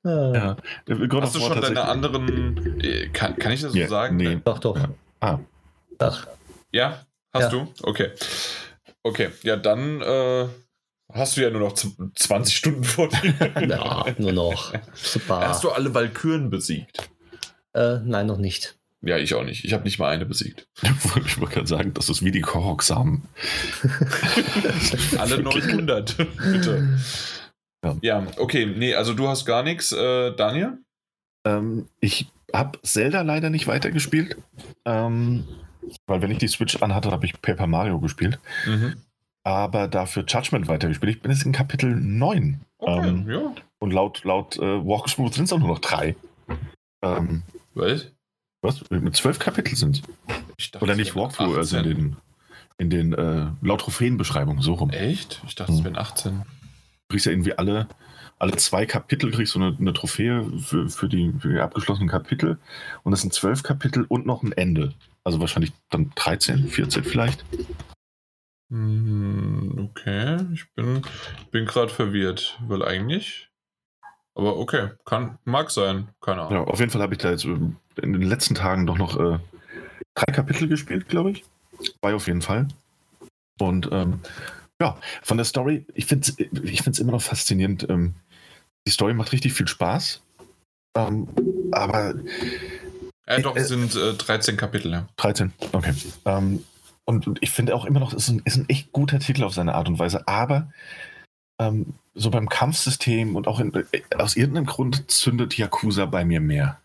[0.05, 2.81] ah, God Hast du schon deine anderen.
[2.81, 4.17] äh, Kann, kann ich das so Ja, sagen?
[4.17, 4.37] nee.
[4.45, 4.77] Doch, doch.
[4.77, 4.89] Ja.
[5.21, 5.39] Ah,
[6.01, 6.27] Ach,
[6.73, 7.59] Ja, hast Ja.
[7.61, 7.69] du?
[7.85, 8.11] Okay.
[9.05, 10.47] Okay, ja, dann äh,
[11.13, 13.35] hast du ja nur noch z- 20 Stunden vor dir.
[13.69, 14.73] ja, nur noch.
[14.95, 15.41] Super.
[15.49, 17.09] Hast du alle Valkyren besiegt?
[17.75, 18.77] Äh, nein, noch nicht.
[19.01, 19.65] Ja, ich auch nicht.
[19.65, 20.67] Ich habe nicht mal eine besiegt.
[20.83, 23.23] ich wollte gerade sagen, das ist wie die Korok-Samen.
[25.19, 26.99] Alle 900, bitte.
[27.85, 27.97] Ja.
[28.03, 28.67] Ja, okay.
[28.67, 29.93] Nee, also du hast gar nichts.
[29.93, 30.79] Äh, Daniel?
[31.47, 34.37] Ähm, ich habe Zelda leider nicht weitergespielt.
[34.85, 35.45] Ähm,
[36.07, 38.41] weil wenn ich die Switch anhatte, habe ich Paper Mario gespielt.
[38.67, 38.97] Mhm.
[39.49, 41.17] Aber dafür Judgment weitergespielt.
[41.17, 42.61] Ich bin jetzt in Kapitel 9.
[42.77, 43.55] Okay, Ähm, ja.
[43.79, 46.17] Und laut, laut äh, Walkthrough sind es auch nur noch drei.
[47.01, 48.09] Ähm, Was?
[48.61, 48.83] was?
[48.91, 50.03] Mit zwölf Kapitel sind
[50.59, 51.97] Ich dachte, Oder nicht Walkthrough, also in 18.
[51.97, 52.17] den,
[52.77, 54.91] in den äh, laut Trophäenbeschreibungen so rum.
[54.91, 55.41] Echt?
[55.47, 56.43] Ich dachte, es wären 18.
[56.43, 56.45] Du
[57.09, 57.89] kriegst ja irgendwie alle,
[58.39, 62.59] alle zwei Kapitel kriegst du eine, eine Trophäe für, für, die, für die abgeschlossenen Kapitel.
[63.03, 64.93] Und das sind zwölf Kapitel und noch ein Ende.
[65.25, 67.47] Also wahrscheinlich dann 13, 14 vielleicht.
[68.71, 71.03] Hm, Okay, ich bin,
[71.51, 73.49] bin gerade verwirrt, weil eigentlich.
[74.35, 76.53] Aber okay, kann, mag sein, keine Ahnung.
[76.53, 79.19] Ja, auf jeden Fall habe ich da jetzt ähm, in den letzten Tagen doch noch
[79.19, 79.39] äh,
[80.15, 81.45] drei Kapitel gespielt, glaube ich.
[82.01, 82.69] Zwei auf jeden Fall.
[83.59, 84.21] Und ähm,
[84.81, 87.89] ja, von der Story, ich finde es ich find's immer noch faszinierend.
[87.89, 88.15] Ähm,
[88.87, 90.23] die Story macht richtig viel Spaß.
[90.97, 91.29] Ähm,
[91.73, 92.15] aber
[93.27, 95.09] Äh, doch, Äh, es sind äh, 13 Kapitel, ja.
[95.17, 95.95] 13, okay.
[96.25, 96.65] Ähm,
[97.09, 99.45] und, und ich finde auch immer noch, es ist ein, ist ein echt guter Titel
[99.45, 100.71] auf seine Art und Weise, aber
[101.59, 106.41] ähm, so beim Kampfsystem und auch in, äh, aus irgendeinem Grund zündet Yakuza bei mir
[106.41, 106.79] mehr.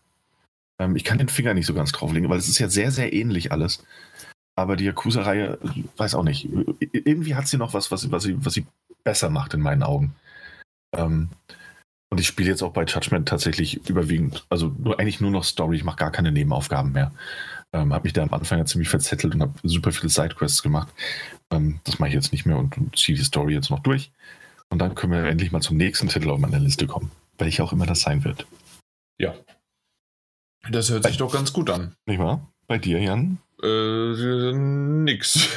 [0.80, 3.12] Ähm, ich kann den Finger nicht so ganz drauflegen, weil es ist ja sehr, sehr
[3.12, 3.84] ähnlich alles.
[4.56, 5.58] Aber die Yakuza-Reihe,
[5.96, 6.48] weiß auch nicht.
[6.80, 8.66] Irgendwie hat sie noch was, was, sie- was, sie, was sie
[9.04, 10.14] besser macht in meinen Augen.
[10.96, 11.28] Ähm,
[12.10, 15.76] und ich spiele jetzt auch bei Judgment tatsächlich überwiegend, also nur, eigentlich nur noch Story,
[15.76, 17.12] ich mache gar keine Nebenaufgaben mehr.
[17.74, 20.88] Ähm, habe mich da am Anfang ja ziemlich verzettelt und habe super viele Sidequests gemacht.
[21.50, 24.12] Ähm, das mache ich jetzt nicht mehr und, und ziehe die Story jetzt noch durch.
[24.70, 27.10] Und dann können wir endlich mal zum nächsten Titel auf meiner Liste kommen.
[27.36, 28.46] Welcher auch immer das sein wird.
[29.18, 29.34] Ja.
[30.70, 31.96] Das hört sich doch ganz gut an.
[32.06, 32.48] Nicht wahr?
[32.68, 33.38] Bei dir, Jan?
[33.60, 35.48] Äh, nix.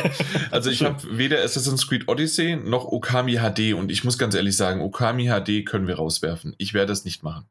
[0.52, 4.56] also ich habe weder Assassin's Creed Odyssey noch Okami HD und ich muss ganz ehrlich
[4.56, 6.54] sagen, Okami HD können wir rauswerfen.
[6.58, 7.46] Ich werde das nicht machen.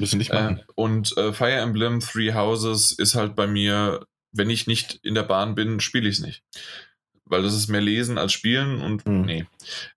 [0.00, 0.58] Müssen nicht machen.
[0.58, 5.14] Äh, und äh, Fire Emblem Three Houses ist halt bei mir, wenn ich nicht in
[5.14, 6.42] der Bahn bin, spiele ich es nicht.
[7.24, 9.22] Weil das ist mehr lesen als spielen und Hm.
[9.22, 9.46] nee.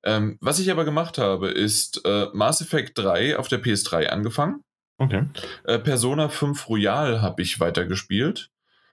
[0.03, 4.63] Ähm, was ich aber gemacht habe, ist äh, Mass Effect 3 auf der PS3 angefangen.
[4.97, 5.25] Okay.
[5.63, 8.49] Äh, Persona 5 Royal habe ich weitergespielt.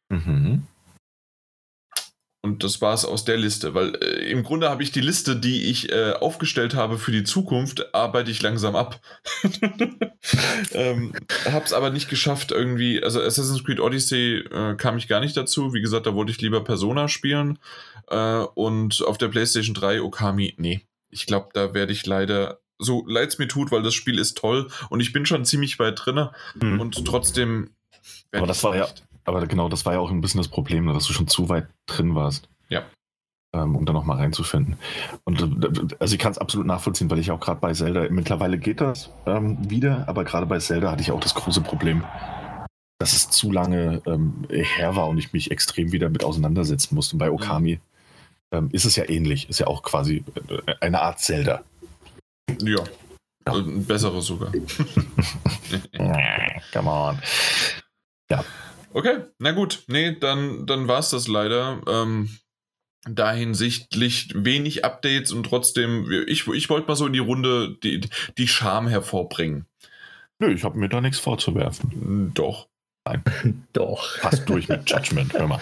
[0.09, 0.67] Mhm.
[2.41, 5.35] Und das war es aus der Liste, weil äh, im Grunde habe ich die Liste,
[5.35, 9.01] die ich äh, aufgestellt habe für die Zukunft, arbeite ich langsam ab.
[10.73, 11.15] ähm,
[11.51, 15.37] habe es aber nicht geschafft irgendwie, also Assassin's Creed Odyssey äh, kam ich gar nicht
[15.37, 15.75] dazu.
[15.75, 17.59] Wie gesagt, da wollte ich lieber Persona spielen.
[18.09, 20.83] Äh, und auf der PlayStation 3 Okami, nee.
[21.11, 24.39] Ich glaube, da werde ich leider, so leid es mir tut, weil das Spiel ist
[24.39, 26.81] toll und ich bin schon ziemlich weit drinne Mhm.
[26.81, 27.71] und trotzdem.
[28.31, 28.89] Aber das war ja-.
[29.29, 31.69] Aber genau, das war ja auch ein bisschen das Problem, dass du schon zu weit
[31.87, 32.49] drin warst.
[32.69, 32.83] Ja.
[33.55, 34.77] Ähm, um da nochmal reinzufinden.
[35.25, 38.59] Und äh, also ich kann es absolut nachvollziehen, weil ich auch gerade bei Zelda, mittlerweile
[38.59, 42.05] geht das ähm, wieder, aber gerade bei Zelda hatte ich auch das große Problem,
[42.99, 47.15] dass es zu lange ähm, her war und ich mich extrem wieder mit auseinandersetzen musste.
[47.15, 47.81] Und bei Okami
[48.51, 51.63] ähm, ist es ja ähnlich, ist ja auch quasi äh, eine Art Zelda.
[52.63, 52.79] Ja.
[53.47, 53.55] Ja.
[53.55, 54.53] Äh, Ein besseres sogar.
[56.73, 57.19] Come on.
[58.99, 59.85] Okay, na gut.
[59.87, 61.81] Nee, dann, dann war es das leider.
[61.87, 62.31] Ähm,
[63.09, 68.01] da hinsichtlich wenig Updates und trotzdem, ich, ich wollte mal so in die Runde die,
[68.37, 69.67] die Scham hervorbringen.
[70.41, 72.33] Nö, ich habe mir da nichts vorzuwerfen.
[72.35, 72.67] Doch.
[73.73, 74.19] Doch.
[74.19, 75.61] Passt durch mit Judgment, hör mal.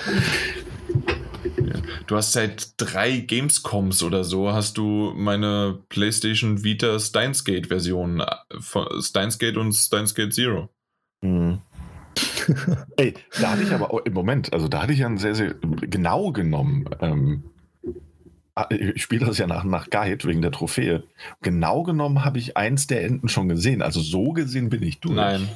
[2.06, 8.24] Du hast seit drei Gamescoms oder so, hast du meine PlayStation Vita Steins Gate Version
[8.60, 10.70] von Steins Gate und Steins Gate Zero.
[11.20, 11.60] Mhm.
[12.96, 15.34] Ey, da hatte ich aber auch im Moment, also da hatte ich ja ein sehr,
[15.34, 16.88] sehr genau genommen.
[17.00, 17.44] Ähm,
[18.54, 21.02] ah, ich spiele das ja nach, nach Guide wegen der Trophäe.
[21.42, 23.82] Genau genommen habe ich eins der Enden schon gesehen.
[23.82, 25.16] Also so gesehen bin ich durch.
[25.16, 25.48] Nein.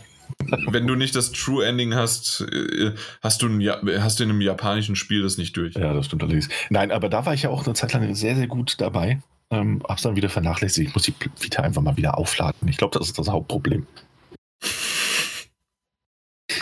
[0.70, 3.60] Wenn du nicht das True Ending hast, äh, hast du, ein,
[4.00, 5.74] hast du in einem japanischen Spiel das nicht durch.
[5.74, 6.48] Ja, das stimmt allerdings.
[6.70, 9.20] Nein, aber da war ich ja auch eine Zeit lang sehr, sehr gut dabei.
[9.50, 10.88] Ähm, hab's dann wieder vernachlässigt.
[10.88, 12.68] Ich muss die Vita einfach mal wieder aufladen.
[12.68, 13.86] Ich glaube, das ist das Hauptproblem.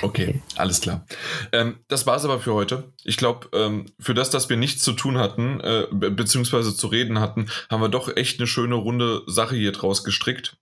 [0.02, 1.06] Okay, alles klar.
[1.52, 2.92] Ähm, das war's aber für heute.
[3.04, 6.86] Ich glaube, ähm, für das, dass wir nichts zu tun hatten, äh, be beziehungsweise zu
[6.86, 10.56] reden hatten, haben wir doch echt eine schöne runde Sache hier draus gestrickt.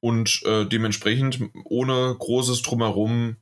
[0.00, 3.36] Und äh, dementsprechend, ohne großes Drumherum,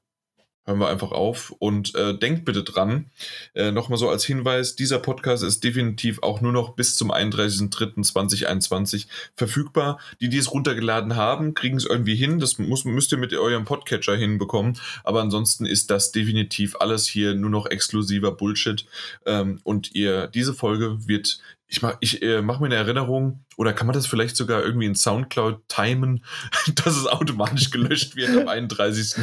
[0.69, 1.53] hören wir einfach auf.
[1.59, 3.07] Und äh, denkt bitte dran,
[3.55, 9.07] äh, nochmal so als Hinweis, dieser Podcast ist definitiv auch nur noch bis zum 31.03.2021
[9.35, 9.99] verfügbar.
[10.21, 12.39] Die, die es runtergeladen haben, kriegen es irgendwie hin.
[12.39, 14.79] Das muss, müsst ihr mit eurem Podcatcher hinbekommen.
[15.03, 18.87] Aber ansonsten ist das definitiv alles hier nur noch exklusiver Bullshit.
[19.27, 23.73] Ähm, und ihr, diese Folge wird, ich mache ich, äh, mach mir eine Erinnerung, oder
[23.73, 26.25] kann man das vielleicht sogar irgendwie in Soundcloud timen,
[26.75, 29.15] dass es automatisch gelöscht wird am 31.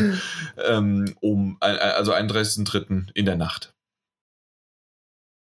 [0.58, 3.08] Ähm, um, äh, also 31.03.
[3.14, 3.74] in der Nacht.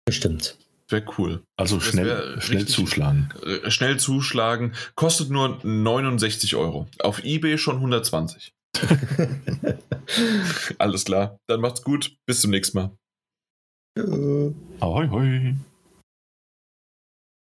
[0.05, 0.57] Bestimmt.
[0.89, 1.43] Wäre cool.
[1.57, 3.29] Also Das schnell, schnell zuschlagen.
[3.43, 4.73] Äh, Schnell zuschlagen.
[4.95, 6.87] Kostet nur 69 Euro.
[6.99, 8.53] Auf Ebay schon 120.
[10.77, 11.39] Alles klar.
[11.47, 12.15] Dann macht's gut.
[12.27, 12.91] Bis zum nächsten Mal.
[14.79, 15.55] Ahoi, hoi.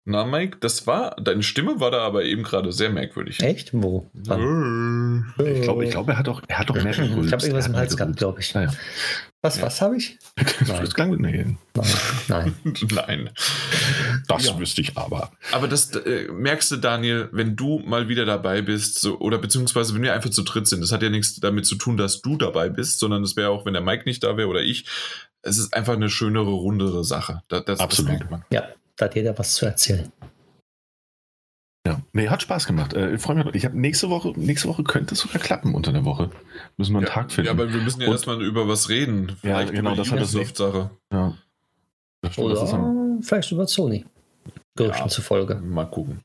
[0.07, 3.41] Na, Mike, das war, deine Stimme war da aber eben gerade sehr merkwürdig.
[3.41, 3.71] Echt?
[3.73, 4.11] Wo?
[4.13, 5.33] Wann?
[5.39, 7.97] Ich glaube, ich glaube, er hat auch, er hat mehr Ich habe irgendwas im Hals
[7.97, 8.53] mehr gehabt, glaube ich.
[8.53, 8.71] Naja.
[9.41, 9.63] Was, Ja.
[9.63, 10.19] was habe ich?
[10.67, 11.57] Das klang, Nein.
[12.29, 12.55] Nein.
[12.95, 13.31] Nein.
[14.29, 14.59] das Ja.
[14.59, 15.31] wüsste ich aber.
[15.53, 19.95] Aber das äh, merkst du, Daniel, wenn du mal wieder dabei bist, so, oder beziehungsweise
[19.95, 22.37] wenn wir einfach zu dritt sind, das hat ja nichts damit zu tun, dass du
[22.37, 24.85] dabei bist, sondern das wäre auch, wenn der Mike nicht da wäre oder ich.
[25.41, 27.43] Es ist einfach eine schönere, rundere Sache.
[27.49, 28.13] Das, das, Absolut.
[28.13, 28.45] Das merkt man.
[28.51, 28.65] Ja,
[28.97, 30.11] da hat jeder was zu erzählen.
[31.87, 32.95] Ja, nee, hat Spaß gemacht.
[32.95, 33.55] Äh, ich freue mich.
[33.55, 36.31] Ich habe nächste Woche, nächste Woche könnte es sogar klappen unter der Woche.
[36.79, 37.47] Müssen wir einen Ja, Tag finden.
[37.47, 39.29] ja, aber wir müssen ja Und- erstmal über was reden.
[39.29, 40.91] Ja, Vielleicht genau, über das die hat das Ubisoft-Sache.
[41.13, 41.37] ja.
[42.23, 44.07] Das Oder das ist vielleicht über Sony.
[44.77, 45.09] Gerüchten Ja.
[45.11, 45.57] zufolge.
[45.57, 46.25] Mal gucken.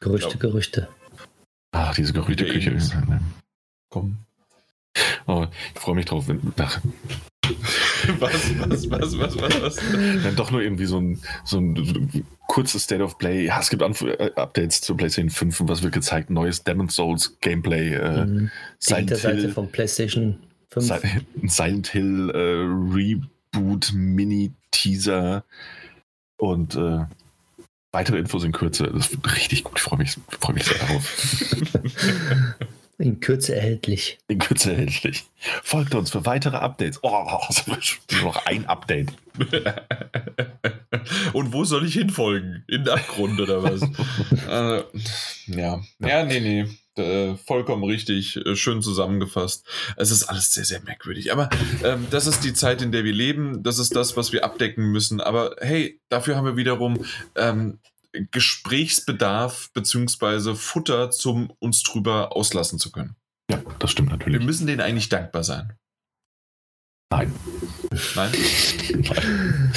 [0.00, 0.36] Gerüchte, Ja.
[0.36, 0.88] Gerüchte.
[1.74, 2.76] Ach, diese Gerüchteküche.
[3.88, 4.18] Komm.
[5.26, 6.78] Oh, ich freue mich drauf, wenn, ach,
[8.18, 9.76] Was, was, was, was, was, was?
[10.24, 13.46] wenn doch nur irgendwie so ein, so ein kurzes State of Play.
[13.46, 16.30] Ja, es gibt Anf äh, Updates zur PlayStation 5 und was wird gezeigt?
[16.30, 17.94] Neues Demon's Souls Gameplay.
[17.94, 18.38] Äh, Mhm.
[18.38, 19.52] Die Silent Hinterseite Hill.
[19.52, 20.38] von PlayStation
[20.70, 20.86] 5.
[20.86, 23.18] Si- Silent Hill äh,
[23.54, 25.44] Reboot Mini Teaser
[26.38, 27.04] und äh,
[27.92, 28.90] weitere Infos in Kürze.
[28.92, 29.74] Das wird richtig gut.
[29.76, 31.44] Ich freue mich, freue mich sehr darauf.
[33.02, 34.18] In Kürze erhältlich.
[34.28, 35.24] In Kürze erhältlich.
[35.64, 37.00] Folgt uns für weitere Updates.
[37.02, 37.26] Oh,
[38.22, 39.08] noch ein Update.
[41.32, 42.62] Und wo soll ich hinfolgen?
[42.68, 43.82] In den Abgrund oder was?
[44.48, 44.84] äh,
[45.48, 45.80] ja.
[45.98, 46.68] Ja, nee, nee.
[46.94, 49.66] Äh, vollkommen richtig, äh, schön zusammengefasst.
[49.96, 51.32] Es ist alles sehr, sehr merkwürdig.
[51.32, 51.50] Aber
[51.82, 53.64] ähm, das ist die Zeit, in der wir leben.
[53.64, 55.20] Das ist das, was wir abdecken müssen.
[55.20, 57.80] Aber hey, dafür haben wir wiederum ähm,
[58.30, 63.16] Gesprächsbedarf beziehungsweise Futter, zum uns drüber auslassen zu können.
[63.50, 64.40] Ja, das stimmt natürlich.
[64.40, 65.72] Wir müssen denen eigentlich dankbar sein.
[67.10, 67.34] Nein.
[68.14, 68.32] Nein?
[68.92, 69.72] Nein.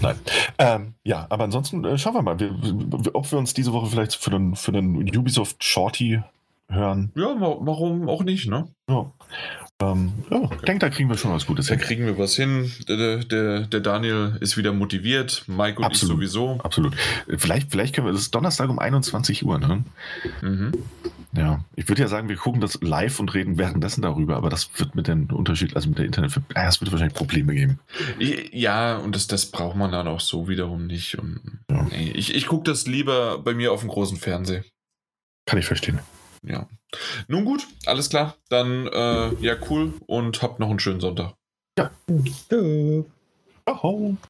[0.00, 0.16] Nein.
[0.58, 4.14] Ähm, ja, aber ansonsten äh, schauen wir mal, wir, ob wir uns diese Woche vielleicht
[4.14, 6.22] für den, für den Ubisoft Shorty
[6.68, 7.12] hören.
[7.14, 8.68] Ja, warum auch nicht, ne?
[8.88, 9.12] Ja.
[9.80, 11.78] Ähm, ja, ich denke, da kriegen wir schon was Gutes hin.
[11.78, 12.72] Da kriegen wir was hin.
[12.88, 15.44] Der, der, der Daniel ist wieder motiviert.
[15.46, 16.60] Mike und absolut, ich sowieso.
[16.62, 16.96] Absolut.
[17.36, 19.84] Vielleicht, vielleicht können wir, das ist Donnerstag um 21 Uhr, ne?
[20.42, 20.72] Mhm.
[21.32, 24.70] Ja, ich würde ja sagen, wir gucken das live und reden währenddessen darüber, aber das
[24.78, 27.78] wird mit dem Unterschied, also mit der Internet, äh, das wird wahrscheinlich Probleme geben.
[28.50, 31.18] Ja, und das, das braucht man dann auch so wiederum nicht.
[31.18, 31.84] Und, ja.
[31.84, 34.64] nee, ich ich gucke das lieber bei mir auf dem großen Fernseher.
[35.46, 36.00] Kann ich verstehen.
[36.42, 36.68] Ja.
[37.26, 38.36] Nun gut, alles klar.
[38.48, 41.34] Dann, äh, ja, cool und habt noch einen schönen Sonntag.
[41.78, 41.90] Ja.
[43.66, 44.16] Ciao.